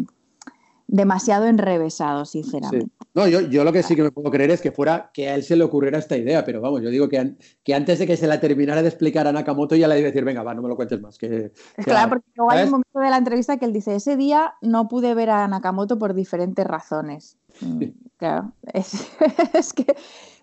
demasiado 0.94 1.48
enrevesado, 1.48 2.24
sinceramente. 2.24 2.96
No, 3.16 3.28
yo, 3.28 3.42
yo, 3.42 3.64
lo 3.64 3.74
que 3.74 3.82
sí 3.82 3.96
que 3.96 4.04
me 4.04 4.12
puedo 4.12 4.30
creer 4.30 4.52
es 4.52 4.62
que 4.62 4.72
fuera 4.72 5.10
que 5.12 5.28
a 5.28 5.34
él 5.34 5.42
se 5.42 5.56
le 5.56 5.64
ocurriera 5.64 5.98
esta 5.98 6.16
idea, 6.16 6.46
pero 6.46 6.62
vamos, 6.62 6.84
yo 6.84 6.92
digo 6.92 7.10
que, 7.10 7.36
que 7.64 7.74
antes 7.74 7.98
de 7.98 8.06
que 8.06 8.16
se 8.16 8.28
la 8.28 8.40
terminara 8.40 8.84
de 8.84 8.90
explicar 8.90 9.26
a 9.26 9.32
Nakamoto 9.32 9.76
ya 9.76 9.88
le 9.88 9.98
iba 9.98 10.06
a 10.06 10.12
decir, 10.12 10.24
venga, 10.24 10.44
va, 10.44 10.54
no 10.54 10.62
me 10.62 10.70
lo 10.70 10.76
cuentes 10.76 11.02
más. 11.02 11.18
Que, 11.18 11.52
claro, 11.84 12.10
porque 12.10 12.30
luego 12.36 12.52
hay 12.52 12.66
un 12.66 12.70
momento 12.70 13.00
de 13.00 13.10
la 13.10 13.18
entrevista 13.18 13.58
que 13.58 13.66
él 13.66 13.74
dice, 13.74 13.96
ese 13.96 14.16
día 14.16 14.54
no 14.62 14.88
pude 14.88 15.16
ver 15.16 15.32
a 15.32 15.48
Nakamoto 15.48 15.98
por 15.98 16.14
diferentes 16.14 16.64
razones. 16.64 17.38
Mm, 17.62 17.86
claro, 18.18 18.52
es 18.74 19.74
que, 19.74 19.96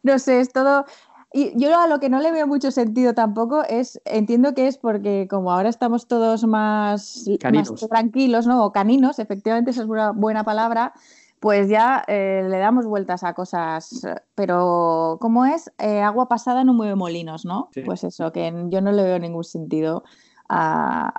no 0.03 0.19
sé, 0.19 0.41
es 0.41 0.53
todo, 0.53 0.85
y 1.33 1.53
yo 1.57 1.79
a 1.79 1.87
lo 1.87 2.01
que 2.01 2.09
no 2.09 2.21
le 2.21 2.33
veo 2.33 2.47
mucho 2.47 2.73
sentido 2.73 3.15
tampoco 3.15 3.63
es, 3.63 4.01
entiendo 4.05 4.53
que 4.53 4.67
es 4.67 4.79
porque 4.79 5.29
como 5.31 5.53
ahora 5.53 5.69
estamos 5.69 6.09
todos 6.09 6.45
más, 6.45 7.25
tranquilos, 7.89 8.47
¿no? 8.47 8.65
O 8.65 8.73
caninos, 8.73 9.21
efectivamente 9.21 9.71
esa 9.71 9.83
es 9.83 9.89
una 9.89 10.11
buena 10.11 10.43
palabra, 10.43 10.93
pues 11.39 11.69
ya 11.69 12.03
eh, 12.09 12.45
le 12.49 12.59
damos 12.59 12.85
vueltas 12.85 13.23
a 13.23 13.35
cosas. 13.35 14.05
Pero 14.35 15.19
como 15.21 15.47
es, 15.47 15.73
eh, 15.79 16.01
agua 16.01 16.29
pasada 16.29 16.65
no 16.65 16.75
mueve 16.75 16.97
molinos, 16.97 17.45
¿no? 17.45 17.71
Pues 17.85 18.03
eso, 18.03 18.33
que 18.33 18.53
yo 18.69 18.81
no 18.81 18.91
le 18.91 19.05
veo 19.05 19.19
ningún 19.21 19.45
sentido 19.45 20.03
a, 20.49 21.15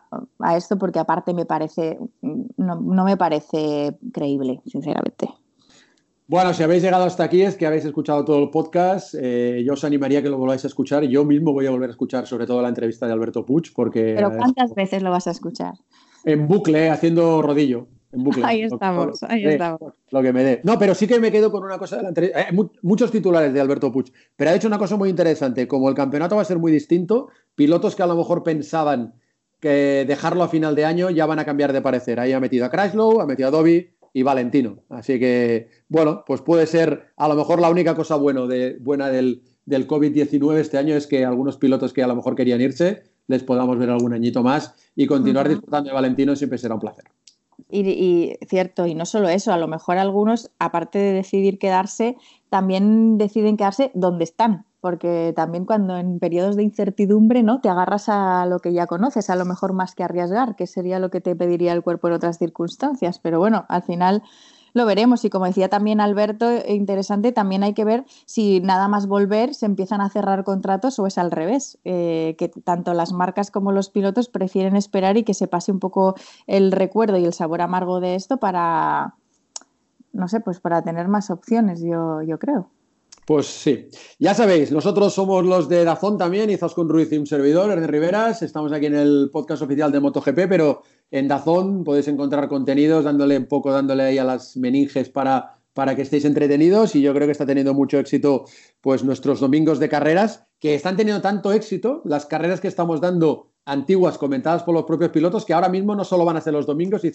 esto 0.57 0.77
porque 0.77 0.99
aparte 0.99 1.33
me 1.33 1.45
parece, 1.45 1.97
no 2.21 3.05
me 3.05 3.15
parece 3.15 3.97
creíble, 4.11 4.61
sinceramente. 4.65 5.29
Bueno, 6.31 6.53
si 6.53 6.63
habéis 6.63 6.81
llegado 6.81 7.03
hasta 7.03 7.25
aquí 7.25 7.41
es 7.41 7.57
que 7.57 7.65
habéis 7.65 7.83
escuchado 7.83 8.23
todo 8.23 8.41
el 8.41 8.49
podcast. 8.51 9.15
Eh, 9.19 9.63
yo 9.65 9.73
os 9.73 9.83
animaría 9.83 10.19
a 10.19 10.21
que 10.21 10.29
lo 10.29 10.37
volváis 10.37 10.63
a 10.63 10.67
escuchar. 10.67 11.03
Yo 11.03 11.25
mismo 11.25 11.51
voy 11.51 11.67
a 11.67 11.71
volver 11.71 11.89
a 11.89 11.91
escuchar 11.91 12.25
sobre 12.25 12.47
todo 12.47 12.61
la 12.61 12.69
entrevista 12.69 13.05
de 13.05 13.11
Alberto 13.11 13.45
Puig 13.45 13.73
porque... 13.75 14.13
¿Pero 14.15 14.31
cuántas 14.37 14.73
veces 14.73 15.03
lo 15.03 15.11
vas 15.11 15.27
a 15.27 15.31
escuchar? 15.31 15.73
En 16.23 16.47
bucle, 16.47 16.89
haciendo 16.89 17.41
rodillo. 17.41 17.87
En 18.13 18.23
bucle. 18.23 18.43
Ahí 18.47 18.61
estamos, 18.61 19.21
ahí 19.23 19.45
estamos. 19.45 19.93
Lo 20.09 20.21
que 20.21 20.31
me 20.31 20.45
dé. 20.45 20.61
No, 20.63 20.79
pero 20.79 20.95
sí 20.95 21.05
que 21.05 21.19
me 21.19 21.33
quedo 21.33 21.51
con 21.51 21.65
una 21.65 21.77
cosa 21.77 21.97
de 21.97 22.03
la 22.03 22.07
entrevista. 22.07 22.39
Eh, 22.39 22.57
muchos 22.81 23.11
titulares 23.11 23.53
de 23.53 23.59
Alberto 23.59 23.91
Puig, 23.91 24.13
pero 24.37 24.51
ha 24.51 24.53
dicho 24.53 24.69
una 24.69 24.79
cosa 24.79 24.95
muy 24.95 25.09
interesante. 25.09 25.67
Como 25.67 25.89
el 25.89 25.95
campeonato 25.95 26.37
va 26.37 26.43
a 26.43 26.45
ser 26.45 26.59
muy 26.59 26.71
distinto, 26.71 27.27
pilotos 27.55 27.93
que 27.93 28.03
a 28.03 28.07
lo 28.07 28.15
mejor 28.15 28.43
pensaban 28.43 29.15
que 29.59 30.05
dejarlo 30.07 30.43
a 30.43 30.47
final 30.47 30.75
de 30.75 30.85
año 30.85 31.09
ya 31.09 31.25
van 31.25 31.39
a 31.39 31.45
cambiar 31.45 31.73
de 31.73 31.81
parecer. 31.81 32.21
Ahí 32.21 32.31
ha 32.31 32.39
metido 32.39 32.65
a 32.65 32.69
Crashlow, 32.69 33.19
ha 33.19 33.25
metido 33.25 33.49
a 33.49 33.51
Dobby, 33.51 33.89
y 34.13 34.23
Valentino. 34.23 34.79
Así 34.89 35.19
que, 35.19 35.69
bueno, 35.87 36.23
pues 36.25 36.41
puede 36.41 36.67
ser 36.67 37.13
a 37.17 37.27
lo 37.27 37.35
mejor 37.35 37.61
la 37.61 37.69
única 37.69 37.95
cosa 37.95 38.15
bueno 38.15 38.47
de, 38.47 38.77
buena 38.79 39.09
del, 39.09 39.43
del 39.65 39.87
COVID-19 39.87 40.57
este 40.57 40.77
año 40.77 40.95
es 40.95 41.07
que 41.07 41.25
algunos 41.25 41.57
pilotos 41.57 41.93
que 41.93 42.03
a 42.03 42.07
lo 42.07 42.15
mejor 42.15 42.35
querían 42.35 42.61
irse 42.61 43.03
les 43.27 43.43
podamos 43.43 43.77
ver 43.77 43.89
algún 43.89 44.13
añito 44.13 44.43
más 44.43 44.75
y 44.95 45.07
continuar 45.07 45.47
disfrutando 45.47 45.89
de 45.89 45.93
Valentino 45.93 46.35
siempre 46.35 46.57
será 46.57 46.73
un 46.75 46.81
placer. 46.81 47.05
Y, 47.69 47.87
y, 47.89 48.37
cierto, 48.47 48.85
y 48.85 48.95
no 48.95 49.05
solo 49.05 49.29
eso, 49.29 49.53
a 49.53 49.57
lo 49.57 49.67
mejor 49.67 49.97
algunos, 49.97 50.51
aparte 50.59 50.99
de 50.99 51.13
decidir 51.13 51.57
quedarse, 51.57 52.17
también 52.49 53.17
deciden 53.17 53.55
quedarse 53.55 53.91
donde 53.93 54.25
están, 54.25 54.65
porque 54.81 55.31
también 55.35 55.65
cuando 55.65 55.95
en 55.95 56.19
periodos 56.19 56.55
de 56.55 56.63
incertidumbre, 56.63 57.43
¿no? 57.43 57.61
Te 57.61 57.69
agarras 57.69 58.09
a 58.09 58.45
lo 58.47 58.59
que 58.59 58.73
ya 58.73 58.87
conoces, 58.87 59.29
a 59.29 59.35
lo 59.35 59.45
mejor 59.45 59.73
más 59.73 59.95
que 59.95 60.03
arriesgar, 60.03 60.55
que 60.55 60.67
sería 60.67 60.99
lo 60.99 61.11
que 61.11 61.21
te 61.21 61.35
pediría 61.35 61.71
el 61.71 61.83
cuerpo 61.83 62.07
en 62.07 62.15
otras 62.15 62.39
circunstancias. 62.39 63.19
Pero 63.19 63.39
bueno, 63.39 63.65
al 63.69 63.83
final 63.83 64.23
lo 64.73 64.85
veremos. 64.85 65.23
Y 65.23 65.29
como 65.29 65.45
decía 65.45 65.69
también 65.69 66.01
Alberto, 66.01 66.49
interesante, 66.67 67.31
también 67.31 67.63
hay 67.63 67.73
que 67.73 67.85
ver 67.85 68.05
si 68.25 68.59
nada 68.61 68.87
más 68.87 69.07
volver 69.07 69.53
se 69.53 69.67
empiezan 69.67 70.01
a 70.01 70.09
cerrar 70.09 70.43
contratos 70.43 70.97
o 70.99 71.07
es 71.07 71.17
al 71.17 71.31
revés, 71.31 71.77
eh, 71.83 72.35
que 72.37 72.49
tanto 72.49 72.93
las 72.93 73.13
marcas 73.13 73.51
como 73.51 73.71
los 73.71 73.89
pilotos 73.89 74.29
prefieren 74.29 74.75
esperar 74.75 75.15
y 75.17 75.23
que 75.23 75.33
se 75.33 75.47
pase 75.47 75.71
un 75.71 75.79
poco 75.79 76.15
el 76.47 76.71
recuerdo 76.71 77.17
y 77.17 77.25
el 77.25 77.33
sabor 77.33 77.61
amargo 77.61 77.99
de 77.99 78.15
esto 78.15 78.37
para, 78.37 79.15
no 80.13 80.27
sé, 80.27 80.39
pues 80.39 80.59
para 80.59 80.81
tener 80.81 81.07
más 81.07 81.29
opciones, 81.29 81.81
yo, 81.81 82.21
yo 82.23 82.39
creo. 82.39 82.69
Pues 83.31 83.47
sí, 83.47 83.87
ya 84.19 84.33
sabéis, 84.33 84.73
nosotros 84.73 85.13
somos 85.13 85.45
los 85.45 85.69
de 85.69 85.85
Dazón 85.85 86.17
también, 86.17 86.49
con 86.75 86.89
Ruiz 86.89 87.13
y 87.13 87.17
un 87.17 87.25
servidor, 87.25 87.79
de 87.79 87.87
Riveras, 87.87 88.41
estamos 88.41 88.73
aquí 88.73 88.87
en 88.87 88.95
el 88.95 89.29
podcast 89.31 89.61
oficial 89.61 89.89
de 89.89 90.01
MotoGP, 90.01 90.49
pero 90.49 90.81
en 91.09 91.29
Dazón 91.29 91.85
podéis 91.85 92.09
encontrar 92.09 92.49
contenidos, 92.49 93.05
dándole 93.05 93.37
un 93.37 93.45
poco, 93.45 93.71
dándole 93.71 94.03
ahí 94.03 94.17
a 94.17 94.25
las 94.25 94.57
meninges 94.57 95.07
para, 95.07 95.61
para 95.71 95.95
que 95.95 96.01
estéis 96.01 96.25
entretenidos. 96.25 96.93
Y 96.97 97.01
yo 97.01 97.13
creo 97.13 97.25
que 97.25 97.31
está 97.31 97.45
teniendo 97.45 97.73
mucho 97.73 97.99
éxito 97.99 98.43
pues 98.81 99.05
nuestros 99.05 99.39
domingos 99.39 99.79
de 99.79 99.87
carreras, 99.87 100.43
que 100.59 100.75
están 100.75 100.97
teniendo 100.97 101.21
tanto 101.21 101.53
éxito, 101.53 102.01
las 102.03 102.25
carreras 102.25 102.59
que 102.59 102.67
estamos 102.67 102.99
dando 102.99 103.53
antiguas 103.63 104.17
comentadas 104.17 104.63
por 104.63 104.73
los 104.73 104.83
propios 104.83 105.11
pilotos, 105.11 105.45
que 105.45 105.53
ahora 105.53 105.69
mismo 105.69 105.95
no 105.95 106.03
solo 106.03 106.25
van 106.25 106.35
a 106.35 106.41
ser 106.41 106.51
los 106.51 106.65
domingos 106.65 107.05
y 107.05 107.13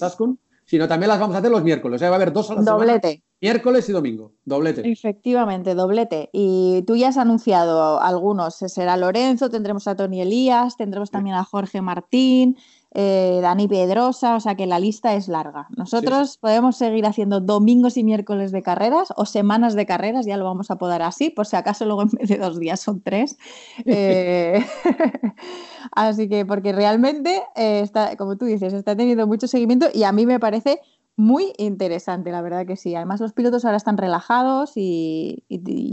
sino 0.66 0.88
también 0.88 1.09
las 1.09 1.20
vamos 1.20 1.36
a 1.36 1.38
hacer 1.38 1.51
los 1.51 1.62
miércoles. 1.62 2.02
va 2.02 2.09
a 2.09 2.14
haber 2.14 2.32
dos 2.32 2.51
a 2.51 2.55
la 2.56 2.62
Doblete. 2.62 3.22
miércoles 3.40 3.88
y 3.88 3.93
domingo. 3.93 4.32
Doblete. 4.44 4.90
Efectivamente, 4.90 5.74
doblete. 5.74 6.28
Y 6.32 6.82
tú 6.86 6.97
ya 6.97 7.09
has 7.09 7.16
anunciado 7.16 8.01
algunos. 8.01 8.56
Será 8.56 8.97
Lorenzo, 8.97 9.48
tendremos 9.48 9.86
a 9.86 9.94
Tony 9.97 10.20
Elías, 10.20 10.76
tendremos 10.76 11.10
también 11.10 11.36
a 11.36 11.44
Jorge 11.44 11.80
Martín. 11.80 12.56
Eh, 12.98 13.40
Dani 13.43 13.68
Pedrosa, 13.68 14.36
o 14.36 14.40
sea 14.40 14.55
que 14.55 14.66
la 14.66 14.81
lista 14.81 15.14
es 15.14 15.28
larga. 15.28 15.68
Nosotros 15.77 16.39
podemos 16.39 16.78
seguir 16.78 17.05
haciendo 17.05 17.40
domingos 17.40 17.98
y 17.98 18.05
miércoles 18.05 18.52
de 18.52 18.62
carreras 18.62 19.12
o 19.16 19.27
semanas 19.27 19.74
de 19.74 19.85
carreras, 19.85 20.24
ya 20.24 20.39
lo 20.39 20.47
vamos 20.47 20.70
a 20.70 20.77
poder 20.77 21.02
así, 21.02 21.28
por 21.28 21.44
si 21.44 21.56
acaso 21.56 21.85
luego 21.85 22.05
en 22.05 22.09
vez 22.09 22.31
de 22.31 22.39
dos 22.39 22.59
días 22.59 22.81
son 22.81 23.02
tres. 23.02 23.36
Eh, 23.85 24.64
así 25.93 26.27
que, 26.27 26.47
porque 26.47 26.73
realmente, 26.73 27.43
eh, 27.55 27.81
está, 27.81 28.16
como 28.16 28.39
tú 28.39 28.47
dices, 28.47 28.73
está 28.73 28.97
teniendo 28.97 29.27
mucho 29.27 29.47
seguimiento 29.47 29.89
y 29.93 30.05
a 30.05 30.12
mí 30.12 30.24
me 30.24 30.40
parece 30.40 30.81
muy 31.16 31.52
interesante, 31.59 32.31
la 32.31 32.40
verdad 32.40 32.66
que 32.66 32.77
sí. 32.77 32.94
Además, 32.94 33.20
los 33.20 33.35
pilotos 33.35 33.66
ahora 33.66 33.77
están 33.77 33.98
relajados 33.98 34.73
y 34.77 35.44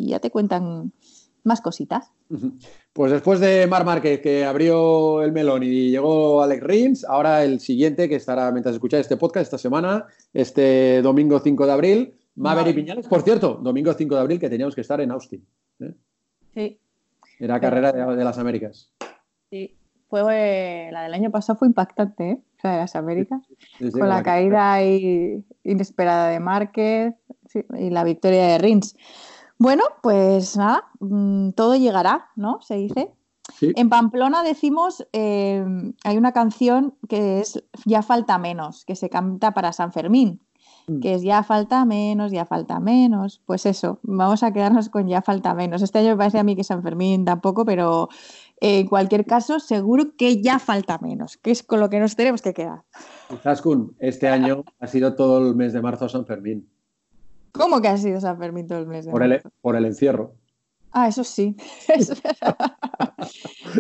ya 0.08 0.20
te 0.20 0.32
cuentan 0.32 0.94
más 1.44 1.60
cositas. 1.60 2.12
Pues 2.94 3.12
después 3.12 3.40
de 3.40 3.66
Mar 3.66 3.86
Márquez, 3.86 4.22
que 4.22 4.46
abrió 4.46 5.24
el 5.24 5.32
melón 5.32 5.64
y 5.64 5.90
llegó 5.90 6.44
Alex 6.44 6.64
Rins, 6.64 7.04
ahora 7.06 7.44
el 7.44 7.60
siguiente, 7.60 8.08
que 8.08 8.16
estará 8.16 8.52
mientras 8.52 8.76
escucháis 8.76 9.02
este 9.02 9.18
podcast 9.18 9.46
esta 9.46 9.58
semana, 9.58 10.06
este 10.32 11.02
domingo 11.02 11.40
5 11.40 11.66
de 11.66 11.72
abril, 11.72 12.14
Maverick 12.36 12.76
Piñales, 12.76 13.08
por 13.08 13.24
cierto, 13.24 13.56
domingo 13.56 13.92
5 13.94 14.14
de 14.14 14.22
abril, 14.22 14.40
que 14.40 14.48
teníamos 14.48 14.76
que 14.76 14.82
estar 14.82 15.02
en 15.02 15.10
Austin. 15.10 15.44
¿eh? 15.80 15.94
Sí. 16.54 16.80
Era 17.40 17.60
carrera 17.60 17.92
de, 17.92 18.24
las 18.24 18.38
Américas. 18.38 18.92
Sí, 19.50 19.76
fue 20.08 20.90
la 20.92 21.02
del 21.02 21.16
año 21.16 21.32
pasado 21.32 21.58
fue 21.58 21.68
impactante, 21.68 22.30
¿eh? 22.30 22.42
O 22.58 22.62
sea, 22.62 22.72
de 22.74 22.78
las 22.78 22.96
Américas. 22.96 23.42
con 23.92 24.08
la, 24.08 24.22
caída 24.22 24.84
inesperada 25.64 26.30
de 26.30 26.40
Márquez 26.40 27.16
y 27.76 27.90
la 27.90 28.04
victoria 28.04 28.50
de 28.50 28.58
Rins. 28.60 28.96
Bueno, 29.64 29.84
pues 30.02 30.58
nada, 30.58 30.92
mm, 31.00 31.52
todo 31.52 31.78
llegará, 31.78 32.32
¿no? 32.36 32.60
Se 32.60 32.76
dice. 32.76 33.14
En 33.62 33.88
Pamplona 33.88 34.44
decimos, 34.44 35.08
eh, 35.14 35.64
hay 36.04 36.18
una 36.18 36.34
canción 36.34 36.96
que 37.08 37.40
es 37.40 37.64
Ya 37.86 38.02
falta 38.02 38.38
menos, 38.38 38.84
que 38.84 38.98
se 38.98 39.10
canta 39.10 39.54
para 39.54 39.72
San 39.72 39.94
Fermín, 39.94 40.42
mm. 40.88 41.00
que 41.00 41.14
es 41.14 41.22
Ya 41.22 41.44
falta 41.44 41.86
menos, 41.86 42.34
ya 42.34 42.44
falta 42.44 42.82
menos. 42.82 43.42
Pues 43.46 43.66
eso, 43.66 44.00
vamos 44.04 44.44
a 44.44 44.52
quedarnos 44.52 44.90
con 44.90 45.08
Ya 45.08 45.22
falta 45.22 45.54
menos. 45.54 45.82
Este 45.82 46.00
año 46.00 46.10
me 46.10 46.18
parece 46.18 46.40
a 46.40 46.44
mí 46.44 46.58
que 46.58 46.66
San 46.66 46.84
Fermín 46.84 47.24
tampoco, 47.24 47.64
pero 47.64 48.10
en 48.60 48.86
cualquier 48.88 49.26
caso, 49.26 49.62
seguro 49.62 50.18
que 50.18 50.42
ya 50.42 50.60
falta 50.60 50.98
menos, 50.98 51.38
que 51.38 51.52
es 51.52 51.64
con 51.64 51.80
lo 51.80 51.90
que 51.90 52.02
nos 52.02 52.18
tenemos 52.18 52.42
que 52.42 52.54
quedar. 52.54 52.82
Zaskun, 53.42 53.96
este 54.00 54.28
año 54.28 54.66
ha 54.82 54.88
sido 54.88 55.16
todo 55.16 55.38
el 55.48 55.56
mes 55.56 55.72
de 55.72 55.82
marzo 55.82 56.10
San 56.10 56.26
Fermín. 56.26 56.68
¿Cómo 57.54 57.82
que 57.82 57.88
ha 57.88 57.98
sido 57.98 58.20
San 58.20 58.38
Fermín 58.40 58.68
todo 58.68 58.80
el 58.80 58.88
mes 58.88 59.06
de 59.06 59.12
por 59.12 59.24
el, 59.24 59.42
por 59.62 59.76
el 59.76 59.86
encierro. 59.86 60.34
Ah, 60.92 61.08
eso 61.08 61.24
sí. 61.24 61.56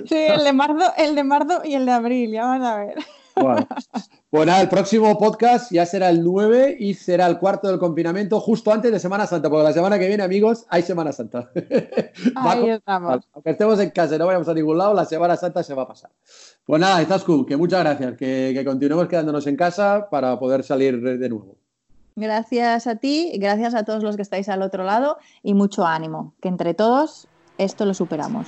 sí, 0.05 0.15
el 0.15 0.43
de, 0.43 0.53
marzo, 0.53 0.93
el 0.97 1.15
de 1.15 1.23
marzo 1.23 1.61
y 1.63 1.73
el 1.73 1.85
de 1.85 1.91
abril, 1.91 2.31
ya 2.31 2.45
vas 2.45 2.61
a 2.61 2.77
ver. 2.77 2.95
Bueno. 3.35 3.67
Pues 4.29 4.47
nada, 4.47 4.61
el 4.61 4.69
próximo 4.69 5.15
podcast 5.17 5.71
ya 5.71 5.85
será 5.85 6.09
el 6.09 6.23
9 6.23 6.77
y 6.79 6.93
será 6.95 7.27
el 7.27 7.37
cuarto 7.39 7.67
del 7.67 7.77
confinamiento 7.79 8.39
justo 8.39 8.71
antes 8.71 8.91
de 8.91 8.99
Semana 8.99 9.27
Santa, 9.27 9.49
porque 9.49 9.63
la 9.63 9.73
semana 9.73 9.99
que 9.99 10.07
viene, 10.07 10.23
amigos, 10.23 10.65
hay 10.69 10.81
Semana 10.81 11.11
Santa. 11.11 11.51
Ahí 12.35 12.69
estamos. 12.69 13.27
Aunque 13.33 13.51
estemos 13.51 13.79
en 13.79 13.89
casa 13.91 14.15
y 14.15 14.19
no 14.19 14.25
vayamos 14.25 14.47
a 14.49 14.53
ningún 14.53 14.77
lado, 14.77 14.93
la 14.93 15.05
Semana 15.05 15.35
Santa 15.35 15.63
se 15.63 15.73
va 15.73 15.83
a 15.83 15.87
pasar. 15.87 16.11
Pues 16.65 16.79
nada, 16.79 17.01
Izascu, 17.01 17.45
que 17.45 17.57
muchas 17.57 17.81
gracias, 17.81 18.17
que, 18.17 18.51
que 18.55 18.65
continuemos 18.65 19.07
quedándonos 19.07 19.45
en 19.45 19.55
casa 19.55 20.07
para 20.09 20.39
poder 20.39 20.63
salir 20.63 20.99
de 21.01 21.29
nuevo. 21.29 21.62
Gracias 22.15 22.87
a 22.87 22.95
ti, 22.95 23.31
gracias 23.37 23.73
a 23.73 23.83
todos 23.83 24.03
los 24.03 24.15
que 24.15 24.21
estáis 24.21 24.49
al 24.49 24.61
otro 24.61 24.83
lado 24.83 25.17
y 25.41 25.53
mucho 25.53 25.85
ánimo, 25.85 26.33
que 26.41 26.47
entre 26.47 26.73
todos 26.73 27.27
esto 27.57 27.85
lo 27.85 27.93
superamos. 27.93 28.47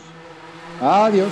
Adiós. 0.82 1.32